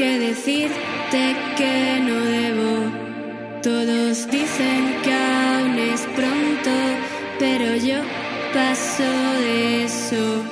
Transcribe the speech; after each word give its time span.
que 0.00 0.18
decirte 0.18 1.22
que 1.58 2.00
no 2.06 2.16
debo. 2.36 2.72
Todos 3.62 4.30
dicen 4.30 4.82
que 5.04 5.12
aún 5.12 5.78
es 5.92 6.00
pronto, 6.18 6.74
pero 7.38 7.76
yo 7.76 7.98
paso 8.54 9.12
de 9.44 9.84
eso. 9.84 10.42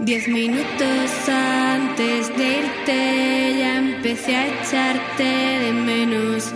Diez 0.00 0.26
minutos 0.26 1.10
antes 1.28 2.36
de 2.36 2.44
irte 2.62 3.56
ya 3.60 3.76
empecé 3.76 4.34
a 4.34 4.48
echarte 4.48 5.30
de 5.62 5.72
menos. 5.72 6.52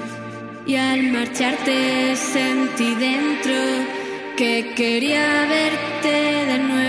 Y 0.66 0.74
al 0.74 1.04
marcharte 1.12 2.16
sentí 2.16 2.92
dentro 2.96 3.54
que 4.36 4.72
quería 4.74 5.46
verte 5.46 6.16
de 6.50 6.58
nuevo. 6.58 6.85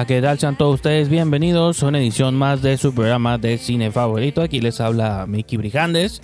¿qué 0.06 0.22
tal? 0.22 0.40
Sean 0.40 0.58
todos 0.58 0.76
ustedes 0.76 1.10
bienvenidos 1.10 1.84
a 1.84 1.88
una 1.88 2.00
edición 2.00 2.34
más 2.34 2.62
de 2.62 2.78
su 2.78 2.96
programa 2.96 3.38
de 3.38 3.58
cine 3.58 3.92
favorito. 3.92 4.42
Aquí 4.42 4.62
les 4.62 4.80
habla 4.80 5.26
Mickey 5.28 5.58
Brijandes. 5.58 6.22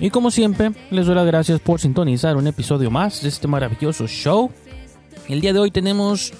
Y 0.00 0.10
como 0.10 0.32
siempre, 0.32 0.72
les 0.90 1.06
doy 1.06 1.14
las 1.14 1.26
gracias 1.26 1.60
por 1.60 1.78
sintonizar 1.78 2.36
un 2.36 2.48
episodio 2.48 2.90
más 2.90 3.22
de 3.22 3.28
este 3.28 3.46
maravilloso 3.46 4.08
show. 4.08 4.50
El 5.28 5.40
día 5.40 5.52
de 5.52 5.60
hoy 5.60 5.70
tenemos 5.70 6.32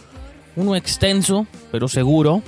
uno 0.56 0.74
extenso, 0.74 1.46
pero 1.70 1.86
seguro. 1.86 2.42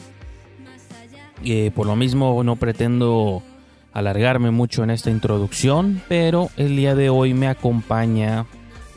Eh, 1.45 1.71
por 1.73 1.87
lo 1.87 1.95
mismo 1.95 2.43
no 2.43 2.57
pretendo 2.57 3.45
alargarme 3.93 4.51
mucho 4.51 4.83
en 4.83 4.91
esta 4.91 5.11
introducción, 5.11 6.03
pero 6.09 6.51
el 6.57 6.75
día 6.75 6.97
de 6.97 7.09
hoy 7.09 7.35
me 7.35 7.47
acompaña 7.47 8.47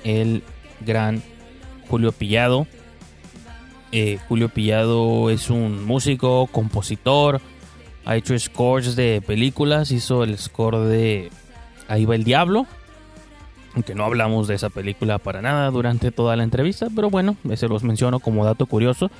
el 0.03 0.41
gran 0.83 1.21
Julio 1.91 2.13
Pillado. 2.13 2.67
Eh, 3.91 4.17
Julio 4.29 4.47
Pillado 4.47 5.29
es 5.29 5.49
un 5.49 5.83
músico, 5.83 6.47
compositor, 6.47 7.41
ha 8.05 8.15
hecho 8.15 8.39
scores 8.39 8.95
de 8.95 9.21
películas, 9.21 9.91
hizo 9.91 10.23
el 10.23 10.37
score 10.37 10.79
de 10.87 11.29
Ahí 11.89 12.05
va 12.05 12.15
el 12.15 12.23
diablo, 12.23 12.65
aunque 13.75 13.93
no 13.93 14.05
hablamos 14.05 14.47
de 14.47 14.55
esa 14.55 14.69
película 14.69 15.17
para 15.17 15.41
nada 15.41 15.69
durante 15.69 16.11
toda 16.11 16.37
la 16.37 16.43
entrevista, 16.43 16.87
pero 16.95 17.09
bueno, 17.09 17.35
se 17.55 17.67
los 17.67 17.83
menciono 17.83 18.21
como 18.21 18.45
dato 18.45 18.65
curioso. 18.65 19.11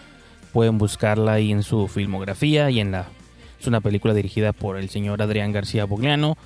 Pueden 0.54 0.78
buscarla 0.78 1.34
ahí 1.34 1.52
en 1.52 1.64
su 1.64 1.90
filmografía 1.90 2.70
y 2.70 2.80
en 2.80 2.92
la... 2.92 3.08
Es 3.60 3.68
una 3.68 3.82
película 3.82 4.14
dirigida 4.14 4.54
por 4.54 4.78
el 4.78 4.90
señor 4.90 5.22
Adrián 5.22 5.52
García 5.52 5.84
Bogliano. 5.84 6.38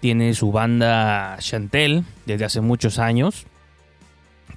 Tiene 0.00 0.34
su 0.34 0.50
banda 0.50 1.36
Chantel 1.38 2.02
desde 2.26 2.44
hace 2.44 2.60
muchos 2.60 2.98
años, 2.98 3.46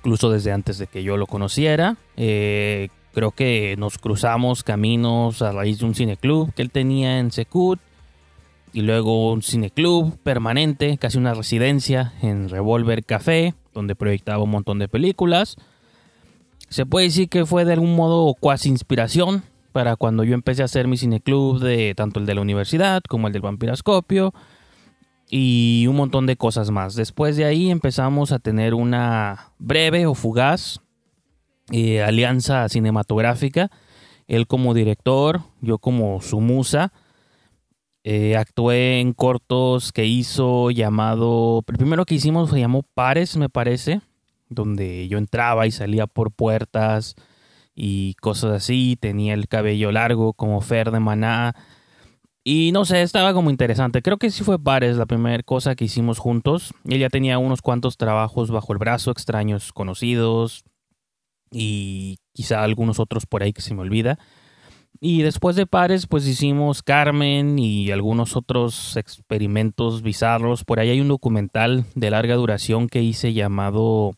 incluso 0.06 0.30
desde 0.30 0.52
antes 0.52 0.78
de 0.78 0.86
que 0.86 1.02
yo 1.02 1.17
lo 1.17 1.25
conociera. 1.25 1.98
Eh, 2.16 2.89
creo 3.11 3.31
que 3.31 3.75
nos 3.80 3.98
cruzamos 3.98 4.62
caminos 4.62 5.42
a 5.42 5.52
raíz 5.52 5.80
de 5.80 5.86
un 5.86 5.95
cineclub 5.95 6.53
que 6.53 6.62
él 6.62 6.70
tenía 6.70 7.17
en 7.17 7.31
Secut 7.31 7.80
y 8.72 8.81
luego 8.81 9.31
un 9.31 9.42
cineclub 9.42 10.16
permanente, 10.20 11.00
casi 11.00 11.17
una 11.17 11.34
residencia 11.34 12.14
en 12.22 12.50
Revolver 12.50 13.03
Café, 13.03 13.56
donde 13.73 13.95
proyectaba 13.95 14.44
un 14.44 14.52
montón 14.52 14.78
de 14.78 14.88
películas. 14.88 15.56
Se 16.69 16.86
puede 16.86 17.08
decir 17.08 17.28
que 17.28 17.47
fue 17.47 17.66
de 17.66 17.73
algún 17.73 17.95
modo 17.95 18.36
cuasi 18.40 18.69
inspiración 18.69 19.42
para 19.72 19.95
cuando 19.95 20.23
yo 20.23 20.36
empecé 20.36 20.62
a 20.62 20.66
hacer 20.66 20.88
mi 20.88 20.97
cineclub 20.97 21.59
de 21.59 21.95
tanto 21.95 22.19
el 22.19 22.28
de 22.28 22.36
la 22.36 22.42
universidad 22.42 23.02
como 23.09 23.25
el 23.25 23.34
del 23.34 23.42
vampiroscopio 23.42 24.36
y 25.30 25.86
un 25.88 25.96
montón 25.96 26.25
de 26.25 26.38
cosas 26.38 26.72
más. 26.72 26.96
Después 26.96 27.38
de 27.38 27.46
ahí 27.46 27.72
empezamos 27.72 28.31
a 28.31 28.40
tener 28.40 28.74
una 28.74 29.52
breve 29.58 30.06
o 30.06 30.13
fugaz 30.13 30.81
eh, 31.72 32.02
alianza 32.03 32.69
cinematográfica. 32.69 33.72
Él 34.28 34.47
como 34.47 34.74
director, 34.74 35.41
yo 35.62 35.78
como 35.78 36.22
su 36.22 36.41
musa 36.41 36.91
eh, 38.08 38.38
actué 38.38 39.00
en 39.00 39.14
cortos 39.14 39.91
que 39.91 40.06
hizo 40.06 40.69
llamado. 40.69 41.64
El 41.68 41.78
primero 41.78 42.06
que 42.06 42.14
hicimos 42.14 42.52
se 42.52 42.59
llamó 42.59 42.84
Pares, 42.84 43.35
me 43.35 43.50
parece. 43.50 44.02
Donde 44.47 45.08
yo 45.08 45.18
entraba 45.18 45.66
y 45.66 45.72
salía 45.72 46.06
por 46.06 46.31
puertas 46.31 47.16
y 47.74 48.14
cosas 48.22 48.52
así. 48.52 48.96
Tenía 49.00 49.34
el 49.34 49.47
cabello 49.47 49.91
largo 49.91 50.34
como 50.34 50.62
Fer 50.62 50.91
de 50.91 51.00
Maná. 51.00 51.56
Y 52.47 52.72
no 52.73 52.85
sé, 52.85 53.01
estaba 53.01 53.33
como 53.33 53.50
interesante. 53.50 54.03
Creo 54.03 54.17
que 54.17 54.29
sí 54.29 54.44
fue 54.44 54.59
Pares 54.59 54.97
la 54.97 55.07
primera 55.07 55.41
cosa 55.41 55.75
que 55.75 55.85
hicimos 55.85 56.19
juntos. 56.19 56.75
Él 56.88 57.00
ya 57.00 57.09
tenía 57.09 57.39
unos 57.39 57.63
cuantos 57.63 57.97
trabajos 57.97 58.51
bajo 58.51 58.72
el 58.72 58.78
brazo, 58.78 59.09
extraños 59.09 59.73
conocidos. 59.73 60.63
Y 61.50 62.19
quizá 62.34 62.61
algunos 62.61 63.00
otros 63.00 63.25
por 63.25 63.41
ahí 63.41 63.51
que 63.51 63.63
se 63.63 63.73
me 63.73 63.81
olvida. 63.81 64.19
Y 65.00 65.23
después 65.23 65.55
de 65.55 65.66
Pares, 65.66 66.05
pues 66.05 66.28
hicimos 66.28 66.84
Carmen 66.84 67.57
y 67.57 67.89
algunos 67.89 68.35
otros 68.35 68.95
experimentos 68.95 70.03
bizarros. 70.03 70.63
Por 70.63 70.79
ahí 70.79 70.91
hay 70.91 71.01
un 71.01 71.07
documental 71.07 71.85
de 71.95 72.11
larga 72.11 72.35
duración 72.35 72.89
que 72.89 73.01
hice 73.01 73.34
llamado 73.34 74.11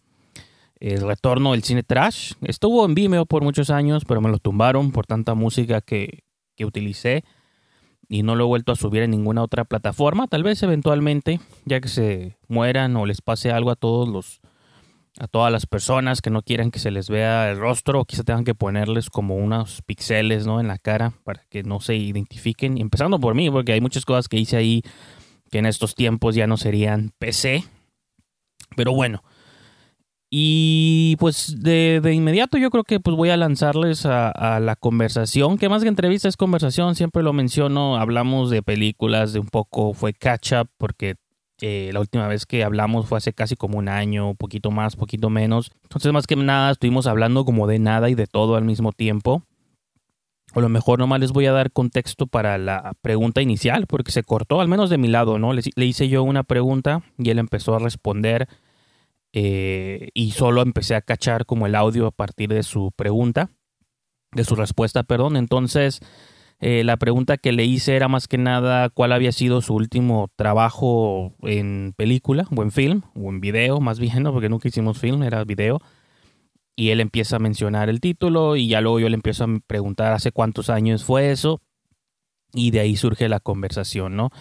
El 0.81 1.07
retorno 1.07 1.53
del 1.53 1.63
cine 1.63 1.83
trash. 1.83 2.33
Estuvo 2.41 2.85
en 2.85 2.93
Vimeo 2.93 3.25
por 3.25 3.41
muchos 3.41 3.69
años, 3.69 4.03
pero 4.05 4.19
me 4.19 4.29
lo 4.29 4.39
tumbaron 4.39 4.91
por 4.91 5.05
tanta 5.05 5.33
música 5.33 5.79
que, 5.79 6.25
que 6.57 6.66
utilicé. 6.66 7.23
Y 8.09 8.23
no 8.23 8.35
lo 8.35 8.45
he 8.45 8.47
vuelto 8.47 8.72
a 8.72 8.75
subir 8.75 9.03
en 9.03 9.12
ninguna 9.12 9.44
otra 9.44 9.66
plataforma. 9.66 10.28
Tal 10.28 10.44
vez 10.44 10.63
eventualmente, 10.63 11.40
ya 11.66 11.81
que 11.81 11.90
se 11.90 12.38
mueran 12.47 12.95
o 12.95 13.06
les 13.06 13.22
pase 13.22 13.51
algo 13.51 13.72
a 13.72 13.75
todos 13.75 14.07
los 14.07 14.41
a 15.19 15.28
todas 15.28 15.51
las 15.51 15.66
personas 15.66 16.22
que 16.22 16.29
no 16.29 16.44
quieran 16.44 16.69
que 16.69 16.78
se 16.78 16.91
les 16.91 17.09
vea 17.09 17.50
el 17.50 17.57
rostro, 17.57 18.06
quizá 18.06 18.23
tengan 18.23 18.44
que 18.44 18.53
ponerles 18.53 19.09
como 19.09 19.35
unos 19.35 19.81
pixeles 19.81 20.46
¿no? 20.46 20.59
en 20.59 20.67
la 20.67 20.78
cara 20.78 21.13
para 21.23 21.44
que 21.50 21.63
no 21.63 21.79
se 21.79 21.96
identifiquen. 21.96 22.78
empezando 22.78 23.19
por 23.19 23.34
mí, 23.34 23.50
porque 23.50 23.73
hay 23.73 23.81
muchas 23.81 24.06
cosas 24.06 24.28
que 24.28 24.38
hice 24.38 24.57
ahí 24.57 24.84
que 25.50 25.57
en 25.57 25.66
estos 25.66 25.96
tiempos 25.96 26.35
ya 26.35 26.46
no 26.46 26.57
serían 26.57 27.13
PC. 27.17 27.63
Pero 28.75 28.94
bueno. 28.94 29.23
Y 30.29 31.15
pues 31.19 31.55
de, 31.61 32.01
de 32.03 32.13
inmediato 32.13 32.57
yo 32.57 32.69
creo 32.69 32.83
que 32.83 32.99
pues 32.99 33.15
voy 33.15 33.29
a 33.29 33.38
lanzarles 33.38 34.05
a, 34.05 34.59
la 34.59 34.75
conversación, 34.75 35.57
que 35.57 35.69
más 35.69 35.83
que 35.83 35.89
entrevista 35.89 36.27
es 36.27 36.35
conversación, 36.35 36.95
siempre 36.95 37.23
lo 37.23 37.31
menciono, 37.31 37.95
hablamos 37.95 38.49
de 38.49 38.61
películas, 38.61 39.31
de 39.31 39.39
un 39.39 39.47
poco 39.47 39.93
fue 39.93 40.13
catch 40.13 40.51
up, 40.53 40.69
porque 40.77 41.16
eh, 41.61 41.91
la 41.93 42.01
última 42.01 42.27
vez 42.27 42.45
que 42.45 42.66
hablamos 42.66 43.07
fue 43.07 43.19
hace 43.19 43.31
casi 43.31 43.55
como 43.55 43.77
un 43.77 43.87
año, 43.87 44.35
poquito 44.35 44.69
más, 44.69 44.97
poquito 44.97 45.29
menos. 45.29 45.71
Entonces, 45.83 46.11
más 46.11 46.27
que 46.27 46.35
nada, 46.35 46.71
estuvimos 46.71 47.07
hablando 47.07 47.45
como 47.45 47.66
de 47.66 47.79
nada 47.79 48.09
y 48.09 48.16
de 48.16 48.27
todo 48.27 48.55
al 48.55 48.66
mismo 48.66 48.91
tiempo. 48.91 49.43
O 50.53 50.59
a 50.59 50.61
lo 50.61 50.69
mejor 50.69 50.99
nomás 50.99 51.21
les 51.21 51.31
voy 51.31 51.45
a 51.45 51.51
dar 51.53 51.71
contexto 51.71 52.27
para 52.27 52.57
la 52.57 52.93
pregunta 53.01 53.41
inicial, 53.41 53.87
porque 53.87 54.11
se 54.11 54.23
cortó, 54.23 54.59
al 54.59 54.67
menos 54.67 54.89
de 54.89 54.97
mi 54.97 55.07
lado, 55.07 55.39
¿no? 55.39 55.53
Le 55.53 55.85
hice 55.85 56.09
yo 56.09 56.23
una 56.23 56.43
pregunta 56.43 57.01
y 57.17 57.29
él 57.29 57.39
empezó 57.39 57.75
a 57.75 57.79
responder 57.79 58.47
eh, 59.39 60.09
y 60.15 60.31
solo 60.31 60.63
empecé 60.63 60.95
a 60.95 61.01
cachar 61.01 61.45
como 61.45 61.67
el 61.67 61.75
audio 61.75 62.07
a 62.07 62.11
partir 62.11 62.49
de 62.49 62.63
su 62.63 62.91
pregunta, 62.95 63.51
de 64.31 64.43
su 64.43 64.55
respuesta, 64.55 65.03
perdón. 65.03 65.37
Entonces, 65.37 65.99
eh, 66.59 66.83
la 66.83 66.97
pregunta 66.97 67.37
que 67.37 67.51
le 67.51 67.63
hice 67.63 67.95
era 67.95 68.07
más 68.07 68.27
que 68.27 68.39
nada 68.39 68.89
cuál 68.89 69.11
había 69.11 69.31
sido 69.31 69.61
su 69.61 69.75
último 69.75 70.31
trabajo 70.35 71.35
en 71.43 71.93
película 71.95 72.47
o 72.55 72.63
en 72.63 72.71
film 72.71 73.03
o 73.13 73.29
en 73.29 73.39
video, 73.39 73.79
más 73.79 73.99
bien, 73.99 74.23
¿no? 74.23 74.33
porque 74.33 74.49
nunca 74.49 74.69
hicimos 74.69 74.97
film, 74.97 75.21
era 75.21 75.43
video. 75.43 75.81
Y 76.75 76.89
él 76.89 76.99
empieza 76.99 77.35
a 77.35 77.39
mencionar 77.39 77.89
el 77.89 77.99
título 77.99 78.55
y 78.55 78.69
ya 78.69 78.81
luego 78.81 78.99
yo 78.99 79.07
le 79.07 79.15
empiezo 79.15 79.43
a 79.43 79.59
preguntar 79.67 80.13
hace 80.13 80.31
cuántos 80.31 80.72
años 80.72 81.03
fue 81.03 81.29
eso 81.29 81.61
y 82.53 82.72
de 82.72 82.79
ahí 82.79 82.95
surge 82.95 83.29
la 83.29 83.40
conversación, 83.40 84.16
¿no? 84.16 84.31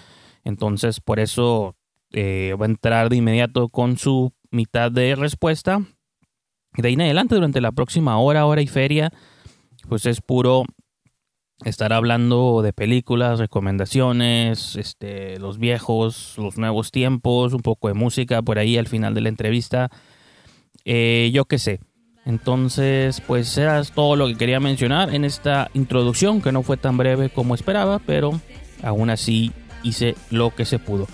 Entonces, 0.42 1.00
por 1.00 1.20
eso 1.20 1.76
eh, 2.12 2.54
va 2.58 2.64
a 2.64 2.68
entrar 2.68 3.10
de 3.10 3.16
inmediato 3.16 3.68
con 3.68 3.98
su 3.98 4.32
mitad 4.50 4.90
de 4.90 5.14
respuesta. 5.14 5.80
De 6.76 6.88
ahí 6.88 6.94
en 6.94 7.02
adelante, 7.02 7.34
durante 7.34 7.60
la 7.60 7.72
próxima 7.72 8.18
hora, 8.18 8.46
hora 8.46 8.62
y 8.62 8.66
feria, 8.66 9.10
pues 9.88 10.06
es 10.06 10.20
puro 10.20 10.64
estar 11.64 11.92
hablando 11.92 12.60
de 12.62 12.72
películas, 12.72 13.38
recomendaciones, 13.38 14.76
este, 14.76 15.38
los 15.38 15.58
viejos, 15.58 16.34
los 16.36 16.58
nuevos 16.58 16.90
tiempos, 16.90 17.54
un 17.54 17.62
poco 17.62 17.88
de 17.88 17.94
música 17.94 18.42
por 18.42 18.58
ahí 18.58 18.76
al 18.76 18.86
final 18.86 19.14
de 19.14 19.22
la 19.22 19.28
entrevista. 19.30 19.90
Eh, 20.84 21.30
yo 21.32 21.46
qué 21.46 21.58
sé. 21.58 21.80
Entonces, 22.26 23.20
pues 23.20 23.56
era 23.56 23.82
todo 23.84 24.16
lo 24.16 24.26
que 24.26 24.36
quería 24.36 24.58
mencionar 24.58 25.14
en 25.14 25.24
esta 25.24 25.70
introducción, 25.74 26.42
que 26.42 26.50
no 26.50 26.62
fue 26.62 26.76
tan 26.76 26.96
breve 26.96 27.30
como 27.30 27.54
esperaba, 27.54 28.00
pero 28.00 28.40
aún 28.82 29.10
así 29.10 29.52
hice 29.84 30.16
lo 30.30 30.54
que 30.54 30.64
se 30.64 30.80
pudo. 30.80 31.06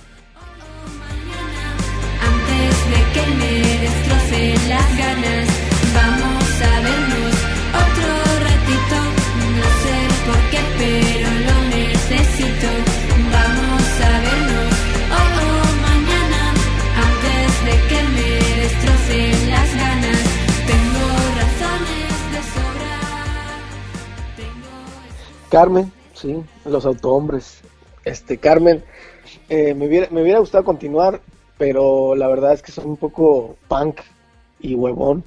Carmen, 25.52 25.93
sí, 26.14 26.43
los 26.64 26.87
autohombres. 26.87 27.60
Este, 28.06 28.38
Carmen, 28.38 28.82
eh, 29.50 29.75
me, 29.75 29.87
hubiera, 29.87 30.08
me 30.10 30.22
hubiera 30.22 30.38
gustado 30.38 30.64
continuar, 30.64 31.20
pero 31.58 32.14
la 32.14 32.26
verdad 32.26 32.54
es 32.54 32.62
que 32.62 32.72
son 32.72 32.87
un 32.87 32.96
poco 32.96 33.56
punk 33.69 34.00
y 34.60 34.75
huevón. 34.75 35.25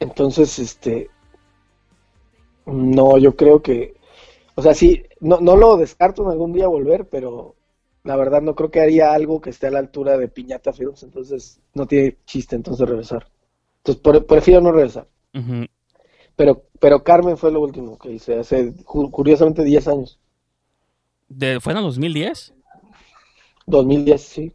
Entonces, 0.00 0.58
este, 0.58 1.10
no, 2.64 3.18
yo 3.18 3.36
creo 3.36 3.60
que, 3.60 3.94
o 4.54 4.62
sea, 4.62 4.72
sí, 4.72 5.02
no, 5.20 5.38
no 5.38 5.54
lo 5.54 5.76
descarto 5.76 6.22
en 6.22 6.30
algún 6.30 6.54
día 6.54 6.66
volver, 6.66 7.04
pero 7.04 7.54
la 8.04 8.16
verdad 8.16 8.40
no 8.40 8.54
creo 8.54 8.70
que 8.70 8.80
haría 8.80 9.12
algo 9.12 9.42
que 9.42 9.50
esté 9.50 9.66
a 9.66 9.70
la 9.70 9.80
altura 9.80 10.16
de 10.16 10.28
Piñata 10.28 10.72
Films, 10.72 11.02
entonces 11.02 11.60
no 11.74 11.86
tiene 11.86 12.16
chiste 12.24 12.56
entonces 12.56 12.88
regresar. 12.88 13.28
Entonces 13.84 14.24
prefiero 14.26 14.62
no 14.62 14.72
regresar. 14.72 15.06
Pero, 16.42 16.60
pero 16.80 17.04
Carmen 17.04 17.36
fue 17.36 17.52
lo 17.52 17.60
último 17.60 17.96
que 17.96 18.10
hice 18.10 18.36
hace 18.36 18.74
cu- 18.84 19.12
curiosamente 19.12 19.62
10 19.62 19.86
años. 19.86 20.18
De, 21.28 21.60
¿Fue 21.60 21.72
en 21.72 21.78
el 21.78 21.84
2010? 21.84 22.52
2010, 23.66 24.20
sí. 24.20 24.52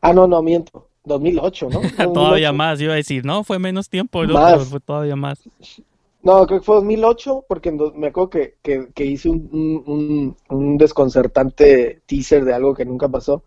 Ah, 0.00 0.12
no, 0.12 0.28
no, 0.28 0.40
miento. 0.42 0.88
2008, 1.02 1.70
¿no? 1.70 1.80
todavía 2.14 2.52
2008. 2.52 2.54
más, 2.54 2.80
iba 2.80 2.92
a 2.92 2.96
decir, 2.96 3.24
no, 3.24 3.42
fue 3.42 3.58
menos 3.58 3.88
tiempo, 3.88 4.24
¿no? 4.24 4.34
Más. 4.34 4.68
Fue 4.68 4.78
todavía 4.78 5.16
más. 5.16 5.40
No, 6.22 6.46
creo 6.46 6.60
que 6.60 6.64
fue 6.64 6.76
2008 6.76 7.44
porque 7.48 7.72
do- 7.72 7.92
me 7.96 8.06
acuerdo 8.06 8.30
que, 8.30 8.54
que, 8.62 8.88
que 8.94 9.04
hice 9.04 9.28
un- 9.28 10.36
un 10.50 10.78
desconcertante 10.78 12.00
teaser 12.06 12.44
de 12.44 12.54
algo 12.54 12.74
que 12.74 12.84
nunca 12.84 13.08
pasó 13.08 13.42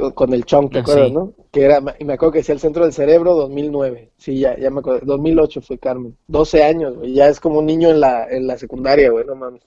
con, 0.00 0.12
con 0.12 0.34
el 0.34 0.44
Chong, 0.44 0.70
¿te 0.70 0.78
Ah, 0.78 0.80
acuerdas, 0.82 1.08
sí. 1.08 1.14
no? 1.14 1.32
Que 1.52 1.64
era, 1.64 1.80
y 1.98 2.04
me 2.04 2.14
acuerdo 2.14 2.32
que 2.32 2.38
decía 2.38 2.54
el 2.54 2.60
centro 2.60 2.84
del 2.84 2.92
cerebro 2.92 3.34
2009. 3.34 4.12
Sí, 4.16 4.38
ya, 4.38 4.56
ya 4.58 4.70
me 4.70 4.80
acuerdo. 4.80 5.00
2008 5.06 5.60
fue 5.62 5.78
Carmen. 5.78 6.16
12 6.28 6.62
años, 6.62 6.96
güey. 6.96 7.12
Ya 7.14 7.28
es 7.28 7.40
como 7.40 7.58
un 7.60 7.66
niño 7.66 7.90
en 7.90 8.00
la, 8.00 8.26
en 8.28 8.46
la 8.46 8.56
secundaria, 8.58 9.10
güey, 9.10 9.24
no 9.26 9.34
mames. 9.34 9.62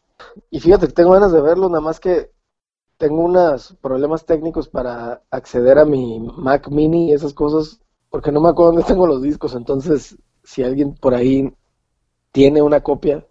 Y 0.50 0.60
fíjate 0.60 0.88
que 0.88 0.94
tengo 0.94 1.12
ganas 1.12 1.32
de 1.34 1.42
verlo, 1.42 1.68
nada 1.70 1.82
más 1.82 2.00
que 2.00 2.32
tengo 2.98 3.22
unos 3.24 3.76
problemas 3.82 4.26
técnicos 4.26 4.70
para 4.70 5.22
acceder 5.32 5.78
a 5.80 5.86
mi 5.86 6.20
Mac 6.38 6.70
Mini 6.70 7.10
y 7.10 7.14
esas 7.14 7.34
cosas, 7.34 7.82
porque 8.10 8.32
no 8.32 8.40
me 8.40 8.50
acuerdo 8.50 8.74
dónde 8.74 8.88
tengo 8.88 9.08
los 9.08 9.22
discos. 9.22 9.56
Entonces, 9.56 10.18
si 10.44 10.64
alguien 10.64 10.94
por 10.96 11.14
ahí 11.14 11.52
tiene 12.32 12.62
una 12.62 12.82
copia, 12.82 13.26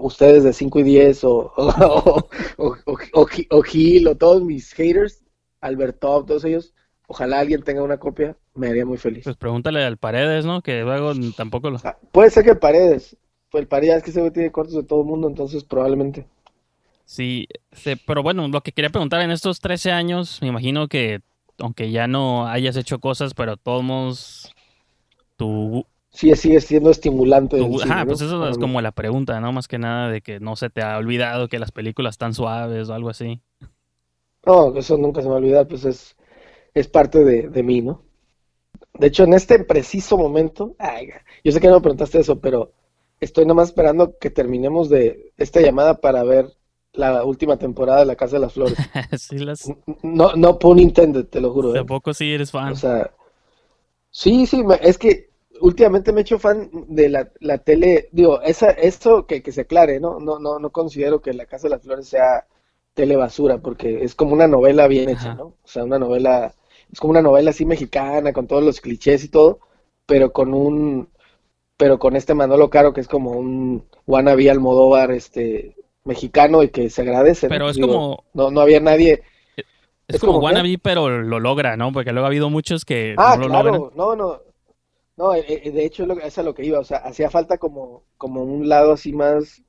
ustedes 0.00 0.44
de 0.44 0.52
5 0.52 0.80
y 0.80 0.82
10 0.84 1.24
o, 1.24 1.52
o, 1.56 2.24
o, 2.58 2.66
o, 2.86 2.96
o- 3.14 3.26
o 3.50 3.62
Gil 3.62 4.08
o 4.08 4.16
todos 4.16 4.42
mis 4.42 4.72
haters, 4.72 5.24
Albertov, 5.60 6.26
todos 6.26 6.44
ellos, 6.44 6.74
ojalá 7.06 7.40
alguien 7.40 7.62
tenga 7.62 7.82
una 7.82 7.98
copia, 7.98 8.36
me 8.54 8.68
haría 8.68 8.86
muy 8.86 8.98
feliz. 8.98 9.24
Pues 9.24 9.36
pregúntale 9.36 9.84
al 9.84 9.96
Paredes, 9.96 10.44
¿no? 10.44 10.62
Que 10.62 10.82
luego 10.82 11.12
tampoco 11.36 11.70
lo... 11.70 11.78
Ah, 11.84 11.96
Puede 12.12 12.30
ser 12.30 12.44
que 12.44 12.54
Paredes, 12.54 13.16
pues 13.50 13.62
el 13.62 13.68
Paredes 13.68 13.96
es 14.06 14.14
que 14.14 14.20
güey 14.20 14.32
tiene 14.32 14.52
cortos 14.52 14.74
de 14.74 14.82
todo 14.84 15.00
el 15.00 15.06
mundo, 15.06 15.28
entonces 15.28 15.64
probablemente. 15.64 16.26
Sí, 17.04 17.48
sí, 17.72 17.94
pero 18.06 18.22
bueno, 18.22 18.46
lo 18.48 18.60
que 18.60 18.72
quería 18.72 18.90
preguntar 18.90 19.22
en 19.22 19.30
estos 19.30 19.60
13 19.60 19.90
años, 19.92 20.38
me 20.42 20.48
imagino 20.48 20.88
que 20.88 21.20
aunque 21.58 21.90
ya 21.90 22.06
no 22.06 22.46
hayas 22.46 22.76
hecho 22.76 23.00
cosas, 23.00 23.34
pero 23.34 23.56
todos 23.56 24.52
tu, 25.36 25.86
Sí, 26.10 26.34
sigue 26.36 26.60
siendo 26.60 26.90
estimulante. 26.90 27.58
el 27.58 27.70
tu- 27.70 27.78
cine, 27.78 27.94
ajá, 27.94 28.04
pues 28.06 28.20
eso 28.20 28.48
es 28.48 28.58
como 28.58 28.80
la 28.80 28.92
pregunta, 28.92 29.40
¿no? 29.40 29.52
Más 29.52 29.68
que 29.68 29.78
nada 29.78 30.10
de 30.10 30.20
que 30.20 30.40
no 30.40 30.56
se 30.56 30.70
te 30.70 30.82
ha 30.82 30.96
olvidado 30.98 31.48
que 31.48 31.58
las 31.58 31.72
películas 31.72 32.14
están 32.14 32.34
suaves 32.34 32.88
o 32.88 32.94
algo 32.94 33.08
así. 33.10 33.40
No, 34.48 34.74
eso 34.78 34.96
nunca 34.96 35.20
se 35.20 35.26
me 35.26 35.32
va 35.32 35.36
a 35.36 35.40
olvidar, 35.40 35.68
pues 35.68 35.84
es, 35.84 36.16
es 36.72 36.88
parte 36.88 37.22
de, 37.22 37.50
de 37.50 37.62
mí, 37.62 37.82
¿no? 37.82 38.02
De 38.94 39.08
hecho, 39.08 39.24
en 39.24 39.34
este 39.34 39.62
preciso 39.62 40.16
momento, 40.16 40.74
ay, 40.78 41.10
yo 41.44 41.52
sé 41.52 41.60
que 41.60 41.68
no 41.68 41.74
me 41.74 41.82
preguntaste 41.82 42.18
eso, 42.18 42.40
pero 42.40 42.72
estoy 43.20 43.44
nomás 43.44 43.68
esperando 43.68 44.16
que 44.18 44.30
terminemos 44.30 44.88
de 44.88 45.34
esta 45.36 45.60
llamada 45.60 46.00
para 46.00 46.22
ver 46.22 46.46
la 46.94 47.24
última 47.24 47.58
temporada 47.58 48.00
de 48.00 48.06
La 48.06 48.16
Casa 48.16 48.36
de 48.36 48.40
las 48.40 48.54
Flores. 48.54 48.78
Sí, 49.18 49.36
las... 49.36 49.70
No, 50.02 50.34
no 50.34 50.58
pun 50.58 50.78
intended, 50.78 51.26
te 51.26 51.42
lo 51.42 51.52
juro, 51.52 51.74
¿eh? 51.74 51.78
Tampoco 51.80 52.14
sí 52.14 52.32
eres 52.32 52.50
fan. 52.50 52.72
O 52.72 52.76
sea, 52.76 53.12
sí, 54.10 54.46
sí, 54.46 54.64
es 54.80 54.96
que 54.96 55.28
últimamente 55.60 56.10
me 56.10 56.20
he 56.20 56.22
hecho 56.22 56.38
fan 56.38 56.70
de 56.88 57.10
la, 57.10 57.30
la 57.40 57.58
tele, 57.58 58.08
digo, 58.12 58.40
esa, 58.40 58.70
esto 58.70 59.26
que, 59.26 59.42
que 59.42 59.52
se 59.52 59.60
aclare, 59.60 60.00
¿no? 60.00 60.18
No, 60.18 60.38
no, 60.38 60.58
no 60.58 60.70
considero 60.70 61.20
que 61.20 61.34
La 61.34 61.44
Casa 61.44 61.64
de 61.64 61.74
las 61.74 61.82
Flores 61.82 62.08
sea 62.08 62.46
tele 62.98 63.16
basura, 63.16 63.58
porque 63.60 64.04
es 64.04 64.14
como 64.14 64.32
una 64.34 64.48
novela 64.48 64.88
bien 64.88 65.08
hecha, 65.10 65.30
Ajá. 65.30 65.36
¿no? 65.38 65.44
O 65.46 65.68
sea, 65.68 65.84
una 65.84 65.98
novela, 66.00 66.54
es 66.92 67.00
como 67.00 67.12
una 67.12 67.22
novela 67.22 67.50
así 67.50 67.64
mexicana, 67.66 68.32
con 68.34 68.46
todos 68.48 68.64
los 68.64 68.80
clichés 68.80 69.24
y 69.24 69.30
todo, 69.30 69.60
pero 70.06 70.32
con 70.32 70.54
un, 70.54 71.08
pero 71.76 71.98
con 71.98 72.16
este 72.16 72.34
Manolo 72.34 72.70
Caro 72.70 72.92
que 72.92 73.00
es 73.02 73.08
como 73.08 73.32
un 73.32 73.84
wannabe 74.06 74.50
Almodóvar, 74.50 75.10
este, 75.12 75.76
mexicano 76.04 76.62
y 76.64 76.70
que 76.70 76.90
se 76.90 77.02
agradece, 77.02 77.50
¿no? 77.50 77.56
Pero 77.56 77.68
es 77.70 77.78
Digo, 77.78 77.88
como, 77.88 78.24
no, 78.34 78.50
no 78.50 78.60
había 78.62 78.80
nadie, 78.80 79.22
es 80.08 80.16
es 80.16 80.24
como 80.24 80.40
como, 80.40 80.44
¿qué? 80.44 80.46
wannabe, 80.46 80.78
pero 80.78 81.08
lo 81.22 81.40
logra, 81.40 81.76
¿no? 81.76 81.92
Porque 81.92 82.12
luego 82.12 82.26
ha 82.26 82.28
habido 82.28 82.50
muchos 82.50 82.84
que 82.84 83.16
Ah, 83.16 83.36
no 83.36 83.36
lo 83.36 83.48
logran. 83.48 83.86
no, 83.94 84.16
no, 84.16 84.40
no, 85.16 85.34
eh, 85.34 85.44
eh, 85.48 85.70
de 85.72 85.84
hecho 85.84 86.04
es 86.22 86.38
a 86.38 86.42
lo 86.42 86.54
que 86.54 86.64
iba, 86.64 86.78
o 86.80 86.84
sea, 86.84 86.98
hacía 86.98 87.30
falta 87.30 87.58
como, 87.58 88.04
como 88.18 88.42
un 88.44 88.68
lado 88.68 88.92
así 88.92 89.12
más, 89.12 89.62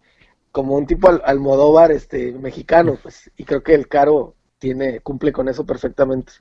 como 0.51 0.75
un 0.75 0.88
tipo 0.88 1.10
al, 1.10 1.22
Almodóvar, 1.25 1.92
este, 1.92 2.31
mexicano, 2.34 2.98
pues, 3.01 3.31
y 3.38 3.44
creo 3.44 3.63
que 3.63 3.75
el 3.75 3.88
Caro 3.88 4.36
tiene, 4.57 5.00
cumple 5.01 5.31
con 5.31 5.48
eso 5.50 5.66
perfectamente. 5.66 6.34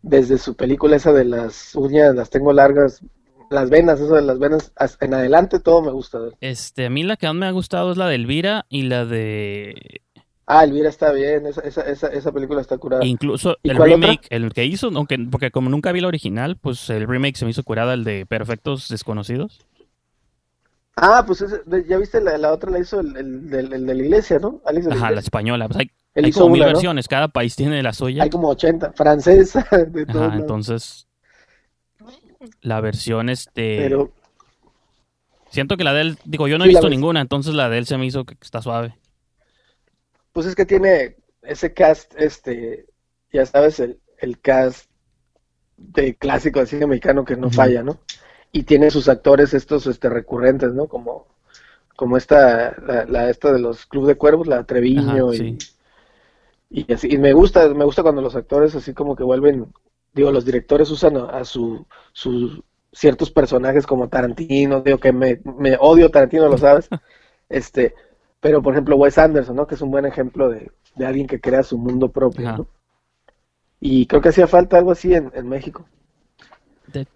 Desde 0.00 0.38
su 0.38 0.56
película 0.56 0.96
esa 0.96 1.12
de 1.12 1.24
las 1.24 1.74
uñas, 1.76 2.14
las 2.14 2.30
tengo 2.30 2.52
largas, 2.52 3.02
las 3.50 3.70
venas, 3.70 4.00
eso 4.00 4.14
de 4.14 4.22
las 4.22 4.38
venas, 4.38 4.72
en 5.00 5.14
adelante 5.14 5.60
todo 5.60 5.82
me 5.82 5.92
gusta. 5.92 6.18
Este, 6.40 6.86
a 6.86 6.90
mí 6.90 7.04
la 7.04 7.16
que 7.16 7.26
más 7.26 7.36
me 7.36 7.46
ha 7.46 7.50
gustado 7.52 7.92
es 7.92 7.98
la 7.98 8.08
de 8.08 8.16
Elvira 8.16 8.66
y 8.68 8.82
la 8.82 9.04
de 9.04 10.02
Ah, 10.46 10.64
Elvira 10.64 10.88
está 10.88 11.12
bien, 11.12 11.46
esa, 11.46 11.60
esa, 11.62 11.82
esa, 11.82 12.08
esa 12.08 12.32
película 12.32 12.60
está 12.60 12.76
curada. 12.76 13.04
incluso 13.06 13.58
¿Y 13.62 13.70
el 13.70 13.80
otra? 13.80 13.86
remake, 13.86 14.26
el 14.30 14.52
que 14.52 14.64
hizo, 14.64 14.90
aunque 14.94 15.16
porque 15.30 15.50
como 15.50 15.70
nunca 15.70 15.92
vi 15.92 16.00
la 16.00 16.08
original, 16.08 16.56
pues 16.56 16.90
el 16.90 17.06
remake 17.06 17.36
se 17.36 17.44
me 17.44 17.52
hizo 17.52 17.62
curada 17.62 17.94
el 17.94 18.04
de 18.04 18.26
Perfectos 18.26 18.88
Desconocidos. 18.88 19.60
Ah, 20.96 21.24
pues 21.26 21.40
ese- 21.42 21.62
ya 21.86 21.98
viste, 21.98 22.20
la, 22.20 22.36
la 22.38 22.52
otra 22.52 22.70
la 22.70 22.78
hizo 22.78 23.00
el, 23.00 23.16
el, 23.16 23.50
de 23.50 23.62
la 23.94 23.94
iglesia, 23.94 24.38
¿no? 24.38 24.60
Alex 24.64 24.86
de 24.86 24.92
la 24.92 24.96
Ajá, 24.96 25.10
la 25.10 25.20
española. 25.20 25.66
Pues 25.68 25.78
hay, 25.78 25.90
como 26.32 26.50
mil 26.50 26.64
una, 26.64 26.70
¿no? 26.70 26.80
versiones, 26.80 27.08
cada 27.08 27.28
país 27.28 27.56
tiene 27.56 27.82
la 27.82 27.92
suya. 27.92 28.22
Hay 28.22 28.30
como 28.30 28.48
80, 28.48 28.90
francesa, 28.94 29.66
de 29.88 30.06
todos 30.06 30.32
Ajá, 30.32 30.36
entonces 30.36 31.08
la 32.62 32.80
versión 32.80 33.28
este 33.28 33.92
Pero, 33.92 34.10
siento 35.50 35.76
que 35.76 35.84
la 35.84 35.92
de 35.92 36.00
él, 36.02 36.18
digo, 36.24 36.48
yo 36.48 36.58
no 36.58 36.64
he 36.64 36.68
Sí, 36.68 36.68
visto 36.68 36.88
ninguna, 36.88 37.20
entonces 37.20 37.54
la 37.54 37.68
de 37.68 37.78
él 37.78 37.86
se 37.86 37.96
me 37.98 38.06
hizo 38.06 38.24
que 38.24 38.34
está 38.40 38.60
suave. 38.62 38.96
pues 40.32 40.46
es 40.46 40.54
que 40.54 40.66
tiene 40.66 41.16
ese 41.42 41.72
cast, 41.74 42.14
este, 42.16 42.86
ya 43.32 43.46
sabes, 43.46 43.80
el, 43.80 44.00
el 44.18 44.40
cast 44.40 44.88
de 45.76 46.16
clásico 46.16 46.60
de 46.60 46.66
cine 46.66 46.86
mexicano 46.86 47.24
que 47.26 47.36
no 47.36 47.50
falla, 47.50 47.82
¿no? 47.82 48.00
Y 48.52 48.64
tiene 48.64 48.90
sus 48.90 49.08
actores 49.08 49.54
estos, 49.54 49.86
este, 49.86 50.08
recurrentes, 50.10 50.74
¿no? 50.74 50.86
Como, 50.86 51.26
como 51.96 52.16
esta, 52.16 52.76
la, 52.86 53.04
la 53.06 53.30
esta 53.30 53.52
de 53.52 53.58
los 53.60 53.86
Club 53.86 54.06
de 54.06 54.16
Cuervos, 54.16 54.46
la 54.46 54.64
Treviño 54.64 55.30
Ajá, 55.30 55.34
y, 55.34 55.38
sí. 55.38 55.58
y 56.70 56.92
así. 56.92 57.08
Y 57.10 57.18
me 57.18 57.32
gusta, 57.32 57.68
me 57.74 57.84
gusta 57.84 58.02
cuando 58.02 58.22
los 58.22 58.36
actores 58.36 58.74
así 58.74 58.94
como 58.94 59.16
que 59.16 59.24
vuelven, 59.24 59.66
digo, 60.14 60.30
los 60.32 60.44
directores 60.44 60.90
usan 60.90 61.16
a, 61.16 61.24
a 61.26 61.44
su, 61.44 61.86
sus 62.12 62.62
ciertos 62.92 63.30
personajes 63.30 63.86
como 63.86 64.08
Tarantino, 64.08 64.82
digo 64.82 64.98
que 64.98 65.12
me, 65.12 65.40
me 65.44 65.76
odio 65.80 66.10
Tarantino, 66.10 66.48
lo 66.48 66.58
sabes. 66.58 66.88
Este, 67.48 67.94
pero 68.40 68.62
por 68.62 68.72
ejemplo 68.72 68.96
Wes 68.96 69.18
Anderson, 69.18 69.54
¿no? 69.56 69.66
Que 69.66 69.74
es 69.74 69.82
un 69.82 69.90
buen 69.90 70.06
ejemplo 70.06 70.48
de, 70.48 70.70
de 70.96 71.04
alguien 71.06 71.26
que 71.26 71.38
crea 71.38 71.62
su 71.62 71.76
mundo 71.76 72.08
propio, 72.10 72.48
Ajá. 72.48 72.58
¿no? 72.58 72.66
Y 73.80 74.06
creo 74.06 74.22
que 74.22 74.30
hacía 74.30 74.46
falta 74.46 74.78
algo 74.78 74.90
así 74.92 75.12
en, 75.12 75.30
en 75.34 75.46
México. 75.48 75.84
De- 76.86 77.06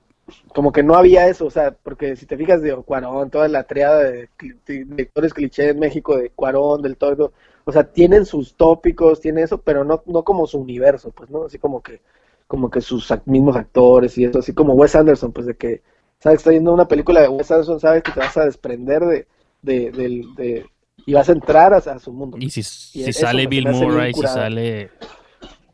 Como 0.53 0.73
que 0.73 0.83
no 0.83 0.97
había 0.97 1.29
eso, 1.29 1.47
o 1.47 1.51
sea, 1.51 1.71
porque 1.73 2.17
si 2.17 2.27
te 2.27 2.37
fijas 2.37 2.61
de 2.61 2.75
Cuarón, 2.77 3.31
toda 3.31 3.47
la 3.49 3.65
triada 3.65 4.03
de 4.03 4.29
de 4.67 4.85
directores 4.85 5.33
cliché 5.33 5.69
en 5.71 5.79
México, 5.79 6.17
de 6.17 6.31
Cuarón, 6.31 6.83
del 6.83 6.97
todo, 6.97 7.33
o 7.65 7.73
sea, 7.73 7.85
tienen 7.93 8.25
sus 8.27 8.55
tópicos, 8.57 9.21
tienen 9.21 9.45
eso, 9.45 9.59
pero 9.61 9.85
no, 9.85 10.03
no 10.07 10.25
como 10.25 10.47
su 10.47 10.59
universo, 10.59 11.11
pues, 11.13 11.31
¿no? 11.31 11.45
Así 11.45 11.59
como 11.59 11.81
que, 11.83 12.01
como 12.49 12.71
que 12.71 12.81
sus 12.81 13.09
mismos 13.27 13.57
actores 13.57 14.17
y 14.19 14.25
eso, 14.25 14.39
así 14.41 14.53
como 14.53 14.75
Wes 14.75 14.97
Anderson, 14.97 15.33
pues 15.33 15.47
de 15.47 15.57
que, 15.57 15.83
sabes, 16.19 16.39
está 16.39 16.51
viendo 16.51 16.73
una 16.73 16.89
película 16.89 17.21
de 17.21 17.29
Wes 17.29 17.51
Anderson, 17.51 17.79
sabes 17.81 18.03
que 18.03 18.13
te 18.13 18.21
vas 18.21 18.37
a 18.37 18.45
desprender 18.47 19.05
de, 19.05 19.27
de, 19.63 19.91
del- 19.93 20.35
de- 20.35 20.67
y 21.05 21.13
vas 21.15 21.29
a 21.29 21.33
entrar 21.33 21.73
a, 21.73 21.77
a 21.77 21.99
su 22.01 22.13
mundo. 22.13 22.37
Y 22.41 22.51
si, 22.51 22.61
Y 22.61 23.03
si 23.05 23.13
sale 23.13 23.47
Bill 23.47 23.69
Murray, 23.69 24.13
si 24.13 24.23
sale 24.23 24.91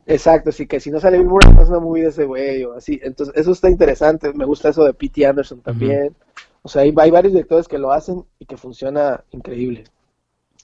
Exacto, 0.05 0.49
así 0.49 0.67
que 0.67 0.79
si 0.79 0.91
no 0.91 0.99
sale 0.99 1.17
Bill 1.17 1.27
Murray, 1.27 1.53
no 1.53 1.61
es 1.61 1.69
una 1.69 1.79
movie 1.79 2.03
de 2.03 2.09
ese 2.09 2.25
güey 2.25 2.63
o 2.65 2.73
así. 2.73 2.99
Entonces, 3.03 3.35
eso 3.37 3.51
está 3.51 3.69
interesante. 3.69 4.33
Me 4.33 4.45
gusta 4.45 4.69
eso 4.69 4.83
de 4.83 4.93
P.T. 4.93 5.25
Anderson 5.25 5.61
también. 5.61 6.15
O 6.61 6.69
sea, 6.69 6.81
hay, 6.81 6.93
hay 6.97 7.11
varios 7.11 7.33
directores 7.33 7.67
que 7.67 7.77
lo 7.77 7.91
hacen 7.91 8.23
y 8.39 8.45
que 8.45 8.57
funciona 8.57 9.23
increíble. 9.31 9.85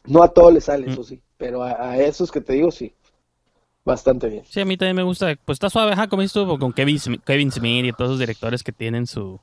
No 0.06 0.24
a 0.24 0.30
todos 0.30 0.54
les 0.54 0.66
sale, 0.66 0.88
Mm. 0.88 0.90
eso 0.92 1.04
sí, 1.04 1.22
pero 1.38 1.64
a, 1.64 1.92
a 1.92 1.98
esos 1.98 2.32
que 2.32 2.42
te 2.42 2.54
digo, 2.54 2.72
sí. 2.72 2.94
Bastante 3.86 4.28
bien. 4.28 4.44
Sí, 4.46 4.60
a 4.60 4.66
mí 4.66 4.78
también 4.78 4.98
me 4.98 5.04
gusta, 5.04 5.34
pues 5.46 5.56
está 5.56 5.70
suave, 5.70 5.94
ajá, 5.94 6.08
como 6.08 6.22
tú, 6.28 6.58
con 6.60 6.74
Kevin, 6.74 6.98
Smi- 6.98 7.22
Kevin 7.24 7.52
Smith 7.52 7.86
y 7.86 7.92
todos 7.94 8.12
esos 8.12 8.20
directores 8.20 8.62
que 8.62 8.72
tienen 8.72 9.08
su, 9.08 9.40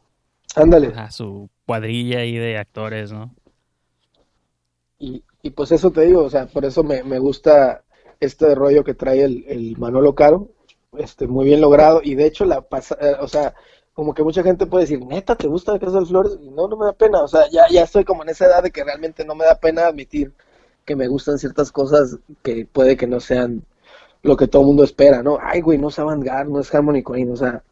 Ándale. 0.55 0.93
su 1.11 1.49
cuadrilla 1.65 2.21
ahí 2.21 2.37
de 2.37 2.59
actores, 2.59 3.13
¿no? 3.13 3.35
Y, 4.99 5.23
y 5.43 5.51
pues 5.51 5.73
eso 5.73 5.91
te 5.91 6.03
digo, 6.03 6.23
o 6.25 6.31
sea, 6.31 6.47
por 6.47 6.65
eso 6.65 6.83
me, 6.85 7.03
me 7.03 7.19
gusta 7.19 7.83
este 8.21 8.55
rollo 8.55 8.85
que 8.85 8.95
trae 8.95 9.23
el, 9.23 9.45
el 9.49 9.77
Manolo 9.79 10.15
Caro, 10.15 10.49
este, 10.99 11.27
muy 11.27 11.47
bien 11.47 11.61
logrado, 11.61 12.01
y 12.03 12.15
de 12.15 12.27
hecho 12.27 12.45
la 12.45 12.63
pasa, 12.63 12.97
eh, 13.01 13.17
o 13.21 13.29
sea, 13.29 13.55
como 13.95 14.15
que 14.15 14.23
mucha 14.23 14.43
gente 14.43 14.67
puede 14.67 14.85
decir, 14.85 15.05
neta, 15.05 15.37
¿te 15.37 15.49
gusta 15.49 15.79
Casa 15.79 16.01
de 16.01 16.07
Flores? 16.07 16.39
Y 16.41 16.51
no, 16.51 16.69
no 16.69 16.77
me 16.77 16.87
da 16.87 16.93
pena, 16.93 17.23
o 17.23 17.29
sea, 17.29 17.49
ya, 17.51 17.67
ya 17.71 17.83
estoy 17.83 18.05
como 18.05 18.23
en 18.23 18.31
esa 18.31 18.47
edad 18.47 18.63
de 18.63 18.71
que 18.71 18.85
realmente 18.85 19.25
no 19.25 19.35
me 19.35 19.45
da 19.45 19.59
pena 19.59 19.87
admitir 19.87 20.33
que 20.85 20.97
me 20.97 21.09
gustan 21.09 21.39
ciertas 21.39 21.73
cosas 21.73 22.19
que 22.43 22.67
puede 22.67 22.97
que 22.97 23.07
no 23.07 23.21
sean 23.21 23.65
lo 24.23 24.37
que 24.37 24.49
todo 24.49 24.63
el 24.63 24.69
mundo 24.69 24.85
espera, 24.85 25.23
¿no? 25.23 25.39
Ay, 25.41 25.61
güey, 25.61 25.79
no 25.79 25.89
es 25.89 25.99
Avantgarde, 25.99 26.51
no 26.53 26.61
es 26.61 26.75
Harmony 26.75 27.03
Queen, 27.03 27.31
o 27.31 27.37
sea, 27.37 27.63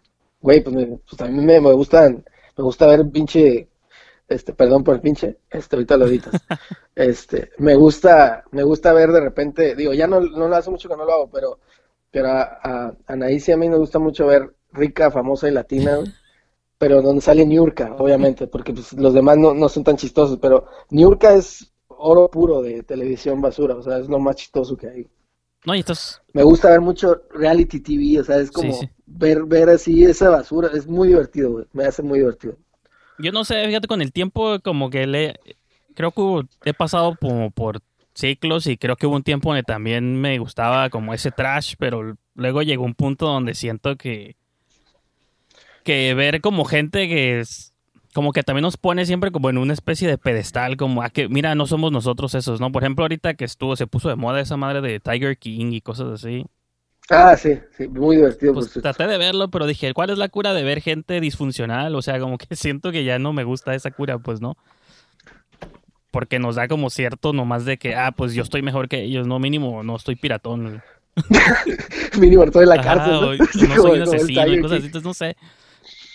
güey, 0.40 0.62
pues, 0.62 0.74
me, 0.76 0.86
pues 0.86 1.30
mí 1.30 1.44
me, 1.44 1.60
me 1.60 1.72
gustan, 1.72 2.24
me 2.56 2.64
gusta 2.64 2.86
ver 2.86 3.08
pinche, 3.10 3.68
este, 4.34 4.52
perdón 4.52 4.84
por 4.84 4.94
el 4.94 5.00
pinche, 5.00 5.38
este, 5.50 5.76
ahorita 5.76 5.96
lo 5.96 6.06
editas, 6.06 6.34
este, 6.94 7.50
me 7.58 7.74
gusta, 7.74 8.44
me 8.50 8.62
gusta 8.62 8.92
ver 8.92 9.10
de 9.12 9.20
repente, 9.20 9.74
digo, 9.74 9.92
ya 9.92 10.06
no, 10.06 10.20
no 10.20 10.48
lo 10.48 10.56
hace 10.56 10.70
mucho 10.70 10.88
que 10.88 10.96
no 10.96 11.04
lo 11.04 11.12
hago, 11.12 11.30
pero, 11.30 11.58
pero 12.10 12.28
a, 12.28 12.42
a, 12.42 12.86
a 12.88 12.96
Anaís 13.06 13.48
y 13.48 13.52
a 13.52 13.56
mí 13.56 13.68
nos 13.68 13.80
gusta 13.80 13.98
mucho 13.98 14.26
ver 14.26 14.54
rica, 14.72 15.10
famosa 15.10 15.48
y 15.48 15.52
latina, 15.52 15.96
güey, 15.96 16.12
pero 16.78 17.02
donde 17.02 17.22
sale 17.22 17.46
Niurka, 17.46 17.94
obviamente, 17.98 18.46
porque 18.46 18.72
pues, 18.72 18.92
los 18.94 19.14
demás 19.14 19.38
no, 19.38 19.54
no 19.54 19.68
son 19.68 19.84
tan 19.84 19.96
chistosos, 19.96 20.38
pero 20.40 20.66
Niurka 20.90 21.34
es 21.34 21.72
oro 21.88 22.30
puro 22.30 22.62
de 22.62 22.82
televisión 22.82 23.40
basura, 23.40 23.76
o 23.76 23.82
sea, 23.82 23.98
es 23.98 24.08
lo 24.08 24.18
más 24.18 24.36
chistoso 24.36 24.76
que 24.76 24.88
hay. 24.88 25.10
No, 25.64 25.74
y 25.74 25.80
estás... 25.80 26.20
Me 26.32 26.42
gusta 26.42 26.70
ver 26.70 26.80
mucho 26.80 27.22
reality 27.30 27.80
TV, 27.80 28.20
o 28.20 28.24
sea, 28.24 28.38
es 28.38 28.50
como 28.50 28.72
Sí, 28.72 28.80
sí. 28.80 28.90
ver 29.06 29.44
ver 29.44 29.70
así 29.70 30.04
esa 30.04 30.28
basura, 30.28 30.68
es 30.74 30.86
muy 30.86 31.08
divertido, 31.08 31.52
güey, 31.52 31.66
me 31.72 31.84
hace 31.86 32.02
muy 32.02 32.18
divertido. 32.18 32.58
Yo 33.18 33.32
no 33.32 33.44
sé, 33.44 33.66
fíjate, 33.66 33.88
con 33.88 34.02
el 34.02 34.12
tiempo 34.12 34.58
como 34.60 34.90
que 34.90 35.06
le... 35.06 35.38
Creo 35.94 36.10
que 36.12 36.70
he 36.70 36.74
pasado 36.74 37.16
como 37.20 37.50
por 37.50 37.80
ciclos 38.14 38.66
y 38.66 38.76
creo 38.76 38.96
que 38.96 39.06
hubo 39.06 39.16
un 39.16 39.22
tiempo 39.22 39.50
donde 39.50 39.62
también 39.62 40.20
me 40.20 40.38
gustaba 40.38 40.90
como 40.90 41.14
ese 41.14 41.30
trash, 41.30 41.74
pero 41.78 42.16
luego 42.34 42.62
llegó 42.62 42.84
un 42.84 42.94
punto 42.94 43.26
donde 43.26 43.54
siento 43.54 43.96
que... 43.96 44.36
Que 45.84 46.14
ver 46.14 46.40
como 46.40 46.64
gente 46.64 47.08
que 47.08 47.40
es... 47.40 47.72
Como 48.12 48.32
que 48.32 48.44
también 48.44 48.62
nos 48.62 48.76
pone 48.76 49.06
siempre 49.06 49.32
como 49.32 49.50
en 49.50 49.58
una 49.58 49.72
especie 49.72 50.06
de 50.08 50.18
pedestal, 50.18 50.76
como 50.76 51.02
a 51.02 51.10
que, 51.10 51.28
mira, 51.28 51.56
no 51.56 51.66
somos 51.66 51.90
nosotros 51.90 52.34
esos, 52.36 52.60
¿no? 52.60 52.70
Por 52.70 52.84
ejemplo, 52.84 53.04
ahorita 53.04 53.34
que 53.34 53.44
estuvo, 53.44 53.74
se 53.74 53.88
puso 53.88 54.08
de 54.08 54.14
moda 54.14 54.40
esa 54.40 54.56
madre 54.56 54.80
de 54.80 55.00
Tiger 55.00 55.36
King 55.36 55.72
y 55.72 55.80
cosas 55.80 56.12
así. 56.12 56.46
Ah, 57.10 57.36
sí, 57.36 57.58
sí, 57.76 57.86
muy 57.88 58.16
divertido. 58.16 58.54
Pues 58.54 58.72
traté 58.72 59.06
de 59.06 59.18
verlo, 59.18 59.48
pero 59.48 59.66
dije, 59.66 59.92
¿cuál 59.92 60.10
es 60.10 60.18
la 60.18 60.28
cura 60.28 60.54
de 60.54 60.62
ver 60.62 60.80
gente 60.80 61.20
disfuncional? 61.20 61.94
O 61.94 62.02
sea, 62.02 62.18
como 62.18 62.38
que 62.38 62.46
siento 62.56 62.92
que 62.92 63.04
ya 63.04 63.18
no 63.18 63.32
me 63.32 63.44
gusta 63.44 63.74
esa 63.74 63.90
cura, 63.90 64.18
pues, 64.18 64.40
¿no? 64.40 64.56
Porque 66.10 66.38
nos 66.38 66.54
da 66.54 66.68
como 66.68 66.90
cierto 66.90 67.32
nomás 67.32 67.64
de 67.64 67.76
que, 67.76 67.94
ah, 67.94 68.12
pues 68.12 68.34
yo 68.34 68.42
estoy 68.42 68.62
mejor 68.62 68.88
que 68.88 69.02
ellos, 69.02 69.26
no 69.26 69.38
mínimo, 69.38 69.82
no 69.82 69.96
estoy 69.96 70.16
piratón. 70.16 70.82
mínimo 72.18 72.44
estoy 72.44 72.62
en 72.62 72.68
la 72.70 72.74
Ajá, 72.76 72.82
cárcel, 72.82 73.12
¿no? 73.12 73.32
no 73.68 73.82
soy 73.82 74.00
un 74.00 74.02
asesino 74.02 74.46
y 74.46 74.60
cosas 74.60 74.78
así, 74.78 74.86
entonces 74.86 75.06
no 75.06 75.14
sé. 75.14 75.36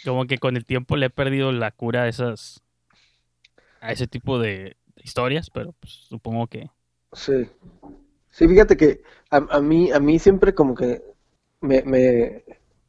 Como 0.06 0.26
que 0.26 0.38
con 0.38 0.56
el 0.56 0.66
tiempo 0.66 0.96
le 0.96 1.08
he 1.08 1.10
perdido 1.10 1.52
la 1.52 1.72
cura 1.72 2.04
a 2.04 2.08
esas, 2.08 2.64
a 3.82 3.92
ese 3.92 4.08
tipo 4.08 4.40
de 4.40 4.78
historias, 5.04 5.50
pero 5.50 5.74
pues 5.74 5.94
supongo 6.08 6.48
que... 6.48 6.70
Sí. 7.12 7.48
Sí, 8.32 8.48
fíjate 8.48 8.78
que 8.78 9.02
a, 9.32 9.38
a 9.58 9.62
mí, 9.62 9.92
a 9.92 10.00
mí 10.00 10.20
siempre 10.20 10.54
como 10.54 10.76
que 10.76 11.02
me, 11.62 11.82
me, 11.84 12.44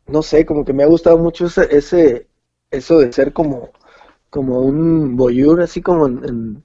no 0.06 0.22
sé, 0.22 0.44
como 0.46 0.64
que 0.64 0.72
me 0.72 0.82
ha 0.84 0.86
gustado 0.86 1.18
mucho 1.18 1.46
ese, 1.46 1.68
ese, 1.76 2.28
eso 2.70 2.98
de 2.98 3.12
ser 3.12 3.32
como, 3.32 3.70
como 4.30 4.60
un 4.62 5.16
voyeur, 5.16 5.62
así 5.62 5.82
como 5.82 6.06
en, 6.08 6.64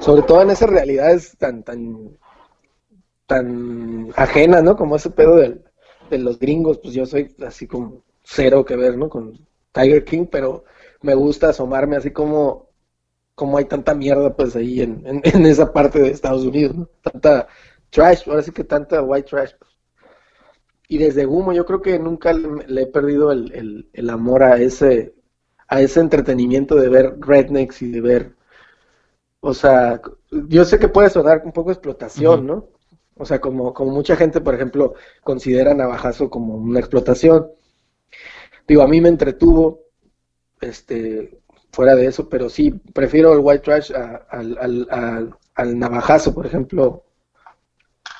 sobre 0.00 0.22
todo 0.22 0.42
en 0.42 0.50
esas 0.50 0.70
realidades 0.70 1.36
tan, 1.38 1.62
tan, 1.64 2.18
tan 3.26 4.12
ajenas, 4.16 4.62
¿no? 4.62 4.76
Como 4.76 4.96
ese 4.96 5.10
pedo 5.10 5.36
del- 5.36 5.64
de 6.10 6.18
los 6.18 6.38
gringos, 6.38 6.78
pues 6.78 6.94
yo 6.94 7.06
soy 7.06 7.34
así 7.46 7.66
como 7.66 8.02
cero 8.22 8.64
que 8.64 8.76
ver, 8.76 8.96
¿no? 8.96 9.08
Con 9.08 9.32
Tiger 9.72 10.04
King, 10.04 10.26
pero 10.30 10.64
me 11.02 11.14
gusta 11.14 11.48
asomarme 11.50 11.96
así 11.96 12.10
como, 12.12 12.70
como 13.34 13.58
hay 13.58 13.66
tanta 13.66 13.94
mierda 13.94 14.36
pues 14.36 14.56
ahí 14.56 14.82
en, 14.82 15.06
en, 15.06 15.22
en 15.24 15.46
esa 15.46 15.72
parte 15.72 16.00
de 16.00 16.10
Estados 16.10 16.44
Unidos, 16.44 16.76
¿no? 16.76 16.88
Tanta 17.02 17.48
trash, 17.90 18.28
ahora 18.28 18.42
sí 18.42 18.52
que 18.52 18.64
tanta 18.64 19.02
white 19.02 19.28
trash. 19.28 19.52
pues. 19.58 19.70
Y 20.88 20.98
desde 20.98 21.26
Humo 21.26 21.52
yo 21.52 21.64
creo 21.64 21.80
que 21.82 21.98
nunca 21.98 22.32
le, 22.32 22.66
le 22.66 22.82
he 22.82 22.86
perdido 22.86 23.30
el, 23.30 23.52
el, 23.52 23.88
el 23.92 24.10
amor 24.10 24.42
a 24.42 24.56
ese, 24.56 25.14
a 25.68 25.80
ese 25.80 26.00
entretenimiento 26.00 26.74
de 26.76 26.88
ver 26.88 27.16
rednecks 27.20 27.82
y 27.82 27.90
de 27.90 28.00
ver, 28.00 28.36
o 29.40 29.54
sea, 29.54 30.00
yo 30.48 30.64
sé 30.64 30.78
que 30.78 30.88
puede 30.88 31.10
sonar 31.10 31.42
un 31.44 31.52
poco 31.52 31.70
explotación. 31.70 32.46
¿no? 32.46 32.68
O 33.16 33.24
sea, 33.24 33.40
como, 33.40 33.72
como 33.72 33.92
mucha 33.92 34.16
gente, 34.16 34.40
por 34.40 34.54
ejemplo, 34.54 34.94
considera 35.22 35.74
Navajazo 35.74 36.28
como 36.30 36.54
una 36.56 36.80
explotación. 36.80 37.48
Digo, 38.66 38.82
a 38.82 38.88
mí 38.88 39.00
me 39.00 39.08
entretuvo, 39.08 39.80
este, 40.62 41.40
fuera 41.72 41.96
de 41.96 42.06
eso, 42.08 42.28
pero 42.30 42.50
sí, 42.50 42.72
prefiero 42.94 43.34
el 43.34 43.40
white 43.42 43.64
trash 43.64 43.92
a- 43.94 44.26
al, 44.30 44.58
al, 44.60 44.88
al- 44.90 45.36
al 45.56 45.80
Navajazo, 45.80 46.34
por 46.34 46.46
ejemplo, 46.46 47.05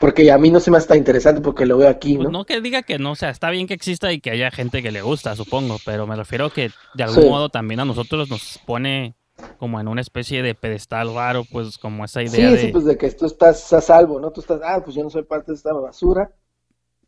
porque 0.01 0.31
a 0.31 0.39
mí 0.39 0.51
no 0.51 0.61
se 0.61 0.71
me 0.71 0.79
hace 0.79 0.89
tan 0.89 0.99
interesante 0.99 1.41
porque 1.41 1.67
lo 1.67 1.79
veo 1.79 1.89
aquí, 1.89 2.17
Pues 2.17 2.29
¿no? 2.29 2.31
no 2.31 2.45
que 2.47 2.61
diga 2.63 2.83
que 2.83 2.99
no, 2.99 3.13
o 3.13 3.15
sea, 3.15 3.29
está 3.31 3.51
bien 3.51 3.67
que 3.67 3.75
exista 3.75 4.11
y 4.13 4.21
que 4.21 4.31
haya 4.31 4.51
gente 4.51 4.83
que 4.83 4.91
le 4.91 5.03
gusta, 5.03 5.37
supongo, 5.37 5.79
pero 5.85 6.07
me 6.07 6.17
refiero 6.17 6.51
que 6.51 6.73
de 6.95 7.03
algún 7.03 7.25
Sí. 7.25 7.29
modo 7.29 7.51
también 7.51 7.81
a 7.81 7.85
nosotros 7.85 8.29
nos 8.31 8.59
pone 8.65 9.15
como 9.59 9.81
en 9.81 9.89
una 9.89 10.01
especie 10.01 10.43
de 10.43 10.55
pedestal 10.55 11.15
raro, 11.15 11.45
pues 11.45 11.77
como 11.79 12.05
esa 12.05 12.23
Sí, 12.25 12.29
idea 12.31 12.51
sí, 12.59 12.69
de... 12.69 12.73
pues 12.73 12.85
de 12.85 12.97
que 12.99 13.11
tú 13.13 13.27
estás 13.27 13.73
a 13.73 13.81
salvo, 13.81 14.19
¿no? 14.21 14.33
Tú 14.33 14.41
estás, 14.41 14.61
ah, 14.65 14.81
pues 14.83 14.97
yo 14.97 15.03
no 15.03 15.11
soy 15.11 15.23
parte 15.23 15.53
de 15.53 15.57
esta 15.57 15.73
basura, 15.73 16.33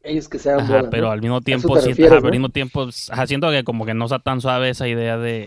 ellos 0.02 0.28
que 0.28 0.38
sean 0.38 0.60
Ajá, 0.60 0.82
pero 0.90 1.06
¿no? 1.06 1.12
al 1.12 1.20
mismo 1.20 1.40
tiempo, 1.40 1.76
sí, 1.78 1.90
refieres, 1.90 2.12
ajá, 2.12 2.20
¿no? 2.22 2.26
al 2.26 2.32
mismo 2.32 2.48
tiempo, 2.50 2.84
pues, 2.84 3.10
que 3.10 3.64
como 3.64 3.86
que 3.86 3.94
no 3.94 4.04
está 4.06 4.18
tan 4.18 4.40
suave 4.40 4.70
esa 4.70 4.88
idea 4.88 5.16
de 5.18 5.46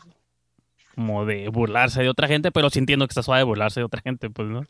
como 0.96 1.26
de 1.26 1.48
burlarse 1.50 2.02
de 2.04 2.10
otra 2.10 2.28
gente, 2.28 2.52
pero 2.52 2.70
sí 2.70 2.80
entiendo 2.80 3.08
que 3.08 3.12
está 3.12 3.24
suave 3.24 3.44
burlarse 3.44 3.80
de 3.80 3.86
otra 3.86 4.02
gente, 4.02 4.30
pues, 4.30 4.48
¿no? 4.50 4.66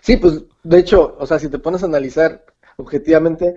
Sí, 0.00 0.16
pues 0.16 0.42
de 0.62 0.78
hecho, 0.78 1.16
o 1.18 1.26
sea, 1.26 1.38
si 1.38 1.48
te 1.48 1.58
pones 1.58 1.82
a 1.82 1.86
analizar 1.86 2.44
objetivamente, 2.76 3.56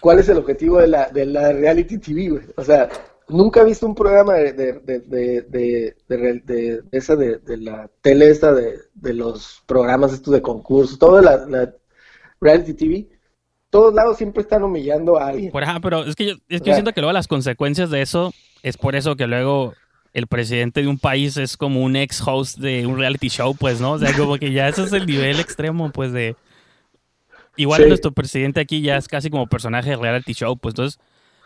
¿cuál 0.00 0.18
es 0.18 0.28
el 0.28 0.38
objetivo 0.38 0.78
de 0.78 0.88
la, 0.88 1.08
de 1.10 1.26
la 1.26 1.52
reality 1.52 1.98
TV, 1.98 2.28
güey? 2.28 2.42
O 2.56 2.64
sea, 2.64 2.88
nunca 3.28 3.60
he 3.60 3.64
visto 3.64 3.86
un 3.86 3.94
programa 3.94 4.34
de, 4.34 4.52
de, 4.52 5.94
de, 6.42 6.84
esa 6.92 7.16
de, 7.16 7.38
de 7.38 7.56
la 7.56 7.88
tele 8.00 8.30
esta 8.30 8.52
de, 8.52 8.78
de 8.94 9.14
los 9.14 9.62
programas 9.66 10.12
estos 10.12 10.34
de 10.34 10.42
concursos, 10.42 10.98
toda 10.98 11.22
la, 11.22 11.46
la 11.46 11.74
reality 12.40 12.74
TV, 12.74 13.08
todos 13.70 13.94
lados 13.94 14.16
siempre 14.16 14.42
están 14.42 14.64
humillando 14.64 15.18
a 15.18 15.28
alguien. 15.28 15.52
Por, 15.52 15.62
ajá, 15.62 15.80
pero 15.80 16.04
es 16.04 16.16
que 16.16 16.26
yo, 16.26 16.32
es 16.48 16.60
O 16.60 16.64
que 16.64 16.70
yo 16.70 16.74
siento 16.74 16.92
que 16.92 17.00
luego 17.00 17.12
las 17.12 17.28
consecuencias 17.28 17.90
de 17.90 18.02
eso 18.02 18.32
es 18.62 18.76
por 18.76 18.96
eso 18.96 19.16
que 19.16 19.26
luego 19.26 19.74
el 20.12 20.26
presidente 20.26 20.82
de 20.82 20.88
un 20.88 20.98
país 20.98 21.36
es 21.36 21.56
como 21.56 21.82
un 21.82 21.94
ex 21.96 22.20
host 22.26 22.58
de 22.58 22.86
un 22.86 22.98
reality 22.98 23.28
show, 23.28 23.54
pues, 23.54 23.80
¿no? 23.80 23.92
O 23.92 23.98
sea, 23.98 24.16
como 24.16 24.38
que 24.38 24.52
ya 24.52 24.68
ese 24.68 24.82
es 24.82 24.92
el 24.92 25.06
nivel 25.06 25.38
extremo, 25.40 25.90
pues, 25.92 26.12
de... 26.12 26.36
Igual 27.56 27.82
Sí. 27.82 27.88
nuestro 27.88 28.12
presidente 28.12 28.60
aquí 28.60 28.80
ya 28.80 28.96
es 28.96 29.06
casi 29.08 29.28
como 29.30 29.46
personaje 29.46 29.90
de 29.90 29.96
reality 29.96 30.32
show, 30.32 30.56
pues, 30.56 30.72
entonces, 30.72 31.00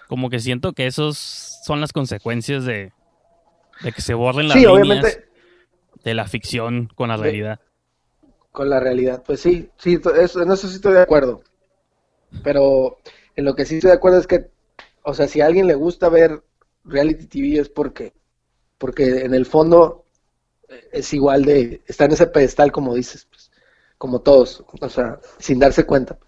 como 0.09 0.30
que 0.30 0.38
siento 0.38 0.73
que 0.73 0.87
esos 0.87 1.18
son 1.64 1.80
las 1.80 1.92
consecuencias 1.92 2.64
de, 2.64 2.92
de 3.83 3.92
que 3.92 4.00
se 4.02 4.14
borren 4.14 4.49
las 4.49 4.54
Sí, 4.54 4.61
líneas 4.61 4.75
obviamente 4.75 5.25
de 6.04 6.14
la 6.14 6.26
ficción 6.26 6.88
con 6.94 7.09
la 7.09 7.16
Sí. 7.16 7.23
realidad. 7.23 7.61
con 8.52 8.71
la 8.71 8.78
realidad. 8.78 9.25
Pues 9.26 9.40
sí, 9.40 9.68
sí, 9.78 9.99
eso, 10.16 10.40
en 10.42 10.52
eso 10.52 10.68
sí 10.68 10.76
estoy 10.76 10.92
de 10.92 11.00
acuerdo. 11.02 11.42
Pero 12.44 12.99
en 13.35 13.44
lo 13.44 13.56
que 13.56 13.64
sí 13.66 13.75
estoy 13.76 13.88
de 13.90 13.97
acuerdo 13.97 14.18
es 14.21 14.28
que, 14.28 14.47
o 15.02 15.12
sea, 15.12 15.26
si 15.26 15.40
a 15.40 15.47
alguien 15.47 15.66
le 15.66 15.75
gusta 15.75 16.09
ver 16.09 16.44
reality 16.85 17.26
TV 17.26 17.59
es 17.59 17.68
porque, 17.68 18.12
porque 18.78 19.25
en 19.25 19.35
el 19.35 19.47
fondo 19.47 20.04
eh, 20.69 20.88
es 20.93 21.12
igual 21.14 21.45
de, 21.45 21.83
está 21.87 22.04
en 22.07 22.12
ese 22.12 22.26
pedestal 22.26 22.73
como 22.73 22.95
dices, 22.95 23.26
pues, 23.31 23.50
como 23.99 24.21
todos, 24.21 24.64
o 24.81 24.88
sea, 24.88 25.21
sin 25.38 25.59
darse 25.59 25.85
cuenta. 25.85 26.19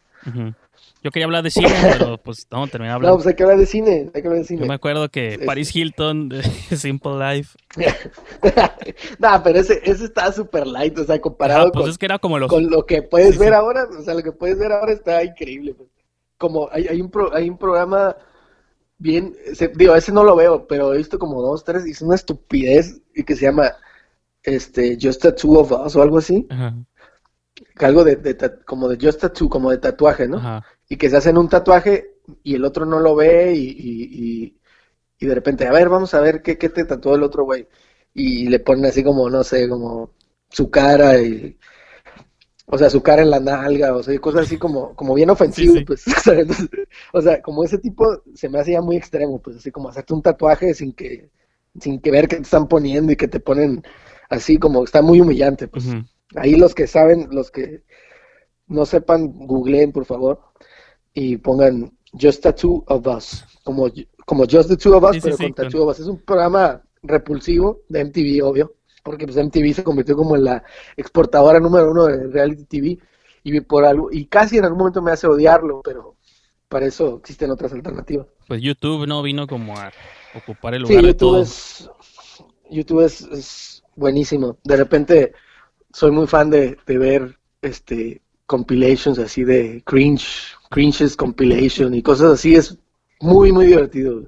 Yo 1.03 1.11
quería 1.13 1.27
hablar 1.27 1.45
de 1.45 1.51
cine, 1.51 1.69
pero 1.99 2.19
pues 2.19 2.47
no, 2.51 2.67
terminé 2.67 2.89
No, 2.91 2.97
hablando. 2.97 3.17
pues 3.19 3.27
hay 3.29 3.35
que 3.35 3.43
hablar 3.45 3.59
de 3.59 3.67
cine, 3.67 4.11
hay 4.15 4.23
que 4.23 4.29
hablar 4.29 4.43
de 4.45 4.49
Yo 4.49 4.61
me 4.61 4.65
cine. 4.65 4.75
acuerdo 4.75 5.09
que 5.09 5.39
Paris 5.45 5.75
Hilton 5.75 6.29
de 6.31 6.43
Simple 6.77 7.13
Life. 7.19 7.57
no, 9.19 9.43
pero 9.43 9.59
ese, 9.59 9.81
ese 9.85 10.05
está 10.05 10.33
súper 10.33 10.67
light, 10.67 10.99
o 10.99 11.05
sea, 11.05 11.21
comparado 11.21 11.71
pues 11.73 11.83
con, 11.85 11.91
es 11.91 11.99
que 11.99 12.07
era 12.07 12.19
como 12.19 12.39
los 12.39 12.49
con 12.49 12.69
lo 12.71 12.85
que 12.87 13.03
puedes 13.03 13.35
Sí, 13.35 13.39
ver 13.39 13.51
sí. 13.51 13.55
ahora, 13.55 13.85
o 13.99 14.03
sea, 14.03 14.15
lo 14.15 14.23
que 14.23 14.33
puedes 14.33 14.59
ver 14.59 14.73
ahora 14.73 14.93
está 14.93 15.23
increíble. 15.25 15.75
pues. 15.75 15.89
Como 16.39 16.69
hay, 16.71 16.87
hay 16.89 17.01
un 17.01 17.11
pro- 17.11 17.35
hay 17.35 17.49
un 17.49 17.57
programa 17.59 18.17
bien, 18.99 19.35
se- 19.55 19.69
digo, 19.69 19.95
ese 19.95 20.13
no 20.13 20.25
lo 20.25 20.37
veo, 20.37 20.67
pero 20.67 20.93
he 20.95 20.99
visto 20.99 21.19
como 21.19 21.43
dos, 21.43 21.65
tres, 21.65 21.87
y 21.87 21.91
es 21.93 22.03
una 22.03 22.15
estupidez 22.15 23.01
y 23.15 23.25
que 23.25 23.37
se 23.37 23.43
llama 23.47 23.73
este 24.43 24.99
Just 25.01 25.25
a 25.27 25.35
Two 25.35 25.59
of 25.59 25.73
Us 25.73 25.97
o 25.97 26.03
algo 26.03 26.19
así, 26.19 26.47
Ajá, 26.51 26.75
algo 27.79 28.05
de, 28.05 28.17
de 28.17 28.37
como 28.65 28.89
de 28.89 28.99
Just 29.01 29.25
a 29.25 29.33
Two, 29.33 29.49
como 29.49 29.71
de 29.71 29.79
tatuaje, 29.79 30.29
¿no? 30.29 30.39
ajá. 30.39 30.65
Y 30.89 30.97
que 30.97 31.11
se 31.11 31.17
hacen 31.17 31.39
un 31.39 31.49
tatuaje 31.49 32.15
y 32.43 32.55
el 32.55 32.65
otro 32.65 32.87
no 32.87 33.01
lo 33.01 33.15
ve 33.17 33.55
y, 33.55 33.69
y, 33.69 34.45
y- 34.45 34.61
y 35.21 35.27
de 35.27 35.35
repente, 35.35 35.67
a 35.67 35.73
ver, 35.73 35.89
vamos 35.89 36.15
a 36.15 36.21
ver 36.21 36.43
qué, 36.43 36.59
qué 36.59 36.69
te 36.71 36.85
tatuó 36.85 37.15
el 37.17 37.23
otro 37.25 37.45
güey. 37.45 37.69
Y 38.15 38.49
le 38.49 38.61
ponen 38.61 38.87
así 38.87 39.05
como, 39.05 39.31
no 39.31 39.45
sé, 39.45 39.69
como 39.69 40.13
su 40.51 40.71
cara 40.71 41.21
y, 41.21 41.59
o 42.67 42.77
sea, 42.77 42.91
su 42.91 43.01
cara 43.03 43.23
en 43.23 43.31
la 43.31 43.41
nalga, 43.41 43.95
o 43.95 44.03
sea, 44.03 44.19
cosas 44.19 44.47
así 44.47 44.59
como, 44.59 44.95
como 44.97 45.15
bien 45.15 45.31
Sí, 45.53 45.69
sí. 45.69 45.85
pues, 45.85 46.07
o 46.09 46.21
sea, 46.21 46.35
entonces, 46.35 46.69
o 47.13 47.21
sea, 47.21 47.41
como 47.41 47.65
ese 47.65 47.79
tipo 47.79 48.23
se 48.35 48.49
me 48.49 48.59
hace 48.59 48.73
ya 48.73 48.83
muy 48.83 48.97
extremo, 48.97 49.41
pues, 49.41 49.57
así 49.57 49.71
como 49.71 49.89
hacerte 49.89 50.15
un 50.15 50.23
tatuaje 50.23 50.75
sin 50.75 50.93
que, 50.93 51.31
sin 51.81 52.01
que 52.01 52.11
ver 52.11 52.27
qué 52.27 52.37
te 52.37 52.43
están 52.43 52.67
poniendo 52.67 53.13
y 53.13 53.17
que 53.17 53.29
te 53.29 53.41
ponen 53.41 53.83
así 54.29 54.59
como, 54.59 54.83
está 54.85 55.01
muy 55.01 55.21
humillante, 55.21 55.69
pues. 55.69 55.87
Ahí 56.35 56.57
los 56.57 56.75
que 56.75 56.89
saben, 56.89 57.29
los 57.31 57.53
que 57.53 57.85
no 58.67 58.85
sepan, 58.85 59.33
googleen, 59.47 59.93
por 59.93 60.05
favor, 60.05 60.41
y 61.15 61.37
pongan 61.37 61.97
Just 62.21 62.43
the 62.43 62.53
Two 62.53 62.85
of 62.89 63.07
Us, 63.07 63.45
como, 63.63 63.87
como 64.27 64.45
Just 64.45 64.69
the 64.69 64.77
Two 64.77 64.97
of 64.97 65.05
Us, 65.05 65.17
Sí, 65.17 65.21
pero 65.23 65.37
con 65.37 65.55
The 65.55 65.69
Two 65.69 65.83
of 65.85 65.91
Us. 65.91 66.01
Es 66.01 66.07
un 66.07 66.19
programa 66.19 66.83
repulsivo 67.03 67.83
de 67.89 68.05
MTV, 68.05 68.45
obvio, 68.45 68.75
porque 69.07 69.27
pues 69.27 69.39
MTV 69.39 69.75
se 69.75 69.85
convirtió 69.85 70.17
como 70.17 70.37
en 70.37 70.45
la 70.45 70.65
exportadora 70.97 71.61
número 71.61 71.91
uno 71.93 72.07
de 72.07 72.29
reality 72.29 72.65
TV, 72.65 72.99
y 73.45 73.61
por 73.63 73.85
algo, 73.87 74.11
y 74.13 74.27
casi 74.27 74.59
en 74.59 74.65
algún 74.65 74.81
momento 74.81 75.03
me 75.03 75.13
hace 75.13 75.29
odiarlo, 75.29 75.83
pero 75.83 76.17
para 76.69 76.87
eso 76.87 77.19
existen 77.19 77.51
otras 77.53 77.73
alternativas. 77.73 78.27
Pues 78.47 78.63
YouTube 78.63 79.07
no 79.07 79.23
vino 79.23 79.47
como 79.47 79.79
a 79.79 79.93
ocupar 80.35 80.75
el 80.75 80.83
Sí, 80.85 80.95
lugar 80.95 81.05
de 81.05 81.15
todo. 81.15 81.43
es, 81.43 81.91
YouTube 82.71 83.03
es, 83.05 83.21
es 83.23 83.85
buenísimo. 83.95 84.59
De 84.65 84.77
repente 84.77 85.33
soy 85.93 86.13
muy 86.13 86.27
fan 86.27 86.51
de, 86.51 86.79
de 86.87 86.99
ver 86.99 87.39
este 87.63 88.23
compilations 88.47 89.19
así 89.19 89.45
de 89.45 89.83
cringe, 89.85 90.55
cringes 90.71 91.17
compilation 91.17 91.95
y 91.95 92.03
cosas 92.03 92.33
así. 92.35 92.57
Es 92.57 92.79
muy, 93.21 93.53
muy 93.53 93.67
divertido. 93.67 94.23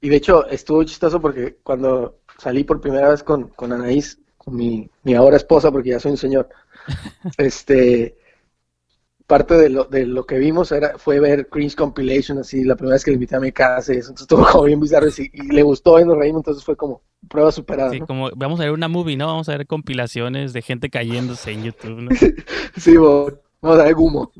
Y 0.00 0.08
de 0.08 0.16
hecho 0.16 0.46
estuvo 0.48 0.84
chistoso 0.84 1.20
porque 1.20 1.56
cuando 1.62 2.20
salí 2.38 2.64
por 2.64 2.80
primera 2.80 3.08
vez 3.10 3.22
con, 3.22 3.48
con 3.48 3.72
Anaís, 3.72 4.18
con 4.38 4.56
mi, 4.56 4.90
mi 5.02 5.14
ahora 5.14 5.36
esposa, 5.36 5.70
porque 5.70 5.90
ya 5.90 6.00
soy 6.00 6.12
un 6.12 6.16
señor, 6.18 6.48
este 7.38 8.16
parte 9.26 9.54
de 9.54 9.70
lo, 9.70 9.84
de 9.84 10.06
lo 10.06 10.26
que 10.26 10.38
vimos 10.38 10.70
era, 10.72 10.98
fue 10.98 11.18
ver 11.18 11.48
Cringe 11.48 11.74
Compilation, 11.76 12.38
así, 12.38 12.62
la 12.64 12.76
primera 12.76 12.94
vez 12.94 13.04
que 13.04 13.10
le 13.10 13.14
invité 13.14 13.36
a 13.36 13.40
mi 13.40 13.52
casa 13.52 13.94
y 13.94 13.98
eso, 13.98 14.10
entonces 14.10 14.24
estuvo 14.24 14.46
como 14.52 14.64
bien 14.64 14.80
bizarro 14.80 15.08
y, 15.08 15.30
y 15.32 15.42
le 15.52 15.62
gustó 15.62 15.98
y 15.98 16.04
nos 16.04 16.18
reímos, 16.18 16.40
entonces 16.40 16.64
fue 16.64 16.76
como 16.76 17.02
prueba 17.28 17.50
superada, 17.50 17.94
Sí, 17.94 18.00
¿no? 18.00 18.06
como 18.06 18.30
vamos 18.34 18.60
a 18.60 18.64
ver 18.64 18.72
una 18.72 18.88
movie, 18.88 19.16
¿no? 19.16 19.26
Vamos 19.26 19.48
a 19.48 19.56
ver 19.56 19.66
compilaciones 19.66 20.52
de 20.52 20.62
gente 20.62 20.90
cayéndose 20.90 21.52
en 21.52 21.62
YouTube, 21.62 22.00
¿no? 22.00 22.18
Sí, 22.76 22.96
bo- 22.96 23.32
vamos 23.60 23.80
a 23.80 23.84
ver 23.84 23.94
Gumo. 23.94 24.30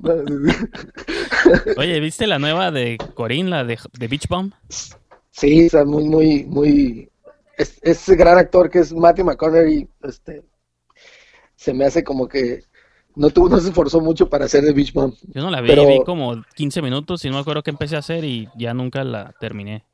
Oye, 1.74 2.00
¿viste 2.00 2.26
la 2.26 2.38
nueva 2.38 2.70
de 2.70 3.02
Corinne, 3.14 3.50
la 3.50 3.64
de, 3.64 3.78
de 3.92 4.08
Beach 4.08 4.28
Bomb? 4.28 4.52
Sí, 5.30 5.66
o 5.66 5.70
sea, 5.70 5.84
muy, 5.84 6.04
muy, 6.04 6.44
muy, 6.44 7.10
es, 7.56 7.78
ese 7.82 8.16
gran 8.16 8.38
actor 8.38 8.70
que 8.70 8.80
es 8.80 8.92
Matthew 8.92 9.26
McConaughey, 9.26 9.88
este, 10.02 10.44
se 11.56 11.72
me 11.74 11.84
hace 11.84 12.04
como 12.04 12.28
que 12.28 12.64
no 13.16 13.30
tuvo, 13.30 13.48
no 13.48 13.58
se 13.58 13.68
esforzó 13.68 14.00
mucho 14.00 14.28
para 14.28 14.46
hacer 14.46 14.64
de 14.64 14.72
Beach 14.72 14.92
Bomb. 14.92 15.14
Yo 15.28 15.42
no 15.42 15.50
la 15.50 15.60
vi, 15.60 15.68
Pero- 15.68 15.86
vi 15.86 16.02
como 16.04 16.42
15 16.54 16.82
minutos 16.82 17.24
y 17.24 17.28
no 17.28 17.34
me 17.34 17.40
acuerdo 17.40 17.62
qué 17.62 17.70
empecé 17.70 17.96
a 17.96 18.00
hacer 18.00 18.24
y 18.24 18.48
ya 18.56 18.74
nunca 18.74 19.04
la 19.04 19.34
terminé. 19.38 19.84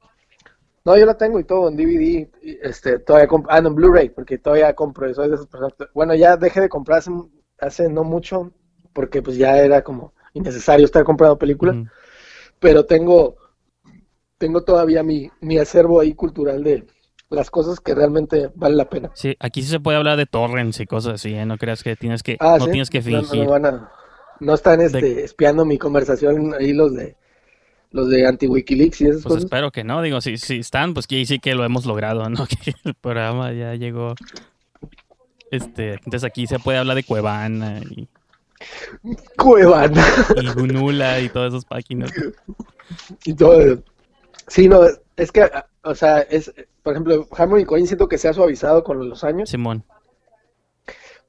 No, 0.83 0.97
yo 0.97 1.05
la 1.05 1.19
tengo 1.19 1.38
y 1.38 1.45
todo 1.45 1.69
en 1.69 1.76
DVD, 1.76 2.31
y, 2.43 2.59
este, 2.62 2.99
todavía 3.00 3.29
ah, 3.49 3.61
no, 3.61 3.69
en 3.69 3.75
Blu-ray, 3.75 4.09
porque 4.09 4.38
todavía 4.38 4.75
compro, 4.75 5.12
soy 5.12 5.29
de 5.29 5.35
esas 5.35 5.47
personas. 5.47 5.75
Bueno, 5.93 6.14
ya 6.14 6.38
dejé 6.38 6.62
de 6.62 6.69
comprar 6.71 7.00
hace, 7.00 7.11
hace 7.59 7.88
no 7.90 8.02
mucho, 8.02 8.50
porque 8.95 9.21
pues 9.21 9.37
ya 9.37 9.59
era 9.59 9.83
como 9.85 10.14
innecesario 10.33 10.87
estar 10.87 11.05
comprando 11.05 11.38
películas, 11.38 11.77
pero 12.59 12.87
tengo, 12.87 13.37
tengo 14.38 14.62
todavía 14.64 15.03
mi, 15.03 15.31
mi 15.42 15.59
acervo 15.59 16.01
ahí 16.01 16.14
cultural 16.14 16.64
de 16.64 16.87
las 17.31 17.51
cosas 17.51 17.81
que 17.81 17.95
realmente 17.95 18.51
vale 18.55 18.75
la 18.77 18.88
pena. 18.90 19.11
Sí, 19.14 19.37
aquí 19.38 19.62
sí 19.62 19.69
se 19.69 19.81
puede 19.81 19.97
hablar 19.99 20.16
de 20.16 20.27
torrents 20.27 20.81
y 20.81 20.87
cosas 20.87 21.14
así, 21.14 21.33
¿eh? 21.35 21.47
No 21.47 21.57
creas 21.59 21.83
que 21.83 21.95
tienes 21.97 22.23
que, 22.23 22.37
Ah, 22.40 22.57
no 22.59 22.64
¿sí? 22.66 22.71
tienes 22.73 22.90
que 22.90 23.01
No, 23.01 23.11
no, 23.11 23.23
fingir. 23.23 23.45
no 23.45 23.51
van 23.51 23.66
a- 23.66 23.93
no 24.40 24.55
están 24.55 24.81
este, 24.81 25.23
espiando 25.25 25.64
mi 25.64 25.79
conversación 25.79 26.55
ahí 26.55 26.73
los 26.73 26.95
de 26.95 27.16
los 27.93 28.09
de 28.09 28.25
anti-Wikileaks 28.27 29.01
y 29.01 29.05
esas 29.05 29.14
Pues 29.23 29.25
cosas. 29.25 29.45
espero 29.45 29.71
que 29.73 29.83
no, 29.85 30.01
digo, 30.01 30.21
si, 30.21 30.38
si 30.38 30.59
están, 30.61 30.95
pues 30.95 31.07
que 31.09 31.25
sí 31.27 31.40
que 31.40 31.55
lo 31.57 31.64
hemos 31.64 31.87
logrado, 31.87 32.29
¿no? 32.31 32.47
Que 32.64 32.73
el 32.85 32.95
programa 32.95 33.53
ya 33.53 33.75
llegó. 33.75 34.14
Este, 35.51 35.95
entonces 35.95 36.25
aquí 36.25 36.47
se 36.47 36.59
puede 36.61 36.79
hablar 36.79 36.95
de 36.97 37.03
Cuevana 37.03 37.81
y, 37.90 38.09
Cuevana. 39.37 40.05
y 40.40 40.49
Gunula 40.53 41.21
y 41.21 41.29
todas 41.29 41.53
esas 41.53 41.64
páginas. 41.64 42.12
y 43.25 43.35
todo 43.35 43.61
eso. 43.61 43.83
Sí, 44.47 44.69
no, 44.69 44.83
es 45.16 45.33
que, 45.33 45.51
o 45.83 45.95
sea, 45.95 46.21
es, 46.21 46.53
por 46.83 46.93
ejemplo, 46.95 47.27
Harmony 47.33 47.64
Coin 47.64 47.87
siento 47.87 48.09
que 48.09 48.19
se 48.19 48.29
ha 48.29 48.33
suavizado 48.33 48.83
con 48.85 49.09
los 49.09 49.25
años, 49.25 49.51
Simón. 49.51 49.85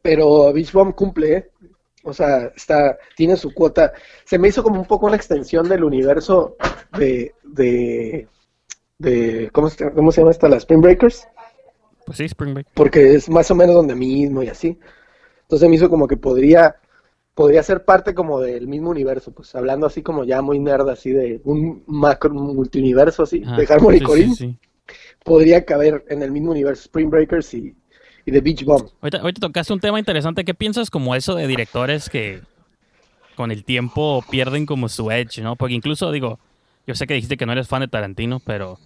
pero 0.02 0.52
Beach 0.54 0.72
Bomb 0.72 0.96
cumple, 0.96 1.34
¿eh? 1.34 1.50
O 2.04 2.14
sea, 2.14 2.52
está, 2.56 2.98
tiene 3.16 3.38
su 3.38 3.54
cuota. 3.54 3.94
Se 4.26 4.40
me 4.40 4.48
hizo 4.48 4.64
como 4.64 4.80
un 4.80 4.88
poco 4.88 5.06
una 5.06 5.16
extensión 5.16 5.70
del 5.70 5.84
universo 5.84 6.56
de, 6.98 7.34
de, 7.44 8.28
de 8.98 9.50
¿cómo, 9.54 9.70
se- 9.70 9.92
cómo 9.92 10.12
se 10.12 10.22
llama 10.22 10.32
esta? 10.32 10.50
Las 10.50 10.60
Spring 10.64 10.82
Breakers, 10.82 11.28
Pues 12.06 12.18
sí, 12.18 12.26
Spring 12.26 12.54
Break. 12.56 12.68
porque 12.74 13.14
es 13.14 13.30
más 13.30 13.52
o 13.52 13.56
menos 13.56 13.76
donde 13.76 13.96
mismo 13.96 14.42
y 14.42 14.48
así. 14.48 14.80
Entonces 15.44 15.70
me 15.70 15.76
hizo 15.76 15.90
como 15.90 16.08
que 16.08 16.18
podría, 16.18 16.78
podría 17.36 17.62
ser 17.64 17.86
parte 17.86 18.16
como 18.16 18.40
del 18.40 18.68
mismo 18.68 18.90
universo, 18.90 19.32
pues 19.32 19.54
hablando 19.56 19.86
así 19.86 20.02
como 20.02 20.24
ya 20.24 20.42
muy 20.42 20.60
nerd, 20.60 20.90
así 20.90 21.12
de 21.12 21.42
un 21.44 21.84
macro 21.88 22.34
multiuniverso 22.34 23.24
así, 23.24 23.44
Ajá, 23.46 23.58
de 23.58 23.68
Harmony 23.72 24.00
sí, 24.00 24.02
Corinne. 24.02 24.36
sí, 24.36 24.48
sí. 24.48 24.60
Podría 25.24 25.66
caber 25.66 26.04
en 26.10 26.22
el 26.22 26.32
mismo 26.32 26.52
universo 26.52 26.84
Spring 26.84 27.10
Breakers 27.10 27.54
y, 27.54 27.76
y 28.26 28.32
The 28.32 28.42
Beach 28.42 28.64
Bomb. 28.64 28.90
Ahorita, 29.02 29.20
ahorita 29.20 29.40
tocaste 29.42 29.74
un 29.74 29.80
tema 29.80 30.00
interesante. 30.00 30.44
¿Qué 30.44 30.54
piensas 30.54 30.90
como 30.90 31.16
eso 31.16 31.36
de 31.36 31.48
directores 31.48 32.10
que 32.10 32.42
con 33.36 33.52
el 33.52 33.64
tiempo 33.64 34.24
pierden 34.30 34.66
como 34.66 34.90
su 34.90 35.12
edge, 35.12 35.42
¿no? 35.42 35.56
Porque 35.56 35.74
incluso, 35.74 36.12
digo, 36.12 36.40
yo 36.86 36.96
sé 36.96 37.08
que 37.08 37.14
dijiste 37.14 37.38
que 37.38 37.46
no 37.46 37.52
eres 37.52 37.68
fan 37.68 37.82
de 37.82 37.88
Tarantino, 37.88 38.40
pero... 38.40 38.80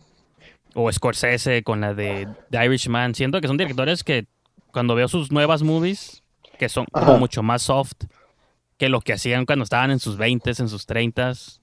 O 0.77 0.91
Scorsese 0.91 1.63
con 1.63 1.79
la 1.79 1.93
de 1.93 2.27
The 2.51 2.65
Irishman. 2.65 3.15
Siento 3.15 3.39
que 3.39 3.47
son 3.47 3.55
directores 3.55 4.03
que 4.03 4.27
cuando 4.73 4.93
veo 4.93 5.07
sus 5.07 5.31
nuevas 5.31 5.63
movies, 5.63 6.21
que 6.59 6.67
son 6.67 6.85
como 6.91 7.17
mucho 7.17 7.43
más 7.43 7.61
soft 7.61 7.93
que 8.77 8.89
lo 8.89 8.99
que 9.01 9.13
hacían 9.13 9.45
cuando 9.45 9.63
estaban 9.63 9.91
en 9.91 9.99
sus 9.99 10.17
20s, 10.17 10.59
en 10.59 10.67
sus 10.67 10.87
30s. 10.87 11.61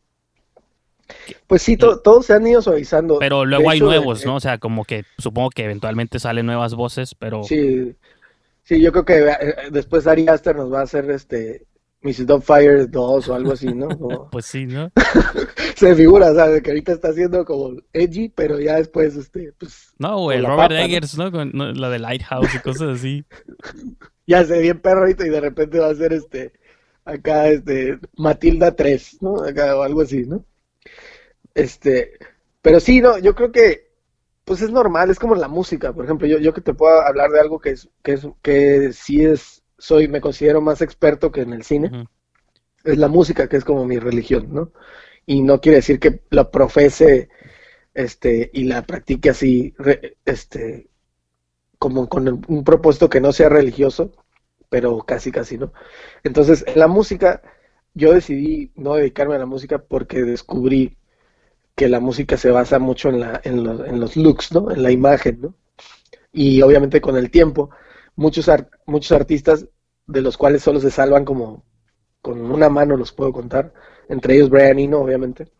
Pues 1.47 1.63
sí, 1.63 1.77
to- 1.77 2.01
todos 2.01 2.27
se 2.27 2.35
han 2.35 2.47
ido 2.47 2.63
suavizando. 2.63 3.19
Pero 3.19 3.45
luego 3.45 3.65
De 3.65 3.71
hay 3.71 3.77
hecho, 3.79 3.87
nuevos, 3.87 4.25
¿no? 4.25 4.37
O 4.37 4.41
sea, 4.41 4.59
como 4.59 4.85
que 4.85 5.05
supongo 5.19 5.51
que 5.51 5.65
eventualmente 5.65 6.19
salen 6.19 6.47
nuevas 6.47 6.75
voces, 6.75 7.15
pero... 7.15 7.43
Sí, 7.45 7.95
sí, 8.63 8.81
yo 8.81 8.93
creo 8.93 9.05
que 9.05 9.19
eh, 9.29 9.55
después 9.71 10.07
Ari 10.07 10.27
Aster 10.29 10.57
nos 10.57 10.73
va 10.73 10.81
a 10.81 10.85
hacer 10.85 11.11
este 11.11 11.67
Mrs. 12.03 12.27
Doubtfire 12.27 12.87
2 12.87 13.29
o 13.29 13.35
algo 13.35 13.53
así, 13.53 13.67
¿no? 13.75 13.89
Como- 13.89 14.29
Pues 14.33 14.47
sí, 14.47 14.67
¿no? 14.67 14.91
se 15.77 15.95
figura, 15.95 16.31
o 16.33 16.35
sea, 16.35 16.61
que 16.61 16.71
ahorita 16.71 16.93
está 16.93 17.09
haciendo 17.09 17.45
como 17.45 17.77
edgy, 17.93 18.29
pero 18.29 18.59
ya 18.59 18.77
después, 18.77 19.15
este, 19.17 19.53
pues, 19.59 19.93
No, 19.99 20.19
güey, 20.21 20.41
Robert 20.41 20.57
papa, 20.71 20.75
¿no? 20.75 20.81
Eggers, 20.81 21.19
¿no? 21.19 21.31
Con 21.31 21.51
no, 21.53 21.73
la 21.73 21.91
de 21.91 21.99
Lighthouse 21.99 22.55
y 22.55 22.59
cosas 22.61 22.99
así. 22.99 23.25
ya 24.27 24.45
se 24.45 24.61
bien 24.61 24.81
perro 24.81 25.01
ahorita 25.01 25.27
y 25.27 25.31
de 25.31 25.41
repente 25.41 25.79
va 25.79 25.89
a 25.91 25.95
ser 25.95 26.13
este, 26.13 26.53
acá, 27.05 27.49
este, 27.49 27.99
Matilda 28.17 28.75
3, 28.75 29.19
¿no? 29.21 29.43
Acá, 29.45 29.77
o 29.77 29.83
algo 29.83 30.01
así, 30.03 30.25
¿no? 30.27 30.45
Este, 31.55 32.13
pero 32.63 32.81
sí, 32.81 33.01
no, 33.01 33.19
yo 33.19 33.35
creo 33.35 33.53
que, 33.53 33.91
pues 34.45 34.63
es 34.63 34.71
normal, 34.71 35.11
es 35.11 35.19
como 35.19 35.35
la 35.35 35.49
música, 35.49 35.93
por 35.93 36.05
ejemplo, 36.05 36.27
yo, 36.27 36.39
yo 36.39 36.55
que 36.55 36.61
te 36.63 36.75
puedo 36.75 37.01
hablar 37.01 37.31
de 37.31 37.41
algo 37.41 37.61
que 37.61 37.71
es, 37.71 37.89
que 38.03 38.13
es, 38.15 38.27
que 38.43 38.93
sí 38.93 39.25
es, 39.25 39.63
soy, 39.79 40.09
me 40.09 40.21
considero 40.21 40.61
más 40.61 40.83
experto 40.83 41.33
que 41.33 41.43
en 41.43 41.53
el 41.53 41.65
cine, 41.65 41.95
es 42.85 42.99
la 42.99 43.09
música, 43.09 43.49
que 43.49 43.57
es 43.57 43.65
como 43.65 43.87
mi 43.87 43.99
religión, 43.99 44.49
¿no? 44.53 44.73
Y 45.27 45.43
no 45.43 45.61
quiere 45.61 45.77
decir 45.77 46.01
que 46.01 46.23
la 46.31 46.51
profese, 46.51 47.29
este, 47.95 48.51
y 48.55 48.65
la 48.65 48.83
practique 48.87 49.31
así, 49.31 49.75
re- 49.79 50.19
este, 50.25 50.91
como 51.79 52.09
con 52.09 52.45
un 52.49 52.65
propósito 52.65 53.09
que 53.09 53.21
no 53.21 53.33
sea 53.33 53.49
religioso, 53.49 54.13
pero 54.69 54.99
casi, 55.01 55.33
casi, 55.33 55.59
¿no? 55.59 55.73
Entonces, 56.25 56.65
en 56.67 56.79
la 56.79 56.89
música, 56.89 57.43
yo 57.95 58.13
decidí 58.13 58.73
no 58.77 58.95
dedicarme 58.95 59.35
a 59.37 59.39
la 59.39 59.47
música 59.47 59.79
porque 59.79 60.23
descubrí 60.23 60.97
que 61.77 61.89
la 61.89 62.01
música 62.01 62.37
se 62.37 62.51
basa 62.51 62.79
mucho 62.79 63.09
en 63.09 63.21
la, 63.21 63.41
en 63.45 63.65
los, 63.65 63.87
en 63.89 64.01
los 64.01 64.17
looks, 64.17 64.53
¿no? 64.53 64.71
En 64.71 64.83
la 64.83 64.91
imagen, 64.91 65.41
¿no? 65.43 65.55
Y 66.33 66.63
obviamente 66.63 67.01
con 67.01 67.17
el 67.17 67.31
tiempo, 67.31 67.71
muchos, 68.17 68.49
ar- 68.49 68.71
muchos 68.87 69.13
artistas 69.13 69.69
de 70.07 70.23
los 70.23 70.39
cuales 70.39 70.63
solo 70.63 70.81
se 70.81 70.91
salvan 70.93 71.25
como 71.25 71.65
con 72.23 72.41
una 72.51 72.69
mano, 72.71 72.97
los 72.97 73.13
puedo 73.13 73.33
contar, 73.33 73.75
entre 74.09 74.37
ellos 74.37 74.51
Brian 74.51 74.79
Eno, 74.79 75.01
obviamente, 75.01 75.53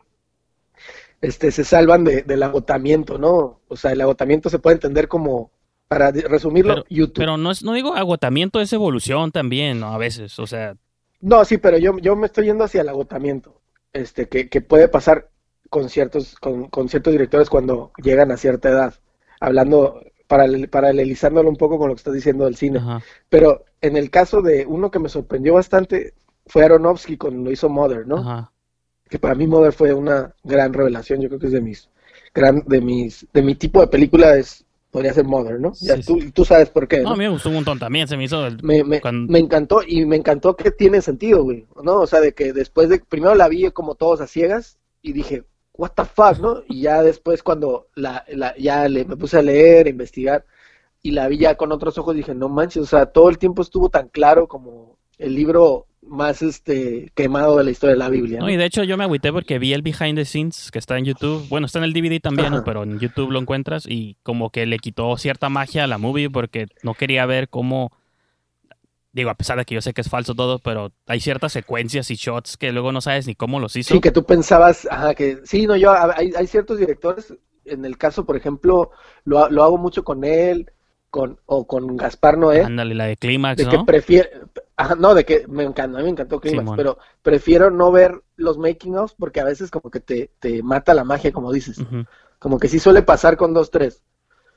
este, 1.21 1.51
se 1.51 1.65
salvan 1.65 2.05
de, 2.05 2.23
del 2.23 2.43
agotamiento, 2.43 3.19
¿no? 3.19 3.61
O 3.69 3.77
sea, 3.77 3.93
el 3.93 4.01
agotamiento 4.01 4.51
se 4.51 4.59
puede 4.59 4.75
entender 4.75 5.09
como, 5.09 5.53
para 5.89 6.11
resumirlo, 6.11 6.75
Pero, 6.75 6.87
YouTube. 6.89 7.17
pero 7.17 7.37
no, 7.37 7.51
es, 7.51 7.63
no 7.65 7.73
digo 7.73 7.95
agotamiento, 7.95 8.61
es 8.61 8.73
evolución 8.73 9.33
también, 9.33 9.81
¿no? 9.81 9.93
A 9.93 9.99
veces, 9.99 10.39
o 10.39 10.47
sea, 10.47 10.77
No, 11.21 11.45
sí, 11.45 11.59
pero 11.59 11.79
yo, 11.79 11.99
yo 11.99 12.17
me 12.17 12.27
estoy 12.27 12.47
yendo 12.47 12.65
hacia 12.65 12.81
el 12.83 12.89
agotamiento, 12.89 13.63
este, 13.93 14.29
que, 14.29 14.49
que 14.49 14.61
puede 14.61 14.89
pasar 14.89 15.31
con 15.73 15.89
ciertos, 15.89 16.35
con, 16.37 16.69
con 16.69 16.91
ciertos 16.91 17.13
directores 17.15 17.49
cuando 17.49 17.93
llegan 18.05 18.31
a 18.31 18.37
cierta 18.37 18.69
edad. 18.69 18.93
Hablando 19.41 20.03
paralel- 20.29 20.69
paralelizándolo 20.69 21.49
un 21.49 21.57
poco 21.57 21.79
con 21.79 21.89
lo 21.89 21.95
que 21.95 22.01
estás 22.01 22.13
diciendo 22.13 22.45
del 22.45 22.57
cine. 22.57 22.79
Ajá. 22.79 23.03
Pero 23.31 23.65
en 23.81 23.97
el 23.97 24.11
caso 24.11 24.43
de 24.43 24.67
uno 24.67 24.91
que 24.91 24.99
me 24.99 25.09
sorprendió 25.09 25.55
bastante 25.55 26.13
fue 26.47 26.63
Aronofsky 26.67 27.17
cuando 27.17 27.51
hizo 27.51 27.71
Mother, 27.71 28.07
¿no? 28.07 28.19
Ajá. 28.19 28.53
Que 29.09 29.19
para 29.19 29.35
mí 29.35 29.47
Mother 29.47 29.73
fue 29.73 29.95
una 29.95 30.35
gran 30.45 30.75
revelación. 30.75 31.23
Yo 31.23 31.29
creo 31.31 31.41
que 31.41 31.47
es 31.47 31.53
de 31.53 31.63
mis, 31.63 31.89
gran, 32.35 32.63
de 32.67 32.81
mis, 32.83 33.27
de 33.33 33.41
mi 33.43 33.55
tipo 33.55 33.81
de 33.81 33.87
película 33.87 34.37
es, 34.37 34.67
podría 34.91 35.15
ser 35.15 35.25
Mother, 35.25 35.59
¿no? 35.59 35.73
Ya 35.81 35.97
Sí, 35.97 36.03
tú, 36.03 36.19
tú 36.35 36.45
sabes 36.45 36.69
por 36.69 36.87
qué, 36.87 36.99
No, 36.99 37.05
¿no? 37.05 37.11
a 37.15 37.17
mí 37.17 37.25
me 37.25 37.31
gustó 37.31 37.49
un 37.49 37.55
montón 37.55 37.79
también. 37.79 38.07
Se 38.09 38.19
me 38.19 38.25
hizo. 38.25 38.47
el- 38.47 38.63
Me, 38.63 38.85
me, 38.85 39.01
cuando- 39.01 39.33
me 39.33 39.39
encantó 39.39 39.81
y 39.87 40.05
me 40.05 40.17
encantó 40.17 40.55
que 40.55 40.71
tiene 40.71 41.01
sentido, 41.01 41.43
güey, 41.45 41.67
¿no? 41.83 41.95
O 42.03 42.07
sea, 42.07 42.21
de 42.21 42.35
que 42.35 42.53
después 42.53 42.91
de, 42.91 42.99
primero 42.99 43.35
la 43.35 43.49
vi 43.49 43.71
como 43.71 43.95
todos 43.95 44.21
a 44.21 44.27
ciegas 44.27 44.77
y 45.01 45.13
dije, 45.15 45.45
what 45.75 45.93
the 45.97 46.05
fuck, 46.05 46.39
¿no? 46.39 46.63
Y 46.69 46.83
ya 46.83 47.03
después 47.03 47.43
cuando 47.43 47.89
la, 47.95 48.25
la 48.29 48.57
ya 48.57 48.89
le, 48.89 49.05
me 49.05 49.17
puse 49.17 49.39
a 49.39 49.43
leer, 49.43 49.87
a 49.87 49.91
investigar 49.91 50.45
y 51.03 51.11
la 51.11 51.29
vi 51.29 51.39
ya 51.39 51.57
con 51.57 51.73
otros 51.73 51.99
ojos, 51.99 52.15
dije, 52.15 52.35
no 52.35 52.49
manches, 52.49 52.83
o 52.83 52.87
sea, 52.87 53.07
todo 53.07 53.29
el 53.29 53.39
tiempo 53.39 53.63
estuvo 53.63 53.89
tan 53.89 54.09
claro 54.09 54.47
como 54.47 54.97
el 55.19 55.35
libro 55.35 55.87
más 56.03 56.43
este 56.43 57.11
quemado 57.15 57.57
de 57.57 57.65
la 57.65 57.71
historia 57.71 57.95
de 57.95 57.99
la 57.99 58.09
Biblia, 58.09 58.41
No, 58.41 58.47
¿no? 58.47 58.53
y 58.53 58.57
de 58.57 58.65
hecho 58.65 58.83
yo 58.83 58.97
me 58.97 59.05
agüité 59.05 59.33
porque 59.33 59.59
vi 59.59 59.73
el 59.73 59.83
behind 59.83 60.17
the 60.17 60.25
scenes 60.25 60.71
que 60.71 60.79
está 60.79 60.99
en 60.99 61.05
YouTube. 61.05 61.49
Bueno, 61.49 61.67
está 61.67 61.79
en 61.79 61.85
el 61.85 61.93
DVD 61.93 62.21
también, 62.21 62.63
pero 62.65 62.83
en 62.83 62.99
YouTube 62.99 63.31
lo 63.31 63.41
encuentras 63.41 63.87
y 63.89 64.17
como 64.23 64.51
que 64.51 64.67
le 64.67 64.79
quitó 64.79 65.17
cierta 65.17 65.49
magia 65.49 65.85
a 65.85 65.87
la 65.87 65.99
movie 65.99 66.29
porque 66.29 66.67
no 66.83 66.95
quería 66.95 67.25
ver 67.27 67.49
cómo... 67.49 67.93
Digo, 69.13 69.29
a 69.29 69.35
pesar 69.35 69.59
de 69.59 69.65
que 69.67 69.75
yo 69.75 69.83
sé 69.83 69.93
que 69.93 70.01
es 70.01 70.09
falso 70.09 70.35
todo, 70.35 70.59
pero 70.59 70.93
hay 71.07 71.21
ciertas 71.21 71.53
secuencias 71.53 72.11
y 72.11 72.15
shots 72.15 72.57
que 72.57 72.73
luego 72.73 72.93
no 72.93 73.03
sabes 73.03 73.27
ni 73.27 73.35
cómo 73.35 73.61
los 73.61 73.77
hizo. 73.77 73.93
Sí, 73.93 74.01
que 74.01 74.11
tú 74.11 74.25
pensabas, 74.25 74.89
ajá, 74.91 75.15
que 75.15 75.41
sí, 75.45 75.67
no, 75.67 75.77
yo, 75.77 75.93
hay, 75.93 76.33
hay 76.35 76.47
ciertos 76.47 76.79
directores, 76.79 77.35
en 77.67 77.85
el 77.85 77.99
caso, 77.99 78.25
por 78.25 78.37
ejemplo, 78.37 78.91
lo, 79.25 79.51
lo 79.51 79.63
hago 79.65 79.77
mucho 79.77 80.03
con 80.03 80.25
él, 80.25 80.73
con, 81.11 81.39
o 81.45 81.67
con 81.67 81.99
Gaspar 81.99 82.39
Noé, 82.39 82.63
Ándale, 82.63 82.95
la 82.95 83.05
de 83.05 83.19
Clímax, 83.19 83.59
de 83.59 83.69
que 83.69 83.79
prefiero, 83.85 84.31
ajá, 84.77 84.95
no, 84.95 85.15
de 85.15 85.27
que 85.27 85.47
me 85.47 85.63
encanta, 85.63 85.99
a 85.99 86.01
mí 86.01 86.05
me 86.05 86.11
encantó 86.13 86.41
Clímax, 86.41 86.71
pero 86.75 86.97
prefiero 87.21 87.71
no 87.71 87.93
ver 87.93 88.23
los 88.37 88.57
making 88.57 88.97
ofs 88.97 89.15
porque 89.19 89.41
a 89.41 89.45
veces 89.45 89.71
como 89.71 89.91
que 89.91 90.01
te, 90.01 90.31
te 90.39 90.63
mata 90.63 90.95
la 90.95 91.05
magia, 91.05 91.31
como 91.31 91.53
dices, 91.53 91.77
como 92.39 92.59
que 92.59 92.69
sí 92.69 92.79
suele 92.79 93.03
pasar 93.03 93.37
con 93.37 93.53
dos, 93.53 93.71
tres, 93.71 94.03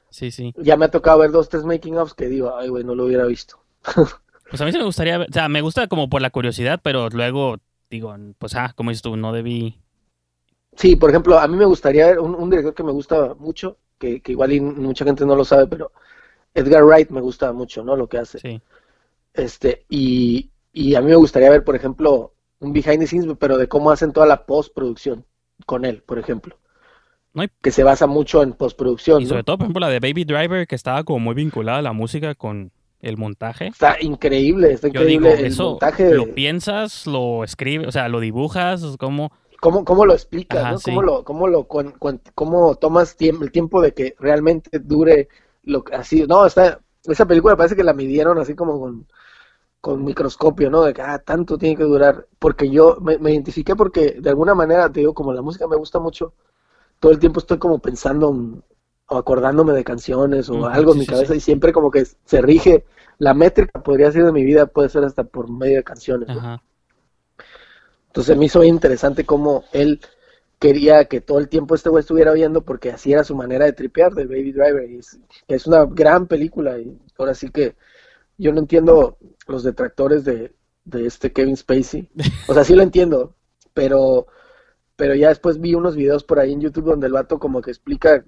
Sí, 0.10 0.32
sí. 0.32 0.54
ya 0.56 0.78
me 0.78 0.86
ha 0.86 0.92
tocado 0.92 1.20
ver 1.20 1.32
dos, 1.32 1.50
tres 1.50 1.66
making 1.66 1.98
ofs 1.98 2.14
que 2.14 2.30
digo, 2.30 2.56
ay, 2.56 2.70
güey, 2.70 2.86
no 2.86 2.96
lo 2.96 3.06
hubiera 3.06 3.26
visto. 3.26 3.60
Pues 4.50 4.62
a 4.62 4.66
mí 4.66 4.72
sí 4.72 4.78
me 4.78 4.84
gustaría 4.84 5.18
ver, 5.18 5.30
o 5.30 5.34
sea, 5.34 5.50
me 5.50 5.62
gusta 5.62 5.88
como 5.88 6.10
por 6.10 6.22
la 6.22 6.30
curiosidad, 6.30 6.80
pero 6.84 7.10
luego 7.10 7.58
digo, 7.90 8.16
pues 8.38 8.56
ah, 8.56 8.74
como 8.76 8.92
dices 8.92 9.02
tú, 9.02 9.16
no 9.18 9.34
debí... 9.34 9.80
Sí, 10.78 10.96
por 10.96 11.10
ejemplo, 11.10 11.40
a 11.40 11.48
mí 11.48 11.56
me 11.56 11.66
gustaría 11.66 12.08
ver 12.08 12.20
un, 12.20 12.36
un 12.36 12.50
director 12.50 12.74
que 12.74 12.84
me 12.84 12.92
gusta 12.92 13.34
mucho, 13.36 13.78
que, 13.98 14.22
que 14.22 14.34
igual 14.34 14.52
y 14.52 14.60
mucha 14.60 15.06
gente 15.06 15.26
no 15.26 15.36
lo 15.36 15.46
sabe, 15.46 15.68
pero 15.68 15.92
Edgar 16.54 16.84
Wright 16.84 17.10
me 17.12 17.22
gusta 17.22 17.54
mucho, 17.54 17.84
¿no? 17.84 17.96
Lo 17.96 18.08
que 18.10 18.18
hace. 18.18 18.40
Sí. 18.40 18.62
Este, 19.34 19.86
y, 19.90 20.52
y 20.74 20.96
a 20.96 21.02
mí 21.02 21.08
me 21.08 21.16
gustaría 21.16 21.50
ver, 21.50 21.64
por 21.64 21.76
ejemplo, 21.76 22.34
un 22.60 22.74
behind 22.74 23.00
the 23.00 23.08
scenes, 23.08 23.28
pero 23.40 23.58
de 23.58 23.68
cómo 23.68 23.92
hacen 23.92 24.12
toda 24.14 24.26
la 24.28 24.46
postproducción 24.46 25.26
con 25.66 25.86
él, 25.86 26.04
por 26.04 26.20
ejemplo. 26.20 26.58
No 27.34 27.42
hay- 27.42 27.50
Que 27.62 27.72
se 27.72 27.84
basa 27.84 28.08
mucho 28.08 28.44
en 28.44 28.54
postproducción, 28.54 29.22
Y 29.22 29.26
¿no? 29.26 29.30
sobre 29.30 29.44
todo, 29.44 29.58
por 29.58 29.66
ejemplo, 29.66 29.82
la 29.82 29.90
de 29.90 30.00
Baby 30.00 30.26
Driver, 30.26 30.68
que 30.68 30.76
estaba 30.76 31.04
como 31.04 31.20
muy 31.20 31.36
vinculada 31.36 31.80
a 31.80 31.82
la 31.84 31.94
música 31.94 32.36
con 32.36 32.72
el 33.06 33.18
montaje. 33.18 33.68
Está 33.68 33.98
increíble, 34.02 34.74
está 34.74 34.88
Yo 34.88 35.04
digo, 35.06 35.28
increíble 35.28 35.48
el 35.48 35.54
eso 35.54 35.72
montaje 35.72 36.04
de 36.06 36.16
lo 36.16 36.26
piensas, 36.34 37.08
lo 37.08 37.44
escribes, 37.44 37.88
o 37.88 37.92
sea, 37.92 38.10
lo 38.10 38.20
dibujas, 38.20 38.84
como... 38.98 39.32
cómo, 39.62 39.84
cómo 39.86 40.06
lo 40.06 40.14
explicas, 40.14 40.62
Ajá, 40.62 40.72
¿no? 40.72 40.78
sí. 40.78 40.92
Cómo 40.92 41.02
lo, 41.02 41.24
cómo 41.24 41.48
lo, 41.48 41.68
cómo 42.36 42.76
tomas 42.76 43.16
tiempo, 43.16 43.44
el 43.44 43.52
tiempo 43.52 43.82
de 43.82 43.94
que 43.94 44.16
realmente 44.20 44.80
dure 44.80 45.28
lo 45.64 45.84
así, 45.94 46.26
no, 46.28 46.46
está, 46.46 46.80
esa 47.04 47.26
película 47.26 47.56
parece 47.56 47.76
que 47.76 47.84
la 47.84 47.94
midieron 47.94 48.38
así 48.38 48.56
como 48.56 48.80
con, 48.80 49.08
con 49.82 50.04
microscopio, 50.04 50.70
¿no? 50.70 50.84
De 50.84 50.94
que, 50.94 51.02
ah, 51.02 51.20
tanto 51.20 51.58
tiene 51.58 51.76
que 51.78 51.84
durar, 51.84 52.28
porque 52.40 52.70
yo 52.70 52.98
me, 53.02 53.18
me 53.20 53.32
identifiqué 53.34 53.76
porque 53.76 54.18
de 54.20 54.30
alguna 54.30 54.56
manera, 54.56 54.92
te 54.92 55.02
digo, 55.02 55.14
como 55.14 55.34
la 55.34 55.42
música 55.44 55.68
me 55.68 55.78
gusta 55.78 56.00
mucho, 56.00 56.34
todo 57.00 57.12
el 57.12 57.20
tiempo 57.20 57.40
estoy 57.40 57.58
como 57.60 57.80
pensando 57.80 58.32
en- 58.32 58.64
o 59.08 59.18
acordándome 59.18 59.74
de 59.74 59.84
canciones 59.84 60.50
o 60.50 60.68
algo 60.68 60.94
en 60.94 61.00
mi 61.00 61.06
cabeza 61.06 61.34
sí. 61.34 61.38
y 61.38 61.42
siempre 61.42 61.72
como 61.72 61.92
que 61.92 62.06
se 62.26 62.42
rige, 62.42 62.86
la 63.20 63.34
métrica 63.34 63.82
podría 63.84 64.12
ser 64.12 64.26
de 64.26 64.32
mi 64.32 64.44
vida, 64.44 64.66
puede 64.66 64.90
ser 64.90 65.04
hasta 65.04 65.24
por 65.24 65.50
medio 65.50 65.78
de 65.78 65.84
canciones. 65.84 66.30
Entonces 68.08 68.38
me 68.38 68.46
hizo 68.46 68.64
interesante 68.64 69.26
cómo 69.26 69.66
él 69.74 70.00
quería 70.60 71.06
que 71.06 71.22
todo 71.22 71.40
el 71.40 71.50
tiempo 71.50 71.76
este 71.76 71.90
güey 71.90 72.02
estuviera 72.02 72.32
viendo 72.34 72.62
porque 72.62 72.92
así 72.92 73.12
era 73.12 73.24
su 73.24 73.36
manera 73.36 73.66
de 73.66 73.74
tripear 73.74 74.14
de 74.14 74.26
Baby 74.26 74.52
Driver. 74.54 74.90
Y 74.90 75.00
es, 75.00 75.20
es 75.48 75.68
una 75.68 75.86
gran 75.86 76.28
película 76.28 76.80
y 76.80 76.98
ahora 77.18 77.34
sí 77.34 77.50
que 77.50 77.76
yo 78.38 78.52
no 78.52 78.60
entiendo 78.60 79.18
los 79.48 79.64
detractores 79.64 80.24
de, 80.24 80.54
de 80.86 81.06
este 81.06 81.32
Kevin 81.32 81.58
Spacey. 81.58 82.10
O 82.48 82.54
sea, 82.54 82.64
sí 82.64 82.76
lo 82.76 82.84
entiendo, 82.84 83.36
pero, 83.74 84.28
pero 84.96 85.16
ya 85.16 85.30
después 85.30 85.60
vi 85.60 85.76
unos 85.76 85.96
videos 85.96 86.24
por 86.24 86.40
ahí 86.40 86.54
en 86.54 86.62
YouTube 86.62 86.86
donde 86.86 87.08
el 87.08 87.14
vato 87.14 87.40
como 87.40 87.62
que 87.62 87.72
explica 87.72 88.24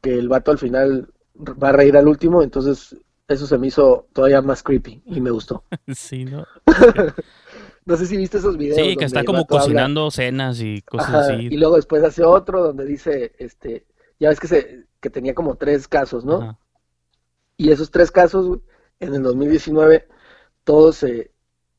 que 0.00 0.14
el 0.14 0.28
vato 0.28 0.50
al 0.50 0.58
final 0.58 1.08
va 1.38 1.68
a 1.70 1.72
reír 1.72 1.96
al 1.96 2.08
último, 2.08 2.42
entonces 2.42 2.96
eso 3.28 3.46
se 3.46 3.58
me 3.58 3.66
hizo 3.68 4.06
todavía 4.12 4.40
más 4.42 4.62
creepy 4.62 5.02
y 5.06 5.20
me 5.20 5.30
gustó. 5.30 5.64
Sí, 5.94 6.24
¿no? 6.24 6.44
No 7.84 7.96
sé 7.96 8.06
si 8.06 8.16
viste 8.16 8.38
esos 8.38 8.56
videos. 8.56 8.76
Sí, 8.84 8.96
que 8.96 9.04
está 9.04 9.22
como 9.24 9.38
habla- 9.38 9.46
cocinando 9.48 10.10
cenas 10.10 10.60
y 10.60 10.82
cosas 10.82 11.08
Ajá, 11.08 11.20
así. 11.20 11.46
y 11.52 11.56
luego 11.56 11.76
después 11.76 12.02
hace 12.02 12.24
otro 12.24 12.60
donde 12.64 12.84
dice, 12.84 13.32
este, 13.38 13.86
ya 14.18 14.28
ves 14.30 14.40
que 14.40 14.48
se, 14.48 14.86
que 15.00 15.08
tenía 15.08 15.34
como 15.34 15.54
tres 15.54 15.86
casos, 15.86 16.24
¿no? 16.24 16.36
Ajá. 16.42 16.58
Y 17.56 17.70
esos 17.70 17.92
tres 17.92 18.10
casos, 18.10 18.58
en 18.98 19.14
el 19.14 19.22
2019, 19.22 20.08
todos 20.64 20.96
se, 20.96 21.30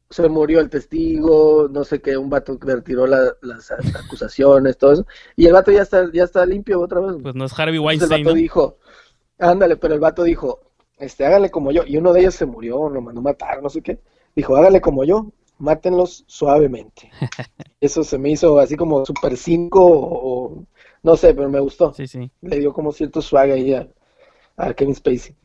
se 0.09 0.27
murió 0.29 0.59
el 0.59 0.69
testigo, 0.69 1.67
no 1.69 1.83
sé 1.83 2.01
qué, 2.01 2.17
un 2.17 2.29
vato 2.29 2.57
que 2.59 2.75
retiró 2.75 3.07
la- 3.07 3.35
las 3.41 3.71
acusaciones, 3.71 4.77
todo 4.77 4.93
eso, 4.93 5.05
y 5.35 5.45
el 5.47 5.53
vato 5.53 5.71
ya 5.71 5.81
está, 5.81 6.09
ya 6.13 6.23
está 6.23 6.45
limpio 6.45 6.79
otra 6.81 7.01
vez. 7.01 7.17
Pues 7.21 7.35
no 7.35 7.45
es 7.45 7.59
Harvey 7.59 7.75
Entonces 7.75 8.01
el 8.01 8.09
Weinstein, 8.09 8.23
vato 8.23 8.35
¿no? 8.35 8.41
dijo, 8.41 8.77
ándale, 9.39 9.77
pero 9.77 9.93
el 9.95 9.99
vato 9.99 10.23
dijo, 10.23 10.61
este, 10.97 11.25
hágale 11.25 11.51
como 11.51 11.71
yo, 11.71 11.83
y 11.85 11.97
uno 11.97 12.13
de 12.13 12.21
ellos 12.21 12.35
se 12.35 12.45
murió, 12.45 12.89
lo 12.89 13.01
mandó 13.01 13.21
matar, 13.21 13.61
no 13.63 13.69
sé 13.69 13.81
qué, 13.81 13.99
dijo, 14.35 14.55
hágale 14.55 14.81
como 14.81 15.03
yo, 15.03 15.31
mátenlos 15.59 16.23
suavemente. 16.27 17.11
Eso 17.81 18.03
se 18.03 18.17
me 18.17 18.29
hizo 18.31 18.59
así 18.59 18.75
como 18.75 19.05
super 19.05 19.37
5 19.37 19.85
o, 19.85 20.45
o- 20.45 20.65
no 21.03 21.15
sé, 21.15 21.33
pero 21.33 21.49
me 21.49 21.59
gustó. 21.59 21.93
Sí, 21.93 22.07
sí. 22.07 22.31
Le 22.41 22.59
dio 22.59 22.73
como 22.73 22.91
cierto 22.91 23.21
swag 23.21 23.51
ahí 23.51 23.73
a, 23.73 23.87
a 24.57 24.73
Kevin 24.73 24.95
Spacey. 24.95 25.35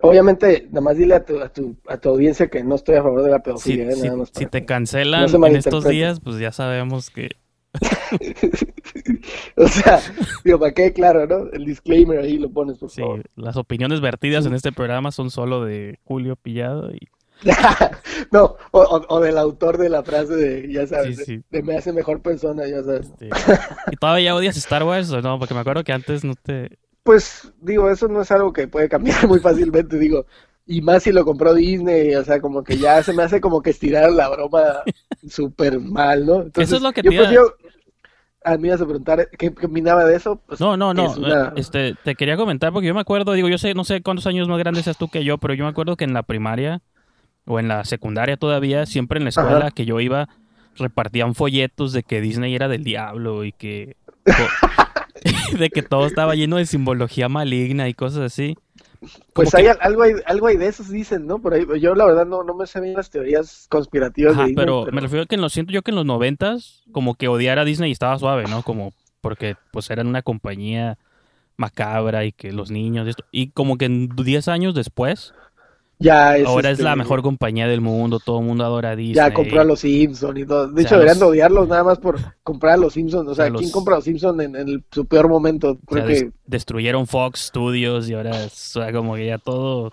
Obviamente, 0.00 0.66
nada 0.68 0.80
más 0.82 0.96
dile 0.96 1.14
a 1.14 1.24
tu, 1.24 1.40
a 1.40 1.48
tu, 1.48 1.76
a 1.88 1.96
tu 1.98 2.08
audiencia 2.10 2.48
que 2.48 2.62
no 2.64 2.74
estoy 2.74 2.96
a 2.96 3.02
favor 3.02 3.22
de 3.22 3.30
la 3.30 3.36
Si, 3.38 3.42
pedofilia, 3.42 3.88
eh, 3.88 3.92
si- 3.92 4.02
nada 4.02 4.16
más 4.16 4.30
si 4.34 4.46
te 4.46 4.64
cancelan 4.64 5.30
no 5.32 5.46
en 5.46 5.56
estos 5.56 5.84
días, 5.86 6.20
pues 6.20 6.38
ya 6.38 6.52
sabemos 6.52 7.10
que... 7.10 7.30
o 9.56 9.66
sea, 9.66 10.00
digo, 10.44 10.58
para 10.58 10.72
que 10.72 10.92
claro, 10.92 11.26
¿no? 11.26 11.50
El 11.52 11.64
disclaimer 11.64 12.20
ahí 12.20 12.38
lo 12.38 12.50
pones, 12.50 12.78
por 12.78 12.90
Sí, 12.90 13.00
favor. 13.00 13.22
las 13.36 13.56
opiniones 13.56 14.00
vertidas 14.00 14.46
en 14.46 14.54
este 14.54 14.72
programa 14.72 15.10
son 15.10 15.30
solo 15.30 15.64
de 15.64 15.98
Julio 16.04 16.36
Pillado 16.36 16.90
y... 16.92 17.08
no, 18.32 18.56
o, 18.70 18.80
o- 18.80 19.06
o 19.08 19.20
del 19.20 19.36
autor 19.38 19.76
de 19.76 19.88
la 19.88 20.02
frase 20.04 20.34
de, 20.36 20.72
ya 20.72 20.86
sabes, 20.86 21.16
Sí, 21.18 21.24
sí. 21.24 21.36
de, 21.50 21.58
de 21.58 21.62
me 21.62 21.76
hace 21.76 21.92
mejor 21.92 22.22
persona, 22.22 22.66
ya 22.66 22.82
sabes. 22.82 23.06
este, 23.10 23.28
¿Y 23.90 23.96
todavía 23.96 24.34
odias 24.34 24.56
Star 24.56 24.84
Wars 24.84 25.10
o 25.10 25.20
no? 25.20 25.38
Porque 25.38 25.52
me 25.54 25.60
acuerdo 25.60 25.84
que 25.84 25.92
antes 25.92 26.24
no 26.24 26.34
te... 26.34 26.78
Pues, 27.04 27.52
digo, 27.60 27.90
eso 27.90 28.08
no 28.08 28.22
es 28.22 28.30
algo 28.32 28.52
que 28.52 28.66
puede 28.66 28.88
cambiar 28.88 29.28
muy 29.28 29.38
fácilmente, 29.38 29.98
digo. 29.98 30.26
Y 30.66 30.80
más 30.80 31.02
si 31.02 31.12
lo 31.12 31.24
compró 31.24 31.52
Disney, 31.54 32.14
o 32.14 32.24
sea, 32.24 32.40
como 32.40 32.64
que 32.64 32.78
ya 32.78 33.02
se 33.02 33.12
me 33.12 33.22
hace 33.22 33.40
como 33.40 33.60
que 33.62 33.70
estirar 33.70 34.10
la 34.10 34.30
broma 34.30 34.82
súper 35.28 35.78
mal, 35.78 36.24
¿no? 36.26 36.36
Entonces, 36.36 36.68
Eso 36.70 36.76
es 36.76 36.82
lo 36.82 36.92
que 36.92 37.02
yo 37.02 37.10
te 37.10 37.16
prefiero... 37.18 37.54
Ah, 38.46 38.58
me 38.58 38.68
ibas 38.68 38.80
a 38.80 38.84
preguntar, 38.84 39.30
¿qué, 39.38 39.48
opinaba 39.48 40.04
de 40.04 40.16
eso? 40.16 40.36
Pues, 40.46 40.60
No, 40.60 40.76
no, 40.76 40.92
no. 40.92 41.06
es 41.10 41.16
una- 41.16 41.46
eh, 41.48 41.52
Este, 41.56 41.94
te 42.02 42.14
quería 42.14 42.36
comentar 42.36 42.72
porque 42.72 42.88
yo 42.88 42.94
me 42.94 43.00
acuerdo, 43.00 43.32
digo, 43.32 43.48
yo 43.48 43.56
sé, 43.56 43.72
no 43.72 43.84
sé 43.84 44.02
cuántos 44.02 44.26
años 44.26 44.48
más 44.48 44.58
grande 44.58 44.82
seas 44.82 44.98
tú 44.98 45.08
que 45.08 45.24
yo, 45.24 45.38
pero 45.38 45.54
yo 45.54 45.64
me 45.64 45.70
acuerdo 45.70 45.96
que 45.96 46.04
en 46.04 46.12
la 46.12 46.22
primaria 46.22 46.82
o 47.46 47.58
en 47.58 47.68
la 47.68 47.84
secundaria 47.84 48.36
todavía, 48.36 48.84
siempre 48.84 49.18
en 49.18 49.24
la 49.24 49.30
escuela 49.30 49.56
Ajá. 49.56 49.70
que 49.70 49.86
yo 49.86 49.98
iba, 50.00 50.28
repartían 50.76 51.34
folletos 51.34 51.92
de 51.92 52.02
que 52.02 52.20
Disney 52.20 52.54
era 52.54 52.68
del 52.68 52.84
diablo 52.84 53.44
y 53.44 53.52
que... 53.52 53.96
de 55.58 55.70
que 55.70 55.82
todo 55.82 56.06
estaba 56.06 56.34
lleno 56.34 56.56
de 56.56 56.66
simbología 56.66 57.28
maligna 57.28 57.88
y 57.88 57.94
cosas 57.94 58.20
así. 58.22 58.56
Pues 59.34 59.54
hay 59.54 59.66
al- 59.66 59.78
algo, 59.82 60.02
hay, 60.02 60.12
algo 60.26 60.46
hay 60.46 60.56
de 60.56 60.66
esos, 60.66 60.88
dicen, 60.88 61.26
¿no? 61.26 61.38
Por 61.38 61.52
ahí, 61.54 61.66
yo 61.80 61.94
la 61.94 62.06
verdad 62.06 62.24
no, 62.26 62.42
no 62.42 62.54
me 62.54 62.66
sé 62.66 62.80
bien 62.80 62.94
las 62.94 63.10
teorías 63.10 63.66
conspirativas 63.68 64.32
Ajá, 64.32 64.42
de 64.44 64.48
Disney, 64.50 64.64
pero, 64.64 64.84
pero- 64.84 64.94
me 64.94 65.00
refiero 65.02 65.24
a 65.24 65.26
que 65.26 65.34
en 65.34 65.40
lo 65.42 65.48
siento 65.50 65.72
yo 65.72 65.82
que 65.82 65.90
en 65.90 65.96
los 65.96 66.06
noventas, 66.06 66.82
como 66.92 67.14
que 67.14 67.28
odiar 67.28 67.58
a 67.58 67.64
Disney 67.64 67.92
estaba 67.92 68.18
suave, 68.18 68.44
¿no? 68.48 68.62
Como 68.62 68.92
porque 69.20 69.56
pues 69.72 69.90
eran 69.90 70.06
una 70.06 70.22
compañía 70.22 70.98
macabra 71.56 72.24
y 72.24 72.32
que 72.32 72.52
los 72.52 72.70
niños 72.70 73.06
y 73.06 73.10
esto. 73.10 73.24
Y 73.30 73.50
como 73.50 73.76
que 73.78 73.84
en 73.86 74.08
10 74.08 74.48
años 74.48 74.74
después, 74.74 75.34
Ya 76.04 76.36
es, 76.36 76.46
Ahora 76.46 76.68
es 76.68 76.72
este, 76.74 76.84
la 76.84 76.96
mejor 76.96 77.22
compañía 77.22 77.66
del 77.66 77.80
mundo, 77.80 78.20
todo 78.20 78.40
el 78.40 78.44
mundo 78.44 78.62
adora 78.64 78.90
a 78.90 78.96
Disney. 78.96 79.14
Ya 79.14 79.32
compró 79.32 79.62
a 79.62 79.64
los 79.64 79.80
Simpsons 79.80 80.38
y 80.38 80.44
todo. 80.44 80.68
De 80.68 80.82
hecho, 80.82 80.94
deberían 80.96 81.18
los- 81.18 81.28
de 81.28 81.32
odiarlos 81.32 81.66
nada 81.68 81.82
más 81.82 81.98
por 81.98 82.18
comprar 82.42 82.74
a 82.74 82.76
los 82.76 82.92
Simpsons. 82.92 83.26
O 83.28 83.34
sea, 83.34 83.48
los- 83.48 83.60
¿quién 83.62 83.72
compra 83.72 83.94
a 83.94 83.98
los 83.98 84.04
Simpsons 84.04 84.38
en, 84.42 84.54
en 84.54 84.68
el- 84.68 84.84
su 84.92 85.06
peor 85.06 85.28
momento? 85.28 85.78
O 85.86 85.94
sea, 85.94 86.04
Creo 86.04 86.06
que 86.06 86.30
destruyeron 86.46 87.06
Fox 87.06 87.46
Studios 87.46 88.08
y 88.10 88.14
ahora 88.14 88.32
o 88.32 88.48
sea, 88.50 88.92
como 88.92 89.14
que 89.14 89.26
ya 89.26 89.38
todo... 89.38 89.90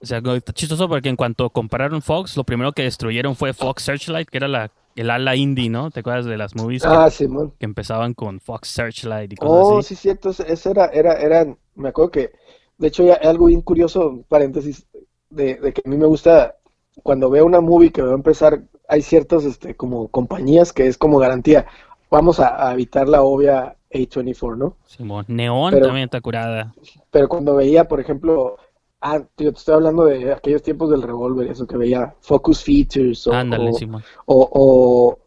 O 0.00 0.06
sea, 0.06 0.18
está 0.18 0.52
chistoso 0.52 0.88
porque 0.88 1.08
en 1.08 1.16
cuanto 1.16 1.50
compraron 1.50 2.02
Fox, 2.02 2.36
lo 2.36 2.44
primero 2.44 2.72
que 2.72 2.82
destruyeron 2.82 3.34
fue 3.34 3.52
Fox 3.52 3.82
Searchlight, 3.82 4.28
que 4.28 4.38
era 4.38 4.46
la, 4.46 4.70
el 4.94 5.10
ala 5.10 5.34
indie, 5.34 5.68
¿no? 5.70 5.90
¿Te 5.90 6.00
acuerdas 6.00 6.24
de 6.26 6.36
las 6.36 6.54
movies 6.54 6.82
que, 6.82 6.88
Ah, 6.88 7.10
Simón. 7.10 7.52
que 7.58 7.66
empezaban 7.66 8.14
con 8.14 8.38
Fox 8.40 8.68
Searchlight 8.68 9.32
y 9.32 9.36
cosas 9.36 9.56
Oh, 9.60 9.78
así? 9.78 9.94
sí, 9.94 10.02
cierto. 10.02 10.30
Ese 10.30 10.70
era, 10.70 10.86
era, 10.86 11.14
eran, 11.14 11.58
me 11.74 11.88
acuerdo 11.88 12.12
que, 12.12 12.30
de 12.78 12.88
hecho, 12.88 13.04
ya 13.04 13.14
algo 13.14 13.46
bien 13.46 13.60
curioso, 13.60 14.20
paréntesis, 14.28 14.86
de, 15.30 15.56
de 15.56 15.72
que 15.72 15.82
a 15.84 15.88
mí 15.88 15.96
me 15.96 16.06
gusta, 16.06 16.54
cuando 17.02 17.28
veo 17.30 17.44
una 17.44 17.60
movie 17.60 17.90
que 17.92 18.02
va 18.02 18.12
a 18.12 18.14
empezar, 18.14 18.62
hay 18.88 19.02
ciertas, 19.02 19.44
este, 19.44 19.74
como 19.74 20.08
compañías 20.08 20.72
que 20.72 20.86
es 20.86 20.96
como 20.96 21.18
garantía, 21.18 21.66
vamos 22.10 22.40
a, 22.40 22.68
a 22.68 22.72
evitar 22.72 23.08
la 23.08 23.22
obvia 23.22 23.76
A24, 23.92 24.56
¿no? 24.56 24.76
Simón. 24.86 25.24
Neón 25.28 25.72
Pero- 25.72 25.86
también 25.86 26.04
está 26.04 26.20
curada. 26.20 26.72
Pero 27.10 27.28
cuando 27.28 27.54
veía, 27.56 27.86
por 27.88 28.00
ejemplo, 28.00 28.56
ah, 29.00 29.20
tío, 29.36 29.52
te 29.52 29.58
estoy 29.58 29.74
hablando 29.74 30.04
de 30.04 30.32
aquellos 30.32 30.62
tiempos 30.62 30.90
del 30.90 31.02
revólver, 31.02 31.50
eso 31.50 31.66
que 31.66 31.76
veía 31.76 32.14
Focus 32.20 32.62
Features 32.64 33.26
o, 33.26 33.32
Ándale, 33.32 33.70
o, 33.70 33.72
Simón. 33.74 34.02
o- 34.26 34.48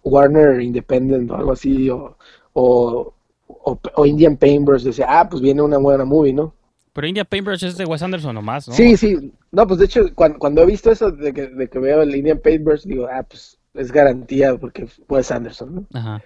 o 0.03 0.09
Warner 0.09 0.61
Independent 0.61 1.29
o 1.31 1.35
algo 1.35 1.51
así, 1.51 1.89
o- 1.89 2.15
o 2.53 4.05
Indian 4.05 4.37
Paintbrush, 4.37 4.83
decía, 4.83 5.05
ah, 5.09 5.27
pues 5.29 5.41
viene 5.41 5.61
una 5.61 5.77
buena 5.77 6.05
movie, 6.05 6.33
¿no? 6.33 6.53
Pero 6.93 7.07
India 7.07 7.23
Paintbrush 7.25 7.63
es 7.65 7.77
de 7.77 7.85
Wes 7.85 8.01
Anderson 8.03 8.35
nomás, 8.35 8.67
¿no? 8.67 8.73
Sí, 8.73 8.97
sí, 8.97 9.33
no, 9.51 9.65
pues 9.65 9.79
de 9.79 9.85
hecho, 9.85 10.13
cuando, 10.13 10.39
cuando 10.39 10.61
he 10.61 10.65
visto 10.65 10.91
eso 10.91 11.11
de 11.11 11.33
que, 11.33 11.47
de 11.47 11.69
que 11.69 11.79
veo 11.79 12.01
el 12.01 12.15
Indian 12.15 12.39
Paintbrush, 12.39 12.83
digo, 12.83 13.07
ah, 13.11 13.23
pues 13.23 13.57
es 13.73 13.91
garantía 13.91 14.55
porque 14.57 14.87
Wes 15.07 15.31
Anderson, 15.31 15.75
¿no? 15.75 15.85
Ajá. 15.93 16.21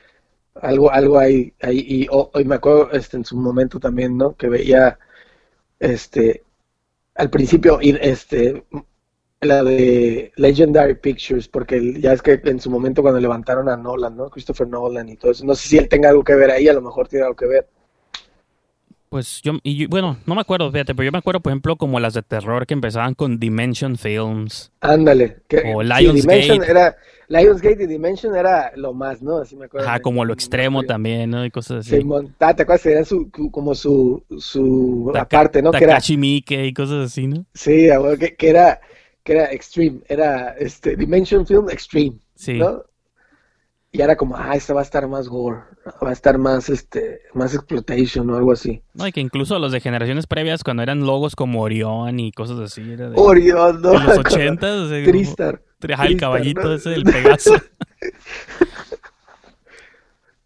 Algo, 0.61 0.91
algo 0.91 1.19
ahí, 1.19 1.53
ahí 1.61 1.85
y, 1.87 2.07
o- 2.09 2.31
y 2.39 2.45
me 2.45 2.55
acuerdo 2.55 2.91
este, 2.91 3.17
en 3.17 3.25
su 3.25 3.37
momento 3.37 3.79
también, 3.79 4.17
¿no? 4.17 4.35
Que 4.35 4.47
veía, 4.49 4.97
este, 5.79 6.43
al 7.15 7.29
principio, 7.29 7.79
este, 7.81 8.65
la 9.41 9.63
de 9.63 10.31
Legendary 10.37 10.95
Pictures, 10.95 11.47
porque 11.47 11.99
ya 12.01 12.13
es 12.13 12.21
que 12.21 12.41
en 12.45 12.59
su 12.59 12.69
momento 12.71 13.01
cuando 13.01 13.19
levantaron 13.19 13.69
a 13.69 13.77
Nolan, 13.77 14.15
¿no? 14.17 14.29
Christopher 14.29 14.67
Nolan 14.67 15.09
y 15.09 15.17
todo 15.17 15.31
eso, 15.31 15.45
no 15.45 15.55
sé 15.55 15.67
si 15.69 15.77
él 15.77 15.89
tenga 15.89 16.09
algo 16.09 16.23
que 16.23 16.35
ver 16.35 16.51
ahí, 16.51 16.67
a 16.67 16.73
lo 16.73 16.81
mejor 16.81 17.07
tiene 17.07 17.25
algo 17.25 17.35
que 17.35 17.45
ver. 17.47 17.67
Pues 19.15 19.41
yo, 19.41 19.53
y 19.63 19.77
yo- 19.77 19.87
bueno, 19.87 20.17
no 20.25 20.35
me 20.35 20.41
acuerdo, 20.41 20.69
fíjate, 20.69 20.93
pero 20.93 21.05
yo 21.05 21.11
me 21.13 21.19
acuerdo, 21.19 21.39
por 21.39 21.49
ejemplo, 21.53 21.77
como 21.77 22.01
las 22.01 22.15
de 22.15 22.21
terror 22.21 22.67
que 22.67 22.73
empezaban 22.73 23.13
con 23.13 23.39
Dimension 23.39 23.95
Films. 23.95 24.73
Ándale, 24.81 25.37
que 25.47 25.59
O 25.73 25.81
sí, 25.81 25.87
Lionsgate. 25.87 26.13
Dimension 26.41 26.63
era, 26.63 26.97
Lionsgate 27.29 27.83
y 27.83 27.87
Dimension 27.87 28.35
era 28.35 28.73
lo 28.75 28.93
más, 28.93 29.21
¿no? 29.21 29.37
Así 29.37 29.55
me 29.55 29.67
acuerdo. 29.67 29.87
Ajá, 29.87 30.01
como 30.01 30.25
lo 30.25 30.33
extremo 30.33 30.83
también, 30.83 31.29
¿no? 31.29 31.45
Y 31.45 31.49
cosas 31.49 31.87
así. 31.87 31.91
Simón, 31.97 32.35
ah, 32.41 32.53
¿te 32.53 32.63
acuerdas? 32.63 32.85
Era 32.87 33.05
su, 33.05 33.31
como 33.51 33.73
su, 33.73 34.21
su 34.37 35.09
Taka- 35.13 35.21
aparte, 35.21 35.61
¿no? 35.61 35.71
Takashi 35.71 36.17
Miike 36.17 36.65
y 36.65 36.73
cosas 36.73 37.05
así, 37.05 37.25
¿no? 37.27 37.45
sí, 37.53 37.87
que 38.37 38.49
era, 38.49 38.81
que 39.23 39.31
era 39.31 39.45
Extreme, 39.49 40.01
era 40.09 40.49
este 40.59 40.97
Dimension 40.97 41.47
Film 41.47 41.69
Extreme, 41.69 42.17
Sí. 42.35 42.55
¿no? 42.55 42.83
Y 43.93 44.01
era 44.01 44.17
como, 44.17 44.35
ah, 44.35 44.51
esta 44.57 44.73
va 44.73 44.81
a 44.81 44.83
estar 44.83 45.07
más 45.07 45.29
gore, 45.29 45.61
va 46.03 46.09
a 46.09 46.13
estar 46.13 46.37
más, 46.37 46.69
este, 46.69 47.21
más 47.33 47.53
exploitation 47.53 48.29
o 48.29 48.35
algo 48.37 48.51
así. 48.51 48.81
No, 48.93 49.07
y 49.07 49.11
que 49.11 49.21
incluso 49.21 49.59
los 49.59 49.71
de 49.71 49.79
generaciones 49.81 50.25
previas, 50.27 50.63
cuando 50.63 50.81
eran 50.83 51.05
logos 51.05 51.35
como 51.35 51.61
Orión 51.61 52.19
y 52.19 52.31
cosas 52.31 52.59
así, 52.59 52.81
era 52.93 53.09
de, 53.09 53.15
Orión, 53.19 53.81
¿no? 53.81 53.91
de 53.91 53.99
los 53.99 54.17
ochentas, 54.19 54.71
o 54.77 54.89
sea, 54.89 55.03
Tristar. 55.05 55.61
Ajá, 55.93 56.07
el 56.07 56.17
caballito 56.17 56.63
¿no? 56.63 56.73
ese, 56.73 56.93
el 56.95 57.03
Pegaso. 57.03 57.53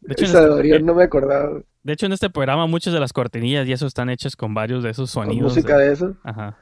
De 0.01 0.13
hecho, 0.13 0.23
en 0.25 0.29
Esa 0.31 0.39
de 0.41 0.45
este, 0.47 0.59
Orión 0.59 0.85
no 0.85 0.95
me 0.95 1.03
acordaba. 1.03 1.61
de 1.83 1.93
hecho, 1.93 2.05
en 2.07 2.13
este 2.13 2.29
programa 2.29 2.65
muchas 2.67 2.93
de 2.93 2.99
las 2.99 3.13
cortinillas 3.13 3.67
y 3.67 3.73
eso 3.73 3.85
están 3.85 4.09
hechas 4.09 4.35
con 4.35 4.53
varios 4.53 4.83
de 4.83 4.89
esos 4.89 5.13
Con 5.13 5.25
sonidos. 5.25 5.53
música 5.53 5.77
de- 5.77 5.87
de 5.87 5.93
eso. 5.93 6.15
Ajá. 6.23 6.57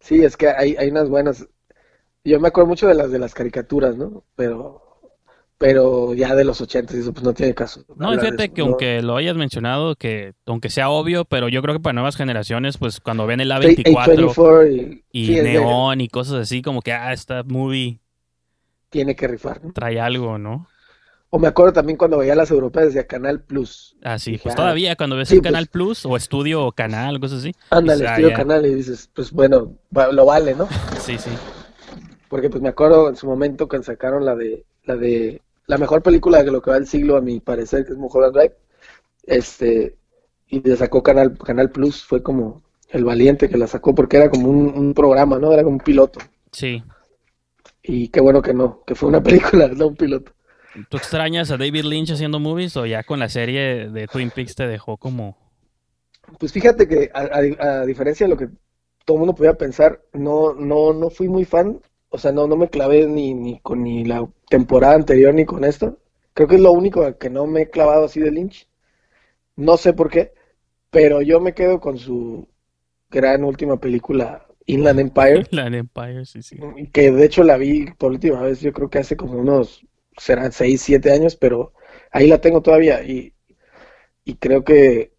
Sí, 0.00 0.22
es 0.24 0.36
que 0.36 0.48
hay, 0.48 0.76
hay 0.76 0.90
unas 0.90 1.08
buenas. 1.08 1.46
Yo 2.24 2.38
me 2.40 2.48
acuerdo 2.48 2.68
mucho 2.68 2.86
de 2.86 2.94
las 2.94 3.10
de 3.10 3.18
las 3.18 3.32
caricaturas, 3.34 3.96
¿no? 3.96 4.24
Pero, 4.36 4.89
pero 5.60 6.14
ya 6.14 6.34
de 6.34 6.42
los 6.42 6.58
ochentas 6.62 6.96
y 6.96 7.00
eso 7.00 7.12
pues 7.12 7.22
no 7.22 7.34
tiene 7.34 7.52
caso. 7.54 7.84
No, 7.96 8.18
fíjate 8.18 8.48
que 8.48 8.62
¿no? 8.62 8.68
aunque 8.68 9.02
lo 9.02 9.14
hayas 9.16 9.36
mencionado, 9.36 9.94
que 9.94 10.32
aunque 10.46 10.70
sea 10.70 10.88
obvio, 10.88 11.26
pero 11.26 11.50
yo 11.50 11.60
creo 11.60 11.74
que 11.74 11.80
para 11.82 11.92
nuevas 11.92 12.16
generaciones, 12.16 12.78
pues 12.78 12.98
cuando 12.98 13.26
ven 13.26 13.40
el 13.40 13.52
A- 13.52 13.60
A24 13.60 14.32
A24 14.32 14.72
y, 14.72 15.04
y 15.12 15.26
sí, 15.26 15.34
de- 15.34 15.42
Neón 15.42 16.00
y 16.00 16.08
cosas 16.08 16.36
así, 16.40 16.62
como 16.62 16.80
que, 16.80 16.94
ah, 16.94 17.12
esta 17.12 17.42
movie 17.42 18.00
tiene 18.88 19.14
que 19.14 19.28
rifar, 19.28 19.62
¿no? 19.62 19.72
trae 19.74 20.00
algo, 20.00 20.38
¿no? 20.38 20.66
O 21.28 21.38
me 21.38 21.46
acuerdo 21.46 21.74
también 21.74 21.98
cuando 21.98 22.16
veía 22.16 22.34
las 22.34 22.50
europeas 22.50 22.86
decía 22.86 23.06
Canal 23.06 23.42
Plus. 23.42 23.96
Así, 24.02 24.30
Dije, 24.32 24.44
pues 24.44 24.54
ah, 24.54 24.56
todavía 24.56 24.96
cuando 24.96 25.14
ves 25.16 25.28
sí, 25.28 25.34
el 25.34 25.40
pues- 25.42 25.52
Canal 25.52 25.66
Plus 25.66 26.06
o 26.06 26.16
Estudio 26.16 26.64
o 26.64 26.72
Canal, 26.72 27.20
cosas 27.20 27.40
así. 27.40 27.54
Ándale, 27.68 28.08
ah, 28.08 28.12
estudio 28.12 28.30
ya. 28.30 28.34
Canal 28.36 28.64
y 28.64 28.74
dices, 28.76 29.10
pues 29.14 29.30
bueno, 29.30 29.74
lo 30.10 30.24
vale, 30.24 30.54
¿no? 30.54 30.66
Sí, 30.98 31.18
sí. 31.18 31.30
Porque 32.30 32.48
pues 32.48 32.62
me 32.62 32.70
acuerdo 32.70 33.10
en 33.10 33.16
su 33.16 33.26
momento 33.26 33.68
cuando 33.68 33.84
sacaron 33.84 34.24
la 34.24 34.34
de 34.34 34.64
la 34.84 34.96
de 34.96 35.42
la 35.70 35.78
mejor 35.78 36.02
película 36.02 36.42
de 36.42 36.50
lo 36.52 36.60
que 36.62 36.70
va 36.70 36.76
del 36.76 36.86
siglo 36.86 37.16
a 37.16 37.20
mi 37.22 37.40
parecer, 37.40 37.84
que 37.86 37.92
es 37.92 37.98
Mulholland 37.98 38.34
Drive. 38.36 38.56
Este 39.24 39.96
y 40.48 40.60
le 40.62 40.76
sacó 40.76 41.02
Canal 41.02 41.38
Canal 41.38 41.70
Plus, 41.70 42.04
fue 42.04 42.22
como 42.22 42.62
el 42.90 43.04
valiente 43.04 43.48
que 43.48 43.56
la 43.58 43.66
sacó 43.68 43.94
porque 43.94 44.16
era 44.18 44.30
como 44.30 44.48
un, 44.50 44.68
un 44.76 44.94
programa, 44.94 45.38
¿no? 45.38 45.52
Era 45.52 45.62
como 45.64 45.76
un 45.76 45.82
piloto. 45.82 46.20
Sí. 46.52 46.82
Y 47.82 48.08
qué 48.08 48.20
bueno 48.20 48.40
que 48.42 48.54
no, 48.54 48.82
que 48.86 48.94
fue 48.94 49.08
una 49.10 49.22
película, 49.22 49.68
no 49.68 49.88
un 49.88 49.96
piloto. 49.96 50.32
¿Tú 50.88 50.96
extrañas 50.96 51.50
a 51.50 51.56
David 51.56 51.84
Lynch 51.84 52.10
haciendo 52.12 52.38
movies 52.38 52.76
o 52.76 52.86
ya 52.86 53.02
con 53.02 53.18
la 53.18 53.28
serie 53.28 53.88
de 53.90 54.06
Twin 54.08 54.30
Peaks 54.30 54.54
te 54.54 54.66
dejó 54.66 54.96
como... 54.96 55.36
Pues 56.38 56.52
fíjate 56.52 56.86
que 56.86 57.10
a, 57.12 57.20
a- 57.22 57.80
a 57.80 57.86
diferencia 57.86 58.26
de 58.26 58.30
lo 58.30 58.36
que 58.36 58.48
todo 59.04 59.16
el 59.16 59.20
mundo 59.20 59.34
podía 59.34 59.54
pensar, 59.54 60.02
no, 60.12 60.54
no, 60.54 60.92
no 60.92 61.10
fui 61.10 61.28
muy 61.28 61.44
fan, 61.44 61.80
o 62.10 62.18
sea, 62.18 62.32
no, 62.32 62.46
no 62.46 62.56
me 62.56 62.68
clavé 62.68 63.06
ni, 63.06 63.34
ni 63.34 63.60
con 63.60 63.82
ni 63.84 64.04
la 64.04 64.28
temporada 64.48 64.94
anterior 64.94 65.32
ni 65.34 65.44
con 65.44 65.64
esto. 65.64 65.98
Creo 66.34 66.48
que 66.48 66.56
es 66.56 66.60
lo 66.60 66.72
único 66.72 67.18
que 67.18 67.30
no 67.30 67.46
me 67.46 67.62
he 67.62 67.70
clavado 67.70 68.04
así 68.04 68.20
de 68.20 68.30
Lynch. 68.32 68.68
No 69.56 69.76
sé 69.76 69.92
por 69.92 70.10
qué, 70.10 70.32
pero 70.90 71.22
yo 71.22 71.40
me 71.40 71.54
quedo 71.54 71.80
con 71.80 71.98
su 71.98 72.48
gran 73.10 73.44
última 73.44 73.78
película, 73.78 74.46
Inland 74.66 75.00
Empire, 75.00 75.46
La 75.50 75.68
de 75.70 75.78
Empire, 75.78 76.24
sí, 76.24 76.42
sí. 76.42 76.58
que 76.92 77.10
de 77.10 77.24
hecho 77.24 77.42
la 77.44 77.56
vi 77.56 77.86
por 77.98 78.12
última 78.12 78.42
vez, 78.42 78.60
yo 78.60 78.72
creo 78.72 78.90
que 78.90 78.98
hace 78.98 79.16
como 79.16 79.34
unos, 79.34 79.86
serán 80.16 80.52
6, 80.52 80.80
7 80.80 81.12
años, 81.12 81.36
pero 81.36 81.72
ahí 82.10 82.26
la 82.26 82.40
tengo 82.40 82.62
todavía 82.62 83.02
y, 83.02 83.34
y 84.24 84.34
creo 84.36 84.64
que, 84.64 85.12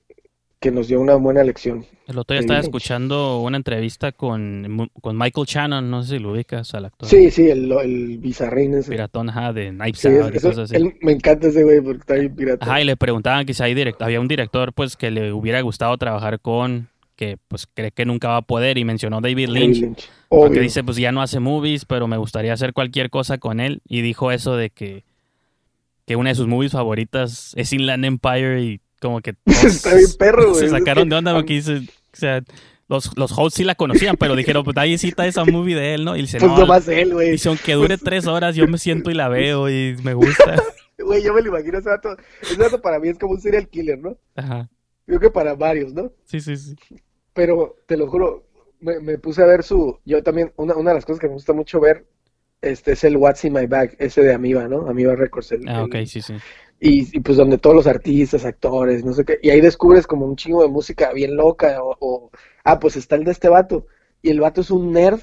que 0.61 0.69
nos 0.69 0.87
dio 0.87 1.01
una 1.01 1.15
buena 1.15 1.43
lección. 1.43 1.87
El 2.07 2.19
otro 2.19 2.35
día 2.35 2.41
estaba 2.41 2.59
Lynch. 2.59 2.67
escuchando 2.67 3.41
una 3.41 3.57
entrevista 3.57 4.11
con, 4.11 4.89
con 5.01 5.17
Michael 5.17 5.47
Shannon, 5.47 5.89
no 5.89 6.03
sé 6.03 6.17
si 6.17 6.19
lo 6.19 6.33
ubicas 6.33 6.71
al 6.75 6.85
actor. 6.85 7.09
Sí, 7.09 7.31
sí, 7.31 7.49
el, 7.49 7.71
el 7.71 8.19
bizarrín 8.19 8.75
ese. 8.75 8.91
Piratón, 8.91 9.29
ajá, 9.29 9.53
de 9.53 9.71
Knives 9.71 9.97
Sí, 9.99 10.07
Out 10.09 10.31
y 10.33 10.37
eso- 10.37 10.49
cosas 10.49 10.69
así. 10.71 10.75
él- 10.75 10.93
me 11.01 11.13
encanta 11.13 11.47
ese 11.47 11.63
güey 11.63 11.81
porque 11.81 11.99
está 12.01 12.13
bien 12.13 12.35
pirata. 12.35 12.63
Ajá, 12.63 12.79
y 12.79 12.85
le 12.85 12.95
preguntaban 12.95 13.47
que 13.47 13.55
si 13.55 13.63
hay 13.63 13.73
direct- 13.73 14.01
había 14.01 14.21
un 14.21 14.27
director 14.27 14.71
pues 14.71 14.95
que 14.95 15.09
le 15.09 15.33
hubiera 15.33 15.59
gustado 15.61 15.97
trabajar 15.97 16.39
con, 16.39 16.89
que 17.15 17.37
pues 17.47 17.65
cree 17.73 17.89
que 17.89 18.05
nunca 18.05 18.27
va 18.27 18.37
a 18.37 18.41
poder 18.43 18.77
y 18.77 18.85
mencionó 18.85 19.19
David 19.19 19.47
David 19.47 19.59
Lynch. 19.59 19.81
Lynch. 19.81 20.09
Porque 20.29 20.59
dice, 20.59 20.83
pues 20.83 20.97
ya 20.97 21.11
no 21.11 21.23
hace 21.23 21.39
movies, 21.39 21.85
pero 21.85 22.07
me 22.07 22.17
gustaría 22.17 22.53
hacer 22.53 22.73
cualquier 22.73 23.09
cosa 23.09 23.39
con 23.39 23.59
él. 23.59 23.81
Y 23.87 24.01
dijo 24.01 24.31
eso 24.31 24.55
de 24.55 24.69
que, 24.69 25.05
que 26.05 26.15
una 26.15 26.29
de 26.29 26.35
sus 26.35 26.45
movies 26.47 26.73
favoritas 26.73 27.53
es 27.55 27.73
Inland 27.73 28.05
Empire 28.05 28.61
y 28.61 28.79
como 29.01 29.19
que 29.21 29.35
Está 29.45 29.95
bien 29.95 30.07
perro, 30.17 30.53
se 30.55 30.69
sacaron 30.69 31.09
de 31.09 31.15
onda 31.15 31.33
porque 31.33 31.53
dice, 31.55 31.77
o 31.77 31.81
sea, 32.15 32.41
los, 32.87 33.17
los 33.17 33.31
hosts 33.37 33.55
sí 33.55 33.63
la 33.63 33.75
conocían, 33.75 34.15
pero 34.17 34.35
dijeron, 34.35 34.63
pues 34.63 34.77
ahí 34.77 34.97
cita 34.97 35.25
esa 35.25 35.43
movie 35.45 35.75
de 35.75 35.93
él, 35.95 36.05
¿no? 36.05 36.15
Y 36.15 36.21
dice, 36.21 36.37
Pues 36.39 36.51
no, 36.51 36.57
nomás 36.59 36.87
él, 36.87 37.13
güey. 37.13 37.31
dice, 37.31 37.49
aunque 37.49 37.73
dure 37.73 37.97
tres 37.97 38.27
horas, 38.27 38.55
yo 38.55 38.67
me 38.67 38.77
siento 38.77 39.09
y 39.11 39.13
la 39.13 39.27
veo 39.29 39.69
y 39.69 39.95
me 40.03 40.13
gusta. 40.13 40.55
Güey, 41.03 41.23
yo 41.23 41.33
me 41.33 41.41
lo 41.41 41.49
imagino 41.49 41.79
ese 41.79 41.89
vato. 41.89 42.15
Ese 42.43 42.57
vato 42.57 42.79
para 42.79 42.99
mí 42.99 43.09
es 43.09 43.17
como 43.17 43.33
un 43.33 43.41
serial 43.41 43.67
killer, 43.67 43.97
¿no? 43.97 44.15
Ajá, 44.35 44.69
Creo 45.07 45.19
que 45.19 45.31
para 45.31 45.55
varios, 45.55 45.93
¿no? 45.93 46.11
sí, 46.25 46.39
sí, 46.39 46.55
sí. 46.55 46.75
Pero 47.33 47.75
te 47.87 47.97
lo 47.97 48.07
juro, 48.07 48.45
me, 48.79 48.99
me 48.99 49.17
puse 49.17 49.41
a 49.41 49.47
ver 49.47 49.63
su. 49.63 49.97
Yo 50.05 50.21
también, 50.21 50.53
una, 50.57 50.75
una 50.75 50.91
de 50.91 50.95
las 50.97 51.05
cosas 51.05 51.19
que 51.19 51.27
me 51.27 51.33
gusta 51.33 51.53
mucho 51.53 51.79
ver 51.79 52.05
este 52.61 52.91
es 52.91 53.03
el 53.03 53.17
What's 53.17 53.43
in 53.45 53.53
My 53.53 53.65
Bag, 53.65 53.95
ese 53.97 54.21
de 54.21 54.31
Amiba, 54.31 54.67
¿no? 54.67 54.87
Amiba 54.87 55.15
Records. 55.15 55.51
el- 55.53 55.67
Ah, 55.67 55.79
el- 55.79 55.85
ok, 55.85 56.05
sí, 56.05 56.21
sí. 56.21 56.35
Y, 56.81 57.15
y 57.17 57.21
pues 57.21 57.37
donde 57.37 57.59
todos 57.59 57.75
los 57.77 57.87
artistas, 57.87 58.45
actores, 58.45 59.05
no 59.05 59.13
sé 59.13 59.23
qué, 59.25 59.37
y 59.43 59.51
ahí 59.51 59.61
descubres 59.61 60.07
como 60.07 60.25
un 60.25 60.35
chingo 60.35 60.63
de 60.63 60.69
música 60.69 61.13
bien 61.13 61.35
loca, 61.37 61.83
o, 61.83 61.95
o- 61.99 62.31
ah, 62.65 62.79
pues 62.79 62.95
está 62.97 63.15
el 63.17 63.23
de 63.23 63.31
este 63.31 63.49
vato, 63.49 63.85
y 64.23 64.31
el 64.31 64.39
vato 64.41 64.61
es 64.61 64.71
un 64.71 64.91
nerd 64.91 65.21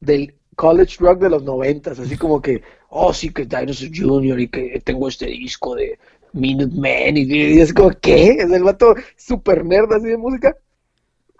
del 0.00 0.34
college 0.56 0.96
rock 1.00 1.20
de 1.20 1.30
los 1.30 1.42
noventas, 1.44 1.98
así 1.98 2.16
como 2.16 2.40
que, 2.42 2.62
oh 2.90 3.12
sí 3.12 3.30
que 3.32 3.46
Dinosaur 3.46 3.90
Jr. 3.96 4.40
y 4.40 4.48
que 4.48 4.80
tengo 4.84 5.08
este 5.08 5.26
disco 5.26 5.74
de 5.74 5.98
Minutemen, 6.32 7.16
y, 7.18 7.22
y 7.24 7.60
es 7.60 7.72
como, 7.74 7.90
¿qué? 8.00 8.30
Es 8.40 8.50
el 8.50 8.64
vato 8.64 8.94
super 9.16 9.64
nerd 9.64 9.92
así 9.92 10.06
de 10.08 10.16
música, 10.18 10.56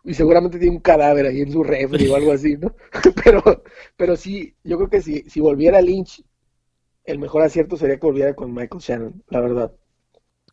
y 0.04 0.14
seguramente 0.14 0.58
tiene 0.58 0.76
un 0.76 0.82
cadáver 0.82 1.26
ahí 1.26 1.40
en 1.40 1.52
su 1.52 1.62
refri 1.64 2.06
o 2.08 2.14
algo 2.16 2.32
así, 2.32 2.56
¿no? 2.56 2.74
Pero, 3.24 3.42
pero 3.96 4.16
sí, 4.16 4.54
yo 4.64 4.76
creo 4.76 4.90
que 4.90 5.02
si, 5.02 5.22
si 5.30 5.40
volviera 5.40 5.80
Lynch, 5.80 6.22
el 7.04 7.18
mejor 7.18 7.42
acierto 7.42 7.76
sería 7.76 7.98
que 7.98 8.06
volviera 8.06 8.34
con 8.34 8.52
Michael 8.54 8.80
Shannon, 8.82 9.22
la 9.28 9.40
verdad. 9.40 9.72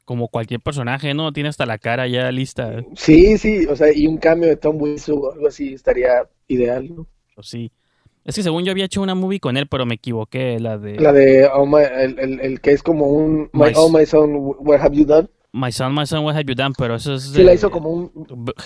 Como 0.05 0.27
cualquier 0.27 0.59
personaje, 0.59 1.13
¿no? 1.13 1.31
Tiene 1.31 1.49
hasta 1.49 1.65
la 1.65 1.77
cara 1.77 2.07
ya 2.07 2.31
lista. 2.31 2.83
Sí, 2.95 3.37
sí, 3.37 3.65
o 3.67 3.75
sea, 3.75 3.93
y 3.93 4.07
un 4.07 4.17
cambio 4.17 4.49
de 4.49 4.57
Tom 4.57 4.81
Wiseau 4.81 5.17
o 5.19 5.31
algo 5.31 5.47
así 5.47 5.73
estaría 5.73 6.27
ideal, 6.47 6.93
¿no? 6.93 7.07
Pues 7.35 7.47
sí. 7.47 7.71
Es 8.25 8.35
que 8.35 8.43
según 8.43 8.63
yo 8.65 8.71
había 8.71 8.85
hecho 8.85 9.01
una 9.01 9.15
movie 9.15 9.39
con 9.39 9.57
él, 9.57 9.67
pero 9.67 9.85
me 9.85 9.95
equivoqué, 9.95 10.59
la 10.59 10.77
de... 10.77 10.95
La 10.99 11.11
de 11.13 11.47
oh 11.47 11.65
my- 11.65 11.81
el, 11.83 12.19
el- 12.19 12.39
el 12.39 12.61
que 12.61 12.71
es 12.71 12.83
como 12.83 13.07
un 13.07 13.49
My, 13.53 13.67
My- 13.67 13.73
Oh 13.75 13.89
My 13.89 14.05
Son, 14.05 14.31
What 14.59 14.81
Have 14.81 14.95
You 14.95 15.05
Done? 15.05 15.27
My 15.53 15.71
Son, 15.71 15.93
My 15.95 16.05
Son, 16.05 16.23
What 16.23 16.35
Have 16.35 16.45
You 16.45 16.55
Done, 16.55 16.75
pero 16.77 16.95
eso 16.95 17.15
es 17.15 17.23
Sí, 17.23 17.39
de... 17.39 17.43
la 17.45 17.53
hizo 17.53 17.71
como 17.71 17.89
un... 17.89 18.11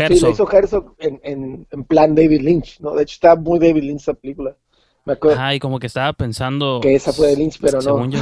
Sí, 0.08 0.20
la 0.20 0.30
hizo 0.30 0.50
Herzog 0.52 0.96
en, 1.00 1.20
en, 1.24 1.68
en 1.72 1.84
plan 1.86 2.16
David 2.16 2.42
Lynch, 2.42 2.80
¿no? 2.82 2.96
De 2.96 3.04
hecho, 3.04 3.14
está 3.14 3.36
muy 3.36 3.60
David 3.60 3.84
Lynch 3.84 4.02
esa 4.02 4.14
película. 4.14 4.58
Me 5.06 5.14
acuerdo 5.14 5.40
Ajá, 5.40 5.54
y 5.54 5.60
como 5.60 5.80
que 5.80 5.88
estaba 5.88 6.14
pensando... 6.14 6.80
que 6.82 6.96
esa 6.96 7.14
fue 7.14 7.28
de 7.28 7.38
Lynch, 7.38 7.60
pero 7.62 7.78
no. 7.78 7.82
Según 7.82 8.12
yo... 8.12 8.20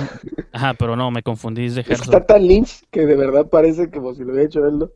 Ajá, 0.52 0.74
pero 0.74 0.96
no, 0.98 1.12
me 1.12 1.24
confundí 1.24 1.66
es 1.66 1.76
de 1.76 1.82
Herzog. 1.82 2.04
está 2.04 2.26
tan 2.26 2.46
Lynch 2.46 2.84
que 2.92 3.06
de 3.06 3.16
verdad 3.16 3.48
parece 3.48 3.90
como 3.90 4.14
si 4.14 4.24
lo 4.24 4.32
hubiera 4.34 4.46
hecho 4.46 4.66
él, 4.68 4.80
¿no? 4.80 4.90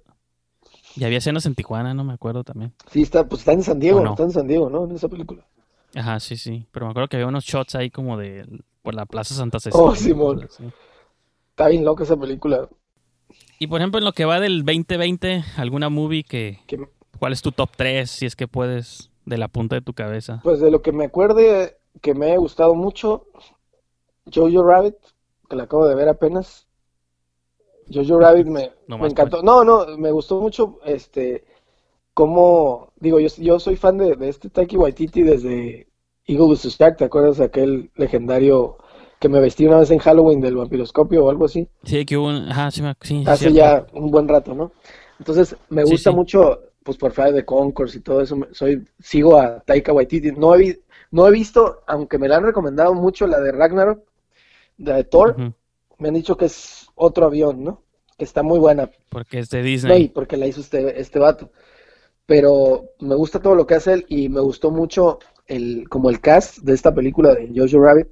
Y 0.97 1.05
había 1.05 1.19
escenas 1.19 1.45
en 1.45 1.55
Tijuana, 1.55 1.93
no 1.93 2.03
me 2.03 2.13
acuerdo 2.13 2.43
también. 2.43 2.73
Sí, 2.91 3.03
está, 3.03 3.27
pues 3.27 3.41
está 3.41 3.53
en 3.53 3.63
San 3.63 3.79
Diego, 3.79 3.99
¿O 3.99 4.03
no? 4.03 4.11
está 4.11 4.23
en 4.23 4.31
San 4.31 4.47
Diego, 4.47 4.69
¿no? 4.69 4.85
En 4.85 4.91
esa 4.91 5.07
película. 5.07 5.45
Ajá, 5.95 6.19
sí, 6.19 6.35
sí. 6.35 6.65
Pero 6.71 6.87
me 6.87 6.91
acuerdo 6.91 7.07
que 7.07 7.17
había 7.17 7.27
unos 7.27 7.45
shots 7.45 7.75
ahí 7.75 7.89
como 7.89 8.17
de... 8.17 8.45
Por 8.81 8.95
la 8.95 9.05
Plaza 9.05 9.35
Santa 9.35 9.59
Cecilia. 9.59 9.85
Oh, 9.85 9.95
Simón. 9.95 10.47
Está 11.49 11.67
bien 11.67 11.85
loca 11.85 12.03
esa 12.03 12.17
película. 12.17 12.67
Y 13.59 13.67
por 13.67 13.79
ejemplo, 13.79 13.99
en 13.99 14.05
lo 14.05 14.13
que 14.13 14.25
va 14.25 14.39
del 14.39 14.63
2020, 14.65 15.43
¿alguna 15.57 15.89
movie 15.89 16.23
que... 16.23 16.59
Que, 16.67 16.79
¿Cuál 17.19 17.33
es 17.33 17.41
tu 17.41 17.51
top 17.51 17.69
3, 17.75 18.09
si 18.09 18.25
es 18.25 18.35
que 18.35 18.47
puedes, 18.47 19.09
de 19.27 19.37
la 19.37 19.47
punta 19.49 19.75
de 19.75 19.81
tu 19.81 19.93
cabeza? 19.93 20.39
pues 20.43 20.59
de 20.59 20.71
lo 20.71 20.81
que 20.81 20.91
me 20.91 21.05
acuerde 21.05 21.77
que 22.01 22.13
me 22.13 22.33
ha 22.33 22.37
gustado 22.37 22.73
mucho, 22.75 23.27
Jojo 24.33 24.63
Rabbit, 24.63 24.95
que 25.49 25.55
la 25.55 25.63
acabo 25.63 25.87
de 25.87 25.95
ver 25.95 26.09
apenas. 26.09 26.67
Jojo 27.93 28.19
Rabbit 28.19 28.47
me, 28.47 28.71
No 28.87 28.97
me 28.97 29.07
encantó. 29.07 29.43
No, 29.43 29.63
no, 29.63 29.97
me 29.97 30.11
gustó 30.11 30.39
mucho 30.41 30.79
este 30.85 31.45
cómo, 32.13 32.93
digo, 32.99 33.19
yo, 33.19 33.27
yo 33.37 33.59
soy 33.59 33.75
fan 33.75 33.97
de, 33.99 34.15
de 34.15 34.29
este 34.29 34.49
Taiki 34.49 34.75
Waititi 34.75 35.21
desde 35.21 35.87
Eagle 36.25 36.47
vs. 36.47 36.75
Shark, 36.77 36.97
¿te 36.97 37.05
acuerdas 37.05 37.37
de 37.37 37.45
aquel 37.45 37.91
legendario 37.95 38.77
que 39.19 39.29
me 39.29 39.39
vestí 39.39 39.67
una 39.67 39.79
vez 39.79 39.91
en 39.91 39.99
Halloween 39.99 40.41
del 40.41 40.55
vampiroscopio 40.55 41.25
o 41.25 41.29
algo 41.29 41.45
así? 41.45 41.67
Sí, 41.83 42.05
que 42.05 42.17
hubo 42.17 42.27
un... 42.27 42.49
Ajá, 42.49 42.71
sí, 42.71 42.81
Hace 42.83 43.51
cierto. 43.51 43.55
ya 43.55 43.85
un 43.93 44.09
buen 44.09 44.27
rato, 44.27 44.55
¿no? 44.55 44.71
Entonces, 45.19 45.55
me 45.69 45.83
gusta 45.83 46.09
sí. 46.09 46.15
mucho, 46.15 46.59
pues 46.87 46.97
por 46.97 47.11
Friday 47.11 47.33
the 47.33 47.45
Concourse 47.45 47.97
y 47.97 48.01
todo 48.01 48.21
eso, 48.21 48.37
soy, 48.53 48.87
sigo 48.97 49.37
a 49.37 49.59
Taika 49.59 49.91
Waititi. 49.91 50.31
No 50.31 50.55
he, 50.55 50.81
no 51.11 51.27
he 51.27 51.31
visto, 51.31 51.81
aunque 51.85 52.17
me 52.17 52.29
la 52.29 52.37
han 52.37 52.45
recomendado 52.45 52.93
mucho, 52.93 53.27
la 53.27 53.41
de 53.41 53.51
Ragnarok, 53.51 54.03
la 54.77 54.95
de 54.95 55.03
Thor, 55.03 55.35
me 55.99 56.07
han 56.07 56.13
dicho 56.13 56.37
que 56.37 56.45
es 56.45 56.87
otro 56.95 57.25
avión, 57.25 57.61
¿no? 57.61 57.83
Que 58.17 58.23
está 58.23 58.41
muy 58.41 58.57
buena, 58.57 58.89
Porque 59.09 59.39
es 59.39 59.49
de 59.49 59.61
Disney. 59.61 60.07
porque 60.07 60.37
la 60.37 60.47
hizo 60.47 60.61
este, 60.61 60.99
este 61.01 61.19
vato. 61.19 61.51
Pero 62.25 62.91
me 63.01 63.15
gusta 63.15 63.41
todo 63.41 63.53
lo 63.53 63.67
que 63.67 63.75
hace 63.75 63.91
él 63.93 64.05
y 64.07 64.29
me 64.29 64.39
gustó 64.39 64.71
mucho 64.71 65.19
el, 65.45 65.89
como 65.89 66.09
el 66.09 66.21
cast 66.21 66.59
de 66.59 66.73
esta 66.73 66.93
película 66.95 67.33
de 67.35 67.51
Jojo 67.53 67.83
Rabbit. 67.83 68.07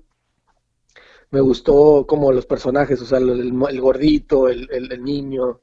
Me 1.32 1.40
gustó 1.42 2.06
como 2.06 2.32
los 2.32 2.46
personajes, 2.46 3.02
o 3.02 3.06
sea, 3.06 3.20
el, 3.20 3.30
el- 3.30 3.82
gordito, 3.82 4.48
el, 4.50 4.68
el- 4.72 4.92
el 4.92 5.04
niño, 5.04 5.62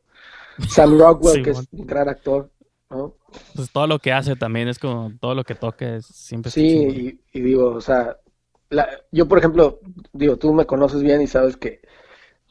Sam 0.69 0.99
Rockwell, 0.99 1.43
que 1.43 1.51
es 1.51 1.69
un 1.73 1.87
gran 1.87 2.09
actor, 2.09 2.51
¿no? 2.93 3.15
Pues 3.55 3.71
todo 3.71 3.87
lo 3.87 3.99
que 3.99 4.13
hace 4.13 4.37
también 4.37 4.69
es 4.69 4.79
como... 4.79 5.13
Todo 5.21 5.35
lo 5.35 5.45
que 5.45 5.55
toque 5.55 5.97
es 5.97 6.07
siempre 6.07 6.51
Sí, 6.51 7.21
y, 7.33 7.39
y 7.39 7.43
digo, 7.43 7.71
o 7.75 7.81
sea, 7.81 8.19
la- 8.71 8.89
yo 9.11 9.29
por 9.29 9.39
ejemplo, 9.39 9.81
digo, 10.13 10.37
tú 10.39 10.53
me 10.53 10.67
conoces 10.67 11.03
bien 11.03 11.23
y 11.23 11.27
sabes 11.27 11.57
que, 11.57 11.81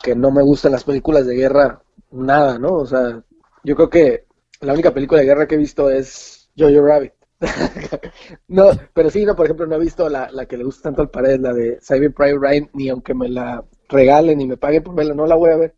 que 0.03 0.15
no 0.15 0.31
me 0.31 0.43
gustan 0.43 0.71
las 0.73 0.85
películas 0.85 1.27
de 1.27 1.35
guerra, 1.35 1.83
nada, 2.11 2.59
¿no? 2.59 2.73
O 2.75 2.85
sea, 2.87 3.23
yo 3.63 3.75
creo 3.75 3.89
que 3.89 4.25
la 4.61 4.73
única 4.73 4.93
película 4.93 5.21
de 5.21 5.27
guerra 5.27 5.47
que 5.47 5.55
he 5.55 5.59
visto 5.59 5.89
es 5.89 6.49
Jojo 6.57 6.81
Rabbit. 6.85 7.13
No, 8.47 8.71
pero 8.93 9.09
sí, 9.09 9.25
no, 9.25 9.35
por 9.35 9.45
ejemplo, 9.45 9.65
no 9.67 9.75
he 9.75 9.79
visto 9.79 10.09
la, 10.09 10.29
la 10.31 10.45
que 10.47 10.57
le 10.57 10.63
gusta 10.65 10.83
tanto 10.83 11.01
al 11.01 11.09
pared, 11.11 11.39
la 11.39 11.53
de 11.53 11.79
Saving 11.81 12.13
Private 12.13 12.39
Ryan, 12.39 12.69
ni 12.73 12.89
aunque 12.89 13.13
me 13.13 13.29
la 13.29 13.63
regalen 13.89 14.37
ni 14.39 14.47
me 14.47 14.57
paguen 14.57 14.83
por 14.83 14.95
verla, 14.95 15.13
no 15.15 15.25
la 15.27 15.35
voy 15.35 15.51
a 15.51 15.57
ver. 15.57 15.75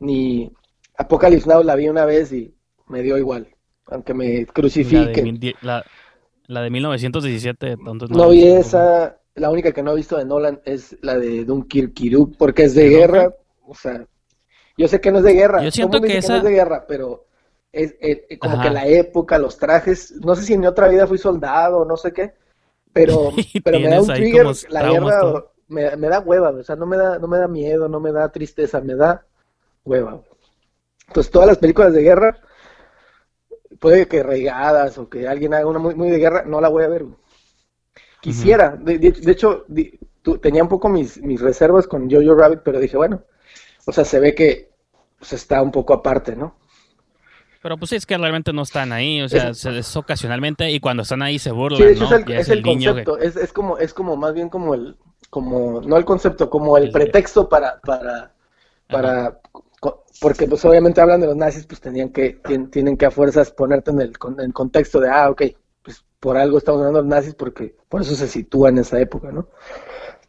Ni 0.00 0.52
Apocalypse 0.98 1.48
Now 1.48 1.62
la 1.62 1.76
vi 1.76 1.88
una 1.88 2.04
vez 2.04 2.32
y 2.32 2.54
me 2.88 3.02
dio 3.02 3.18
igual, 3.18 3.48
aunque 3.90 4.14
me 4.14 4.46
La 4.80 5.04
de, 5.04 5.30
la, 5.60 5.84
la 6.46 6.62
de 6.62 6.70
1917, 6.70 7.72
entonces 7.72 8.10
No 8.10 8.28
la 8.28 8.30
vi 8.30 8.44
esa, 8.46 9.20
la 9.34 9.50
única 9.50 9.72
que 9.72 9.82
no 9.82 9.92
he 9.92 9.96
visto 9.96 10.16
de 10.16 10.24
Nolan 10.24 10.60
es 10.64 10.96
la 11.02 11.16
de 11.18 11.44
Dunkirk, 11.44 11.92
porque 12.38 12.64
es 12.64 12.74
de 12.74 12.84
¿De 12.84 12.88
guerra, 12.88 13.34
o 13.66 13.74
sea, 13.74 14.06
yo 14.76 14.88
sé 14.88 15.00
que 15.00 15.12
no 15.12 15.18
es 15.18 15.24
de 15.24 15.34
guerra, 15.34 15.62
Yo 15.64 15.70
siento 15.70 16.00
que 16.00 16.16
no 16.28 16.36
esa- 16.36 16.36
es 16.38 16.42
de 16.44 16.50
guerra, 16.52 16.86
pero 16.88 17.26
es 17.72 17.92
eh, 18.00 18.26
eh, 18.30 18.38
como 18.38 18.56
Ajá. 18.56 18.60
que 18.60 18.70
la 18.70 18.86
época, 18.86 19.38
los 19.38 19.58
trajes, 19.58 20.12
no 20.24 20.36
sé 20.36 20.42
si 20.44 20.54
en 20.54 20.60
mi 20.60 20.66
otra 20.68 20.88
vida 20.88 21.06
fui 21.06 21.18
soldado, 21.18 21.84
no 21.84 21.96
sé 21.96 22.12
qué, 22.12 22.34
pero, 22.92 23.44
pero 23.62 23.80
me 23.80 23.90
da 23.90 24.00
un 24.02 24.12
trigger, 24.12 24.58
la 24.70 24.84
guerra 24.84 25.44
me, 25.68 25.96
me 25.96 26.08
da 26.08 26.20
hueva, 26.20 26.50
o 26.50 26.64
sea, 26.64 26.76
no 26.76 26.86
me 26.86 26.96
da, 26.98 27.18
no 27.18 27.28
me 27.28 27.38
da 27.38 27.48
miedo, 27.48 27.88
no 27.88 28.00
me 28.00 28.12
da 28.12 28.30
tristeza, 28.32 28.80
me 28.80 28.94
da 28.96 29.26
hueva. 29.84 30.22
Entonces 31.08 31.30
todas 31.32 31.48
las 31.48 31.58
películas 31.58 31.92
de 31.92 32.02
guerra, 32.02 32.38
puede 33.80 34.08
que 34.08 34.22
regadas 34.22 34.98
o 34.98 35.08
que 35.08 35.28
alguien 35.28 35.54
haga 35.54 35.66
una 35.66 35.78
muy, 35.78 35.94
muy 35.94 36.10
de 36.10 36.18
guerra, 36.18 36.44
no 36.46 36.60
la 36.60 36.68
voy 36.68 36.84
a 36.84 36.88
ver. 36.88 37.04
Quisiera, 38.20 38.76
de, 38.76 38.98
de- 38.98 39.12
de 39.12 39.32
hecho, 39.32 39.64
di- 39.68 39.98
tu- 40.22 40.38
tenía 40.38 40.62
un 40.62 40.68
poco 40.68 40.88
mis, 40.88 41.18
mis 41.22 41.40
reservas 41.40 41.86
con 41.86 42.10
Jojo 42.10 42.34
Rabbit, 42.34 42.60
pero 42.64 42.80
dije, 42.80 42.96
bueno, 42.96 43.22
o 43.86 43.92
sea, 43.92 44.04
se 44.04 44.20
ve 44.20 44.34
que 44.34 44.70
pues, 45.18 45.32
está 45.34 45.62
un 45.62 45.72
poco 45.72 45.94
aparte, 45.94 46.36
¿no? 46.36 46.56
Pero 47.62 47.76
pues 47.76 47.90
sí, 47.90 47.96
es 47.96 48.06
que 48.06 48.16
realmente 48.16 48.52
no 48.52 48.62
están 48.62 48.92
ahí, 48.92 49.20
o 49.20 49.28
sea, 49.28 49.48
Es- 49.50 49.58
se- 49.58 49.78
es 49.78 49.96
ocasionalmente 49.96 50.70
y 50.70 50.78
cuando 50.80 51.02
están 51.02 51.22
ahí 51.22 51.38
se 51.38 51.50
burlan, 51.50 51.78
Sí, 51.78 51.84
de 51.84 51.92
hecho 51.92 52.04
¿no? 52.04 52.14
es 52.14 52.26
el, 52.26 52.32
es 52.38 52.48
el 52.50 52.62
concepto, 52.62 53.18
es, 53.18 53.36
es 53.36 53.52
como, 53.52 53.78
es 53.78 53.92
como 53.94 54.16
más 54.16 54.32
bien 54.34 54.48
como 54.48 54.74
el, 54.74 54.96
como, 55.30 55.80
no 55.80 55.96
el 55.96 56.04
concepto, 56.04 56.48
como 56.50 56.76
el 56.76 56.84
El- 56.84 56.92
pretexto 56.92 57.48
para, 57.48 57.80
para, 57.80 58.32
para, 58.88 59.40
porque 60.20 60.46
pues 60.48 60.64
obviamente 60.64 61.00
hablan 61.00 61.20
de 61.20 61.26
los 61.28 61.36
nazis, 61.36 61.66
pues 61.66 61.80
tenían 61.80 62.10
que, 62.10 62.42
tien- 62.42 62.70
tienen 62.70 62.96
que 62.96 63.06
a 63.06 63.10
fuerzas 63.10 63.50
ponerte 63.52 63.90
en 63.92 64.00
el, 64.00 64.18
con- 64.18 64.40
en 64.40 64.52
contexto 64.52 65.00
de, 65.00 65.08
ah, 65.10 65.30
ok, 65.30 65.42
pues 65.82 66.04
por 66.20 66.36
algo 66.36 66.58
estamos 66.58 66.80
hablando 66.80 66.98
de 66.98 67.04
los 67.04 67.10
nazis, 67.10 67.34
porque 67.34 67.76
por 67.88 68.02
eso 68.02 68.14
se 68.14 68.26
sitúa 68.28 68.70
en 68.70 68.78
esa 68.78 69.00
época, 69.00 69.30
¿no? 69.30 69.48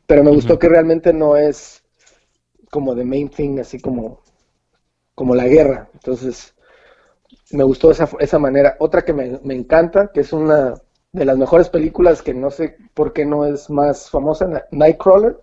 Pero 0.08 0.24
me 0.24 0.32
gustó 0.32 0.60
que 0.60 0.70
realmente 0.70 1.14
no 1.14 1.38
es 1.38 1.84
como 2.72 2.96
the 2.96 3.06
main 3.06 3.30
thing, 3.30 3.60
así 3.60 3.80
como, 3.80 4.22
como 5.16 5.36
la 5.36 5.48
guerra, 5.48 5.90
entonces 5.94 6.56
me 7.52 7.64
gustó 7.64 7.92
esa, 7.92 8.10
esa 8.20 8.40
manera. 8.40 8.76
Otra 8.80 9.04
que 9.04 9.14
me, 9.14 9.40
me 9.44 9.56
encanta, 9.56 10.12
que 10.14 10.22
es 10.22 10.34
una 10.34 10.76
de 11.12 11.26
las 11.26 11.38
mejores 11.38 11.70
películas 11.70 12.22
que 12.22 12.34
no 12.34 12.52
sé 12.52 12.78
por 12.94 13.14
qué 13.14 13.26
no 13.26 13.46
es 13.46 13.70
más 13.70 14.10
famosa, 14.10 14.48
Nightcrawler, 14.72 15.38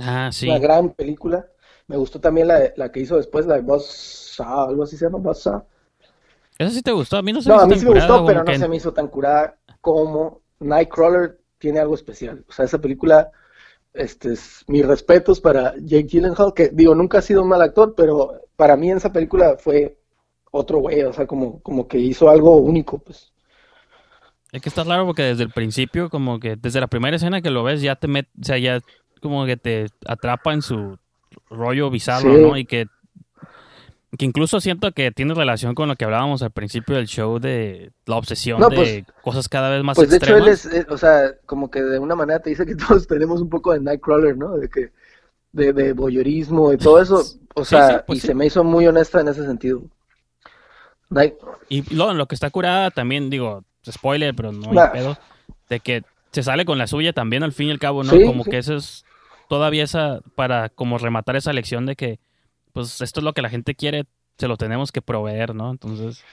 Ah, 0.00 0.30
sí. 0.32 0.48
una 0.48 0.58
gran 0.58 0.90
película. 0.94 1.46
Me 1.88 1.96
gustó 1.96 2.20
también 2.20 2.48
la, 2.48 2.58
de- 2.60 2.74
la 2.76 2.92
que 2.92 3.00
hizo 3.00 3.16
después, 3.16 3.46
la 3.46 3.56
de 3.56 3.62
Buzzsaw, 3.62 4.68
algo 4.68 4.82
así 4.84 4.96
se 4.96 5.06
llama, 5.06 5.18
Buzzsaw. 5.18 5.64
¿Eso 6.58 6.70
sí 6.70 6.82
te 6.82 6.92
gustó? 6.92 7.16
A 7.16 7.22
mí 7.22 7.32
no 7.32 7.40
se 7.40 7.48
No, 7.48 7.56
me 7.56 7.62
a 7.62 7.66
hizo 7.66 7.68
mí 7.68 7.74
tan 7.74 7.80
sí 7.80 7.84
me 7.86 7.90
curada, 7.92 8.08
gustó, 8.08 8.26
pero 8.26 8.40
no 8.44 8.52
que- 8.52 8.58
se 8.58 8.68
me 8.68 8.76
hizo 8.76 8.92
tan 8.92 9.08
curada 9.08 9.58
como 9.80 10.42
Nightcrawler 10.60 11.38
tiene 11.58 11.80
algo 11.80 11.94
especial. 11.94 12.44
O 12.48 12.52
sea, 12.52 12.64
esa 12.64 12.78
película, 12.80 13.30
este, 13.94 14.32
es, 14.34 14.64
mis 14.68 14.86
respetos 14.86 15.40
para 15.40 15.74
Jake 15.78 16.04
Gyllenhaal, 16.08 16.54
que 16.54 16.68
digo, 16.70 16.94
nunca 16.94 17.18
ha 17.18 17.22
sido 17.22 17.42
un 17.42 17.48
mal 17.48 17.62
actor, 17.62 17.94
pero 17.96 18.42
para 18.56 18.76
mí 18.76 18.90
en 18.90 18.98
esa 18.98 19.12
película 19.12 19.56
fue 19.58 19.98
otro 20.50 20.78
güey, 20.78 21.02
o 21.02 21.12
sea, 21.12 21.26
como, 21.26 21.60
como 21.62 21.86
que 21.88 21.98
hizo 21.98 22.28
algo 22.30 22.56
único, 22.56 22.98
pues. 22.98 23.32
Es 24.52 24.62
que 24.62 24.68
está 24.68 24.82
claro 24.84 25.04
porque 25.06 25.22
desde 25.22 25.42
el 25.44 25.50
principio, 25.50 26.08
como 26.08 26.40
que 26.40 26.56
desde 26.56 26.80
la 26.80 26.86
primera 26.86 27.16
escena 27.16 27.42
que 27.42 27.50
lo 27.50 27.62
ves, 27.64 27.82
ya 27.82 27.96
te 27.96 28.08
met, 28.08 28.28
o 28.40 28.44
sea, 28.44 28.58
ya 28.58 28.80
como 29.20 29.44
que 29.44 29.56
te 29.56 29.86
atrapa 30.06 30.54
en 30.54 30.62
su 30.62 30.98
rollo 31.50 31.90
bizarro, 31.90 32.34
Sí. 32.34 32.42
¿no? 32.42 32.56
Y 32.56 32.64
que, 32.64 32.86
que 34.16 34.24
incluso 34.24 34.60
siento 34.60 34.92
que 34.92 35.10
tiene 35.12 35.34
relación 35.34 35.74
con 35.74 35.88
lo 35.88 35.96
que 35.96 36.04
hablábamos 36.04 36.42
al 36.42 36.50
principio 36.50 36.96
del 36.96 37.06
show 37.06 37.38
de 37.38 37.92
la 38.06 38.16
obsesión 38.16 38.58
No, 38.60 38.68
de 38.70 38.76
pues- 38.76 39.04
cosas 39.22 39.48
cada 39.48 39.70
vez 39.70 39.82
más 39.84 39.96
Pues 39.96 40.10
de 40.10 40.16
hecho 40.16 40.36
él 40.36 40.48
es, 40.48 40.64
eh, 40.66 40.86
o 40.88 40.96
sea, 40.98 41.34
como 41.46 41.70
que 41.70 41.82
de 41.82 41.98
una 41.98 42.14
manera 42.14 42.40
te 42.40 42.50
dice 42.50 42.64
que 42.66 42.74
todos 42.76 43.06
tenemos 43.06 43.40
un 43.40 43.50
poco 43.50 43.72
de 43.72 43.80
Nightcrawler, 43.80 44.36
¿no? 44.36 44.56
De 44.56 44.68
que, 44.68 44.90
de, 45.52 45.72
de 45.72 45.92
voyeurismo 45.92 46.72
y 46.72 46.78
todo 46.78 47.00
eso, 47.00 47.22
o 47.54 47.64
sea, 47.64 47.88
sí, 47.90 48.04
pues 48.06 48.18
y 48.24 48.26
se 48.26 48.34
me 48.34 48.46
hizo 48.46 48.64
muy 48.64 48.86
honesta 48.86 49.20
en 49.20 49.28
ese 49.28 49.44
sentido. 49.44 49.82
Night, 51.10 51.34
Y 51.70 51.94
lo, 51.94 52.12
lo 52.12 52.26
que 52.26 52.34
está 52.34 52.50
curada 52.50 52.90
también, 52.90 53.30
digo, 53.30 53.64
spoiler, 53.90 54.34
pero 54.34 54.52
no 54.52 54.70
hay 54.78 54.90
pedo, 54.92 55.16
de 55.70 55.80
que 55.80 56.02
se 56.32 56.42
sale 56.42 56.66
con 56.66 56.76
la 56.76 56.86
suya 56.86 57.14
también 57.14 57.42
al 57.42 57.52
fin 57.52 57.68
y 57.68 57.70
al 57.70 57.78
cabo, 57.78 58.04
¿no? 58.04 58.12
Como 58.26 58.44
que 58.44 58.58
eso 58.58 58.74
es 58.76 59.06
todavía 59.48 59.84
esa, 59.84 60.20
para 60.34 60.68
como 60.70 60.98
rematar 60.98 61.36
esa 61.36 61.52
lección 61.52 61.86
de 61.86 61.96
que, 61.96 62.20
pues 62.72 63.00
esto 63.00 63.20
es 63.20 63.24
lo 63.24 63.32
que 63.34 63.42
la 63.42 63.50
gente 63.50 63.74
quiere, 63.74 64.04
se 64.38 64.48
lo 64.48 64.56
tenemos 64.56 64.92
que 64.92 65.02
proveer, 65.02 65.54
¿no? 65.54 65.70
Entonces, 65.70 66.24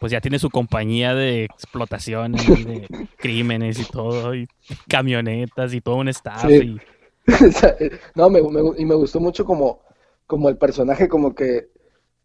pues 0.00 0.12
ya 0.12 0.20
tiene 0.20 0.38
su 0.38 0.50
compañía 0.50 1.14
de 1.14 1.44
explotación 1.44 2.34
y 2.34 2.64
de 2.64 2.88
crímenes 3.18 3.78
y 3.80 3.84
todo, 3.84 4.34
y 4.34 4.48
camionetas 4.88 5.74
y 5.74 5.80
todo 5.80 5.96
un 5.96 6.08
staff. 6.08 6.46
Sí. 6.48 6.76
Y, 6.76 6.80
No, 8.14 8.28
me, 8.30 8.42
me- 8.42 8.78
y 8.78 8.84
me 8.84 8.94
gustó 8.94 9.20
mucho 9.20 9.44
como, 9.44 9.82
como 10.26 10.48
el 10.48 10.56
personaje 10.56 11.08
como 11.08 11.34
que, 11.34 11.68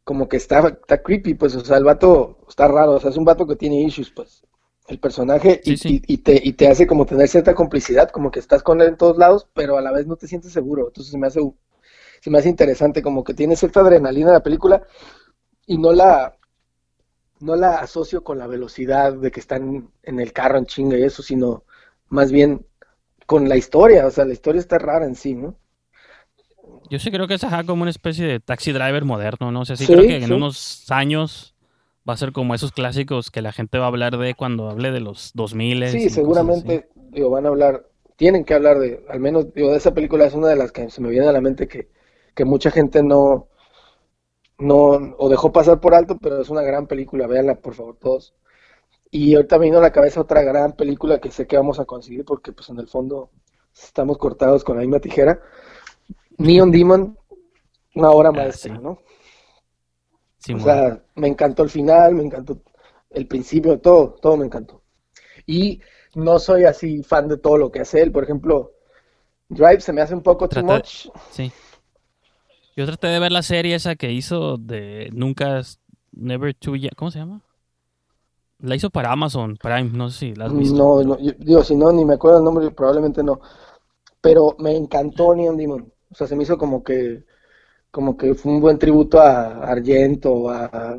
como 0.04 0.30
que 0.30 0.38
está, 0.38 0.68
está 0.70 1.04
creepy, 1.04 1.36
pues, 1.36 1.56
o 1.56 1.66
sea, 1.66 1.78
el 1.78 1.84
vato 1.84 2.40
está 2.50 2.68
raro, 2.68 2.94
o 2.94 3.00
sea, 3.00 3.12
es 3.12 3.18
un 3.18 3.26
vato 3.26 3.46
que 3.48 3.56
tiene 3.58 3.82
issues, 3.82 4.12
pues, 4.12 4.44
el 4.88 5.00
personaje, 5.00 5.62
y, 5.66 5.72
Sí, 5.72 5.78
sí. 5.78 5.98
y- 5.98 6.02
y 6.08 6.18
te, 6.20 6.40
y 6.44 6.54
te 6.54 6.68
hace 6.70 6.88
como 6.88 7.06
tener 7.06 7.28
cierta 7.28 7.56
complicidad, 7.56 8.10
como 8.10 8.32
que 8.32 8.40
estás 8.40 8.64
con 8.64 8.82
él 8.82 8.90
en 8.90 8.98
todos 8.98 9.18
lados, 9.18 9.48
pero 9.54 9.78
a 9.78 9.82
la 9.82 9.92
vez 9.92 10.08
no 10.08 10.16
te 10.16 10.28
sientes 10.28 10.54
seguro, 10.54 10.88
entonces 10.88 11.12
se 11.12 11.18
me 11.18 11.28
hace, 11.28 11.42
se 12.22 12.30
me 12.32 12.40
hace 12.40 12.50
interesante, 12.50 13.02
como 13.04 13.24
que 13.24 13.34
tiene 13.36 13.56
cierta 13.58 13.82
adrenalina 13.82 14.32
la 14.34 14.44
película, 14.44 14.84
y 15.68 15.78
no 15.80 15.94
la, 15.94 16.38
no 17.40 17.56
la 17.56 17.78
asocio 17.80 18.24
con 18.24 18.38
la 18.38 18.46
velocidad 18.48 19.14
de 19.14 19.32
que 19.32 19.40
están 19.40 19.92
en 20.04 20.20
el 20.20 20.34
carro 20.34 20.58
en 20.60 20.66
chinga 20.68 20.98
y 20.98 21.04
eso, 21.04 21.24
sino 21.24 21.64
más 22.10 22.32
bien 22.32 22.66
con 23.26 23.50
la 23.50 23.58
historia, 23.58 24.08
o 24.08 24.12
sea, 24.12 24.26
la 24.26 24.34
historia 24.34 24.60
está 24.62 24.78
rara 24.80 25.06
en 25.06 25.16
sí, 25.16 25.36
¿no? 25.36 25.58
yo 26.90 27.00
sí 27.00 27.12
creo 27.12 27.28
que 27.28 27.34
es 27.36 27.44
ajá, 27.44 27.64
como 27.66 27.82
una 27.82 27.92
especie 27.92 28.26
de 28.26 28.40
taxi 28.40 28.72
driver 28.72 29.04
moderno, 29.06 29.52
¿no? 29.52 29.62
O 29.62 29.66
sea, 29.66 29.76
sí, 29.76 29.88
Sí, 29.88 29.90
creo 29.90 30.06
que 30.06 30.24
en 30.24 30.32
unos 30.32 30.86
años 30.90 31.56
va 32.08 32.14
a 32.14 32.18
ser 32.18 32.32
como 32.32 32.56
esos 32.56 32.72
clásicos 32.72 33.32
que 33.32 33.42
la 33.42 33.52
gente 33.52 33.78
va 33.78 33.86
a 33.86 33.88
hablar 33.90 34.18
de 34.18 34.34
cuando 34.36 34.70
hable 34.70 34.92
de 34.92 35.00
los 35.00 35.32
2000 35.34 35.84
y 35.84 35.88
Sí, 35.88 36.10
seguramente, 36.10 36.90
digo, 37.12 37.30
van 37.30 37.46
a 37.46 37.50
hablar, 37.50 37.88
tienen 38.16 38.46
que 38.46 38.54
hablar 38.54 38.80
de, 38.80 39.06
al 39.10 39.20
menos, 39.20 39.54
digo, 39.54 39.72
de 39.72 39.78
esa 39.78 39.94
película 39.94 40.26
es 40.26 40.34
una 40.34 40.48
de 40.48 40.56
las 40.56 40.72
que 40.72 40.90
se 40.90 41.02
me 41.02 41.10
viene 41.10 41.28
a 41.28 41.32
la 41.32 41.42
mente 41.42 41.68
que, 41.68 41.90
que 42.36 42.46
mucha 42.46 42.72
gente 42.72 43.04
no, 43.04 43.48
no, 44.58 45.16
o 45.18 45.30
dejó 45.30 45.52
pasar 45.52 45.80
por 45.80 45.94
alto, 45.94 46.18
pero 46.22 46.42
es 46.42 46.50
una 46.50 46.62
gran 46.62 46.88
película, 46.88 47.28
véanla 47.28 47.56
por 47.56 47.74
favor 47.76 47.98
todos. 47.98 48.34
Y 49.12 49.36
ahorita 49.36 49.58
me 49.60 49.66
vino 49.66 49.78
a 49.80 49.82
la 49.82 49.92
cabeza 49.94 50.22
otra 50.22 50.42
gran 50.44 50.74
película 50.74 51.20
que 51.20 51.32
sé 51.32 51.48
que 51.48 51.58
vamos 51.58 51.80
a 51.80 51.86
conseguir 51.86 52.26
porque 52.26 52.52
pues 52.52 52.70
en 52.70 52.80
el 52.80 52.88
fondo 52.88 53.32
estamos 53.74 54.18
cortados 54.18 54.64
con 54.64 54.76
la 54.78 54.82
misma 54.82 55.00
tijera. 55.00 55.40
Neon 56.38 56.72
Demon, 56.72 57.18
una 57.96 58.10
obra 58.12 58.32
Ah, 58.34 58.34
maestra, 58.34 58.76
sí. 58.76 58.82
¿no? 58.82 59.00
Sí, 60.48 60.54
O 60.54 60.60
sea, 60.60 61.04
me 61.16 61.28
encantó 61.28 61.64
el 61.64 61.70
final, 61.70 62.16
me 62.16 62.24
encantó 62.24 62.62
el 63.10 63.28
principio, 63.28 63.80
todo, 63.80 64.16
todo 64.22 64.38
me 64.38 64.46
encantó. 64.46 64.82
Y 65.48 65.82
no 66.16 66.40
soy 66.40 66.66
así 66.66 67.04
fan 67.04 67.28
de 67.28 67.38
todo 67.38 67.58
lo 67.58 67.72
que 67.72 67.82
hace 67.82 68.02
él. 68.02 68.12
Por 68.12 68.24
ejemplo, 68.24 68.74
Drive 69.50 69.82
se 69.82 69.94
me 69.94 70.02
hace 70.02 70.16
un 70.16 70.24
poco 70.24 70.48
too 70.50 70.64
Trata 70.64 70.74
de- 70.76 70.80
much. 70.80 71.08
sí. 71.32 71.52
Yo 72.76 72.86
traté 72.86 73.08
de 73.08 73.20
ver 73.20 73.32
la 73.32 73.42
serie 73.42 73.76
esa 73.76 73.96
que 73.96 74.12
hizo 74.12 74.58
de 74.58 75.10
Nunca, 75.14 75.62
Never 76.12 76.54
Too 76.54 76.76
Young, 76.76 76.96
¿cómo 76.96 77.12
se 77.12 77.20
llama? 77.20 77.42
La 78.60 78.76
hizo 78.76 78.90
para 78.90 79.12
Amazon 79.12 79.58
Prime, 79.58 79.90
no 79.94 80.10
sé 80.10 80.20
si 80.20 80.36
la 80.36 80.46
has 80.46 80.56
visto. 80.56 80.76
No, 80.76 81.04
no, 81.04 81.20
yo- 81.20 81.34
digo, 81.40 81.64
si 81.64 81.76
no, 81.76 81.92
ni 81.92 82.06
me 82.06 82.14
acuerdo 82.14 82.38
el 82.40 82.44
nombre, 82.44 82.72
probablemente 82.72 83.24
no. 83.24 83.40
Pero 84.22 84.56
me 84.60 84.76
encantó 84.78 85.36
Neon 85.36 85.58
Demon. 85.58 85.94
O 86.12 86.16
sea, 86.16 86.28
se 86.28 86.36
me 86.36 86.44
hizo 86.44 86.58
como 86.58 86.84
que, 86.84 87.26
como 87.98 88.16
que 88.16 88.36
fue 88.36 88.52
un 88.52 88.62
buen 88.62 88.78
tributo 88.78 89.20
a 89.20 89.64
Argento, 89.68 90.52
a, 90.52 90.98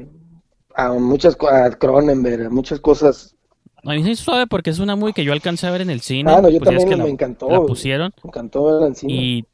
a 0.74 0.92
muchas 0.94 1.36
a 1.49 1.70
Cronenberg, 1.70 2.46
a 2.46 2.51
muchas 2.51 2.80
cosas. 2.80 3.36
A 3.84 3.90
mí 3.90 4.03
sí 4.03 4.16
suave 4.16 4.49
porque 4.49 4.70
es 4.70 4.80
una 4.80 4.96
movie 4.96 5.14
que 5.14 5.22
yo 5.22 5.32
alcancé 5.32 5.68
a 5.68 5.70
ver 5.70 5.82
en 5.82 5.90
el 5.90 6.01
cine. 6.01 6.28
Ah, 6.32 6.42
no, 6.42 6.49
yo 6.49 6.59
pues 6.59 6.72
es 6.72 6.78
también 6.78 6.88
que 6.88 6.96
me 6.96 7.05
la, 7.05 7.09
encantó. 7.09 7.49
la 7.49 7.61
pusieron 7.61 8.12
Me 8.24 8.30
encantó 8.30 8.64
verla 8.64 8.88
en 8.88 8.96
cine. 8.96 9.12
y 9.12 9.44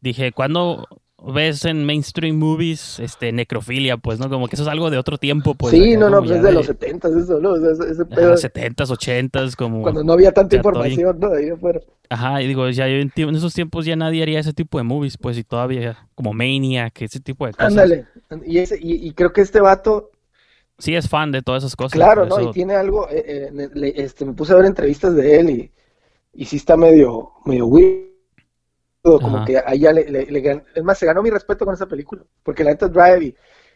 dije, 0.00 0.32
¿cuándo 0.32 0.86
ves 1.32 1.64
en 1.64 1.84
mainstream 1.84 2.36
movies 2.36 2.98
este 3.00 3.32
necrofilia? 3.32 3.96
Pues, 3.96 4.18
¿no? 4.18 4.28
Como 4.28 4.48
que 4.48 4.56
eso 4.56 4.62
es 4.62 4.68
algo 4.68 4.90
de 4.90 4.98
otro 4.98 5.18
tiempo, 5.18 5.54
pues. 5.54 5.72
sí, 5.72 5.96
no, 5.96 6.10
no, 6.10 6.18
pues 6.20 6.32
es 6.32 6.42
de 6.42 6.52
los 6.52 6.66
setentas 6.66 7.12
eso, 7.14 7.40
¿no? 7.40 7.50
O 7.52 7.60
sea, 7.60 7.72
ese, 7.72 7.92
ese 7.92 8.04
pedo, 8.04 8.34
70s, 8.36 8.90
80s, 8.90 9.56
como... 9.56 9.82
cuando 9.82 10.04
no 10.04 10.12
había 10.12 10.32
tanta 10.32 10.56
información, 10.56 11.18
¿no? 11.20 11.32
Ahí 11.32 11.50
afuera. 11.50 11.80
Ajá, 12.10 12.42
y 12.42 12.46
digo, 12.46 12.68
ya 12.70 12.86
yo 12.88 12.96
en, 12.96 13.12
en 13.14 13.34
esos 13.34 13.54
tiempos 13.54 13.86
ya 13.86 13.96
nadie 13.96 14.22
haría 14.22 14.40
ese 14.40 14.52
tipo 14.52 14.78
de 14.78 14.84
movies, 14.84 15.16
pues, 15.16 15.38
y 15.38 15.44
todavía 15.44 16.08
como 16.14 16.32
Mania, 16.32 16.90
que 16.90 17.06
ese 17.06 17.20
tipo 17.20 17.46
de 17.46 17.52
cosas. 17.52 17.68
Ándale. 17.68 18.06
Y, 18.46 18.58
ese, 18.58 18.78
y, 18.80 19.06
y 19.08 19.12
creo 19.12 19.32
que 19.32 19.40
este 19.40 19.60
vato, 19.60 20.10
Sí 20.78 20.94
es 20.94 21.08
fan 21.08 21.30
de 21.30 21.40
todas 21.40 21.62
esas 21.62 21.76
cosas. 21.76 21.92
claro, 21.92 22.26
¿no? 22.26 22.38
eso- 22.38 22.50
Y 22.50 22.52
tiene 22.52 22.74
algo, 22.74 23.08
eh, 23.08 23.48
eh, 23.52 23.92
este, 23.96 24.24
me 24.24 24.32
puse 24.32 24.52
a 24.52 24.56
ver 24.56 24.64
entrevistas 24.66 25.14
de 25.14 25.38
él 25.38 25.50
y, 25.50 25.72
y 26.32 26.44
sí 26.46 26.56
está 26.56 26.76
medio, 26.76 27.30
medio 27.44 27.66
weird, 27.66 28.03
como 29.04 29.36
Ajá. 29.36 29.44
que 29.44 29.58
ahí 29.64 29.80
ya 29.80 29.92
le, 29.92 30.04
le- 30.10 30.62
es 30.74 30.82
más, 30.84 30.98
se 30.98 31.06
ganó 31.06 31.22
mi 31.22 31.30
respeto 31.30 31.64
con 31.64 31.74
esa 31.74 31.86
película, 31.86 32.22
porque 32.42 32.64
la 32.64 32.70
neta 32.70 32.88
Drive 32.88 33.24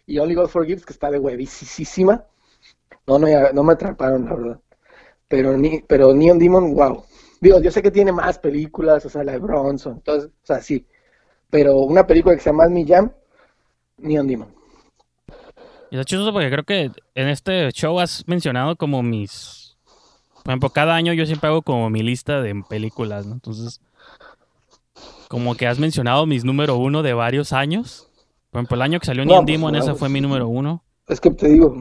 y, 0.07 0.15
y 0.15 0.19
Only 0.19 0.35
God 0.35 0.49
Forgives, 0.49 0.87
que 0.87 0.93
está 0.93 1.11
de 1.11 1.19
huevísima, 1.19 2.25
no, 3.07 3.19
no, 3.19 3.29
ya- 3.29 3.53
no 3.53 3.65
me 3.65 3.75
atraparon, 3.75 4.25
la 4.27 4.35
verdad. 4.35 4.61
Pero, 5.29 5.57
ni, 5.57 5.81
pero 5.83 6.15
Neon 6.15 6.39
Demon, 6.39 6.75
wow. 6.75 7.05
Digo, 7.41 7.61
yo 7.61 7.71
sé 7.71 7.83
que 7.83 7.91
tiene 7.91 8.13
más 8.13 8.39
películas, 8.39 9.05
o 9.07 9.11
sea, 9.11 9.25
la 9.25 9.33
de 9.33 9.39
Bronson, 9.39 9.95
entonces, 9.95 10.31
o 10.31 10.47
sea, 10.47 10.61
sí. 10.63 10.87
Pero 11.51 11.79
una 11.79 12.07
película 12.07 12.35
que 12.37 12.43
se 12.43 12.51
llama 12.51 12.69
Mi 12.69 12.87
Jam, 12.87 13.13
Neon 13.99 14.27
Demon. 14.27 14.55
Y 15.91 15.97
está 15.97 16.05
chistoso 16.05 16.33
porque 16.33 16.51
creo 16.51 16.65
que 16.65 16.91
en 17.15 17.29
este 17.29 17.71
show 17.73 17.99
has 17.99 18.27
mencionado 18.29 18.77
como 18.77 19.03
mis... 19.03 19.77
Por 20.43 20.53
ejemplo, 20.53 20.71
cada 20.71 20.95
año 20.95 21.13
yo 21.13 21.27
siempre 21.27 21.49
hago 21.49 21.63
como 21.63 21.91
mi 21.91 22.03
lista 22.03 22.41
de 22.41 22.55
películas, 22.69 23.27
¿no? 23.27 23.35
Entonces, 23.35 23.81
como 25.29 25.55
que 25.57 25.67
has 25.67 25.79
mencionado 25.79 26.27
mis 26.27 26.45
número 26.45 26.77
uno 26.77 27.03
de 27.03 27.13
varios 27.15 27.53
años. 27.53 28.11
Por 28.51 28.61
ejemplo, 28.61 28.77
el 28.77 28.83
año 28.83 28.99
que 29.01 29.07
salió 29.07 29.25
No, 29.25 29.33
Neon 29.33 29.45
pues, 29.45 29.53
Demon, 29.55 29.77
esa 29.77 29.95
fue 29.95 30.09
mi 30.09 30.21
número 30.21 30.49
uno. 30.49 30.83
Es 31.07 31.21
que 31.21 31.31
te 31.31 31.49
digo, 31.49 31.75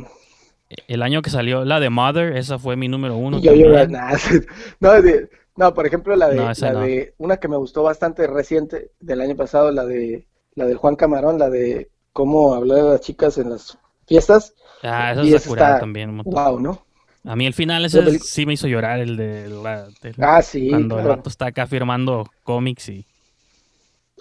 El 0.87 1.01
año 1.01 1.21
que 1.21 1.29
salió 1.29 1.63
la 1.65 1.79
de 1.79 1.89
Mother, 1.89 2.35
esa 2.35 2.59
fue 2.59 2.75
mi 2.75 2.87
número 2.89 3.15
uno 3.15 3.39
yo, 3.39 3.53
yo, 3.53 3.67
no, 4.79 5.01
de- 5.01 5.29
no, 5.55 5.73
por 5.73 5.87
ejemplo, 5.87 6.15
la 6.15 6.29
de, 6.29 6.35
No, 6.35 6.51
la 6.51 6.73
no. 6.73 6.79
de, 6.81 7.13
una 7.17 7.37
que 7.37 7.47
me 7.47 7.57
gustó 7.57 7.83
bastante 7.83 8.27
reciente 8.27 8.91
del 8.99 9.21
año 9.21 9.35
pasado, 9.35 9.71
la 9.71 9.85
de, 9.85 10.27
la 10.55 10.65
del 10.65 10.77
Juan 10.77 10.95
Camarón, 10.95 11.39
la 11.39 11.49
de 11.49 11.89
cómo 12.13 12.53
hablar 12.53 12.79
a 12.79 12.83
las 12.83 13.01
chicas 13.01 13.37
en 13.37 13.49
las 13.49 13.77
fiestas. 14.05 14.53
Ah, 14.83 15.13
esa 15.13 15.23
Y 15.23 15.33
es 15.33 15.47
está- 15.47 15.79
también. 15.79 16.09
un. 16.11 16.21
Wow, 16.25 16.59
¿no? 16.59 16.85
A 17.23 17.35
mí 17.35 17.45
el 17.47 17.53
final 17.53 17.83
ese 17.85 18.01
peli- 18.03 18.19
sí 18.19 18.45
me 18.45 18.53
hizo 18.53 18.67
llorar, 18.67 18.99
el 18.99 19.17
de 19.17 19.49
la... 19.49 19.87
del- 20.01 20.15
Ah, 20.19 20.41
sí, 20.41 20.69
cuando 20.69 20.97
el 20.97 21.03
claro. 21.03 21.17
vato 21.17 21.29
está 21.29 21.47
acá 21.47 21.65
firmando 21.65 22.25
cómics 22.43 22.89
y... 22.89 23.05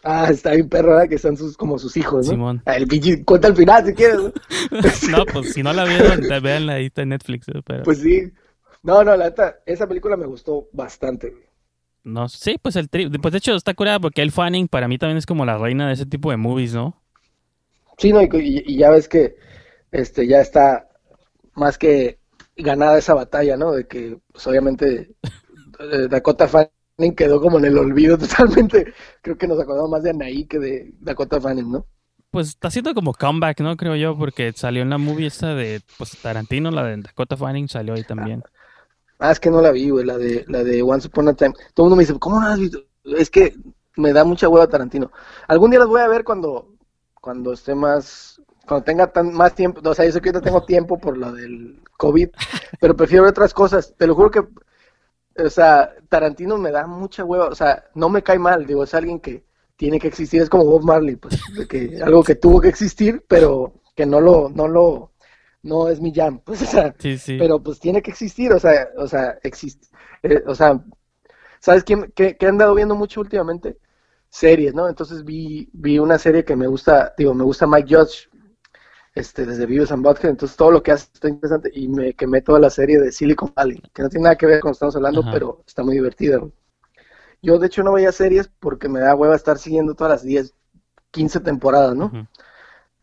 Ah, 0.05 0.29
está 0.31 0.53
bien 0.53 0.69
perro, 0.69 0.91
¿verdad? 0.91 1.09
Que 1.09 1.19
son 1.19 1.37
sus, 1.37 1.57
como 1.57 1.79
sus 1.79 1.97
hijos, 1.97 2.27
¿no? 2.27 2.33
Simón. 2.33 2.63
Ah, 2.65 2.77
El 2.77 2.87
pinche, 2.87 3.25
cuenta 3.25 3.49
el 3.49 3.57
final 3.57 3.85
si 3.87 3.95
quieres, 3.95 4.19
¿no? 4.19 4.33
No, 5.11 5.25
pues 5.27 5.53
si 5.53 5.63
no 5.63 5.73
la 5.73 5.85
vieron, 5.85 6.21
te- 6.21 6.41
véanla 6.41 6.75
ahí 6.75 6.87
está 6.87 7.03
en 7.03 7.11
Netflix. 7.11 7.49
¿eh? 7.49 7.61
Pero... 7.65 7.85
Pues 7.85 7.99
sí. 7.99 8.33
No, 8.83 9.03
no, 9.03 9.17
la 9.17 9.25
neta, 9.27 9.57
esa 9.67 9.87
película 9.89 10.17
me 10.17 10.27
gustó 10.27 10.69
bastante. 10.73 11.35
No, 12.05 12.29
sí, 12.29 12.57
pues 12.63 12.77
el 12.77 12.89
tri... 12.89 13.09
Pues 13.11 13.33
de 13.33 13.39
hecho 13.39 13.55
está 13.55 13.75
curada 13.75 13.99
porque 13.99 14.23
el 14.23 14.31
Fanning 14.31 14.69
para 14.69 14.87
mí 14.87 14.97
también 14.97 15.19
es 15.19 15.27
como 15.27 15.45
la 15.45 15.59
reina 15.59 15.89
de 15.89 15.95
ese 15.95 16.07
tipo 16.07 16.31
de 16.31 16.37
movies, 16.37 16.73
¿no? 16.75 17.03
Sí, 17.99 18.13
no, 18.13 18.23
y, 18.23 18.29
y- 18.33 18.63
y 18.75 18.79
ya 18.79 18.91
ves 18.91 19.09
que 19.09 19.37
este 19.91 20.27
ya 20.27 20.41
está 20.41 20.89
más 21.55 21.79
que 21.79 22.21
ganada 22.57 22.99
esa 22.99 23.15
batalla, 23.15 23.57
¿no? 23.57 23.73
De 23.73 23.87
que, 23.87 24.19
pues 24.33 24.47
obviamente, 24.47 25.15
eh, 25.81 26.09
Dakota 26.11 26.49
Fanning 26.49 26.71
quedó 27.17 27.41
como 27.41 27.59
en 27.59 27.67
el 27.67 27.79
olvido 27.79 28.19
totalmente. 28.19 28.93
Creo 29.23 29.37
que 29.37 29.47
nos 29.47 29.61
acordamos 29.61 29.91
más 29.91 30.03
de 30.03 30.11
Anaí 30.11 30.47
que 30.47 30.59
de 30.59 30.93
Dakota 31.01 31.41
Fanning, 31.41 31.71
¿no? 31.71 31.87
Pues 32.31 32.49
está 32.49 32.69
haciendo 32.69 32.93
como 32.95 33.15
comeback, 33.15 33.61
¿no? 33.61 33.77
Creo 33.77 33.97
yo, 33.97 34.17
porque 34.17 34.53
salió 34.53 34.83
en 34.83 34.91
la 34.91 34.99
movie 34.99 35.27
esta 35.27 35.55
de 35.55 35.81
pues, 35.97 36.19
Tarantino, 36.21 36.71
la 36.71 36.85
de 36.85 36.97
Dakota 36.99 37.37
Fanning 37.37 37.69
salió 37.69 37.95
ahí 37.95 38.05
también. 38.05 38.43
Ah, 39.19 39.31
es 39.31 39.41
que 39.41 39.51
no 39.51 39.63
la 39.63 39.71
vi, 39.71 39.89
güey, 39.89 40.05
la 40.05 40.19
de, 40.19 40.45
la 40.49 40.63
de 40.63 40.83
Once 40.83 41.09
Upon 41.09 41.29
a 41.29 41.35
Time. 41.35 41.55
Todo 41.73 41.87
el 41.87 41.91
mundo 41.91 41.97
me 41.97 42.03
dice, 42.03 42.19
¿cómo 42.19 42.41
no 42.41 42.49
la 42.49 42.55
has 42.55 42.61
visto? 42.61 42.81
Es 43.05 43.31
que 43.31 43.57
me 43.97 44.13
da 44.13 44.25
mucha 44.25 44.49
hueva 44.49 44.67
Tarantino. 44.67 45.11
Algún 45.49 45.71
día 45.71 45.81
las 45.81 45.89
voy 45.89 46.03
a 46.03 46.09
ver 46.09 46.25
cuando, 46.25 46.75
cuando 47.15 47.53
esté 47.53 47.75
más, 47.75 48.41
cuando 48.67 48.85
tenga 48.85 49.07
tan, 49.07 49.33
más 49.33 49.55
tiempo. 49.55 49.81
O 49.89 49.95
sea, 49.95 50.05
yo 50.05 50.13
sé 50.13 50.21
que 50.21 50.29
ahorita 50.29 50.45
tengo 50.45 50.65
tiempo 50.65 50.99
por 50.99 51.17
lo 51.17 51.33
del 51.33 51.81
COVID, 51.97 52.29
pero 52.81 52.97
prefiero 52.97 53.23
ver 53.23 53.31
otras 53.31 53.55
cosas. 53.55 53.95
Te 53.97 54.07
lo 54.07 54.15
juro 54.15 54.31
que, 54.31 54.43
o 55.39 55.51
sea, 55.51 55.95
Tarantino 56.09 56.57
me 56.59 56.71
da 56.71 56.87
mucha 56.87 57.25
hueva. 57.25 57.49
O 57.49 57.55
sea, 57.55 57.85
no 57.95 58.09
me 58.09 58.23
cae 58.23 58.39
mal, 58.39 58.67
digo, 58.67 58.85
es 58.85 58.95
alguien 58.95 59.21
que 59.21 59.45
tiene 59.77 59.99
que 59.99 60.09
existir. 60.09 60.43
Es 60.43 60.49
como 60.51 60.65
Bob 60.65 60.85
Marley, 60.85 61.17
pues, 61.17 61.41
de 61.57 61.67
que 61.67 62.01
algo 62.03 62.23
que 62.23 62.35
tuvo 62.37 62.61
que 62.61 62.69
existir, 62.69 63.25
pero 63.29 63.75
que 63.95 64.07
no 64.07 64.21
lo, 64.21 64.49
no 64.51 64.69
lo, 64.69 65.13
no 65.63 65.89
es 65.89 66.01
mi 66.01 66.13
jam. 66.15 66.41
Pues, 66.41 66.63
o 66.65 66.67
sea, 66.67 66.95
Sí, 66.99 67.19
sí. 67.19 67.37
pero 67.39 67.63
pues 67.63 67.79
tiene 67.81 68.03
que 68.03 68.11
existir, 68.11 68.53
o 68.53 68.59
sea, 68.59 68.89
o 68.97 69.07
sea, 69.07 69.39
existe, 69.43 69.87
eh, 70.23 70.43
o 70.47 70.55
sea, 70.55 70.83
¿sabes 71.61 71.85
quién, 71.85 72.13
qué, 72.15 72.37
qué 72.37 72.47
he 72.47 72.49
andado 72.49 72.75
viendo 72.75 72.95
mucho 72.95 73.21
últimamente? 73.21 73.79
Series, 74.29 74.75
¿no? 74.75 74.89
Entonces 74.89 75.25
vi, 75.25 75.69
vi 75.73 75.99
una 75.99 76.19
serie 76.19 76.45
que 76.45 76.57
me 76.57 76.67
gusta, 76.67 77.15
digo, 77.17 77.33
me 77.35 77.45
gusta 77.45 77.67
Mike 77.67 77.95
Judge, 77.95 78.29
este, 79.17 79.47
desde 79.47 79.67
Beavis 79.67 79.91
and 79.91 80.05
Butthead, 80.05 80.31
entonces 80.31 80.57
todo 80.57 80.71
lo 80.71 80.83
que 80.83 80.93
hace 80.93 81.09
está 81.13 81.29
interesante 81.29 81.71
y 81.75 81.89
me 81.89 82.15
quemé 82.15 82.43
toda 82.43 82.61
la 82.61 82.71
serie 82.71 83.01
de 83.01 83.11
Silicon 83.11 83.53
Valley, 83.57 83.83
que 83.93 84.03
no 84.03 84.09
tiene 84.09 84.25
nada 84.25 84.37
que 84.37 84.47
ver 84.47 84.61
con 84.61 84.69
lo 84.69 84.73
que 84.73 84.77
estamos 84.77 84.95
hablando, 84.95 85.23
Ajá. 85.23 85.33
pero 85.33 85.65
está 85.67 85.83
muy 85.83 85.95
divertida. 85.95 86.39
Yo 87.43 87.59
de 87.59 87.67
hecho 87.67 87.83
no 87.83 87.93
veía 87.95 88.13
series 88.13 88.49
porque 88.61 88.89
me 88.89 89.01
da 89.01 89.15
hueva 89.15 89.35
estar 89.35 89.59
siguiendo 89.59 89.95
todas 89.95 90.13
las 90.13 90.23
10, 90.23 90.55
15 91.11 91.41
temporadas, 91.41 91.97
¿no? 91.97 92.29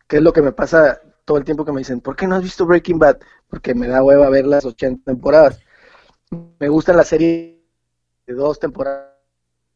Que 0.06 0.16
es 0.18 0.22
lo 0.22 0.32
que 0.32 0.42
me 0.42 0.52
pasa 0.52 1.00
todo 1.24 1.38
el 1.38 1.44
tiempo 1.44 1.64
que 1.64 1.72
me 1.72 1.80
dicen, 1.80 2.00
¿por 2.00 2.14
qué 2.16 2.26
no 2.26 2.36
has 2.36 2.42
visto 2.42 2.66
Breaking 2.66 2.98
Bad? 2.98 3.18
Porque 3.48 3.74
me 3.74 3.88
da 3.88 4.02
hueva 4.02 4.28
ver 4.30 4.46
las 4.46 4.64
80 4.64 5.02
temporadas. 5.12 5.60
Me 6.60 6.68
gusta 6.68 6.92
la 6.92 7.04
serie 7.04 7.64
de 8.26 8.34
dos 8.34 8.58
temporadas. 8.60 9.10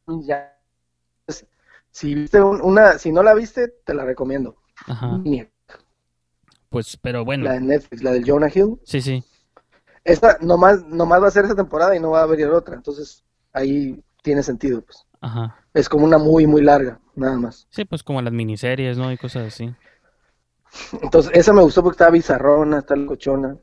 Ya. 0.07 0.55
Si 1.91 2.15
viste 2.15 2.41
un- 2.41 2.61
una, 2.63 2.99
si 2.99 3.13
no 3.13 3.23
la 3.23 3.35
viste, 3.35 3.69
te 3.85 3.95
la 3.95 4.05
recomiendo. 4.05 4.57
Ajá. 4.87 5.19
Ni- 5.19 5.49
Pues, 6.69 6.97
pero 6.97 7.25
bueno. 7.25 7.45
La 7.45 7.55
de 7.55 7.61
Netflix, 7.61 8.03
la 8.03 8.13
del 8.13 8.25
Jonah 8.29 8.51
Hill. 8.55 8.79
Sí, 8.85 9.01
sí. 9.01 9.25
Esta 10.05 10.39
nomás, 10.41 10.85
nomás 10.87 11.23
va 11.23 11.29
a 11.29 11.31
ser 11.31 11.45
esa 11.45 11.55
temporada 11.55 11.95
y 11.97 12.01
no 12.01 12.11
va 12.11 12.21
a 12.21 12.25
haber 12.25 12.51
otra. 12.51 12.75
Entonces, 12.75 13.25
ahí 13.53 14.03
tiene 14.23 14.43
sentido, 14.43 14.83
pues. 14.83 15.07
Ajá. 15.21 15.57
Es 15.75 15.89
como 15.89 16.05
una 16.05 16.19
muy, 16.19 16.47
muy 16.47 16.63
larga, 16.63 17.01
nada 17.15 17.37
más. 17.37 17.67
Sí, 17.71 17.85
pues 17.85 18.03
como 18.03 18.23
las 18.23 18.33
miniseries, 18.33 18.97
¿no? 18.99 19.11
Y 19.13 19.17
cosas 19.17 19.49
así. 19.49 19.75
Entonces, 21.03 21.33
esa 21.35 21.53
me 21.53 21.63
gustó 21.63 21.83
porque 21.83 21.95
estaba 21.95 22.11
bizarrona, 22.11 22.79
está 22.79 22.95
cochona. 23.07 23.57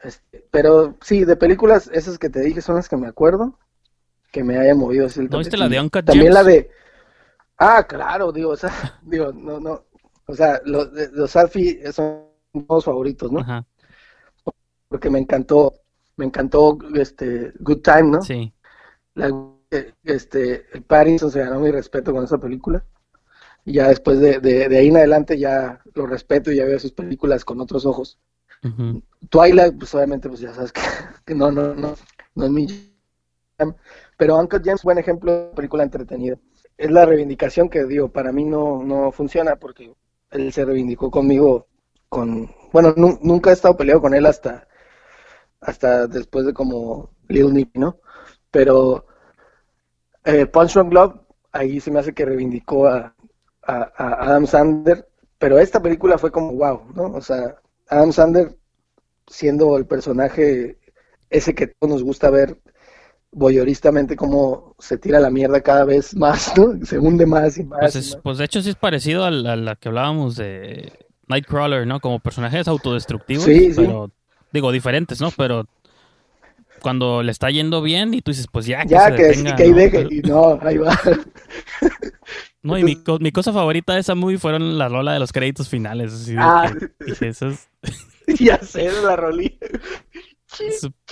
Este, 0.00 0.46
pero 0.50 0.96
sí, 1.00 1.24
de 1.24 1.36
películas, 1.36 1.90
esas 1.92 2.18
que 2.18 2.28
te 2.28 2.40
dije 2.40 2.60
son 2.60 2.76
las 2.76 2.88
que 2.88 2.96
me 2.96 3.06
acuerdo, 3.06 3.58
que 4.30 4.42
me 4.42 4.58
hayan 4.58 4.78
movido 4.78 5.06
así 5.06 5.20
el 5.20 5.30
¿No 5.30 5.38
viste 5.38 5.56
la 5.56 5.68
de. 5.68 5.80
Uncut 5.80 6.04
También 6.04 6.34
la 6.34 6.42
de... 6.42 6.70
Ah, 7.58 7.86
claro, 7.86 8.32
digo, 8.32 8.50
o 8.50 8.56
sea, 8.56 8.72
digo, 9.02 9.32
no, 9.32 9.60
no, 9.60 9.84
o 10.26 10.34
sea, 10.34 10.60
los, 10.64 10.88
los 11.12 11.36
Alfie 11.36 11.92
son 11.92 12.24
mis 12.52 12.84
favoritos, 12.84 13.30
¿no? 13.32 13.40
Ajá. 13.40 13.66
Porque 14.88 15.10
me 15.10 15.18
encantó, 15.18 15.72
me 16.16 16.26
encantó, 16.26 16.78
este, 16.94 17.52
Good 17.60 17.80
Time, 17.82 18.02
¿no? 18.10 18.22
Sí. 18.22 18.52
La- 19.14 19.30
eh, 19.70 19.92
este, 20.04 20.66
el 20.74 20.82
Pattinson 20.82 21.30
se 21.30 21.40
ganó 21.40 21.60
mi 21.60 21.70
respeto 21.70 22.12
con 22.12 22.24
esa 22.24 22.38
película. 22.38 22.84
Y 23.64 23.74
ya 23.74 23.88
después 23.88 24.20
de, 24.20 24.40
de, 24.40 24.68
de 24.68 24.78
ahí 24.78 24.88
en 24.88 24.96
adelante 24.98 25.38
ya 25.38 25.82
lo 25.94 26.06
respeto 26.06 26.52
y 26.52 26.56
ya 26.56 26.66
veo 26.66 26.78
sus 26.78 26.92
películas 26.92 27.44
con 27.44 27.60
otros 27.60 27.86
ojos. 27.86 28.18
Ujú. 28.64 29.02
Twilight, 29.30 29.78
pues 29.78 29.94
obviamente, 29.94 30.28
pues 30.28 30.40
ya 30.40 30.54
sabes 30.54 30.72
que, 30.72 30.80
que 31.26 31.34
no, 31.34 31.50
no, 31.52 31.74
no, 31.74 31.94
no 32.34 32.44
es 32.44 32.50
mi 32.50 32.66
jam. 33.58 33.74
Pero 34.16 34.38
Uncle 34.38 34.60
James, 34.64 34.82
buen 34.82 34.98
ejemplo 34.98 35.32
de 35.32 35.54
película 35.56 35.82
entretenida. 35.84 36.38
Es 36.76 36.90
la 36.90 37.06
reivindicación 37.06 37.68
que 37.68 37.84
digo, 37.84 38.10
para 38.12 38.32
mí 38.32 38.44
no, 38.44 38.82
no 38.82 39.12
funciona 39.12 39.56
porque 39.56 39.94
él 40.32 40.52
se 40.52 40.64
reivindicó 40.64 41.10
conmigo 41.10 41.68
con, 42.08 42.50
bueno, 42.72 42.94
nu- 42.96 43.18
nunca 43.22 43.50
he 43.50 43.54
estado 43.54 43.76
peleado 43.76 44.00
con 44.02 44.14
él 44.14 44.26
hasta, 44.26 44.68
hasta 45.60 46.06
después 46.08 46.46
de 46.46 46.54
como 46.54 47.10
Little 47.28 47.52
Nicky, 47.52 47.78
¿no? 47.80 48.00
Pero 48.50 49.06
eh, 50.24 50.46
Punch 50.46 50.74
Drunk 50.74 50.92
Love, 50.92 51.14
ahí 51.52 51.80
se 51.80 51.90
me 51.90 52.00
hace 52.00 52.14
que 52.14 52.24
reivindicó 52.24 52.86
a, 52.86 53.14
a, 53.62 53.74
a 53.96 54.24
Adam 54.26 54.46
Sandler, 54.46 55.08
pero 55.38 55.58
esta 55.58 55.80
película 55.82 56.18
fue 56.18 56.30
como 56.30 56.52
wow, 56.52 56.82
¿no? 56.94 57.04
O 57.14 57.20
sea, 57.20 57.56
Adam 57.88 58.12
Sandler 58.12 58.56
siendo 59.28 59.76
el 59.78 59.86
personaje 59.86 60.78
ese 61.30 61.54
que 61.54 61.68
todos 61.68 61.92
nos 61.94 62.04
gusta 62.04 62.30
ver 62.30 62.60
voyeuristamente 63.32 64.14
cómo 64.14 64.74
se 64.78 64.98
tira 64.98 65.18
la 65.18 65.30
mierda 65.30 65.60
cada 65.62 65.84
vez 65.84 66.14
más, 66.14 66.52
¿no? 66.56 66.74
Se 66.86 66.98
hunde 66.98 67.26
más 67.26 67.56
y 67.58 67.64
más. 67.64 67.80
Pues, 67.80 67.94
y 67.94 67.98
más. 68.14 68.20
pues 68.22 68.38
de 68.38 68.44
hecho 68.44 68.60
sí 68.62 68.68
es 68.70 68.76
parecido 68.76 69.24
a 69.24 69.30
la, 69.30 69.54
a 69.54 69.56
la 69.56 69.76
que 69.76 69.88
hablábamos 69.88 70.36
de 70.36 70.92
Nightcrawler, 71.28 71.86
¿no? 71.86 72.00
Como 72.00 72.18
personajes 72.20 72.68
autodestructivos, 72.68 73.44
Sí, 73.44 73.72
sí. 73.72 73.80
pero 73.80 74.10
digo 74.52 74.70
diferentes, 74.70 75.20
¿no? 75.20 75.30
Pero 75.36 75.66
cuando 76.82 77.22
le 77.22 77.30
está 77.32 77.48
yendo 77.48 77.80
bien 77.80 78.12
y 78.12 78.20
tú 78.22 78.32
dices, 78.32 78.48
pues 78.50 78.66
ya, 78.66 78.82
que 78.82 78.88
Ya 78.90 79.06
se 79.08 79.14
que, 79.14 79.22
detenga, 79.22 79.56
que 79.56 79.62
ahí 79.62 79.70
¿no? 79.70 79.76
deje, 79.76 80.06
y 80.10 80.20
no, 80.20 80.58
ahí 80.60 80.76
va. 80.78 80.98
no, 82.62 82.76
y 82.76 82.84
mi, 82.84 82.96
co- 83.02 83.18
mi 83.18 83.32
cosa 83.32 83.52
favorita 83.52 83.94
de 83.94 84.00
esa 84.00 84.14
movie 84.14 84.38
fueron 84.38 84.76
la 84.78 84.88
rola 84.88 85.12
de 85.12 85.20
los 85.20 85.32
créditos 85.32 85.68
finales. 85.68 86.12
Así 86.12 86.34
Ah. 86.36 86.70
que 86.98 87.04
dije, 87.06 87.28
eso 87.28 87.48
es, 87.48 87.68
ya 88.40 88.58
sé 88.58 88.90
la 89.02 89.16
rolí. 89.16 89.58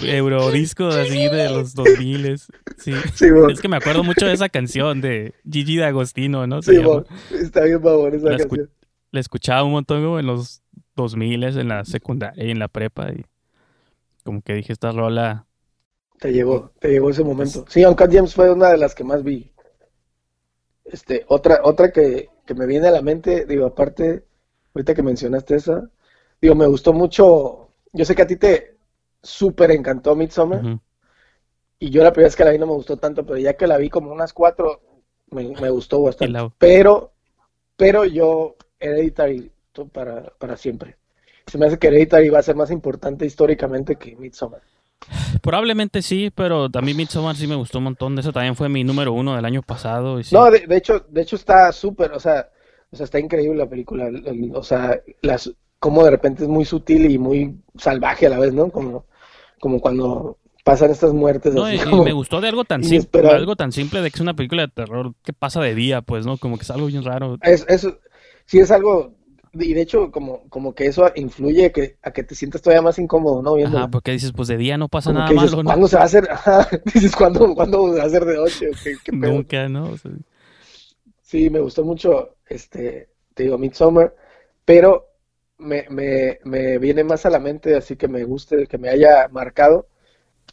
Eurodisco 0.03 0.86
así 0.88 1.28
de 1.28 1.51
los 1.51 1.74
2000 1.74 2.38
Sí. 2.78 2.93
Sí. 3.14 3.26
Es 3.51 3.61
que 3.61 3.68
me 3.68 3.76
acuerdo 3.76 4.03
mucho 4.05 4.26
de 4.26 4.32
esa 4.32 4.49
canción 4.49 5.01
de 5.01 5.34
Gigi 5.51 5.76
D'Agostino, 5.76 6.47
¿no? 6.47 6.62
Se 6.62 6.76
Sí. 6.76 6.82
Está 7.34 7.64
bien 7.64 7.82
favor 7.82 8.14
esa 8.14 8.28
La 8.30 8.36
escu- 8.36 8.41
canción. 8.49 8.70
la 9.12 9.20
escuchaba 9.20 9.62
un 9.64 9.72
montón 9.72 10.03
como 10.03 10.18
en 10.18 10.26
los 10.26 10.62
2000 10.97 11.45
en 11.45 11.68
la 11.68 11.84
secundaria 11.84 12.45
y 12.45 12.51
en 12.51 12.59
la 12.59 12.68
prepa 12.68 13.11
y 13.12 13.24
como 14.24 14.43
que 14.43 14.55
dije 14.55 14.72
esta 14.72 14.93
rola 14.93 15.47
Te 16.18 16.32
llegó, 16.32 16.72
te 16.78 16.88
llegó 16.91 17.09
ese 17.11 17.24
momento. 17.24 17.64
Sí, 17.68 17.84
Uncut 17.84 18.12
James 18.12 18.34
fue 18.34 18.51
una 18.53 18.68
de 18.70 18.76
las 18.76 18.95
que 18.95 19.05
más 19.05 19.22
vi. 19.24 19.53
Este, 20.84 21.24
otra, 21.28 21.61
otra 21.64 21.93
que, 21.93 22.28
que 22.47 22.55
me 22.55 22.66
viene 22.66 22.88
a 22.88 22.91
la 22.91 23.01
mente, 23.03 23.47
digo, 23.47 23.64
aparte, 23.66 24.24
ahorita 24.74 24.95
que 24.95 25.03
mencionaste 25.03 25.55
esa, 25.57 25.88
digo, 26.41 26.55
me 26.55 26.66
gustó 26.66 26.93
mucho, 26.93 27.70
yo 27.93 28.05
sé 28.05 28.14
que 28.14 28.22
a 28.22 28.26
ti 28.26 28.36
te 28.36 28.76
súper 29.22 29.70
encantó 29.70 30.14
Midsommar, 30.16 30.78
y 31.78 31.90
yo 31.90 32.02
la 32.04 32.12
primera 32.12 32.26
vez 32.28 32.36
que 32.36 32.44
la 32.44 32.50
vi 32.50 32.58
no 32.58 32.66
me 32.66 32.74
gustó 32.74 32.96
tanto, 32.96 33.24
pero 33.24 33.38
ya 33.38 33.54
que 33.54 33.66
la 33.66 33.78
vi 33.78 33.88
como 33.88 34.12
unas 34.12 34.32
cuatro, 34.32 34.80
me, 35.30 35.48
me 35.60 35.70
gustó 35.70 36.02
bastante. 36.02 36.32
La- 36.32 36.50
Pero, 36.58 37.12
pero 37.76 38.04
yo, 38.04 38.56
Hereditary 38.78 39.50
para, 39.92 40.24
para 40.38 40.56
siempre. 40.56 40.96
Se 41.46 41.56
me 41.58 41.66
hace 41.66 41.78
que 41.78 41.88
Hereditary 41.88 42.28
va 42.28 42.38
a 42.40 42.42
ser 42.42 42.54
más 42.56 42.70
importante 42.70 43.24
históricamente 43.24 43.96
que 43.96 44.14
Midsommar. 44.16 44.60
probablemente 45.42 46.02
sí 46.02 46.30
pero 46.34 46.68
a 46.72 46.80
mí 46.82 46.92
Midsommar 46.92 47.34
sí 47.34 47.46
me 47.46 47.54
gustó 47.54 47.78
un 47.78 47.84
montón 47.84 48.14
de 48.14 48.20
eso 48.20 48.32
también 48.32 48.54
fue 48.56 48.68
mi 48.68 48.84
número 48.84 49.12
uno 49.12 49.34
del 49.34 49.44
año 49.44 49.62
pasado 49.62 50.20
y 50.20 50.24
sí. 50.24 50.34
No, 50.34 50.50
de, 50.50 50.66
de 50.66 50.76
hecho, 50.76 51.00
de 51.08 51.22
hecho 51.22 51.36
está 51.36 51.72
súper, 51.72 52.12
o 52.12 52.20
sea, 52.20 52.50
o 52.92 52.96
sea, 52.96 53.04
está 53.04 53.18
increíble 53.18 53.56
la 53.58 53.68
película, 53.68 54.08
el- 54.08 54.26
el- 54.26 54.54
o 54.54 54.62
sea, 54.62 55.00
las, 55.22 55.50
como 55.78 56.04
de 56.04 56.10
repente 56.10 56.42
es 56.42 56.48
muy 56.48 56.64
sutil 56.66 57.10
y 57.10 57.18
muy 57.18 57.56
salvaje 57.78 58.26
a 58.26 58.30
la 58.30 58.38
vez, 58.38 58.52
¿no? 58.52 58.70
Como, 58.70 59.06
como 59.61 59.80
cuando 59.80 60.38
pasan 60.64 60.90
estas 60.90 61.12
muertes 61.12 61.54
No, 61.54 61.64
así 61.64 61.76
y, 61.76 61.78
y 61.80 61.84
como- 61.84 62.04
me 62.04 62.12
gustó 62.12 62.40
de 62.40 62.48
algo 62.48 62.64
tan 62.64 62.82
simple 62.84 63.28
algo 63.28 63.56
tan 63.56 63.72
simple 63.72 64.02
de 64.02 64.11
que 64.11 64.16
es 64.16 64.20
una 64.20 64.34
película 64.34 64.62
de 64.62 64.68
terror 64.68 65.14
que 65.22 65.32
pasa 65.32 65.61
de 65.61 65.74
día 65.74 66.02
pues 66.02 66.26
no 66.26 66.36
como 66.38 66.56
que 66.56 66.62
es 66.64 66.70
algo 66.70 66.86
bien 66.86 67.04
raro 67.04 67.38
Es, 67.42 67.64
eso, 67.68 67.98
sí 68.46 68.58
es 68.58 68.70
algo, 68.70 69.14
y 69.54 69.72
de 69.74 69.80
hecho 69.80 70.11
como, 70.11 70.48
como 70.48 70.74
que 70.74 70.86
eso 70.86 71.11
influye 71.14 71.66
a 71.66 71.72
que, 71.72 71.96
a 72.02 72.11
que 72.12 72.24
te 72.24 72.34
sientas 72.34 72.62
todavía 72.62 72.82
más 72.82 72.98
incómodo, 72.98 73.42
¿no? 73.42 73.54
Viéndola. 73.54 73.84
Ajá, 73.84 73.90
porque 73.90 74.12
dices 74.12 74.32
pues 74.32 74.48
de 74.48 74.56
día 74.56 74.76
no 74.78 74.88
pasa 74.88 75.12
nada 75.12 75.30
dices, 75.30 75.50
malo 75.52 75.62
no 75.62 75.68
¿cuándo 75.68 75.88
se 75.88 75.96
va 75.96 76.02
a 76.02 76.06
hacer? 76.06 76.28
Ajá, 76.30 76.68
dices, 76.94 77.16
¿cuándo, 77.16 77.54
¿cuándo 77.54 77.92
se 77.92 77.98
va 77.98 78.04
a 78.04 78.06
hacer 78.06 78.24
de 78.24 78.36
noche? 78.36 78.68
¿O 78.68 78.72
qué- 78.82 78.96
qué 79.02 79.12
nunca 79.12 79.68
no 79.68 79.84
O 79.90 79.96
sea, 79.96 80.11
Sí, 81.22 81.48
me 81.50 81.61
gustó 81.61 81.84
mucho, 81.84 82.36
este, 82.48 83.08
te 83.34 83.44
digo, 83.44 83.56
Midsommar, 83.56 84.14
pero 84.64 85.09
me, 85.61 85.86
me, 85.90 86.38
me 86.44 86.78
viene 86.78 87.04
más 87.04 87.26
a 87.26 87.30
la 87.30 87.38
mente, 87.38 87.76
así 87.76 87.96
que 87.96 88.08
me 88.08 88.24
guste, 88.24 88.66
que 88.66 88.78
me 88.78 88.88
haya 88.88 89.28
marcado, 89.30 89.86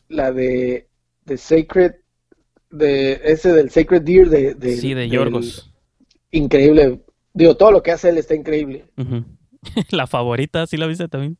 la 0.10 0.32
de, 0.32 0.88
de 1.26 1.38
Sacred, 1.38 1.94
de 2.70 3.22
ese 3.24 3.54
del 3.54 3.70
Sacred 3.72 4.02
Deer, 4.04 4.30
de, 4.30 4.54
de- 4.54 4.76
sí 4.78 4.90
de 4.94 5.02
del- 5.02 5.12
Yorgos 5.12 5.74
increíble, 6.32 7.02
digo, 7.34 7.56
todo 7.56 7.72
lo 7.72 7.82
que 7.82 7.92
hace 7.92 8.10
él 8.10 8.18
está 8.18 8.36
increíble. 8.36 8.86
La 9.92 10.06
favorita 10.08 10.66
sí 10.68 10.78
la 10.78 10.88
viste 10.88 11.08
también 11.08 11.38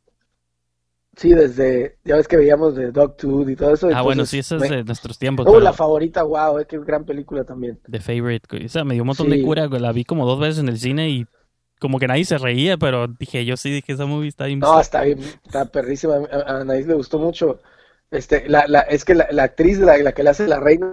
Sí, 1.16 1.32
desde, 1.34 1.98
ya 2.04 2.14
ves 2.16 2.28
que 2.28 2.36
veíamos 2.36 2.76
de 2.76 2.92
Dogtooth 2.92 3.48
y 3.48 3.56
todo 3.56 3.74
eso. 3.74 3.88
ah 3.92 4.02
bueno 4.02 4.24
sí 4.24 4.38
esa 4.38 4.56
es 4.56 4.62
me- 4.62 4.76
de 4.76 4.84
nuestros 4.84 5.18
tiempos 5.18 5.46
Oh, 5.46 5.52
pero- 5.52 5.64
la 5.64 5.72
favorita, 5.72 6.22
wow, 6.22 6.64
qué 6.68 6.78
gran 6.78 7.04
película 7.04 7.42
también. 7.44 7.78
The 7.90 8.00
Favorite. 8.00 8.64
O 8.64 8.68
sea, 8.68 8.84
me 8.84 8.94
dio 8.94 9.02
un 9.02 9.08
montón 9.08 9.28
de 9.30 9.42
cura. 9.42 9.66
La 9.68 9.90
vi 9.92 10.04
como 10.04 10.26
dos 10.26 10.38
veces 10.38 10.58
en 10.58 10.68
el 10.68 10.78
cine 10.78 11.10
y 11.10 11.26
como 11.78 11.98
que 11.98 12.06
nadie 12.06 12.24
se 12.24 12.38
reía, 12.38 12.76
pero 12.76 13.08
dije, 13.08 13.44
yo 13.44 13.56
sí 13.56 13.70
dije, 13.70 13.92
esa 13.92 14.06
movie 14.06 14.28
está 14.28 14.46
bien. 14.46 14.60
No, 14.60 14.80
está 14.80 15.02
bien, 15.02 15.18
está 15.44 15.66
perrísima. 15.66 16.14
A, 16.30 16.36
a 16.36 16.60
Anaís 16.60 16.86
le 16.86 16.94
gustó 16.94 17.18
mucho. 17.18 17.60
Este, 18.10 18.48
la, 18.48 18.66
la, 18.66 18.80
es 18.80 19.04
que 19.04 19.14
la, 19.14 19.28
la 19.30 19.44
actriz, 19.44 19.78
la, 19.78 19.98
la 19.98 20.12
que 20.12 20.22
le 20.22 20.30
hace 20.30 20.46
la 20.46 20.60
reina, 20.60 20.92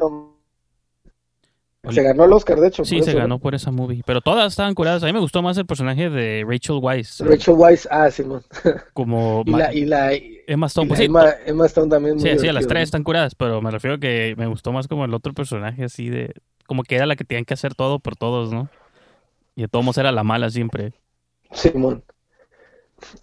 se 1.91 2.03
ganó 2.03 2.25
el 2.25 2.33
Oscar, 2.33 2.59
de 2.59 2.67
hecho. 2.67 2.83
Sí, 2.85 3.01
se 3.01 3.11
eso, 3.11 3.17
ganó 3.17 3.35
¿no? 3.35 3.39
por 3.39 3.55
esa 3.55 3.71
movie. 3.71 4.01
Pero 4.05 4.21
todas 4.21 4.51
estaban 4.51 4.73
curadas. 4.73 5.03
A 5.03 5.05
mí 5.05 5.13
me 5.13 5.19
gustó 5.19 5.41
más 5.41 5.57
el 5.57 5.65
personaje 5.65 6.09
de 6.09 6.43
Rachel 6.47 6.79
Weisz. 6.81 7.21
Rachel 7.21 7.55
Weisz, 7.55 7.87
ah, 7.91 8.09
Simón. 8.09 8.43
Como 8.93 9.43
Y 9.45 9.51
la, 9.51 9.73
y 9.73 9.85
la, 9.85 10.13
y 10.13 10.41
Emma 10.47 10.67
Stone. 10.67 10.87
Pues 10.87 10.99
sí, 10.99 11.05
Emma, 11.05 11.29
Emma 11.45 11.65
Stone 11.67 11.89
también 11.89 12.19
sí, 12.19 12.29
sí, 12.39 12.51
las 12.51 12.67
tres 12.67 12.83
están 12.83 13.03
curadas, 13.03 13.35
pero 13.35 13.61
me 13.61 13.71
refiero 13.71 13.95
a 13.95 13.99
que 13.99 14.35
me 14.37 14.47
gustó 14.47 14.71
más 14.71 14.87
como 14.87 15.05
el 15.05 15.13
otro 15.13 15.33
personaje 15.33 15.83
así 15.83 16.09
de... 16.09 16.33
Como 16.65 16.83
que 16.83 16.95
era 16.95 17.05
la 17.05 17.15
que 17.15 17.23
tenían 17.23 17.45
que 17.45 17.53
hacer 17.53 17.75
todo 17.75 17.99
por 17.99 18.15
todos, 18.15 18.51
¿no? 18.51 18.69
Y 19.55 19.61
de 19.63 19.67
todos 19.67 19.83
modos 19.85 19.97
era 19.97 20.11
la 20.11 20.23
mala 20.23 20.49
siempre. 20.49 20.93
Simón. 21.51 22.03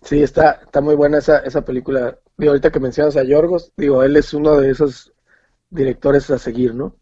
Sí, 0.02 0.22
está, 0.22 0.60
está 0.64 0.80
muy 0.80 0.94
buena 0.94 1.18
esa, 1.18 1.38
esa 1.40 1.64
película. 1.64 2.18
Digo, 2.36 2.52
ahorita 2.52 2.70
que 2.70 2.80
mencionas 2.80 3.16
a 3.16 3.22
Yorgos, 3.24 3.72
digo, 3.76 4.02
él 4.02 4.16
es 4.16 4.32
uno 4.34 4.58
de 4.60 4.70
esos 4.70 5.12
directores 5.70 6.30
a 6.30 6.38
seguir, 6.38 6.74
¿no? 6.74 6.96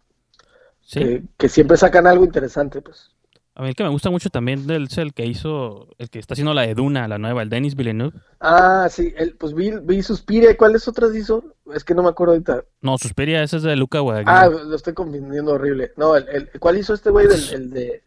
Sí. 0.80 1.00
Que, 1.00 1.22
que 1.36 1.48
siempre 1.48 1.76
sacan 1.76 2.06
algo 2.06 2.24
interesante, 2.24 2.80
pues. 2.80 3.10
A 3.54 3.62
mí 3.62 3.68
el 3.68 3.74
que 3.74 3.82
me 3.82 3.90
gusta 3.90 4.10
mucho 4.10 4.30
también 4.30 4.66
del- 4.66 4.84
es 4.84 4.96
el 4.98 5.12
que 5.12 5.26
hizo... 5.26 5.88
El 5.98 6.08
que 6.08 6.18
está 6.18 6.34
haciendo 6.34 6.54
la 6.54 6.62
de 6.62 6.74
Duna, 6.74 7.08
la 7.08 7.18
nueva, 7.18 7.42
el 7.42 7.50
Denis 7.50 7.74
Villeneuve. 7.74 8.16
Ah, 8.40 8.86
sí, 8.90 9.12
él, 9.16 9.36
pues 9.38 9.54
vi, 9.54 9.72
vi 9.82 10.02
Suspiria, 10.02 10.56
¿cuáles 10.56 10.88
otras 10.88 11.14
hizo? 11.14 11.44
Es 11.74 11.84
que 11.84 11.94
no 11.94 12.02
me 12.02 12.08
acuerdo 12.08 12.32
ahorita. 12.34 12.64
No, 12.80 12.96
Suspiria, 12.96 13.42
ese 13.42 13.58
es 13.58 13.62
de 13.64 13.76
Luca 13.76 13.98
Guadagnino. 14.00 14.32
Ah, 14.32 14.48
lo 14.48 14.74
estoy 14.74 14.94
confundiendo 14.94 15.52
horrible. 15.52 15.92
No, 15.96 16.16
el, 16.16 16.28
el- 16.28 16.50
¿cuál 16.58 16.78
hizo 16.78 16.94
este 16.94 17.10
güey 17.10 17.26
del 17.26 17.42
el 17.52 17.70
de 17.70 18.02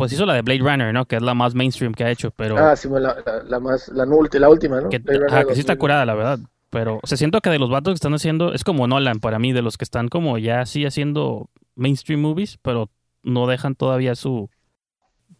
Pues 0.00 0.12
hizo 0.12 0.26
la 0.26 0.34
de 0.34 0.42
Blade 0.42 0.60
Runner, 0.60 0.92
¿no? 0.92 1.04
Que 1.06 1.16
es 1.16 1.22
la 1.22 1.34
más 1.34 1.54
mainstream 1.54 1.92
que 1.94 2.04
ha 2.04 2.10
hecho, 2.10 2.30
pero... 2.30 2.56
Ah, 2.58 2.74
sí, 2.76 2.88
la, 2.90 2.98
la, 3.00 3.42
la 3.46 3.60
más, 3.60 3.88
la, 3.88 4.04
la 4.06 4.48
última, 4.48 4.80
¿no? 4.80 4.88
que, 4.88 4.96
ajá, 5.28 5.44
que 5.44 5.54
sí 5.54 5.60
está 5.60 5.74
2000. 5.74 5.78
curada, 5.78 6.06
la 6.06 6.14
verdad. 6.14 6.38
Pero, 6.70 7.00
o 7.02 7.06
sea, 7.06 7.18
siento 7.18 7.40
que 7.40 7.50
de 7.50 7.58
los 7.58 7.70
vatos 7.70 7.92
que 7.92 7.96
están 7.96 8.14
haciendo, 8.14 8.52
es 8.52 8.64
como 8.64 8.86
Nolan 8.86 9.20
para 9.20 9.38
mí, 9.38 9.52
de 9.52 9.62
los 9.62 9.76
que 9.76 9.84
están 9.84 10.08
como 10.08 10.38
ya 10.38 10.60
así 10.60 10.86
haciendo 10.86 11.50
mainstream 11.74 12.20
movies, 12.20 12.58
pero 12.62 12.90
no 13.22 13.46
dejan 13.46 13.74
todavía 13.74 14.14
su, 14.14 14.48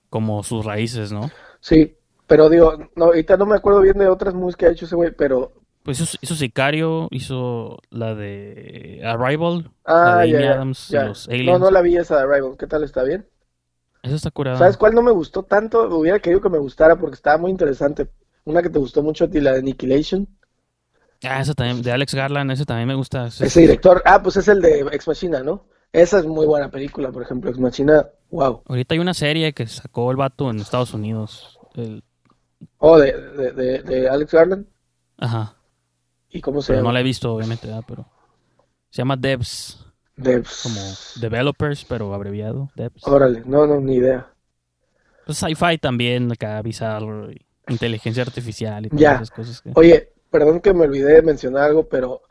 como 0.09 0.43
sus 0.43 0.65
raíces, 0.65 1.13
¿no? 1.13 1.31
Sí, 1.61 1.97
pero 2.27 2.49
digo, 2.49 2.77
no, 2.97 3.07
ahorita 3.07 3.37
no 3.37 3.47
me 3.47 3.57
acuerdo 3.57 3.81
bien 3.81 3.99
de 3.99 4.09
otras 4.09 4.35
movies 4.35 4.57
que 4.57 4.67
ha 4.67 4.71
hecho 4.71 4.85
ese 4.87 4.97
güey, 4.97 5.13
pero... 5.13 5.53
Pues 5.83 6.01
hizo, 6.01 6.19
hizo 6.21 6.35
Sicario, 6.35 7.09
hizo 7.11 7.79
la 7.91 8.15
de 8.15 9.01
Arrival, 9.05 9.71
la 10.05 10.19
Ah, 10.19 10.19
de 10.19 10.31
ya, 10.31 10.39
Amy 10.39 10.43
ya, 10.45 10.53
Adams 10.53 10.91
y 10.91 10.93
ya. 10.95 11.05
los 11.05 11.29
No, 11.29 11.35
Aliens. 11.35 11.61
no 11.61 11.71
la 11.71 11.81
vi 11.83 11.97
esa 11.97 12.17
de 12.17 12.23
Arrival, 12.23 12.57
¿qué 12.59 12.67
tal 12.67 12.85
está 12.85 13.03
bien? 13.03 13.27
Esa 14.03 14.15
está 14.17 14.31
curada. 14.31 14.59
¿Sabes 14.59 14.77
cuál 14.77 14.95
no 14.95 15.03
me 15.03 15.11
gustó 15.11 15.43
tanto? 15.43 15.89
Hubiera 15.97 16.19
querido 16.21 16.41
que 16.41 16.49
me 16.49 16.59
gustara 16.59 16.97
porque 16.97 17.15
estaba 17.17 17.37
muy 17.39 17.51
interesante. 17.51 18.09
Una 18.45 18.63
que 18.63 18.71
te 18.71 18.79
gustó 18.79 19.03
mucho 19.03 19.25
a 19.25 19.29
ti, 19.29 19.41
la 19.41 19.53
de 19.53 19.59
Annihilation. 19.59 20.27
Ah, 21.23 21.41
esa 21.41 21.53
también, 21.53 21.83
de 21.83 21.93
Alex 21.93 22.15
Garland, 22.15 22.51
ese 22.51 22.65
también 22.65 22.89
me 22.89 22.95
gusta. 22.95 23.27
Ese- 23.27 23.45
Ese 23.47 23.61
director, 23.61 24.03
ah, 24.07 24.23
pues 24.23 24.37
es 24.39 24.49
el 24.49 24.61
de 24.63 24.81
Ex 24.93 25.07
Machina, 25.07 25.43
¿no? 25.43 25.67
Esa 25.93 26.19
es 26.21 26.25
muy 26.25 26.47
buena 26.47 26.71
película, 26.71 27.13
por 27.13 27.23
ejemplo, 27.23 27.51
Ex 27.51 27.59
Machina, 27.59 28.09
wow. 28.31 28.63
Ahorita 28.67 28.95
hay 28.95 29.01
una 29.01 29.13
serie 29.13 29.53
que 29.53 29.67
sacó 29.67 30.11
el 30.11 30.17
vato 30.17 30.49
en 30.51 30.61
Estados 30.61 30.95
Unidos. 30.95 31.59
El- 31.75 32.03
Oh, 32.79 32.99
de, 32.99 33.13
de, 33.13 33.53
de, 33.53 33.83
de 33.83 34.09
Alex 34.09 34.33
Garland. 34.33 34.67
Ajá. 35.19 35.57
¿Y 36.31 36.41
cómo 36.41 36.63
se 36.63 36.69
Pero 36.73 36.79
no 36.81 36.85
llama? 36.85 36.93
la 36.95 37.01
he 37.01 37.03
visto, 37.05 37.35
obviamente, 37.35 37.67
¿verdad? 37.67 37.85
pero 37.87 38.07
se 38.91 38.99
llama 38.99 39.17
Devs, 40.23 40.63
De- 40.63 40.63
como 40.63 40.81
developers, 41.15 41.85
pero 41.85 42.15
abreviado, 42.15 42.71
Devs. 42.75 43.03
Órale, 43.03 43.43
no, 43.47 43.67
no, 43.67 43.81
ni 43.81 43.97
idea. 43.97 44.33
Pues 45.25 45.39
sci-fi 45.39 45.79
también, 45.79 46.33
acá 46.33 46.61
bizarro, 46.63 47.29
inteligencia 47.69 48.23
artificial 48.23 48.87
y 48.87 48.91
todas 48.91 49.03
Ya. 49.03 49.15
esas 49.15 49.31
cosas 49.31 49.61
que... 49.63 49.71
Oye, 49.75 50.13
perdón 50.31 50.61
que 50.61 50.73
me 50.75 50.85
olvidé 50.85 51.15
de 51.15 51.23
mencionar 51.23 51.65
algo, 51.65 51.89
pero 51.89 52.23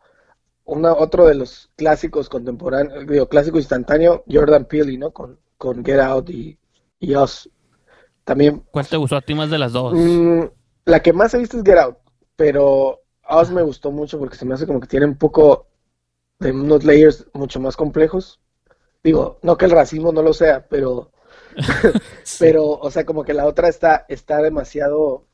una, 0.66 0.94
otro 0.94 1.26
de 1.28 1.36
los 1.36 1.70
clásicos 1.76 2.30
contemporáneos, 2.30 3.08
digo, 3.08 3.28
clásico 3.30 3.58
instantáneo, 3.58 4.24
Jordan 4.32 4.66
Peele, 4.66 4.98
¿no? 4.98 5.12
Con, 5.12 5.40
con 5.58 5.84
Get 5.86 6.00
Out 6.00 6.30
y, 6.30 6.58
y 7.00 7.16
Us. 7.16 7.50
También, 8.26 8.64
¿Cuál 8.72 8.88
te 8.88 8.98
gustó 8.98 9.16
a 9.18 9.22
ti 9.22 9.34
más 9.36 9.50
de 9.50 9.58
las 9.60 9.74
dos? 9.74 9.94
mm, 9.94 10.42
la 10.86 11.02
que 11.02 11.14
más 11.14 11.34
he 11.34 11.40
visto 11.40 11.58
es 11.58 11.64
Get 11.64 11.78
Out, 11.78 11.98
pero 12.36 13.02
Us 13.30 13.52
me 13.52 13.62
gustó 13.62 13.92
mucho 13.92 14.20
porque 14.20 14.36
se 14.36 14.46
me 14.46 14.54
hace 14.54 14.68
como 14.68 14.80
que 14.80 14.88
tiene 14.88 15.06
un 15.06 15.18
poco 15.18 15.68
de 16.40 16.52
unos 16.52 16.84
layers 16.84 17.28
mucho 17.34 17.60
más 17.60 17.76
complejos. 17.76 18.40
Digo, 19.04 19.40
no 19.44 19.58
que 19.58 19.66
el 19.66 19.72
racismo 19.72 20.12
no 20.12 20.22
lo 20.22 20.34
sea, 20.34 20.68
pero, 20.68 21.12
pero, 22.40 22.66
o 22.66 22.92
sea, 22.92 23.06
como 23.06 23.24
que 23.24 23.34
la 23.34 23.46
otra 23.46 23.68
está, 23.68 24.06
está 24.10 24.42
demasiado 24.42 25.28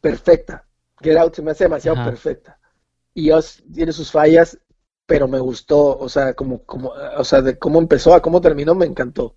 perfecta. 0.00 0.66
Get 1.00 1.16
Out 1.16 1.34
se 1.34 1.42
me 1.42 1.52
hace 1.52 1.64
demasiado 1.64 1.98
Ajá. 1.98 2.10
perfecta. 2.10 2.58
Y 3.14 3.32
Us 3.32 3.62
tiene 3.72 3.92
sus 3.92 4.10
fallas, 4.10 4.58
pero 5.06 5.26
me 5.28 5.38
gustó, 5.38 5.96
o 5.98 6.08
sea, 6.08 6.34
como, 6.34 6.64
como, 6.64 6.90
o 6.90 7.24
sea, 7.24 7.42
de 7.42 7.58
cómo 7.58 7.78
empezó 7.78 8.14
a 8.14 8.22
cómo 8.22 8.40
terminó, 8.40 8.74
me 8.74 8.86
encantó. 8.86 9.34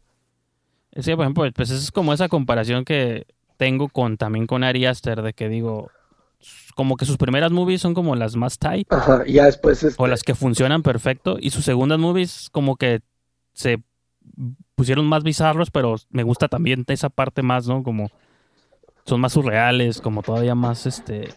Que, 0.91 1.15
por 1.15 1.23
ejemplo, 1.23 1.45
pues 1.55 1.69
es 1.69 1.91
como 1.91 2.13
esa 2.13 2.27
comparación 2.27 2.83
que 2.83 3.25
tengo 3.57 3.87
con 3.89 4.17
también 4.17 4.47
con 4.47 4.63
Ari 4.63 4.85
Aster, 4.85 5.21
de 5.21 5.33
que 5.33 5.47
digo, 5.47 5.89
como 6.75 6.97
que 6.97 7.05
sus 7.05 7.17
primeras 7.17 7.51
movies 7.51 7.81
son 7.81 7.93
como 7.93 8.15
las 8.15 8.35
más 8.35 8.57
tight, 8.59 8.87
Ajá, 8.89 9.23
y 9.25 9.33
ya 9.33 9.45
después 9.45 9.83
este, 9.83 10.01
o 10.01 10.07
las 10.07 10.23
que 10.23 10.35
funcionan 10.35 10.83
perfecto, 10.83 11.37
y 11.39 11.51
sus 11.51 11.65
segundas 11.65 11.99
movies 11.99 12.49
como 12.51 12.75
que 12.77 13.01
se 13.53 13.83
pusieron 14.75 15.07
más 15.07 15.23
bizarros, 15.23 15.71
pero 15.71 15.95
me 16.09 16.23
gusta 16.23 16.47
también 16.47 16.85
esa 16.87 17.09
parte 17.09 17.41
más, 17.43 17.67
¿no? 17.67 17.83
Como 17.83 18.09
son 19.05 19.21
más 19.21 19.33
surreales, 19.33 20.01
como 20.01 20.23
todavía 20.23 20.55
más, 20.55 20.85
este, 20.85 21.35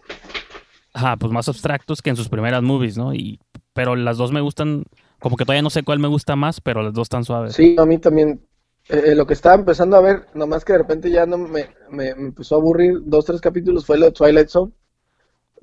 ajá, 0.93 1.17
pues 1.17 1.31
más 1.31 1.47
abstractos 1.49 2.01
que 2.01 2.09
en 2.09 2.15
sus 2.15 2.29
primeras 2.29 2.63
movies, 2.63 2.97
¿no? 2.97 3.13
Y, 3.13 3.39
pero 3.73 3.95
las 3.95 4.17
dos 4.17 4.31
me 4.31 4.41
gustan, 4.41 4.85
como 5.19 5.35
que 5.37 5.45
todavía 5.45 5.61
no 5.61 5.69
sé 5.69 5.83
cuál 5.83 5.99
me 5.99 6.07
gusta 6.07 6.35
más, 6.35 6.61
pero 6.61 6.83
las 6.83 6.93
dos 6.93 7.05
están 7.05 7.25
suaves. 7.25 7.55
Sí, 7.55 7.75
a 7.77 7.85
mí 7.85 7.97
también. 7.99 8.41
eh, 8.87 9.15
lo 9.15 9.25
que 9.25 9.33
estaba 9.33 9.55
empezando 9.55 9.97
a 9.97 10.01
ver, 10.01 10.27
nomás 10.33 10.63
que 10.65 10.73
de 10.73 10.79
repente 10.79 11.09
ya 11.11 11.25
no 11.25 11.37
me, 11.37 11.47
me, 11.89 12.15
me 12.15 12.27
empezó 12.27 12.55
a 12.55 12.59
aburrir 12.59 12.99
dos, 13.05 13.25
tres 13.25 13.41
capítulos, 13.41 13.85
fue 13.85 13.97
lo 13.97 14.05
de 14.05 14.11
Twilight 14.11 14.49
Zone, 14.49 14.71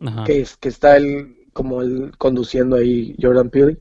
Ajá, 0.05 0.25
que, 0.25 0.41
es, 0.41 0.57
que 0.57 0.69
está 0.69 0.97
él 0.97 1.37
como 1.53 1.83
él 1.83 2.13
conduciendo 2.19 2.77
ahí 2.77 3.17
Jordan 3.21 3.51
Peele. 3.51 3.79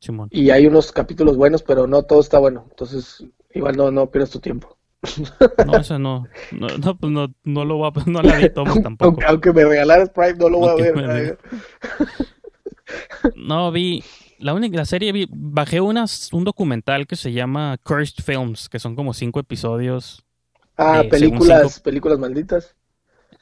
Simón. 0.00 0.28
Y 0.30 0.50
hay 0.50 0.66
unos 0.66 0.92
capítulos 0.92 1.36
buenos, 1.36 1.62
pero 1.62 1.86
no 1.86 2.02
todo 2.04 2.20
está 2.20 2.38
bueno. 2.38 2.66
Entonces, 2.70 3.24
igual 3.54 3.76
no, 3.76 3.90
no 3.90 4.10
pierdas 4.10 4.30
tu 4.30 4.40
tiempo. 4.40 4.76
No, 5.66 5.76
eso 5.76 5.98
no, 5.98 6.26
no, 6.52 6.66
no, 6.78 6.96
pues 6.96 7.12
no, 7.12 7.32
no 7.44 7.64
lo 7.64 7.76
voy 7.76 7.90
a, 7.94 8.10
no 8.10 8.22
la 8.22 8.36
vi 8.36 8.50
tampoco. 8.54 9.04
Aunque, 9.04 9.24
aunque 9.24 9.52
me 9.52 9.64
regalaras 9.64 10.10
Prime, 10.10 10.34
no 10.34 10.48
lo 10.48 10.58
voy 10.58 10.70
a 10.70 10.74
ver. 10.74 11.38
No, 13.34 13.72
vi, 13.72 14.02
la 14.38 14.54
única, 14.54 14.76
la 14.76 14.84
serie, 14.84 15.12
vi, 15.12 15.26
bajé 15.30 15.80
unas, 15.80 16.32
un 16.32 16.44
documental 16.44 17.06
que 17.06 17.16
se 17.16 17.32
llama 17.32 17.78
Cursed 17.82 18.22
Films, 18.24 18.68
que 18.68 18.78
son 18.78 18.94
como 18.94 19.12
cinco 19.14 19.40
episodios, 19.40 20.22
Ah, 20.78 21.02
Eh, 21.04 21.08
películas, 21.08 21.72
cinco- 21.72 21.84
películas 21.84 22.18
malditas. 22.18 22.76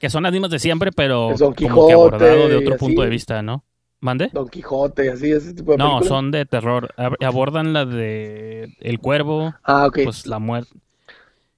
Que 0.05 0.11
son 0.11 0.23
las 0.25 0.33
mismas 0.33 0.51
de 0.51 0.59
siempre, 0.59 0.93
pero 0.93 1.41
Don 1.41 1.53
como 1.61 1.83
que 1.85 1.93
Quijote 1.93 1.95
abordado 1.95 2.49
de 2.49 2.57
otro 2.57 2.77
punto 2.77 3.03
de 3.03 3.09
vista, 3.09 3.43
¿no? 3.43 3.65
¿Mande? 4.01 4.33
Don 4.33 4.47
Quijote, 4.51 5.09
así, 5.11 5.31
ese 5.33 5.55
tipo 5.55 5.73
de 5.73 5.79
No, 5.79 5.79
películas. 5.79 6.15
son 6.15 6.31
de 6.31 6.47
terror. 6.47 6.93
Ab- 6.97 7.17
Abordan 7.25 7.73
la 7.73 7.85
de 7.85 8.75
El 8.81 9.01
Cuervo, 9.01 9.57
Ah, 9.63 9.87
ok. 9.87 9.99
pues 10.01 10.27
la 10.27 10.39
muerte, 10.39 10.71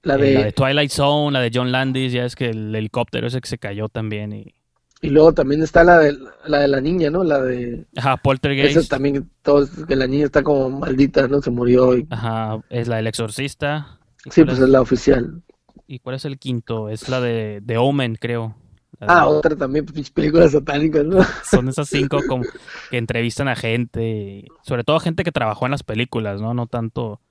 la 0.03 0.17
la 0.17 0.43
de... 0.43 0.45
de 0.45 0.51
Twilight 0.53 0.91
Zone, 0.91 1.31
la 1.31 1.39
de 1.41 1.51
John 1.53 1.71
Landis, 1.71 2.13
ya 2.13 2.25
es 2.25 2.35
que 2.35 2.49
el 2.49 2.75
helicóptero 2.75 3.27
ese 3.27 3.41
que 3.41 3.47
se 3.47 3.57
cayó 3.57 3.89
también 3.89 4.33
y 4.33 4.53
Y 5.01 5.09
luego 5.09 5.33
también 5.33 5.61
está 5.63 5.83
la 5.83 5.99
de 5.99 6.17
la, 6.45 6.59
de 6.59 6.67
la 6.67 6.81
niña, 6.81 7.09
¿no? 7.09 7.23
La 7.23 7.41
de... 7.41 7.85
ajá, 7.95 8.17
Esa 8.59 8.83
Poltergeist, 8.83 8.87
también, 8.87 9.29
todos, 9.43 9.71
que 9.87 9.95
la 9.95 10.07
niña 10.07 10.25
está 10.25 10.43
como 10.43 10.69
maldita, 10.69 11.27
¿no? 11.27 11.41
Se 11.41 11.51
murió. 11.51 11.97
Y... 11.97 12.07
ajá, 12.09 12.61
es 12.69 12.87
la 12.87 12.97
del 12.97 13.07
Exorcista. 13.07 13.99
¿Y 14.25 14.31
Sí, 14.31 14.43
pues 14.45 14.59
es? 14.59 14.59
es 14.59 14.69
la 14.69 14.81
oficial. 14.81 15.43
¿Y 15.87 15.99
cuál 15.99 16.17
es 16.17 16.25
el 16.25 16.37
quinto? 16.37 16.89
Es 16.89 17.07
la 17.07 17.21
de, 17.21 17.61
de 17.61 17.77
Omen, 17.77 18.15
creo. 18.19 18.55
Ah, 18.99 19.21
de- 19.21 19.35
otra 19.35 19.55
también, 19.55 19.85
películas 20.13 20.51
satánicas, 20.51 21.05
¿no? 21.05 21.19
Son 21.49 21.67
esas 21.69 21.87
cinco 21.87 22.19
como 22.27 22.43
que 22.89 22.97
entrevistan 22.97 23.47
a 23.47 23.55
gente, 23.55 24.45
sobre 24.63 24.83
todo 24.83 24.99
gente 24.99 25.23
que 25.23 25.31
trabajó 25.31 25.65
en 25.65 25.71
las 25.71 25.83
películas, 25.83 26.41
¿no? 26.41 26.53
No 26.53 26.67
tanto. 26.67 27.21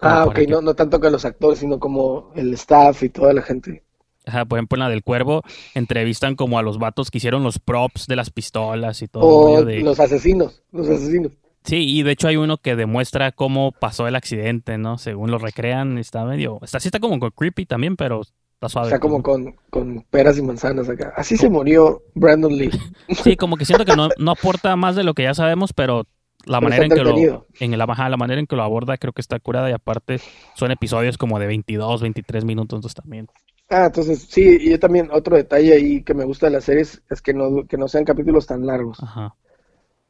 Ah, 0.00 0.24
ok, 0.26 0.34
que- 0.34 0.46
no, 0.46 0.60
no 0.62 0.74
tanto 0.74 1.00
que 1.00 1.10
los 1.10 1.24
actores, 1.24 1.58
sino 1.58 1.78
como 1.78 2.32
el 2.34 2.52
staff 2.54 3.02
y 3.02 3.08
toda 3.10 3.32
la 3.32 3.42
gente. 3.42 3.82
Ajá, 4.26 4.46
por 4.46 4.58
ejemplo, 4.58 4.76
en 4.76 4.80
la 4.80 4.88
del 4.88 5.02
Cuervo 5.02 5.42
entrevistan 5.74 6.34
como 6.34 6.58
a 6.58 6.62
los 6.62 6.78
vatos 6.78 7.10
que 7.10 7.18
hicieron 7.18 7.42
los 7.42 7.58
props 7.58 8.06
de 8.06 8.16
las 8.16 8.30
pistolas 8.30 9.02
y 9.02 9.08
todo. 9.08 9.24
O 9.26 9.64
de- 9.64 9.80
los 9.80 10.00
asesinos, 10.00 10.62
los 10.72 10.88
asesinos. 10.88 11.32
Sí, 11.64 11.76
y 11.88 12.02
de 12.02 12.12
hecho 12.12 12.28
hay 12.28 12.36
uno 12.36 12.58
que 12.58 12.76
demuestra 12.76 13.32
cómo 13.32 13.72
pasó 13.72 14.06
el 14.06 14.16
accidente, 14.16 14.76
¿no? 14.76 14.98
Según 14.98 15.30
lo 15.30 15.38
recrean, 15.38 15.96
está 15.96 16.24
medio... 16.24 16.58
Está, 16.62 16.78
sí 16.78 16.88
está 16.88 17.00
como 17.00 17.18
con 17.18 17.30
creepy 17.30 17.64
también, 17.64 17.96
pero 17.96 18.20
está 18.20 18.68
suave. 18.68 18.90
sea, 18.90 19.00
como 19.00 19.22
con, 19.22 19.56
con 19.70 20.02
peras 20.10 20.36
y 20.36 20.42
manzanas 20.42 20.90
acá. 20.90 21.14
Así 21.16 21.38
se 21.38 21.48
murió 21.48 22.02
Brandon 22.14 22.54
Lee. 22.54 22.70
Sí, 23.22 23.36
como 23.36 23.56
que 23.56 23.64
siento 23.64 23.86
que 23.86 23.96
no, 23.96 24.10
no 24.18 24.32
aporta 24.32 24.76
más 24.76 24.94
de 24.94 25.04
lo 25.04 25.14
que 25.14 25.22
ya 25.22 25.32
sabemos, 25.32 25.72
pero 25.72 26.06
la 26.44 26.60
Pero 26.60 26.68
manera 26.68 26.84
en 26.84 26.92
está 26.92 27.02
que 27.02 27.10
lo... 27.10 27.46
En 27.60 27.72
el, 27.72 27.80
ajá, 27.80 28.10
la 28.10 28.18
manera 28.18 28.40
en 28.40 28.46
que 28.46 28.56
lo 28.56 28.62
aborda 28.62 28.98
creo 28.98 29.14
que 29.14 29.22
está 29.22 29.40
curada 29.40 29.70
y 29.70 29.72
aparte 29.72 30.20
son 30.54 30.70
episodios 30.70 31.16
como 31.16 31.38
de 31.38 31.46
22, 31.46 32.02
23 32.02 32.44
minutos, 32.44 32.76
entonces 32.76 32.94
también. 32.94 33.28
Ah, 33.70 33.86
entonces, 33.86 34.26
sí, 34.28 34.58
y 34.60 34.70
yo 34.70 34.78
también, 34.78 35.08
otro 35.10 35.34
detalle 35.34 35.72
ahí 35.72 36.02
que 36.02 36.12
me 36.12 36.24
gusta 36.24 36.46
de 36.46 36.52
las 36.52 36.64
series 36.64 37.02
es 37.08 37.22
que 37.22 37.32
no, 37.32 37.66
que 37.66 37.78
no 37.78 37.88
sean 37.88 38.04
capítulos 38.04 38.46
tan 38.46 38.66
largos. 38.66 39.02
Ajá. 39.02 39.34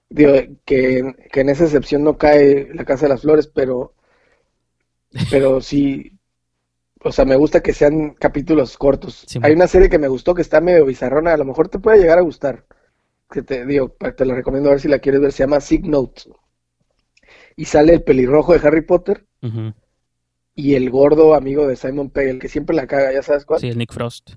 Digo, 0.09 0.33
que, 0.65 1.29
que 1.33 1.41
en 1.41 1.49
esa 1.49 1.65
excepción 1.65 2.05
no 2.05 2.17
cae 2.19 2.69
La 2.75 2.85
Casa 2.85 3.07
de 3.07 3.11
las 3.11 3.23
Flores, 3.23 3.47
pero, 3.49 3.95
pero 5.31 5.61
sí, 5.61 6.19
o 7.03 7.13
sea, 7.13 7.25
me 7.25 7.37
gusta 7.37 7.63
que 7.63 7.73
sean 7.73 8.15
capítulos 8.15 8.79
cortos. 8.79 9.25
Sí, 9.27 9.39
Hay 9.43 9.53
una 9.53 9.67
serie 9.67 9.91
que 9.91 9.99
me 9.99 10.09
gustó 10.09 10.35
que 10.35 10.43
está 10.43 10.61
medio 10.61 10.87
bizarrona, 10.87 11.35
a 11.35 11.37
lo 11.37 11.45
mejor 11.45 11.69
te 11.69 11.79
puede 11.79 11.99
llegar 11.99 12.19
a 12.19 12.23
gustar. 12.23 12.65
Que 13.31 13.43
te 13.43 13.67
digo, 13.67 13.97
te 14.17 14.25
la 14.25 14.35
recomiendo 14.35 14.69
a 14.69 14.73
ver 14.73 14.81
si 14.81 14.89
la 14.89 15.01
quieres 15.01 15.21
ver, 15.21 15.33
se 15.33 15.43
llama 15.43 15.61
Sig. 15.61 15.83
Y 17.57 17.65
sale 17.65 17.95
el 17.95 18.03
pelirrojo 18.03 18.53
de 18.53 18.67
Harry 18.67 18.83
Potter 18.83 19.27
y 20.55 20.75
el 20.75 20.91
gordo 20.91 21.35
amigo 21.35 21.67
de 21.67 21.77
Simon 21.77 22.11
Pegg, 22.11 22.29
el 22.29 22.39
que 22.39 22.49
siempre 22.49 22.77
la 22.77 22.87
caga, 22.87 23.13
¿ya 23.13 23.23
sabes 23.23 23.45
cuál? 23.45 23.61
Sí, 23.61 23.69
el 23.69 23.79
Nick 23.79 23.93
Frost. 23.93 24.31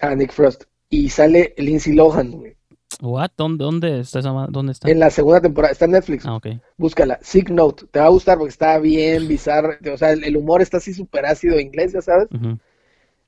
Ah, 0.00 0.14
Nick 0.14 0.32
Frost. 0.32 0.64
Y 0.88 1.10
sale 1.10 1.54
Lindsay 1.58 1.92
Lohan, 1.92 2.32
güey. 2.32 2.56
What? 3.00 3.30
¿Dónde, 3.36 3.64
dónde 3.64 4.00
está 4.00 4.18
esa 4.20 4.30
¿Dónde 4.48 4.72
está? 4.72 4.90
En 4.90 4.98
la 4.98 5.10
segunda 5.10 5.40
temporada, 5.40 5.72
está 5.72 5.84
en 5.84 5.92
Netflix. 5.92 6.26
Ah, 6.26 6.36
ok. 6.36 6.46
Búscala, 6.76 7.18
Sick 7.22 7.50
Note, 7.50 7.86
te 7.90 8.00
va 8.00 8.06
a 8.06 8.10
gustar 8.10 8.38
porque 8.38 8.50
está 8.50 8.78
bien 8.78 9.28
bizarro, 9.28 9.74
o 9.92 9.96
sea, 9.96 10.12
el, 10.12 10.24
el 10.24 10.36
humor 10.36 10.62
está 10.62 10.78
así 10.78 10.92
súper 10.94 11.26
ácido 11.26 11.60
inglés, 11.60 11.92
ya 11.92 12.02
sabes, 12.02 12.28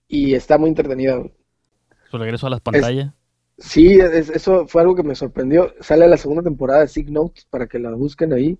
y 0.08 0.34
está 0.34 0.58
muy 0.58 0.70
entretenida. 0.70 1.16
güey. 1.16 1.30
Su 2.10 2.18
regreso 2.18 2.46
a 2.46 2.50
las 2.50 2.60
pantallas. 2.60 3.12
Sí, 3.58 3.92
es- 4.00 4.30
eso 4.30 4.66
fue 4.66 4.82
algo 4.82 4.96
que 4.96 5.02
me 5.04 5.14
sorprendió. 5.14 5.72
Sale 5.80 6.08
la 6.08 6.16
segunda 6.16 6.42
temporada 6.42 6.80
de 6.80 6.88
Sick 6.88 7.08
Note 7.10 7.42
para 7.50 7.66
que 7.68 7.78
la 7.78 7.90
busquen 7.92 8.32
ahí. 8.32 8.58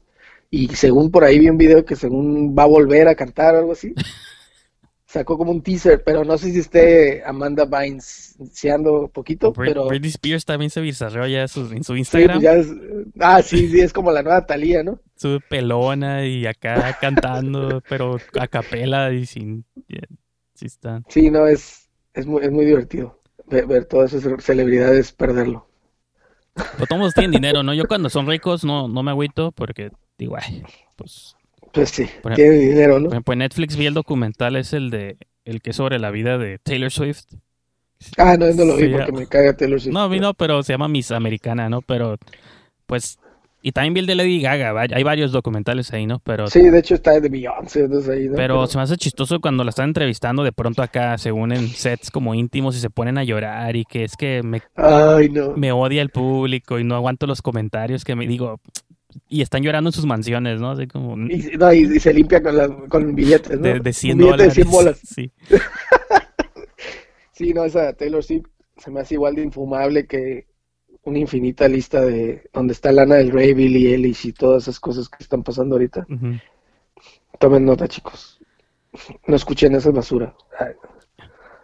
Y 0.51 0.69
según 0.69 1.11
por 1.11 1.25
ahí 1.25 1.39
vi 1.39 1.49
un 1.49 1.57
video 1.59 1.85
que 1.85 1.97
según 1.97 2.55
va 2.57 2.65
a 2.65 2.67
volver 2.67 3.09
a 3.09 3.15
cantar 3.15 3.55
o 3.55 3.59
algo 3.59 3.73
así. 3.73 3.95
sacó 5.11 5.37
como 5.37 5.51
un 5.51 5.61
teaser, 5.63 6.03
pero 6.05 6.25
no 6.25 6.39
sé 6.39 6.53
si 6.53 6.61
esté 6.61 7.23
Amanda 7.25 7.65
Bynes 7.65 8.37
seando 8.53 9.09
poquito, 9.09 9.53
Brit- 9.53 9.69
pero 9.71 9.89
Britney 9.89 10.11
Spears 10.11 10.45
también 10.45 10.71
se 10.71 10.81
bizarreó 10.81 11.27
ya 11.27 11.43
en 11.43 11.49
su, 11.49 11.61
en 11.73 11.83
su 11.83 11.97
Instagram. 11.97 12.41
pues 12.41 12.43
ya 12.43 12.55
es, 12.55 12.69
ah, 13.19 13.43
sí, 13.43 13.69
sí, 13.69 13.81
es 13.81 13.93
como 13.93 14.13
la 14.13 14.23
nueva 14.23 14.47
Thalía, 14.47 14.85
¿no? 14.85 15.01
Sube 15.17 15.41
pelona 15.41 16.25
y 16.25 16.47
acá 16.47 16.97
cantando, 17.01 17.83
pero 17.89 18.19
a 18.39 18.47
capela 18.47 19.13
y 19.13 19.27
sin. 19.27 19.65
yeah, 19.89 20.01
sí 20.55 20.67
está. 20.67 21.03
Sí, 21.09 21.29
no, 21.31 21.47
es, 21.47 21.89
es 22.15 22.27
muy, 22.27 22.45
es 22.45 22.51
muy 22.53 22.65
divertido 22.65 23.21
ver, 23.49 23.67
ver 23.67 23.87
todas 23.87 24.13
esas 24.13 24.43
celebridades 24.45 25.11
perderlo. 25.13 25.67
Pero 26.55 26.87
todos 26.87 27.15
tienen 27.15 27.33
dinero, 27.33 27.63
¿no? 27.65 27.75
Yo 27.75 27.85
cuando 27.89 28.09
son 28.11 28.29
ricos 28.29 28.65
no, 28.65 28.87
no 28.87 29.03
me 29.03 29.11
agüito 29.11 29.51
porque 29.51 29.91
digo, 30.17 30.37
ay, 30.41 30.63
pues. 30.97 31.35
Pues 31.73 31.91
sí, 31.91 32.05
Por 32.23 32.33
ejemplo- 32.33 32.37
tiene 32.37 32.57
dinero, 32.71 32.99
¿no? 32.99 33.05
Por 33.07 33.13
ejemplo, 33.15 33.33
en 33.35 33.39
Netflix 33.41 33.77
vi 33.77 33.87
el 33.87 33.95
documental, 33.95 34.57
es 34.57 34.73
el 34.73 34.91
de. 34.91 35.17
El 35.45 35.63
que 35.63 35.71
es 35.71 35.77
sobre 35.77 35.99
la 35.99 36.11
vida 36.11 36.37
de 36.39 36.59
Taylor 36.59 36.91
Swift. 36.91 37.25
Ah, 38.19 38.37
no, 38.39 38.47
no 38.53 38.65
lo 38.65 38.77
vi 38.77 38.85
Sí, 38.85 38.91
porque 38.91 39.13
ya. 39.13 39.19
me 39.19 39.27
caga 39.27 39.57
Taylor 39.57 39.81
Swift. 39.81 39.93
No, 39.95 40.09
vi 40.09 40.21
no, 40.21 40.35
pero 40.35 40.63
se 40.63 40.73
llama 40.73 40.89
Miss 40.89 41.11
Americana, 41.13 41.69
¿no? 41.69 41.81
Pero, 41.83 42.17
pues. 42.87 43.19
Y 43.63 43.73
también 43.73 43.93
vi 43.93 44.01
el 44.01 44.07
de 44.07 44.15
Lady 44.15 44.41
Gaga, 44.41 44.73
hay 44.91 45.03
varios 45.03 45.33
documentales 45.33 45.93
ahí, 45.93 46.07
¿no? 46.07 46.19
Pero 46.21 46.47
Sí, 46.47 46.71
de 46.71 46.79
hecho 46.79 46.95
está 46.95 47.21
de 47.21 47.29
Beyoncé, 47.29 47.81
entonces 47.85 48.09
ahí, 48.11 48.27
¿no? 48.31 48.35
Pero 48.35 48.67
se 48.67 48.79
me 48.79 48.85
hace 48.85 48.97
chistoso 48.97 49.39
cuando 49.41 49.65
la 49.65 49.69
están 49.71 49.91
entrevistando 49.91 50.43
de 50.43 50.53
pronto 50.53 50.83
acá, 50.83 51.19
según 51.19 51.53
en 51.53 51.69
sets 51.69 52.11
como 52.11 52.35
íntimos 52.35 52.75
y 52.75 52.81
se 52.81 52.89
ponen 52.89 53.19
a 53.19 53.25
llorar 53.25 53.77
y 53.77 53.85
que 53.85 54.05
es 54.05 54.17
que 54.17 54.43
me, 54.43 54.63
Ay, 54.77 55.29
no. 55.29 55.55
me 55.59 55.73
odia 55.73 56.01
el 56.01 56.09
público 56.09 56.79
y 56.79 56.85
no 56.85 56.95
aguanto 56.95 57.27
los 57.27 57.43
comentarios 57.43 58.03
que 58.03 58.17
me 58.17 58.27
digo 58.27 58.61
y 59.29 59.43
están 59.43 59.63
llorando 59.63 59.89
en 59.91 59.93
sus 59.95 60.07
mansiones, 60.07 60.61
¿no? 60.61 60.71
Así 60.73 60.87
como 60.87 61.17
Y, 61.29 61.51
no, 61.59 61.73
y, 61.73 61.97
y 61.97 62.01
se 62.01 62.13
limpia 62.15 62.43
con, 62.43 62.57
la, 62.57 62.69
con 62.89 63.15
billetes, 63.15 63.59
¿no? 63.61 63.75
de, 63.75 63.81
de 63.81 63.93
100 63.93 64.13
Un 64.13 64.19
billete 64.19 64.31
dólares. 64.31 64.55
de 64.55 64.63
100 64.63 64.71
bolas. 64.71 65.01
Sí. 65.05 65.33
Sí, 67.33 67.55
no, 67.55 67.65
esa 67.65 67.93
Taylor 67.95 68.23
Swift 68.23 68.47
se 68.77 68.91
me 68.91 69.01
hace 69.01 69.15
igual 69.15 69.35
de 69.35 69.43
infumable 69.43 70.07
que 70.07 70.47
una 71.05 71.19
infinita 71.19 71.67
lista 71.69 72.03
de 72.03 72.51
donde 72.53 72.73
está 72.75 72.93
Lana 72.93 73.15
del 73.17 73.31
Rey, 73.31 73.55
Billie 73.55 73.95
Eilish 73.95 74.27
y 74.27 74.33
todas 74.33 74.65
esas 74.65 74.79
cosas 74.79 75.09
que 75.09 75.23
están 75.23 75.43
pasando 75.43 75.77
ahorita. 75.77 76.07
Tomen 77.39 77.65
nota, 77.65 77.89
chicos. 77.89 78.39
No 79.27 79.37
escuchen 79.37 79.75
esa 79.75 79.91
basura. 79.91 80.35
Ay, 80.59 80.75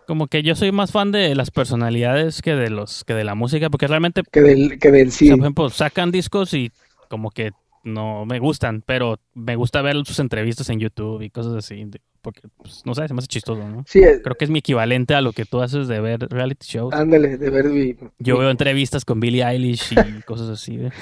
Como 0.07 0.29
que 0.29 0.43
yo 0.43 0.55
soy 0.55 0.73
más 0.73 0.93
fan 0.93 1.13
de 1.13 1.35
las 1.35 1.51
personalidades 1.51 2.41
que 2.41 2.55
de 2.55 2.71
los 2.71 3.05
que 3.05 3.13
de 3.15 3.25
la 3.25 3.35
música 3.35 3.69
porque 3.69 3.87
realmente 3.87 4.23
que 4.33 4.41
del, 4.41 4.79
que 4.79 4.91
del 4.91 5.09
o 5.09 5.11
sí. 5.11 5.27
sea, 5.27 5.37
por 5.37 5.45
ejemplo, 5.45 5.69
sacan 5.71 6.11
discos 6.11 6.55
y 6.55 6.71
como 7.07 7.31
que 7.31 7.53
no 7.85 8.27
me 8.27 8.39
gustan, 8.41 8.83
pero 8.85 9.19
me 9.35 9.55
gusta 9.57 9.81
ver 9.83 9.97
sus 10.05 10.19
entrevistas 10.19 10.69
en 10.71 10.81
YouTube 10.81 11.23
y 11.23 11.31
cosas 11.31 11.55
así, 11.55 11.89
porque 12.21 12.43
pues, 12.57 12.83
no 12.85 12.95
sé, 12.95 13.07
se 13.07 13.15
me 13.15 13.19
hace 13.19 13.29
chistoso, 13.29 13.69
¿no? 13.69 13.85
Sí, 13.87 14.01
Creo 14.25 14.35
que 14.37 14.45
es 14.45 14.51
mi 14.51 14.59
equivalente 14.59 15.15
a 15.15 15.21
lo 15.21 15.33
que 15.33 15.45
tú 15.45 15.61
haces 15.63 15.87
de 15.87 16.01
ver 16.01 16.27
reality 16.29 16.67
shows. 16.67 16.93
ándale, 16.93 17.37
de 17.39 17.51
ver 17.51 17.67
mi- 17.67 17.95
Yo 18.19 18.39
veo 18.39 18.51
entrevistas 18.51 19.05
con 19.05 19.21
Billie 19.21 19.45
Eilish 19.45 19.93
y 19.93 20.23
cosas 20.27 20.49
así. 20.49 20.77
¿eh? 20.77 20.91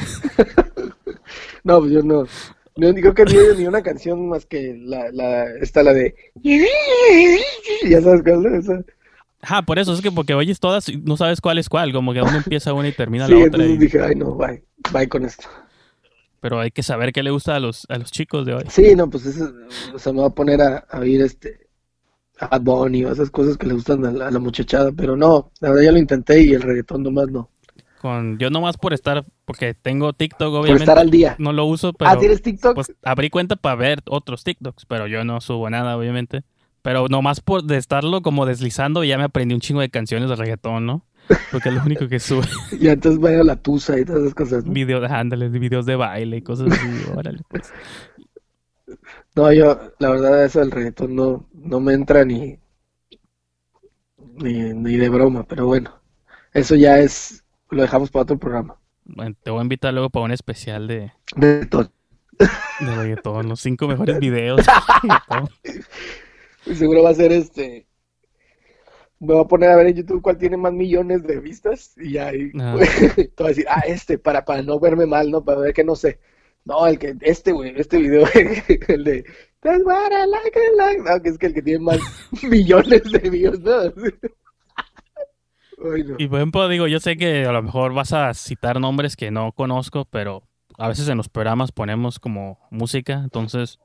No, 1.65 1.81
pues 1.81 1.93
yo 1.93 2.03
no. 2.03 2.25
No, 2.77 2.93
creo 2.93 3.15
que 3.15 3.23
he 3.23 3.55
ni 3.57 3.67
una 3.67 3.83
canción 3.83 4.29
más 4.29 4.45
que 4.47 4.77
la, 4.85 5.11
la, 5.13 5.45
esta, 5.63 5.83
la 5.83 5.95
de... 5.95 6.15
Ya 7.89 8.01
sabes 8.03 8.23
cuál 8.23 8.45
es 8.47 8.65
esa. 8.65 8.85
Ajá, 9.41 9.63
por 9.63 9.79
eso 9.79 9.93
es 9.93 10.01
que 10.01 10.11
porque 10.11 10.35
oyes 10.35 10.59
todas 10.59 10.89
y 10.89 10.97
no 10.97 11.17
sabes 11.17 11.41
cuál 11.41 11.59
es 11.59 11.69
cuál, 11.69 11.93
como 11.93 12.13
que 12.13 12.21
uno 12.23 12.37
empieza 12.37 12.73
una 12.73 12.89
y 12.89 12.93
termina 12.93 13.27
Sí, 13.27 13.33
la 13.33 13.47
otra. 13.47 13.65
y- 13.65 13.77
dije, 13.79 14.01
ay 14.03 14.15
no, 14.15 14.35
bye, 14.35 14.63
bye 14.93 15.09
con 15.09 15.25
esto. 15.25 15.49
Pero 16.45 16.61
hay 16.61 16.71
que 16.71 16.83
saber 16.83 17.15
qué 17.15 17.23
le 17.23 17.31
gusta 17.31 17.57
a 17.57 17.59
los, 17.59 17.87
a 17.89 17.97
los 17.97 18.13
chicos 18.13 18.45
de 18.45 18.53
hoy. 18.53 18.65
Sí, 18.69 18.95
no, 18.95 19.09
pues 19.09 19.25
eso, 19.25 19.51
o 19.95 19.99
sea, 19.99 20.13
me 20.13 20.21
va 20.21 20.27
a 20.27 20.35
poner 20.35 20.61
a, 20.61 20.85
a 20.91 20.99
oír 21.01 21.23
este 21.23 21.69
a 22.39 22.59
Bunny 22.59 23.07
o 23.07 23.13
esas 23.13 23.31
cosas 23.31 23.57
que 23.57 23.67
le 23.67 23.73
gustan 23.73 24.05
a 24.05 24.13
la, 24.13 24.29
a 24.29 24.31
la 24.31 24.39
muchachada, 24.39 24.93
pero 24.93 25.17
no, 25.17 25.51
la 25.61 25.71
verdad 25.71 25.85
ya 25.85 25.93
lo 25.93 25.99
intenté 25.99 26.43
y 26.43 26.53
el 26.53 26.61
reggaetón 26.61 27.03
nomás 27.03 27.29
no. 27.31 27.49
Con, 28.03 28.39
yo 28.39 28.51
nomás 28.51 28.77
por 28.77 28.93
estar, 28.93 29.25
porque 29.47 29.73
tengo 29.73 30.13
TikTok, 30.13 30.51
Por 30.51 30.61
obviamente. 30.61 30.83
estar 30.83 30.99
al 30.99 31.09
día. 31.09 31.35
No 31.39 31.55
lo 31.55 31.65
uso, 31.65 31.95
pero 31.95 32.11
ah, 32.11 32.19
¿tienes 32.19 32.43
TikTok? 32.43 32.75
pues 32.75 32.93
abrí 33.03 33.31
cuenta 33.31 33.57
para 33.57 33.77
ver 33.77 34.03
otros 34.05 34.45
TikToks, 34.45 34.85
pero 34.85 35.07
yo 35.07 35.25
no 35.25 35.41
subo 35.41 35.71
nada, 35.71 35.97
obviamente. 35.97 36.43
Pero 36.83 37.09
nomás 37.09 37.41
por 37.41 37.65
de 37.65 37.79
estarlo 37.79 38.21
como 38.21 38.45
deslizando, 38.45 39.03
ya 39.03 39.17
me 39.17 39.25
aprendí 39.25 39.55
un 39.55 39.63
chingo 39.63 39.81
de 39.81 39.89
canciones 39.89 40.29
de 40.29 40.37
reggaetón, 40.37 40.85
¿no? 40.85 41.07
Porque 41.51 41.69
es 41.69 41.75
lo 41.75 41.83
único 41.83 42.09
que 42.09 42.19
sube. 42.19 42.47
Y 42.81 42.89
entonces 42.89 43.21
vaya 43.21 43.43
la 43.43 43.57
tusa 43.57 43.99
y 43.99 44.05
todas 44.05 44.23
esas 44.23 44.35
cosas. 44.35 44.65
¿no? 44.65 44.73
videos, 44.73 45.11
ándale, 45.11 45.49
videos 45.49 45.87
de 45.87 45.97
baile 45.97 46.39
y 46.39 46.43
cosas 46.43 46.73
así. 46.73 46.89
Órale, 47.15 47.41
pues. 47.49 47.73
No, 49.35 49.53
yo, 49.53 49.93
la 49.99 50.11
verdad, 50.11 50.45
eso 50.45 50.61
del 50.61 50.71
reggaetón 50.71 51.17
no, 51.17 51.49
no 51.53 51.81
me 51.81 51.95
entra 51.95 52.25
ni, 52.25 52.59
ni, 54.37 54.75
ni 54.75 54.97
de 54.97 55.09
broma, 55.09 55.45
pero 55.45 55.67
bueno, 55.67 56.01
eso 56.53 56.77
ya 56.77 56.99
es, 56.99 57.45
lo 57.71 57.83
dejamos 57.83 58.11
para 58.11 58.23
otro 58.23 58.39
programa. 58.39 58.79
Bueno, 59.05 59.35
te 59.43 59.51
voy 59.51 59.61
a 59.61 59.63
invitar 59.63 59.93
luego 59.93 60.11
para 60.11 60.25
un 60.25 60.31
especial 60.31 60.87
de, 60.87 61.13
Reggaetón. 61.35 61.91
de 62.81 62.97
reggaetón, 62.97 63.49
los 63.49 63.61
cinco 63.61 63.89
mejores 63.89 64.19
videos. 64.21 64.65
de 66.67 66.75
seguro 66.75 67.03
va 67.03 67.11
a 67.11 67.15
ser 67.15 67.33
este. 67.33 67.87
Me 69.25 69.35
voy 69.35 69.45
a 69.45 69.49
poner 69.49 69.71
a 69.71 69.77
ver 69.77 69.87
en 69.87 69.95
YouTube 69.97 70.23
cuál 70.23 70.39
tiene 70.39 70.57
más 70.57 70.73
millones 70.73 71.23
de 71.25 71.41
vistas 71.41 71.95
y 71.97 72.13
ya 72.13 72.29
ahí 72.29 72.51
Ah. 72.61 72.77
te 73.17 73.33
voy 73.39 73.47
a 73.47 73.49
decir, 73.49 73.67
ah, 73.69 73.83
este, 73.87 74.19
para, 74.19 74.45
para 74.45 74.63
no 74.63 74.79
verme 74.79 75.07
mal, 75.07 75.31
¿no? 75.31 75.45
Para 75.45 75.61
ver 75.61 75.75
que 75.75 75.85
no 75.85 75.97
sé. 75.97 76.19
No, 76.65 76.87
el 76.87 76.99
que, 76.99 77.15
este, 77.21 77.53
güey, 77.53 77.75
este 77.77 77.99
video, 77.99 78.27
el 78.89 79.05
de 79.05 79.25
That's 79.61 79.85
what 79.85 80.13
I 80.13 80.27
like, 80.29 80.59
I 80.59 80.77
like. 80.77 81.03
No, 81.03 81.23
que 81.23 81.31
es 81.31 81.39
que 81.39 81.47
el 81.47 81.55
que 81.55 81.63
tiene 81.63 81.81
más 81.81 81.99
millones 82.43 83.03
de 83.11 83.31
views, 83.31 83.61
¿no? 83.61 83.81
Ay, 85.93 86.05
no. 86.05 86.17
Y 86.19 86.29
por 86.29 86.39
ejemplo, 86.39 86.69
digo, 86.69 86.87
yo 86.87 87.01
sé 87.01 87.17
que 87.17 87.47
a 87.47 87.53
lo 87.53 87.63
mejor 87.63 87.95
vas 87.95 88.13
a 88.13 88.33
citar 88.35 88.79
nombres 88.81 89.17
que 89.17 89.31
no 89.31 89.53
conozco, 89.53 90.05
pero 90.05 90.43
a 90.79 90.89
veces 90.89 91.09
en 91.09 91.17
los 91.17 91.29
programas 91.29 91.73
ponemos 91.73 92.19
como 92.19 92.59
música, 92.71 93.15
entonces 93.15 93.79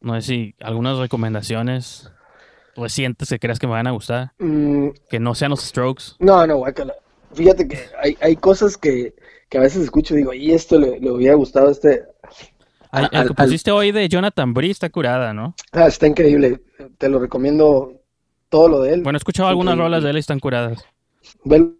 no 0.00 0.14
sé 0.14 0.22
si 0.22 0.54
algunas 0.60 0.98
recomendaciones 0.98 2.10
recientes 2.76 3.28
que 3.28 3.38
creas 3.38 3.58
que 3.58 3.66
me 3.66 3.72
van 3.74 3.86
a 3.86 3.90
gustar, 3.92 4.32
Mm, 4.38 4.88
que 5.08 5.18
no 5.20 5.34
sean 5.34 5.50
los 5.50 5.60
Strokes. 5.62 6.14
no, 6.18 6.46
no, 6.46 6.56
guácala. 6.58 6.94
Fíjate 7.34 7.68
que 7.68 7.78
hay, 8.02 8.16
hay 8.20 8.36
cosas 8.36 8.76
que, 8.76 9.14
que 9.48 9.58
a 9.58 9.60
veces 9.60 9.82
escucho 9.84 10.14
y 10.14 10.18
digo, 10.18 10.32
y 10.34 10.52
esto 10.52 10.78
le, 10.78 10.98
le 11.00 11.10
hubiera 11.10 11.34
gustado 11.36 11.68
a 11.68 11.72
este. 11.72 12.02
Al- 12.90 13.04
el 13.04 13.10
que 13.10 13.16
al- 13.18 13.34
pusiste 13.34 13.70
hoy 13.70 13.92
de 13.92 14.08
Jonathan 14.08 14.52
Bree 14.52 14.70
está 14.70 14.90
curada, 14.90 15.32
¿no? 15.32 15.54
Ah, 15.72 15.86
está 15.86 16.06
increíble. 16.08 16.60
Te 16.98 17.08
lo 17.08 17.20
recomiendo 17.20 17.92
todo 18.48 18.68
lo 18.68 18.82
de 18.82 18.94
él. 18.94 19.02
Bueno, 19.02 19.16
he 19.16 19.18
escuchado 19.20 19.48
algunas 19.48 19.74
Increíble. 19.74 19.84
rolas 19.96 20.02
de 20.04 20.10
él 20.10 20.16
y 20.16 20.20
están 20.20 20.40
curadas. 20.40 20.84
Bel 21.44 21.76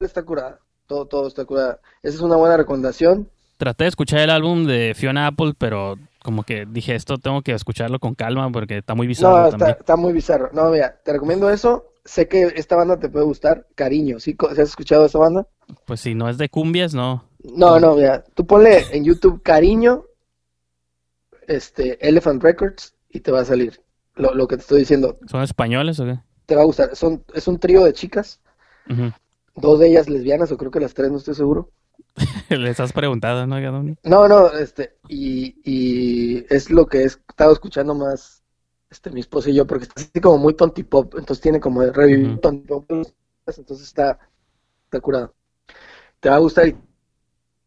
está 0.00 0.22
curada. 0.22 0.58
Todo, 0.86 1.06
todo 1.06 1.26
está 1.28 1.44
curada. 1.46 1.80
Esa 2.02 2.16
es 2.16 2.20
una 2.20 2.36
buena 2.36 2.56
recomendación. 2.58 3.28
Traté 3.56 3.84
de 3.84 3.88
escuchar 3.88 4.20
el 4.20 4.30
álbum 4.30 4.66
de 4.66 4.92
Fiona 4.94 5.26
Apple, 5.26 5.54
pero 5.56 5.96
como 6.26 6.42
que 6.42 6.66
dije, 6.66 6.96
esto 6.96 7.18
tengo 7.18 7.40
que 7.42 7.52
escucharlo 7.52 8.00
con 8.00 8.16
calma 8.16 8.50
porque 8.50 8.78
está 8.78 8.96
muy 8.96 9.06
bizarro 9.06 9.30
No, 9.30 9.46
está, 9.46 9.96
muy 9.96 10.12
bizarro. 10.12 10.50
No, 10.52 10.70
mira, 10.70 11.00
te 11.04 11.12
recomiendo 11.12 11.48
eso. 11.48 11.92
Sé 12.04 12.26
que 12.26 12.52
esta 12.56 12.74
banda 12.74 12.98
te 12.98 13.08
puede 13.08 13.24
gustar. 13.24 13.68
Cariño, 13.76 14.18
¿sí? 14.18 14.34
co- 14.34 14.52
¿Sí 14.52 14.60
¿Has 14.60 14.70
escuchado 14.70 15.06
esta 15.06 15.20
banda? 15.20 15.46
Pues 15.86 16.00
si 16.00 16.16
no 16.16 16.28
es 16.28 16.36
de 16.36 16.48
cumbias, 16.48 16.94
no. 16.94 17.24
No, 17.44 17.78
no, 17.78 17.94
mira. 17.94 18.24
Tú 18.34 18.44
ponle 18.44 18.88
en 18.90 19.04
YouTube 19.04 19.40
Cariño, 19.42 20.04
este, 21.46 21.96
Elephant 22.06 22.42
Records 22.42 22.94
y 23.08 23.20
te 23.20 23.30
va 23.30 23.40
a 23.40 23.44
salir 23.44 23.80
lo, 24.16 24.34
lo 24.34 24.48
que 24.48 24.56
te 24.56 24.62
estoy 24.62 24.80
diciendo. 24.80 25.16
¿Son 25.28 25.42
españoles 25.42 26.00
o 26.00 26.06
qué? 26.06 26.18
Te 26.46 26.56
va 26.56 26.62
a 26.62 26.64
gustar. 26.64 26.96
Son, 26.96 27.24
es 27.34 27.46
un 27.46 27.60
trío 27.60 27.84
de 27.84 27.92
chicas. 27.92 28.40
Dos 29.54 29.78
de 29.78 29.88
ellas 29.88 30.08
lesbianas, 30.08 30.50
o 30.52 30.56
creo 30.58 30.70
que 30.70 30.80
las 30.80 30.92
tres, 30.92 31.10
no 31.10 31.18
estoy 31.18 31.34
seguro. 31.34 31.70
Les 32.50 32.80
has 32.80 32.92
preguntado, 32.92 33.46
¿no? 33.46 33.58
No, 34.04 34.28
no, 34.28 34.52
este, 34.52 34.96
y, 35.08 35.60
y 35.64 36.46
es 36.48 36.70
lo 36.70 36.86
que 36.86 36.98
he 36.98 37.04
estado 37.04 37.52
escuchando 37.52 37.94
más, 37.94 38.42
este, 38.90 39.10
mi 39.10 39.20
esposa 39.20 39.50
y 39.50 39.54
yo, 39.54 39.66
porque 39.66 39.84
está 39.84 40.00
así 40.00 40.20
como 40.20 40.38
muy 40.38 40.54
tontipop, 40.54 41.14
entonces 41.18 41.42
tiene 41.42 41.60
como 41.60 41.82
de 41.82 41.92
revivir 41.92 42.32
Ujú. 42.32 42.40
tontipop, 42.40 42.90
entonces 42.90 43.86
está, 43.86 44.18
está 44.84 45.00
curado. 45.00 45.34
Te 46.20 46.30
va 46.30 46.36
a 46.36 46.40
gustar 46.40 46.68
y 46.68 46.76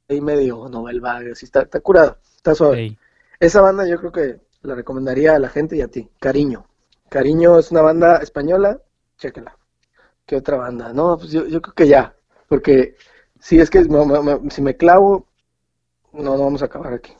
ahí 0.10 0.22
medio 0.22 0.68
novel 0.70 1.02
vague, 1.02 1.32
así 1.32 1.45
está, 1.45 1.62
está 1.62 1.80
curado, 1.82 2.18
está 2.36 2.56
suave. 2.56 2.97
Esa 3.39 3.62
banda 3.62 3.88
yo 3.88 3.97
creo 3.97 4.12
que 4.12 4.41
la 4.64 4.76
recomendaría 4.76 5.36
a 5.36 5.39
la 5.39 5.50
gente 5.50 5.78
y 5.78 5.82
a 5.82 5.88
ti, 5.88 6.10
Cariño. 6.20 6.66
Cariño 7.10 7.60
es 7.60 7.72
una 7.72 7.82
banda 7.82 8.18
española, 8.18 8.82
chéquela. 9.18 9.58
¿Qué 10.26 10.36
otra 10.36 10.58
banda? 10.58 10.93
No, 10.93 11.18
pues 11.18 11.32
yo, 11.32 11.45
yo 11.47 11.62
creo 11.62 11.74
que 11.76 11.88
ya, 11.88 12.16
porque 12.47 12.95
si 13.39 13.59
es 13.59 13.69
que 13.69 13.81
me- 13.85 14.05
me- 14.05 14.21
me- 14.39 14.51
si 14.51 14.61
me 14.61 14.75
clavo, 14.75 15.25
no, 16.13 16.37
no 16.37 16.43
vamos 16.43 16.61
a 16.61 16.65
acabar 16.65 16.93
aquí. 16.93 17.13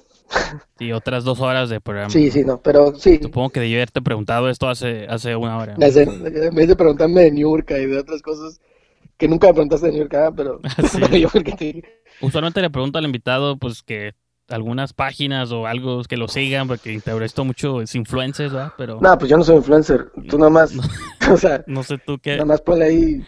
Y 0.80 0.92
otras 0.92 1.24
dos 1.24 1.40
horas 1.40 1.70
de 1.70 1.82
programa. 1.82 2.10
Sí, 2.10 2.30
sí, 2.32 2.44
no, 2.46 2.62
pero 2.62 2.96
sí. 2.96 3.20
Supongo 3.22 3.50
que 3.50 3.60
debí 3.62 3.74
haberte 3.76 4.02
preguntado 4.02 4.50
esto 4.50 4.70
hace, 4.70 5.08
hace 5.08 5.36
una 5.36 5.58
hora. 5.58 5.76
En 5.76 5.82
en 5.84 6.56
vez 6.56 6.68
de 6.68 6.76
preguntarme 6.76 7.22
de 7.24 7.32
New 7.32 7.50
York 7.52 7.72
y 7.72 7.86
de 7.86 7.98
otras 8.00 8.22
cosas 8.22 8.60
que 9.18 9.28
nunca 9.28 9.48
me 9.48 9.54
preguntaste 9.54 9.88
de 9.88 9.92
New 9.94 10.02
York, 10.02 10.14
ah, 10.16 10.32
pero, 10.36 10.60
Sí. 10.90 11.26
pero 11.34 11.56
te- 11.58 11.84
Usualmente 12.22 12.62
le 12.62 12.70
pregunto 12.70 12.98
al 12.98 13.06
invitado, 13.06 13.58
pues, 13.58 13.82
que 13.84 14.14
algunas 14.50 14.94
páginas 14.94 15.52
o 15.52 15.68
algo 15.68 16.02
que 16.04 16.18
lo 16.18 16.28
sigan, 16.28 16.68
porque 16.68 17.00
te 17.00 17.26
esto 17.26 17.46
mucho 17.46 17.82
es 17.82 17.94
influencers, 17.96 18.52
¿verdad? 18.54 18.74
Pero 18.78 19.00
No, 19.02 19.18
pues 19.18 19.30
yo 19.30 19.38
no 19.38 19.44
soy 19.44 19.58
influencer. 19.58 20.12
Tú 20.28 20.38
nada 20.38 20.50
más, 20.50 20.74
o 21.32 21.38
sea, 21.38 21.64
no 21.68 21.84
sé 21.84 21.98
tú 21.98 22.18
qué. 22.20 22.32
nada 22.34 22.46
más 22.46 22.62
ponle 22.62 22.86
ahí, 22.86 23.28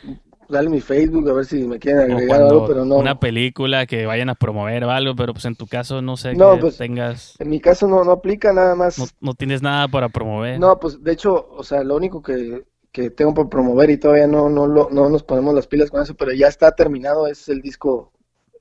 dale 0.52 0.70
mi 0.70 0.82
Facebook 0.82 1.30
a 1.30 1.34
ver 1.34 1.46
si 1.46 1.64
me 1.64 1.80
quieren 1.80 2.12
agregar 2.12 2.42
algo, 2.42 2.68
pero 2.68 2.86
no. 2.86 2.96
una 2.98 3.20
película 3.20 3.86
que 3.86 4.06
vayan 4.06 4.30
a 4.30 4.36
promover 4.36 4.84
o 4.84 4.92
algo, 4.92 5.16
pero 5.16 5.34
pues 5.34 5.46
en 5.46 5.56
tu 5.56 5.66
caso 5.68 6.02
no 6.02 6.18
sé 6.18 6.36
No, 6.36 6.56
que 6.56 6.62
pues, 6.62 6.78
tengas, 6.78 7.36
En 7.40 7.50
mi 7.50 7.60
caso 7.60 7.88
no, 7.88 8.04
no 8.04 8.12
aplica 8.12 8.54
nada 8.54 8.76
más. 8.76 9.00
no, 9.00 9.06
no 9.20 9.34
tienes 9.34 9.62
nada 9.62 9.88
para 9.88 10.10
promover. 10.10 10.60
No, 10.60 10.80
pues 10.80 11.04
de 11.04 11.12
hecho, 11.12 11.48
o 11.50 11.64
sea, 11.64 11.84
lo 11.84 11.96
único 11.96 12.22
que, 12.22 12.64
que 12.92 13.10
tengo 13.10 13.34
por 13.34 13.50
promover 13.50 13.90
y 13.90 13.98
todavía 13.98 14.28
no, 14.28 14.50
no, 14.50 14.68
lo- 14.68 14.90
no 14.92 15.10
nos 15.10 15.24
ponemos 15.24 15.56
las 15.56 15.68
pilas 15.68 15.90
con 15.90 16.02
eso, 16.02 16.14
pero 16.16 16.34
ya 16.34 16.48
está 16.48 16.72
terminado, 16.76 17.28
es 17.28 17.48
el 17.50 17.62
disco, 17.62 18.12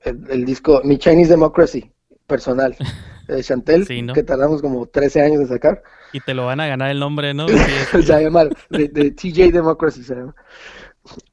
el, 0.03 0.25
el 0.31 0.45
disco, 0.45 0.81
mi 0.85 0.99
Chinese 0.99 1.31
Democracy, 1.31 1.91
personal, 2.27 2.77
de 3.29 3.43
Chantel, 3.43 3.87
Sí, 3.87 4.03
¿no? 4.03 4.13
que 4.13 4.23
tardamos 4.23 4.61
como 4.63 4.87
13 4.87 5.21
años 5.23 5.41
en 5.41 5.49
sacar. 5.49 5.83
Y 6.13 6.21
te 6.21 6.35
lo 6.35 6.47
van 6.47 6.59
a 6.61 6.67
ganar 6.67 6.91
el 6.91 6.99
nombre, 6.99 7.35
¿no? 7.35 7.47
se 7.93 8.03
llama, 8.03 8.45
de, 8.71 8.89
de 8.89 9.11
TJ 9.13 9.53
Democracy 9.53 10.03
se 10.03 10.15
llama. 10.17 10.35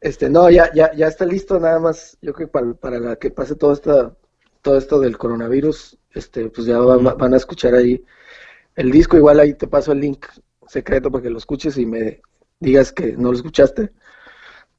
Este, 0.02 0.30
no, 0.30 0.50
ya, 0.50 0.72
ya, 0.74 0.94
ya 0.94 1.08
está 1.08 1.26
listo, 1.26 1.60
nada 1.60 1.80
más, 1.80 2.18
yo 2.22 2.34
creo 2.34 2.48
que 2.48 2.52
para, 2.52 2.74
para 2.74 3.00
la 3.00 3.16
que 3.18 3.32
pase 3.32 3.56
todo 3.56 3.74
esta, 3.74 4.16
todo 4.62 4.78
esto 4.78 5.00
del 5.00 5.18
coronavirus, 5.18 5.98
este, 6.12 6.50
pues 6.50 6.68
ya 6.68 6.80
van, 6.80 7.04
van 7.18 7.34
a 7.34 7.38
escuchar 7.38 7.76
ahí 7.76 8.04
el 8.76 8.92
disco, 8.92 9.18
igual 9.18 9.40
ahí 9.40 9.54
te 9.54 9.68
paso 9.68 9.92
el 9.92 10.00
link 10.00 10.26
secreto 10.68 11.12
para 11.12 11.24
que 11.24 11.30
lo 11.30 11.38
escuches 11.38 11.78
y 11.78 11.86
me 11.86 12.22
digas 12.60 12.92
que 12.92 13.14
no 13.18 13.32
lo 13.32 13.38
escuchaste, 13.38 13.92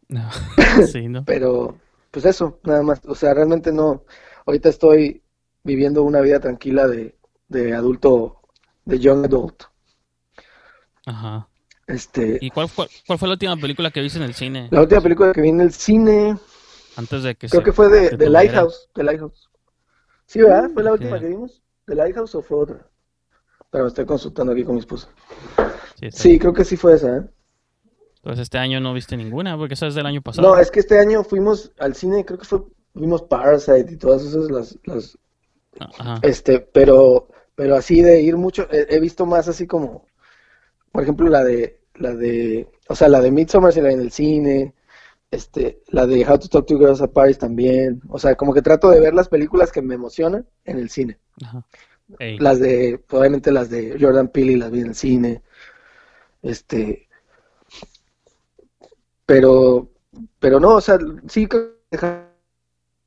No. 0.08 0.28
Sí, 0.92 1.08
¿no? 1.08 1.24
pero 1.24 1.78
pues 2.10 2.24
eso, 2.24 2.58
nada 2.64 2.82
más, 2.82 3.00
o 3.06 3.14
sea, 3.14 3.34
realmente 3.34 3.72
no, 3.72 4.04
ahorita 4.46 4.68
estoy 4.70 5.22
viviendo 5.64 6.02
una 6.02 6.20
vida 6.20 6.40
tranquila 6.40 6.86
de, 6.88 7.16
de 7.48 7.74
adulto, 7.74 8.40
de 8.84 8.98
young 8.98 9.24
adult, 9.26 9.64
Ajá. 11.06 11.48
Este, 11.88 12.38
¿Y 12.40 12.50
cuál 12.50 12.68
fue, 12.68 12.86
cuál 13.06 13.18
fue 13.18 13.28
la 13.28 13.32
última 13.32 13.56
película 13.56 13.90
que 13.90 14.02
viste 14.02 14.18
en 14.18 14.24
el 14.24 14.34
cine? 14.34 14.68
la 14.70 14.82
última 14.82 15.00
película 15.00 15.32
que 15.32 15.40
vi 15.40 15.48
en 15.48 15.62
el 15.62 15.72
cine, 15.72 16.36
Antes 16.96 17.22
de 17.22 17.34
que 17.34 17.48
creo 17.48 17.60
se 17.62 17.64
que 17.64 17.72
fue 17.72 17.88
de, 17.88 18.10
de. 18.16 18.28
Lighthouse, 18.28 18.90
de 18.94 19.02
Lighthouse, 19.04 19.48
sí, 20.26 20.40
¿verdad? 20.40 20.70
¿Fue 20.72 20.82
la 20.82 20.92
última 20.92 21.18
que 21.18 21.26
vimos? 21.26 21.62
¿De 21.86 21.94
Lighthouse 21.94 22.34
o 22.34 22.42
fue 22.42 22.58
otra? 22.58 22.86
Pero 23.70 23.84
me 23.84 23.88
estoy 23.88 24.04
consultando 24.04 24.52
aquí 24.52 24.64
con 24.64 24.74
mi 24.74 24.80
esposa. 24.80 25.08
Sí, 26.10 26.38
creo 26.38 26.52
que 26.52 26.64
sí 26.64 26.76
fue 26.76 26.94
esa, 26.94 27.16
¿eh? 27.16 27.22
Entonces 28.16 28.42
este 28.42 28.58
año 28.58 28.80
no 28.80 28.92
viste 28.92 29.16
ninguna, 29.16 29.56
porque 29.56 29.74
esa 29.74 29.86
es 29.86 29.94
del 29.94 30.06
año 30.06 30.20
pasado. 30.20 30.46
No, 30.46 30.58
es 30.58 30.70
que 30.70 30.80
este 30.80 30.98
año 30.98 31.24
fuimos 31.24 31.72
al 31.78 31.94
cine, 31.94 32.24
creo 32.24 32.38
que 32.38 32.44
fue, 32.44 32.60
vimos 32.92 33.22
Parasite 33.22 33.92
y 33.92 33.96
todas 33.96 34.22
esas, 34.24 34.50
las, 34.50 34.78
las, 34.84 35.18
Ajá. 35.80 36.18
este, 36.22 36.60
pero, 36.60 37.28
pero 37.54 37.76
así 37.76 38.02
de 38.02 38.20
ir 38.20 38.36
mucho, 38.36 38.68
he, 38.70 38.94
he 38.94 39.00
visto 39.00 39.24
más 39.24 39.48
así 39.48 39.66
como, 39.66 40.06
por 40.92 41.02
ejemplo, 41.02 41.28
la 41.28 41.44
de, 41.44 41.77
la 41.98 42.14
de, 42.14 42.68
o 42.88 42.94
sea, 42.94 43.08
la 43.08 43.20
de 43.20 43.30
Midsommar 43.30 43.72
se 43.72 43.82
la 43.82 43.88
vi 43.88 43.94
en 43.94 44.00
el 44.00 44.12
cine, 44.12 44.74
este, 45.30 45.82
la 45.88 46.06
de 46.06 46.26
How 46.26 46.38
to 46.38 46.48
Talk 46.48 46.66
to 46.66 46.78
Girls 46.78 47.02
at 47.02 47.10
Paris 47.10 47.38
también, 47.38 48.00
o 48.08 48.18
sea, 48.18 48.34
como 48.34 48.54
que 48.54 48.62
trato 48.62 48.90
de 48.90 49.00
ver 49.00 49.14
las 49.14 49.28
películas 49.28 49.72
que 49.72 49.82
me 49.82 49.94
emocionan 49.94 50.46
en 50.64 50.78
el 50.78 50.90
cine, 50.90 51.18
Ajá. 51.44 51.64
Las 52.38 52.58
de, 52.58 53.04
obviamente 53.10 53.52
las 53.52 53.68
de 53.68 53.98
Jordan 54.00 54.28
Peele 54.28 54.56
las 54.56 54.70
vi 54.70 54.80
en 54.80 54.86
el 54.88 54.94
cine, 54.94 55.42
este, 56.42 57.06
pero, 59.26 59.90
pero 60.38 60.58
no, 60.58 60.76
o 60.76 60.80
sea, 60.80 60.98
sí 61.28 61.46
creo 61.46 61.74
que 61.90 61.98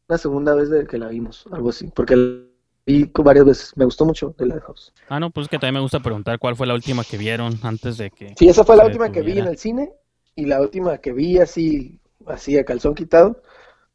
la 0.07 0.17
segunda 0.17 0.53
vez 0.53 0.69
de 0.69 0.85
que 0.85 0.99
la 0.99 1.07
vimos, 1.07 1.47
algo 1.51 1.69
así, 1.69 1.87
porque 1.87 2.15
la 2.15 2.50
vi 2.85 3.09
varias 3.13 3.45
veces, 3.45 3.73
me 3.75 3.85
gustó 3.85 4.05
mucho 4.05 4.35
de 4.37 4.45
Lighthouse. 4.45 4.93
Ah, 5.09 5.19
no, 5.19 5.29
pues 5.29 5.45
es 5.45 5.49
que 5.49 5.57
también 5.57 5.75
me 5.75 5.81
gusta 5.81 5.99
preguntar 5.99 6.39
cuál 6.39 6.55
fue 6.55 6.67
la 6.67 6.73
última 6.73 7.03
que 7.03 7.17
vieron 7.17 7.59
antes 7.63 7.97
de 7.97 8.09
que... 8.09 8.33
Sí, 8.37 8.47
esa 8.47 8.63
fue 8.63 8.75
la 8.75 8.85
última 8.85 9.11
que 9.11 9.21
vi 9.21 9.39
en 9.39 9.47
el 9.47 9.57
cine 9.57 9.91
y 10.35 10.45
la 10.45 10.61
última 10.61 10.97
que 10.97 11.13
vi 11.13 11.37
así, 11.37 11.99
así 12.25 12.57
a 12.57 12.65
calzón 12.65 12.95
quitado, 12.95 13.41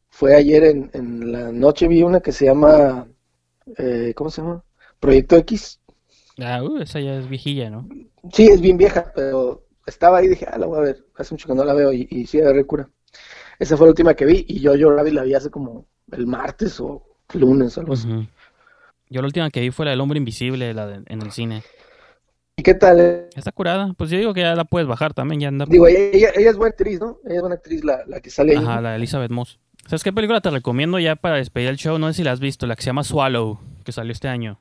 fue 0.08 0.34
ayer 0.34 0.64
en, 0.64 0.90
en 0.94 1.32
la 1.32 1.52
noche 1.52 1.88
vi 1.88 2.02
una 2.02 2.20
que 2.20 2.32
se 2.32 2.46
llama, 2.46 3.06
eh, 3.76 4.12
¿cómo 4.14 4.30
se 4.30 4.42
llama? 4.42 4.62
Proyecto 5.00 5.36
X. 5.36 5.80
Ah, 6.38 6.62
uh, 6.62 6.78
esa 6.78 7.00
ya 7.00 7.18
es 7.18 7.28
viejilla, 7.28 7.70
¿no? 7.70 7.88
Sí, 8.32 8.46
es 8.46 8.60
bien 8.60 8.76
vieja, 8.76 9.12
pero 9.14 9.64
estaba 9.86 10.18
ahí 10.18 10.26
y 10.26 10.30
dije, 10.30 10.46
ah, 10.50 10.58
la 10.58 10.66
voy 10.66 10.78
a 10.78 10.82
ver, 10.82 11.06
hace 11.16 11.34
mucho 11.34 11.48
que 11.48 11.54
no 11.54 11.64
la 11.64 11.74
veo 11.74 11.92
y, 11.92 12.06
y 12.10 12.26
sí, 12.26 12.38
de 12.38 12.64
cura. 12.64 12.88
Esa 13.58 13.76
fue 13.76 13.86
la 13.86 13.90
última 13.90 14.14
que 14.14 14.26
vi 14.26 14.44
y 14.48 14.60
yo, 14.60 14.74
yo 14.74 14.90
Rabbit 14.90 15.14
la 15.14 15.22
vi 15.22 15.34
hace 15.34 15.50
como 15.50 15.86
el 16.12 16.26
martes 16.26 16.78
o 16.80 17.02
lunes 17.34 17.76
o 17.76 17.80
algo 17.80 17.94
así. 17.94 18.08
Yo 19.08 19.20
la 19.22 19.26
última 19.26 19.50
que 19.50 19.60
vi 19.60 19.70
fue 19.70 19.84
la 19.84 19.92
del 19.92 20.00
hombre 20.00 20.18
invisible, 20.18 20.74
la 20.74 20.86
de- 20.86 21.02
en 21.06 21.22
el 21.22 21.30
cine. 21.32 21.62
¿Y 22.56 22.62
qué 22.62 22.74
tal? 22.74 23.28
Está 23.36 23.52
curada. 23.52 23.92
Pues 23.96 24.10
yo 24.10 24.18
digo 24.18 24.32
que 24.32 24.40
ya 24.40 24.54
la 24.54 24.64
puedes 24.64 24.88
bajar 24.88 25.12
también, 25.14 25.40
ya 25.40 25.48
anda. 25.48 25.66
Digo, 25.68 25.86
ella, 25.86 26.30
ella, 26.34 26.50
es 26.50 26.56
buena 26.56 26.70
actriz, 26.70 26.98
¿no? 27.00 27.18
Ella 27.26 27.34
es 27.36 27.40
buena 27.40 27.54
actriz, 27.56 27.84
la, 27.84 28.02
la 28.06 28.20
que 28.20 28.30
sale 28.30 28.52
ahí. 28.56 28.64
Ajá, 28.64 28.80
la 28.80 28.90
de 28.90 28.96
Elizabeth 28.96 29.30
Moss. 29.30 29.58
¿Sabes 29.86 30.02
qué 30.02 30.12
película 30.12 30.40
te 30.40 30.50
recomiendo 30.50 30.98
ya 30.98 31.14
para 31.16 31.36
despedir 31.36 31.68
el 31.68 31.76
show? 31.76 31.98
No 31.98 32.08
sé 32.08 32.14
si 32.14 32.24
la 32.24 32.32
has 32.32 32.40
visto, 32.40 32.66
la 32.66 32.74
que 32.74 32.82
se 32.82 32.86
llama 32.86 33.04
Swallow, 33.04 33.60
que 33.84 33.92
salió 33.92 34.10
este 34.12 34.26
año. 34.28 34.58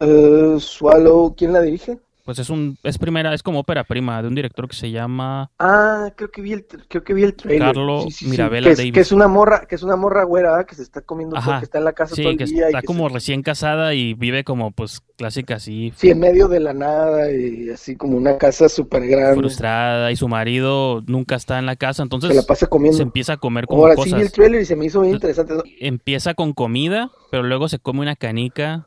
Eh, 0.00 0.56
Swallow, 0.58 1.34
¿quién 1.36 1.52
la 1.52 1.60
dirige? 1.62 1.98
Pues 2.24 2.38
es 2.38 2.50
un, 2.50 2.76
es 2.82 2.98
primera, 2.98 3.34
es 3.34 3.42
como 3.42 3.60
ópera 3.60 3.84
prima 3.84 4.20
de 4.22 4.28
un 4.28 4.34
director 4.34 4.68
que 4.68 4.76
se 4.76 4.90
llama 4.90 5.50
Ah, 5.58 6.12
creo 6.16 6.30
que 6.30 6.42
vi 6.42 6.52
el, 6.52 6.66
creo 6.88 7.02
que 7.02 7.14
vi 7.14 7.24
el 7.24 7.34
trailer. 7.34 7.68
Carlo 7.68 8.02
Sí, 8.02 8.10
sí, 8.10 8.24
sí. 8.26 8.30
Mirabella 8.30 8.66
Que 8.66 8.72
es, 8.72 8.78
Davis. 8.78 8.92
que 8.94 9.00
es 9.00 9.12
una 9.12 9.26
morra, 9.28 9.66
que 9.66 9.74
es 9.74 9.82
una 9.82 9.96
morra 9.96 10.24
güera, 10.24 10.50
¿verdad? 10.52 10.66
que 10.66 10.74
se 10.74 10.82
está 10.82 11.00
comiendo 11.00 11.36
todo, 11.36 11.50
Ajá. 11.50 11.58
que 11.60 11.64
está 11.64 11.78
en 11.78 11.84
la 11.84 11.92
casa 11.92 12.14
todo 12.14 12.30
el 12.30 12.36
que 12.38 12.44
día 12.44 12.64
y 12.64 12.66
está 12.66 12.80
que 12.82 12.86
como 12.86 13.08
se- 13.08 13.14
recién 13.14 13.42
casada 13.42 13.94
y 13.94 14.14
vive 14.14 14.44
como 14.44 14.70
pues 14.70 15.00
clásica 15.16 15.56
así, 15.56 15.92
sí, 15.96 16.10
en 16.10 16.18
medio 16.20 16.48
de 16.48 16.60
la 16.60 16.72
nada 16.72 17.30
y 17.32 17.68
así 17.70 17.96
como 17.96 18.16
una 18.16 18.38
casa 18.38 18.68
súper 18.68 19.06
grande. 19.06 19.36
frustrada 19.40 20.10
y 20.12 20.16
su 20.16 20.28
marido 20.28 21.02
nunca 21.06 21.34
está 21.36 21.58
en 21.58 21.66
la 21.66 21.76
casa, 21.76 22.02
entonces 22.02 22.30
Se 22.30 22.36
la 22.36 22.42
pasa 22.42 22.66
comiendo. 22.68 22.96
se 22.96 23.02
empieza 23.02 23.34
a 23.34 23.36
comer 23.38 23.66
como 23.66 23.82
Ahora 23.82 23.96
sí 24.02 24.14
vi 24.14 24.20
el 24.22 24.32
trailer 24.32 24.60
y 24.62 24.64
se 24.64 24.76
me 24.76 24.86
hizo 24.86 25.00
bien 25.00 25.14
interesante. 25.14 25.54
Empieza 25.80 26.34
con 26.34 26.52
comida, 26.52 27.10
pero 27.30 27.42
luego 27.42 27.68
se 27.68 27.78
come 27.78 28.00
una 28.00 28.16
canica 28.16 28.86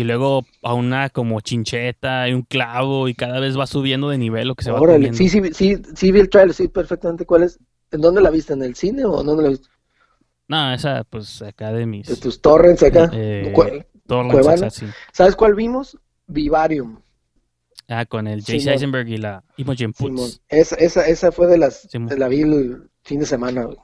y 0.00 0.04
luego 0.04 0.44
a 0.62 0.74
una 0.74 1.10
como 1.10 1.40
chincheta 1.40 2.28
y 2.28 2.32
un 2.32 2.42
clavo 2.42 3.08
y 3.08 3.14
cada 3.14 3.38
vez 3.40 3.58
va 3.58 3.66
subiendo 3.66 4.08
de 4.08 4.18
nivel 4.18 4.48
lo 4.48 4.54
que 4.54 4.64
se 4.64 4.70
va 4.72 4.80
Órale, 4.80 5.10
comiendo. 5.10 5.18
sí, 5.18 5.28
sí, 5.28 5.42
sí, 5.52 5.82
sí 5.94 6.12
vi 6.12 6.20
el 6.20 6.28
trailer, 6.30 6.54
sí, 6.54 6.68
perfectamente. 6.68 7.26
¿Cuál 7.26 7.42
es? 7.44 7.58
¿En 7.90 8.00
dónde 8.00 8.20
la 8.20 8.30
viste? 8.30 8.52
¿En 8.54 8.62
el 8.62 8.74
cine 8.74 9.04
o 9.04 9.22
dónde 9.22 9.42
la 9.42 9.48
viste? 9.50 9.68
No, 10.48 10.72
esa 10.72 11.04
pues 11.04 11.42
acá 11.42 11.72
de 11.72 11.86
mis 11.86 12.06
De 12.08 12.16
tus 12.16 12.40
torrents 12.40 12.82
acá. 12.82 13.10
eh, 13.12 13.52
torrents, 14.06 14.32
Cuevana. 14.32 14.66
así. 14.66 14.86
¿Sabes 15.12 15.36
cuál 15.36 15.54
vimos? 15.54 15.98
Vivarium. 16.26 17.00
Ah, 17.88 18.06
con 18.06 18.26
el 18.26 18.42
Jay 18.44 18.60
Simón. 18.60 18.74
Eisenberg 18.74 19.08
y 19.08 19.16
la 19.18 19.44
Imogen. 19.56 19.92
Poots. 19.92 20.40
Esa, 20.48 20.76
esa, 20.76 21.06
esa 21.06 21.32
fue 21.32 21.46
de 21.46 21.58
las, 21.58 21.82
Simón. 21.90 22.18
la 22.18 22.28
vi 22.28 22.42
el 22.42 22.88
fin 23.02 23.20
de 23.20 23.26
semana. 23.26 23.64
güey. 23.64 23.76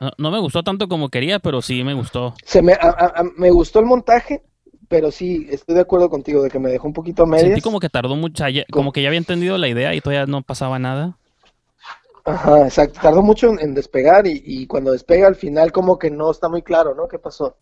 No, 0.00 0.10
no 0.18 0.30
me 0.32 0.40
gustó 0.40 0.62
tanto 0.64 0.88
como 0.88 1.08
quería, 1.10 1.38
pero 1.38 1.62
sí 1.62 1.84
me 1.84 1.94
gustó. 1.94 2.34
Se 2.44 2.60
me, 2.60 2.72
a- 2.72 3.22
me 3.36 3.50
gustó 3.50 3.78
el 3.78 3.86
montaje, 3.86 4.42
pero 4.92 5.10
sí, 5.10 5.46
estoy 5.50 5.74
de 5.74 5.80
acuerdo 5.80 6.10
contigo 6.10 6.42
de 6.42 6.50
que 6.50 6.58
me 6.58 6.70
dejó 6.70 6.86
un 6.86 6.92
poquito 6.92 7.22
a 7.22 7.26
medias. 7.26 7.46
Sentí 7.46 7.62
como 7.62 7.80
que 7.80 7.88
tardó 7.88 8.14
mucho, 8.14 8.44
como 8.70 8.92
que 8.92 9.00
ya 9.00 9.08
había 9.08 9.16
entendido 9.16 9.56
la 9.56 9.66
idea 9.66 9.94
y 9.94 10.02
todavía 10.02 10.26
no 10.26 10.42
pasaba 10.42 10.78
nada. 10.78 11.16
Ajá, 12.26 12.64
exacto. 12.64 13.00
Tardó 13.00 13.22
mucho 13.22 13.48
en, 13.48 13.58
en 13.60 13.74
despegar 13.74 14.26
y, 14.26 14.42
y 14.44 14.66
cuando 14.66 14.92
despega 14.92 15.28
al 15.28 15.34
final 15.34 15.72
como 15.72 15.98
que 15.98 16.10
no 16.10 16.30
está 16.30 16.50
muy 16.50 16.60
claro, 16.60 16.94
¿no? 16.94 17.08
¿Qué 17.08 17.18
pasó? 17.18 17.56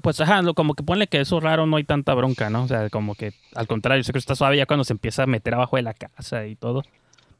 Pues 0.00 0.18
ajá, 0.22 0.40
como 0.54 0.72
que 0.72 0.82
ponle 0.82 1.08
que 1.08 1.20
eso 1.20 1.40
raro 1.40 1.66
no 1.66 1.76
hay 1.76 1.84
tanta 1.84 2.14
bronca, 2.14 2.48
¿no? 2.48 2.62
O 2.62 2.68
sea, 2.68 2.88
como 2.88 3.14
que 3.16 3.34
al 3.54 3.66
contrario, 3.66 4.02
sé 4.02 4.12
que 4.12 4.18
está 4.18 4.34
suave 4.34 4.56
ya 4.56 4.64
cuando 4.64 4.84
se 4.84 4.94
empieza 4.94 5.24
a 5.24 5.26
meter 5.26 5.52
abajo 5.52 5.76
de 5.76 5.82
la 5.82 5.92
casa 5.92 6.46
y 6.46 6.56
todo. 6.56 6.84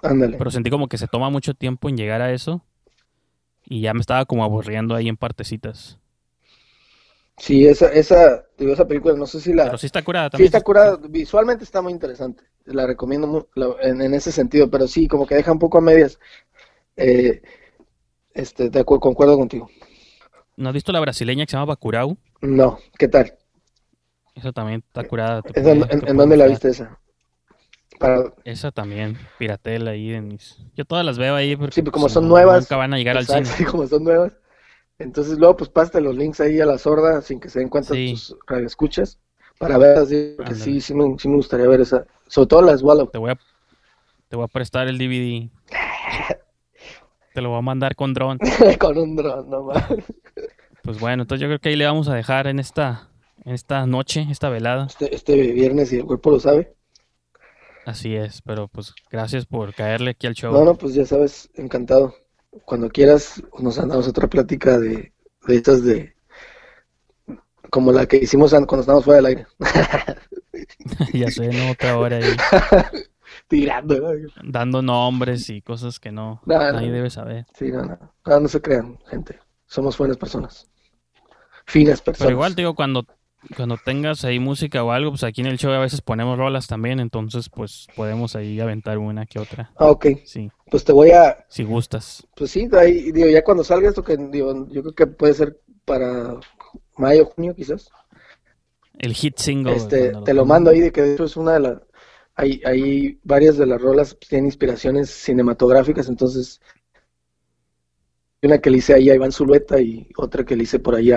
Ándale. 0.03 0.37
Pero 0.37 0.51
sentí 0.51 0.69
como 0.69 0.89
que 0.89 0.99
se 0.99 1.09
toma 1.09 1.31
mucho 1.31 1.55
tiempo 1.55 1.89
en 1.89 1.97
llegar 1.97 2.21
a 2.21 2.33
eso. 2.33 2.61
Y 3.65 3.81
ya 3.81 3.95
me 3.95 4.01
estaba 4.01 4.27
como 4.27 4.45
aburriendo 4.45 4.95
ahí 4.95 5.09
en 5.09 5.17
partecitas. 5.17 5.99
Sí, 7.39 7.67
esa, 7.67 7.93
esa, 7.93 8.45
digo, 8.57 8.73
esa 8.73 8.87
película, 8.87 9.15
no 9.15 9.27
sé 9.27 9.41
si 9.41 9.53
la... 9.53 9.65
Pero 9.65 9.79
sí 9.79 9.87
está 9.87 10.03
curada 10.03 10.27
Sí, 10.27 10.31
también. 10.33 10.47
está 10.47 10.61
curada, 10.63 10.99
visualmente 11.09 11.65
está 11.65 11.83
muy 11.83 11.93
interesante, 11.93 12.45
la 12.65 12.87
recomiendo 12.87 13.49
la- 13.55 13.75
en, 13.83 14.01
en 14.01 14.15
ese 14.15 14.31
sentido, 14.33 14.71
pero 14.71 14.87
sí, 14.87 15.09
como 15.09 15.27
que 15.27 15.35
deja 15.35 15.53
un 15.53 15.59
poco 15.59 15.79
a 15.79 15.81
medias. 15.81 16.19
Eh, 16.97 17.43
este, 18.35 18.71
de 18.71 18.81
acuerdo, 18.81 19.01
concuerdo 19.01 19.37
contigo. 19.39 19.69
¿No 20.57 20.69
has 20.71 20.75
visto 20.75 20.93
la 20.93 21.01
brasileña 21.01 21.45
que 21.45 21.51
se 21.51 21.57
llama 21.57 21.67
Bacurau? 21.67 22.17
No, 22.43 22.79
¿qué 22.99 23.09
tal? 23.09 23.39
Esa 24.35 24.53
también 24.53 24.83
está 24.87 25.09
curada. 25.09 25.43
¿En, 25.43 25.53
puede- 25.53 25.65
dónde- 25.65 25.87
te 25.87 25.93
en- 25.95 26.01
puede 26.01 26.11
en 26.11 26.17
dónde 26.19 26.37
la 26.37 26.47
viste 26.47 26.69
esa? 26.69 26.99
Para, 27.99 28.33
Esa 28.45 28.73
también, 28.73 29.17
piratela 29.39 29.93
ahí 29.93 30.13
en 30.15 30.29
mis... 30.29 30.57
Yo 30.75 30.85
todas 30.85 31.05
las 31.05 31.17
veo 31.17 31.35
ahí 31.37 31.55
porque 31.55 31.75
Sí, 31.77 31.85
como 31.85 32.09
son 32.09 32.29
nuevas, 32.29 32.65
Nunca 32.65 32.77
van 32.77 32.93
a 32.93 32.99
llegar 32.99 33.17
al 33.17 33.27
cine. 33.27 33.49
como 33.71 33.87
son 33.87 34.03
nuevas. 34.05 34.33
Entonces 35.03 35.39
luego 35.39 35.57
pues 35.57 35.71
pásate 35.71 36.01
los 36.01 36.17
links 36.17 36.41
ahí 36.41 36.61
a 36.61 36.67
la 36.67 36.79
sorda 36.79 37.21
sin 37.23 37.41
que 37.41 37.49
se 37.49 37.59
den 37.61 37.69
cuenta 37.69 37.95
Sí. 37.95 38.13
tus 38.13 38.37
radioescuchas 38.47 39.19
para 39.59 39.79
ver 39.79 39.99
así, 39.99 40.35
porque 40.37 40.55
sí, 40.55 40.81
sí 40.81 40.95
me, 40.95 41.19
sí 41.19 41.29
me 41.29 41.37
gustaría 41.37 41.69
ver 41.69 41.81
esa, 41.81 42.07
sobre 42.27 42.47
todo 42.49 42.63
las 42.63 42.83
Wallow. 42.83 43.09
Te 43.11 43.19
voy 43.19 43.31
a, 43.31 43.39
te 44.29 44.37
voy 44.37 44.45
a 44.45 44.49
prestar 44.49 44.89
el 44.89 44.99
DVD. 44.99 45.51
Te 47.35 47.41
lo 47.41 47.49
voy 47.51 47.59
a 47.59 47.63
mandar 47.63 47.95
con 47.97 48.13
dron. 48.13 48.39
con 48.79 48.99
un 48.99 49.17
dron, 49.17 49.49
no 49.49 49.63
más. 49.65 49.85
Pues 50.83 51.01
bueno, 51.01 51.23
entonces 51.23 51.41
yo 51.41 51.49
creo 51.49 51.59
que 51.61 51.71
ahí 51.71 51.77
le 51.77 51.87
vamos 51.87 52.09
a 52.09 52.15
dejar 52.15 52.47
en 52.47 52.59
esta 52.59 53.09
en 53.45 53.55
esta 53.55 53.87
noche, 53.87 54.27
esta 54.31 54.49
velada. 54.51 54.87
este, 54.87 55.15
este 55.15 55.35
viernes 55.53 55.93
y 55.93 55.97
el 55.97 56.05
cuerpo 56.05 56.31
lo 56.31 56.41
sabe. 56.41 56.75
Así 57.85 58.15
es, 58.15 58.43
pero 58.43 58.69
pues 58.69 58.95
gracias 59.11 59.47
por 59.47 59.75
caerle 59.75 60.11
aquí 60.11 60.27
al 60.27 60.35
show. 60.35 60.53
No, 60.53 60.65
no, 60.65 60.75
pues 60.77 60.95
ya 60.95 61.05
sabes, 61.05 61.51
encantado. 61.55 62.15
Cuando 62.65 62.89
quieras, 62.91 63.43
nos 63.59 63.79
andamos 63.79 64.07
otra 64.09 64.29
plática 64.29 64.79
de, 64.79 65.13
de 65.47 65.57
estas 65.57 65.85
de... 65.85 66.15
Como 67.71 67.91
la 67.93 68.07
que 68.07 68.19
hicimos 68.19 68.53
an- 68.53 68.67
cuando 68.67 68.83
estábamos 68.83 69.05
fuera 69.05 69.17
del 69.17 69.27
aire. 69.27 69.47
ya 71.15 71.31
sé, 71.31 71.49
¿no? 71.49 71.71
Otra 71.73 71.99
hora 71.99 72.17
ahí 72.19 72.25
Tirando, 73.49 73.99
¿no? 73.99 74.11
dando 74.45 74.83
nombres 74.83 75.49
y 75.51 75.63
cosas 75.63 75.99
que 75.99 76.13
no, 76.13 76.41
nadie 76.45 76.89
no. 76.89 76.95
debe 76.95 77.11
saber. 77.11 77.47
Sí, 77.55 77.71
no, 77.73 77.85
no. 77.85 77.99
No, 78.27 78.41
no 78.41 78.49
se 78.49 78.61
crean, 78.61 78.99
gente. 79.07 79.39
Somos 79.67 79.97
buenas 79.97 80.17
personas. 80.19 80.69
Finas 81.67 82.01
personas. 82.03 82.27
Pero 82.29 82.37
igual, 82.37 82.55
digo, 82.55 82.75
cuando, 82.75 83.07
cuando 83.57 83.77
tengas 83.77 84.25
ahí 84.25 84.39
música 84.39 84.85
o 84.85 84.93
algo, 84.93 85.11
pues 85.11 85.25
aquí 85.25 85.41
en 85.41 85.49
el 85.49 85.59
show 85.59 85.73
a 85.73 85.79
veces 85.79 86.01
ponemos 86.01 86.39
rolas 86.39 86.67
también, 86.67 87.01
entonces 87.01 87.49
pues 87.49 87.87
podemos 87.97 88.37
ahí 88.37 88.61
aventar 88.61 88.99
una 88.99 89.27
que 89.27 89.39
otra. 89.39 89.73
Ah, 89.77 89.91
ok. 89.91 90.07
Sí, 90.25 90.51
Pues 90.71 90.85
te 90.85 90.93
voy 90.93 91.11
a... 91.11 91.45
si 91.49 91.65
gustas. 91.65 92.27
Pues 92.37 92.51
sí, 92.51 92.69
ahí, 92.73 93.13
digo, 93.13 93.29
ya 93.29 93.43
cuando 93.43 93.65
salga 93.65 93.89
esto, 93.89 94.03
que 94.03 94.17
digo, 94.17 94.69
yo 94.69 94.83
creo 94.83 94.95
que 94.95 95.07
puede 95.07 95.35
ser 95.35 95.61
para 95.85 96.39
mayo, 96.97 97.27
junio 97.27 97.55
quizás. 97.55 97.91
El 98.99 99.15
hit 99.15 99.39
single. 99.39 99.75
Este, 99.75 100.13
te 100.25 100.35
lo 100.35 100.45
mando 100.45 100.71
ahí, 100.71 100.81
de 100.81 100.93
que 100.93 101.03
de 101.03 101.15
hecho 101.15 101.25
es 101.25 101.37
una 101.37 101.55
de 101.55 101.61
las... 101.61 101.79
Hay, 102.35 102.63
hay 102.65 103.19
varias 103.25 103.59
de 103.59 103.67
las 103.67 103.81
rolas 103.81 104.15
pues, 104.15 104.29
tienen 104.29 104.47
inspiraciones 104.47 105.11
cinematográficas, 105.11 106.09
entonces... 106.09 106.61
Una 108.43 108.59
que 108.59 108.71
le 108.71 108.79
hice 108.79 108.95
ahí 108.95 109.09
a 109.09 109.15
Iván 109.15 109.31
Zulueta 109.31 109.81
y 109.81 110.09
otra 110.17 110.45
que 110.45 110.57
le 110.57 110.65
hice 110.65 110.81
por 110.81 110.97
ahí 110.97 111.13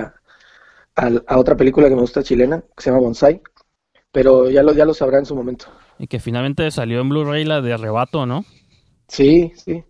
a, 0.95 1.37
otra 1.37 1.55
película 1.55 1.89
que 1.89 1.95
me 1.95 2.01
gusta 2.01 2.23
chilena, 2.23 2.63
que 2.75 2.83
se 2.83 2.89
llama 2.89 3.01
Bonsai. 3.01 3.41
Pero 4.11 4.49
ya 4.49 4.63
lo, 4.63 4.73
ya 4.73 4.85
lo 4.85 4.93
sabrá 4.93 5.19
en 5.19 5.25
su 5.25 5.35
momento. 5.35 5.65
Y 5.99 6.07
que 6.07 6.19
finalmente 6.19 6.69
salió 6.71 7.01
en 7.01 7.09
Blu-ray 7.09 7.43
la 7.43 7.61
de 7.61 7.73
Arrebato, 7.73 8.25
¿no? 8.25 8.45
Sí, 9.07 9.51
sí. 9.55 9.83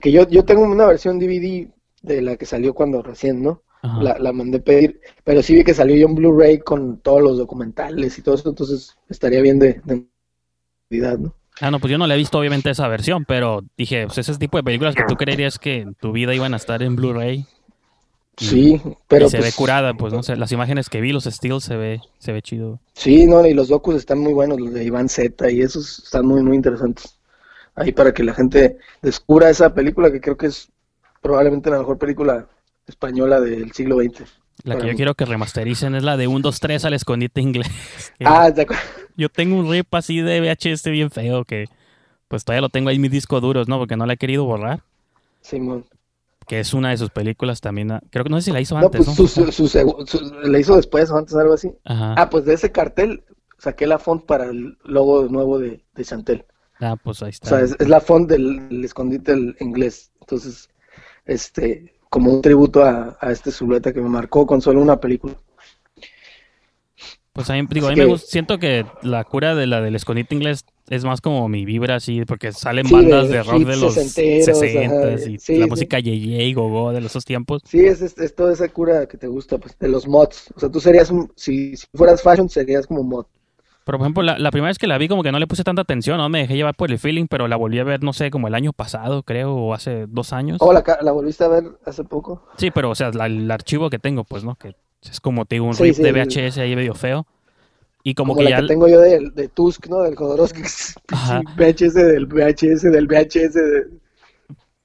Que 0.00 0.10
yo, 0.10 0.26
yo 0.28 0.44
tengo 0.44 0.62
una 0.62 0.86
versión 0.86 1.18
DVD 1.18 1.68
de 2.00 2.22
la 2.22 2.36
que 2.36 2.46
salió 2.46 2.72
cuando 2.72 3.02
recién, 3.02 3.42
¿no? 3.42 3.62
La, 4.00 4.16
la 4.16 4.32
mandé 4.32 4.60
pedir, 4.60 5.00
pero 5.24 5.42
sí 5.42 5.56
vi 5.56 5.64
que 5.64 5.74
salió 5.74 5.96
ya 5.96 6.04
en 6.04 6.14
Blu-ray 6.14 6.60
con 6.60 6.98
todos 6.98 7.20
los 7.20 7.36
documentales 7.36 8.16
y 8.16 8.22
todo 8.22 8.36
eso, 8.36 8.50
entonces 8.50 8.96
estaría 9.08 9.42
bien 9.42 9.58
de, 9.58 9.80
de 9.84 10.06
¿no? 11.18 11.34
Ah, 11.60 11.70
no, 11.70 11.80
pues 11.80 11.90
yo 11.90 11.98
no 11.98 12.06
le 12.06 12.14
he 12.14 12.16
visto 12.16 12.38
obviamente 12.38 12.70
esa 12.70 12.86
versión, 12.88 13.24
pero 13.24 13.62
dije, 13.76 14.06
pues 14.06 14.18
ese 14.18 14.36
tipo 14.38 14.56
de 14.56 14.62
películas 14.62 14.94
que 14.94 15.04
tú 15.04 15.16
creerías 15.16 15.58
que 15.58 15.80
en 15.80 15.94
tu 15.94 16.12
vida 16.12 16.32
iban 16.34 16.54
a 16.54 16.58
estar 16.58 16.82
en 16.82 16.94
Blu-ray 16.96 17.46
Sí, 18.36 18.80
pero 19.08 19.26
y 19.26 19.30
se 19.30 19.36
ve 19.36 19.42
pues, 19.42 19.56
curada, 19.56 19.94
pues 19.94 20.12
no 20.12 20.22
sé, 20.22 20.36
las 20.36 20.52
imágenes 20.52 20.88
que 20.88 21.00
vi, 21.00 21.12
los 21.12 21.24
stills 21.24 21.64
se 21.64 21.76
ve, 21.76 22.00
se 22.18 22.32
ve 22.32 22.40
chido. 22.40 22.80
sí, 22.94 23.26
no, 23.26 23.46
y 23.46 23.52
los 23.52 23.68
docus 23.68 23.96
están 23.96 24.20
muy 24.20 24.32
buenos, 24.32 24.58
los 24.58 24.72
de 24.72 24.84
Iván 24.84 25.08
Z 25.08 25.50
y 25.50 25.60
esos 25.60 25.98
están 25.98 26.26
muy, 26.26 26.42
muy 26.42 26.56
interesantes. 26.56 27.18
Ahí 27.74 27.92
para 27.92 28.12
que 28.12 28.22
la 28.22 28.34
gente 28.34 28.78
descubra 29.02 29.50
esa 29.50 29.74
película 29.74 30.10
que 30.10 30.20
creo 30.20 30.36
que 30.36 30.46
es 30.46 30.70
probablemente 31.20 31.70
la 31.70 31.78
mejor 31.78 31.98
película 31.98 32.46
española 32.86 33.40
del 33.40 33.72
siglo 33.72 33.96
XX. 33.98 34.24
La 34.64 34.78
que 34.78 34.86
yo 34.86 34.94
quiero 34.94 35.14
que 35.14 35.24
remastericen 35.24 35.94
es 35.94 36.02
la 36.02 36.16
de 36.16 36.26
1, 36.26 36.40
2, 36.40 36.60
3 36.60 36.84
al 36.84 36.94
escondite 36.94 37.40
inglés. 37.40 37.68
Ah, 38.24 38.52
¿te 38.52 38.62
acuerdas? 38.62 38.86
Yo 39.16 39.28
tengo 39.28 39.56
un 39.56 39.70
rip 39.70 39.92
así 39.94 40.20
de 40.20 40.40
VHS 40.40 40.84
bien 40.84 41.10
feo 41.10 41.44
que 41.44 41.66
pues 42.28 42.44
todavía 42.44 42.62
lo 42.62 42.68
tengo 42.70 42.88
ahí 42.88 42.96
en 42.96 43.02
mis 43.02 43.10
discos 43.10 43.42
duros, 43.42 43.68
¿no? 43.68 43.78
Porque 43.78 43.96
no 43.96 44.06
la 44.06 44.14
he 44.14 44.16
querido 44.16 44.44
borrar. 44.44 44.82
Simón. 45.42 45.84
Que 46.46 46.60
es 46.60 46.74
una 46.74 46.90
de 46.90 46.96
sus 46.96 47.10
películas 47.10 47.60
también. 47.60 47.92
ah, 47.92 48.02
Creo 48.10 48.24
que 48.24 48.30
no 48.30 48.38
sé 48.40 48.46
si 48.46 48.52
la 48.52 48.60
hizo 48.60 48.78
No, 48.78 48.86
antes, 48.86 49.04
pues 49.06 49.38
¿no? 49.38 49.50
su, 49.52 49.68
su, 49.68 50.32
le 50.44 50.60
hizo 50.60 50.76
después 50.76 51.10
o 51.10 51.16
antes 51.16 51.34
algo 51.36 51.54
así. 51.54 51.72
Ajá. 51.84 52.14
Ah, 52.16 52.30
pues 52.30 52.44
de 52.44 52.54
ese 52.54 52.72
cartel 52.72 53.24
saqué 53.58 53.86
la 53.86 53.98
font 53.98 54.24
para 54.26 54.46
el 54.46 54.76
logo 54.84 55.24
nuevo 55.28 55.58
de, 55.58 55.84
de 55.94 56.04
Chantel. 56.04 56.44
Ah, 56.80 56.96
pues 57.02 57.22
ahí 57.22 57.28
O 57.28 57.30
está. 57.30 57.48
sea, 57.48 57.60
es, 57.60 57.76
es 57.78 57.88
la 57.88 58.00
font 58.00 58.28
del, 58.28 58.68
del 58.68 58.84
escondite 58.84 59.32
el 59.32 59.56
inglés. 59.60 60.10
Entonces, 60.20 60.68
este, 61.26 61.94
como 62.10 62.32
un 62.32 62.42
tributo 62.42 62.82
a, 62.84 63.16
a 63.20 63.30
este 63.30 63.50
silueta 63.52 63.92
que 63.92 64.00
me 64.00 64.08
marcó 64.08 64.46
con 64.46 64.60
solo 64.60 64.80
una 64.80 64.98
película. 65.00 65.34
Pues 67.32 67.48
a 67.48 67.54
mí, 67.54 67.62
digo, 67.70 67.86
a 67.86 67.90
mí 67.90 67.96
me 67.96 68.04
gusta, 68.04 68.28
siento 68.30 68.58
que 68.58 68.84
la 69.00 69.24
cura 69.24 69.54
de 69.54 69.66
la 69.66 69.80
del 69.80 69.94
escondite 69.96 70.34
inglés 70.34 70.66
es 70.88 71.04
más 71.04 71.22
como 71.22 71.48
mi 71.48 71.64
vibra 71.64 71.96
así, 71.96 72.24
porque 72.26 72.52
salen 72.52 72.86
Sí, 72.88 72.94
bandas 72.94 73.28
de 73.30 73.38
de 73.38 73.42
rock 73.42 73.64
de 73.64 73.76
los 73.76 73.94
sesenteros, 73.94 74.58
60 74.58 75.10
ajá, 75.14 75.16
y 75.16 75.38
sí, 75.38 75.54
la 75.54 75.66
sí. 75.70 75.70
música 75.70 75.98
Yeye 75.98 76.44
y 76.44 76.52
Gogo 76.54 76.92
de 76.92 77.00
esos 77.06 77.24
tiempos. 77.24 77.62
Sí, 77.64 77.84
es, 77.86 78.00
es, 78.02 78.16
es 78.18 78.34
toda 78.34 78.52
esa 78.52 78.68
cura 78.68 79.06
que 79.06 79.16
te 79.18 79.26
gusta, 79.28 79.58
pues, 79.58 79.76
de 79.78 79.88
los 79.88 80.06
mods. 80.06 80.52
O 80.56 80.60
sea, 80.60 80.70
tú 80.70 80.80
serías, 80.80 81.10
un- 81.10 81.32
si, 81.36 81.76
si 81.76 81.86
fueras 81.94 82.22
fashion, 82.22 82.48
serías 82.48 82.86
como 82.86 83.02
mod. 83.02 83.26
Pero 83.84 83.98
por 83.98 84.04
ejemplo, 84.06 84.22
la, 84.22 84.38
la 84.38 84.50
primera 84.52 84.68
vez 84.70 84.78
que 84.78 84.86
la 84.86 84.96
vi 84.96 85.08
como 85.08 85.22
que 85.24 85.32
no 85.32 85.40
le 85.40 85.46
puse 85.48 85.64
tanta 85.64 85.82
atención, 85.82 86.18
no 86.18 86.28
me 86.28 86.38
dejé 86.40 86.54
llevar 86.54 86.74
por 86.76 86.90
el 86.92 86.98
feeling, 87.00 87.26
pero 87.28 87.48
la 87.48 87.56
volví 87.56 87.78
a 87.80 87.84
ver, 87.84 88.02
no 88.04 88.12
sé, 88.12 88.30
como 88.30 88.46
el 88.46 88.54
año 88.54 88.72
pasado, 88.72 89.24
creo, 89.24 89.54
o 89.54 89.74
hace 89.74 90.06
dos 90.08 90.32
años. 90.32 90.58
¿O 90.60 90.72
la, 90.72 90.82
ca- 90.84 90.98
la 91.02 91.10
volviste 91.12 91.42
a 91.44 91.48
ver 91.48 91.64
hace 91.84 92.04
poco? 92.04 92.44
Sí, 92.56 92.70
pero 92.70 92.90
o 92.90 92.94
sea, 92.94 93.10
la- 93.10 93.26
el 93.26 93.50
archivo 93.50 93.90
que 93.90 93.98
tengo, 93.98 94.22
pues, 94.24 94.44
¿no? 94.44 94.54
Que 94.54 94.74
es 95.10 95.20
como 95.20 95.44
te 95.46 95.56
digo, 95.56 95.66
un 95.66 95.76
Sí, 95.76 95.84
rip 95.84 95.94
sí, 95.94 96.02
de 96.02 96.12
VHS 96.12 96.60
ahí 96.60 96.76
medio 96.76 96.94
feo. 96.94 97.26
Y 98.04 98.14
como, 98.14 98.34
Como, 98.34 98.42
que 98.42 98.44
la 98.44 98.48
ya... 98.48 98.60
que 98.60 98.62
tengo 98.62 98.88
yo 98.88 99.00
de, 99.00 99.30
de 99.34 99.48
Tusk, 99.48 99.86
¿no? 99.88 100.00
Del 100.02 100.16
Jodorowsky. 100.16 100.62
VHS 101.56 101.94
del 101.94 102.26
VHS 102.26 102.90
del 102.90 103.06
VHS. 103.06 103.60
de- 103.60 104.00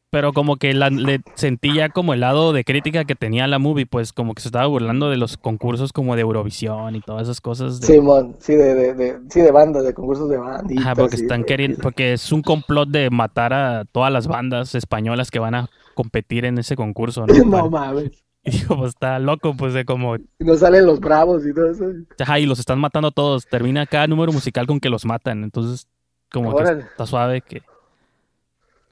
Pero 0.09 0.32
como 0.34 0.55
que 0.55 0.74
la, 0.74 0.89
le 0.89 1.20
sentí 1.36 1.74
ya 1.74 1.89
como 1.89 2.13
el 2.13 2.22
lado 2.22 2.53
de 2.53 2.63
crítica 2.63 3.03
que 3.05 3.15
tenía 3.15 3.45
la 3.47 3.59
movie, 3.59 3.86
pues 3.86 4.13
como 4.13 4.34
que 4.34 4.41
se 4.41 4.47
estaba 4.47 4.65
burlando 4.68 5.09
de 5.09 5.18
los 5.18 5.38
concursos 5.38 5.91
como 5.91 6.15
de 6.15 6.22
Eurovisión 6.22 6.95
y 6.95 7.01
todas 7.01 7.24
esas 7.24 7.41
cosas. 7.41 7.82
De, 7.82 7.93
Simón, 7.95 8.36
sí, 8.39 8.53
de, 8.55 8.74
de, 8.76 8.93
de- 8.93 9.20
sí, 9.30 9.41
de 9.41 9.51
bandas, 9.51 9.84
de 9.84 9.93
concursos 9.93 10.30
de 10.30 10.38
banditas. 10.38 10.76
Ajá, 10.76 10.95
porque 10.95 11.15
están 11.15 11.43
queriendo, 11.43 11.78
porque 11.82 12.13
es 12.13 12.32
un 12.32 12.43
complot 12.43 12.89
de 12.89 13.09
matar 13.09 13.53
a 13.53 13.86
todas 13.86 14.11
las 14.11 14.28
bandas 14.28 14.76
españolas 14.76 15.32
que 15.32 15.39
van 15.39 15.55
a 15.55 15.70
competir 15.93 16.45
en 16.45 16.57
ese 16.59 16.76
concurso, 16.76 17.26
¿no? 17.28 17.43
No 17.45 17.70
mames. 17.70 18.26
y 18.52 18.52
digo, 18.52 18.78
pues 18.78 18.89
está 18.89 19.20
loco, 19.20 19.56
pues 19.56 19.74
de 19.74 19.86
como, 19.86 20.16
no 20.39 20.56
salen 20.56 20.86
los 20.86 21.00
bravos 21.00 21.45
y 21.45 21.54
todo 21.54 21.70
eso. 21.70 21.86
ajá, 22.20 22.39
y 22.39 22.45
los 22.45 22.60
están 22.60 22.80
matando 22.80 23.10
a 23.10 23.12
todos. 23.12 23.45
Termina 23.45 23.86
cada 23.86 24.08
número 24.08 24.32
musical 24.32 24.66
con 24.68 24.80
que 24.80 24.89
los 24.89 25.06
matan, 25.06 25.43
entonces 25.43 25.88
como 26.32 26.56
que 26.56 26.64
está 26.64 27.06
suave 27.06 27.41
que, 27.41 27.62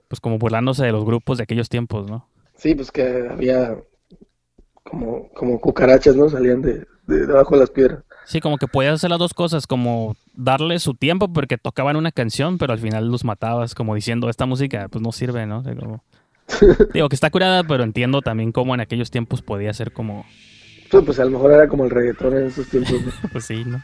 pues 0.08 0.20
como 0.20 0.38
burlándose 0.38 0.86
de 0.86 0.92
los 0.92 1.06
grupos 1.06 1.38
de 1.38 1.44
aquellos 1.44 1.70
tiempos, 1.70 2.10
¿no? 2.10 2.28
Sí, 2.56 2.76
pues 2.76 2.92
que 2.92 3.28
había 3.30 3.76
como, 4.84 5.30
como 5.30 5.60
cucarachas, 5.60 6.16
¿no? 6.16 6.30
Salían 6.30 6.62
de, 6.62 6.86
de 7.08 7.26
debajo 7.28 7.56
de 7.56 7.62
las 7.62 7.70
piedras. 7.72 8.04
Sí, 8.26 8.40
como 8.40 8.58
que 8.58 8.68
podías 8.68 8.94
hacer 8.96 9.10
las 9.10 9.20
dos 9.20 9.34
cosas, 9.34 9.68
como 9.68 10.16
darle 10.34 10.80
su 10.80 10.94
tiempo 10.96 11.32
porque 11.32 11.58
tocaban 11.58 11.96
una 11.96 12.12
canción, 12.12 12.58
pero 12.58 12.74
al 12.74 12.80
final 12.80 13.10
los 13.10 13.24
matabas, 13.24 13.76
como 13.76 13.94
diciendo, 13.96 14.30
esta 14.30 14.46
música 14.46 14.88
pues 14.90 15.02
no 15.02 15.12
sirve, 15.12 15.46
¿no? 15.46 15.60
O 15.60 15.64
sea, 15.64 15.76
como- 15.76 16.04
Digo 16.94 17.10
que 17.10 17.16
está 17.16 17.30
curada, 17.30 17.64
pero 17.64 17.84
entiendo 17.84 18.22
también 18.22 18.52
cómo 18.52 18.74
en 18.76 18.82
aquellos 18.82 19.12
tiempos 19.12 19.42
podía 19.42 19.74
ser 19.74 19.92
como, 19.92 20.26
Pues, 20.92 21.04
pues 21.06 21.20
a 21.20 21.26
lo 21.26 21.32
mejor 21.32 21.52
era 21.52 21.68
como 21.68 21.86
el 21.86 21.92
reggaetón 21.92 22.38
en 22.38 22.48
esos 22.48 22.68
tiempos, 22.68 22.94
¿no? 23.02 23.12
pues 23.32 23.46
sí, 23.46 23.64
¿no? 23.66 23.82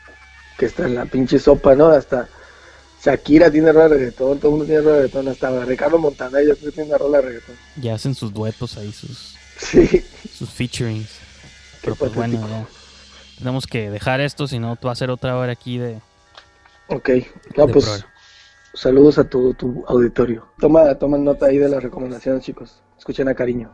que 0.62 0.68
está 0.68 0.86
en 0.86 0.94
la 0.94 1.06
pinche 1.06 1.40
sopa, 1.40 1.74
¿no? 1.74 1.88
Hasta 1.88 2.30
Shakira 3.04 3.50
tiene 3.50 3.72
rola 3.72 3.90
de 3.90 3.96
reggaetón, 3.96 4.38
todo 4.38 4.52
el 4.52 4.58
mundo 4.58 4.66
tiene 4.66 4.82
rola 4.82 4.98
de 4.98 5.02
reggaetón, 5.04 5.28
hasta 5.28 5.66
Ricardo 5.66 5.98
Montaner 5.98 6.46
yo 6.46 6.56
creo 6.56 6.72
que 6.72 6.76
tiene 6.76 6.98
rola 6.98 7.18
de 7.18 7.24
reggaetón. 7.24 7.56
Ya 7.78 7.96
hacen 7.96 8.14
sus 8.14 8.32
duetos 8.32 8.78
ahí, 8.78 8.92
sus, 8.92 9.36
Sí, 9.58 10.04
sus 10.32 10.52
featurings. 10.52 11.10
Qué 11.10 11.78
Pero 11.86 11.96
pues 11.96 12.14
bueno, 12.14 12.48
ya. 12.48 12.68
Tenemos 13.40 13.66
que 13.66 13.90
dejar 13.90 14.22
esto, 14.22 14.48
si 14.48 14.60
no, 14.60 14.78
va 14.86 14.92
a 14.92 14.96
ser 14.96 15.10
otra 15.10 15.36
hora 15.36 15.52
aquí 15.52 15.80
de... 15.80 16.00
ok. 16.90 17.10
No, 17.58 17.66
de 17.66 17.74
pues 17.74 17.86
programa. 17.86 18.11
Saludos 18.74 19.20
a 19.20 19.26
tu, 19.26 19.54
tu 19.54 19.84
auditorio. 19.88 20.48
Toma, 20.60 20.84
nota 21.18 21.48
ahí 21.48 21.58
de 21.58 21.68
las 21.68 21.84
recomendaciones, 21.84 22.44
chicos. 22.44 22.82
Escuchen 22.98 23.28
a 23.28 23.36
cariño. 23.36 23.70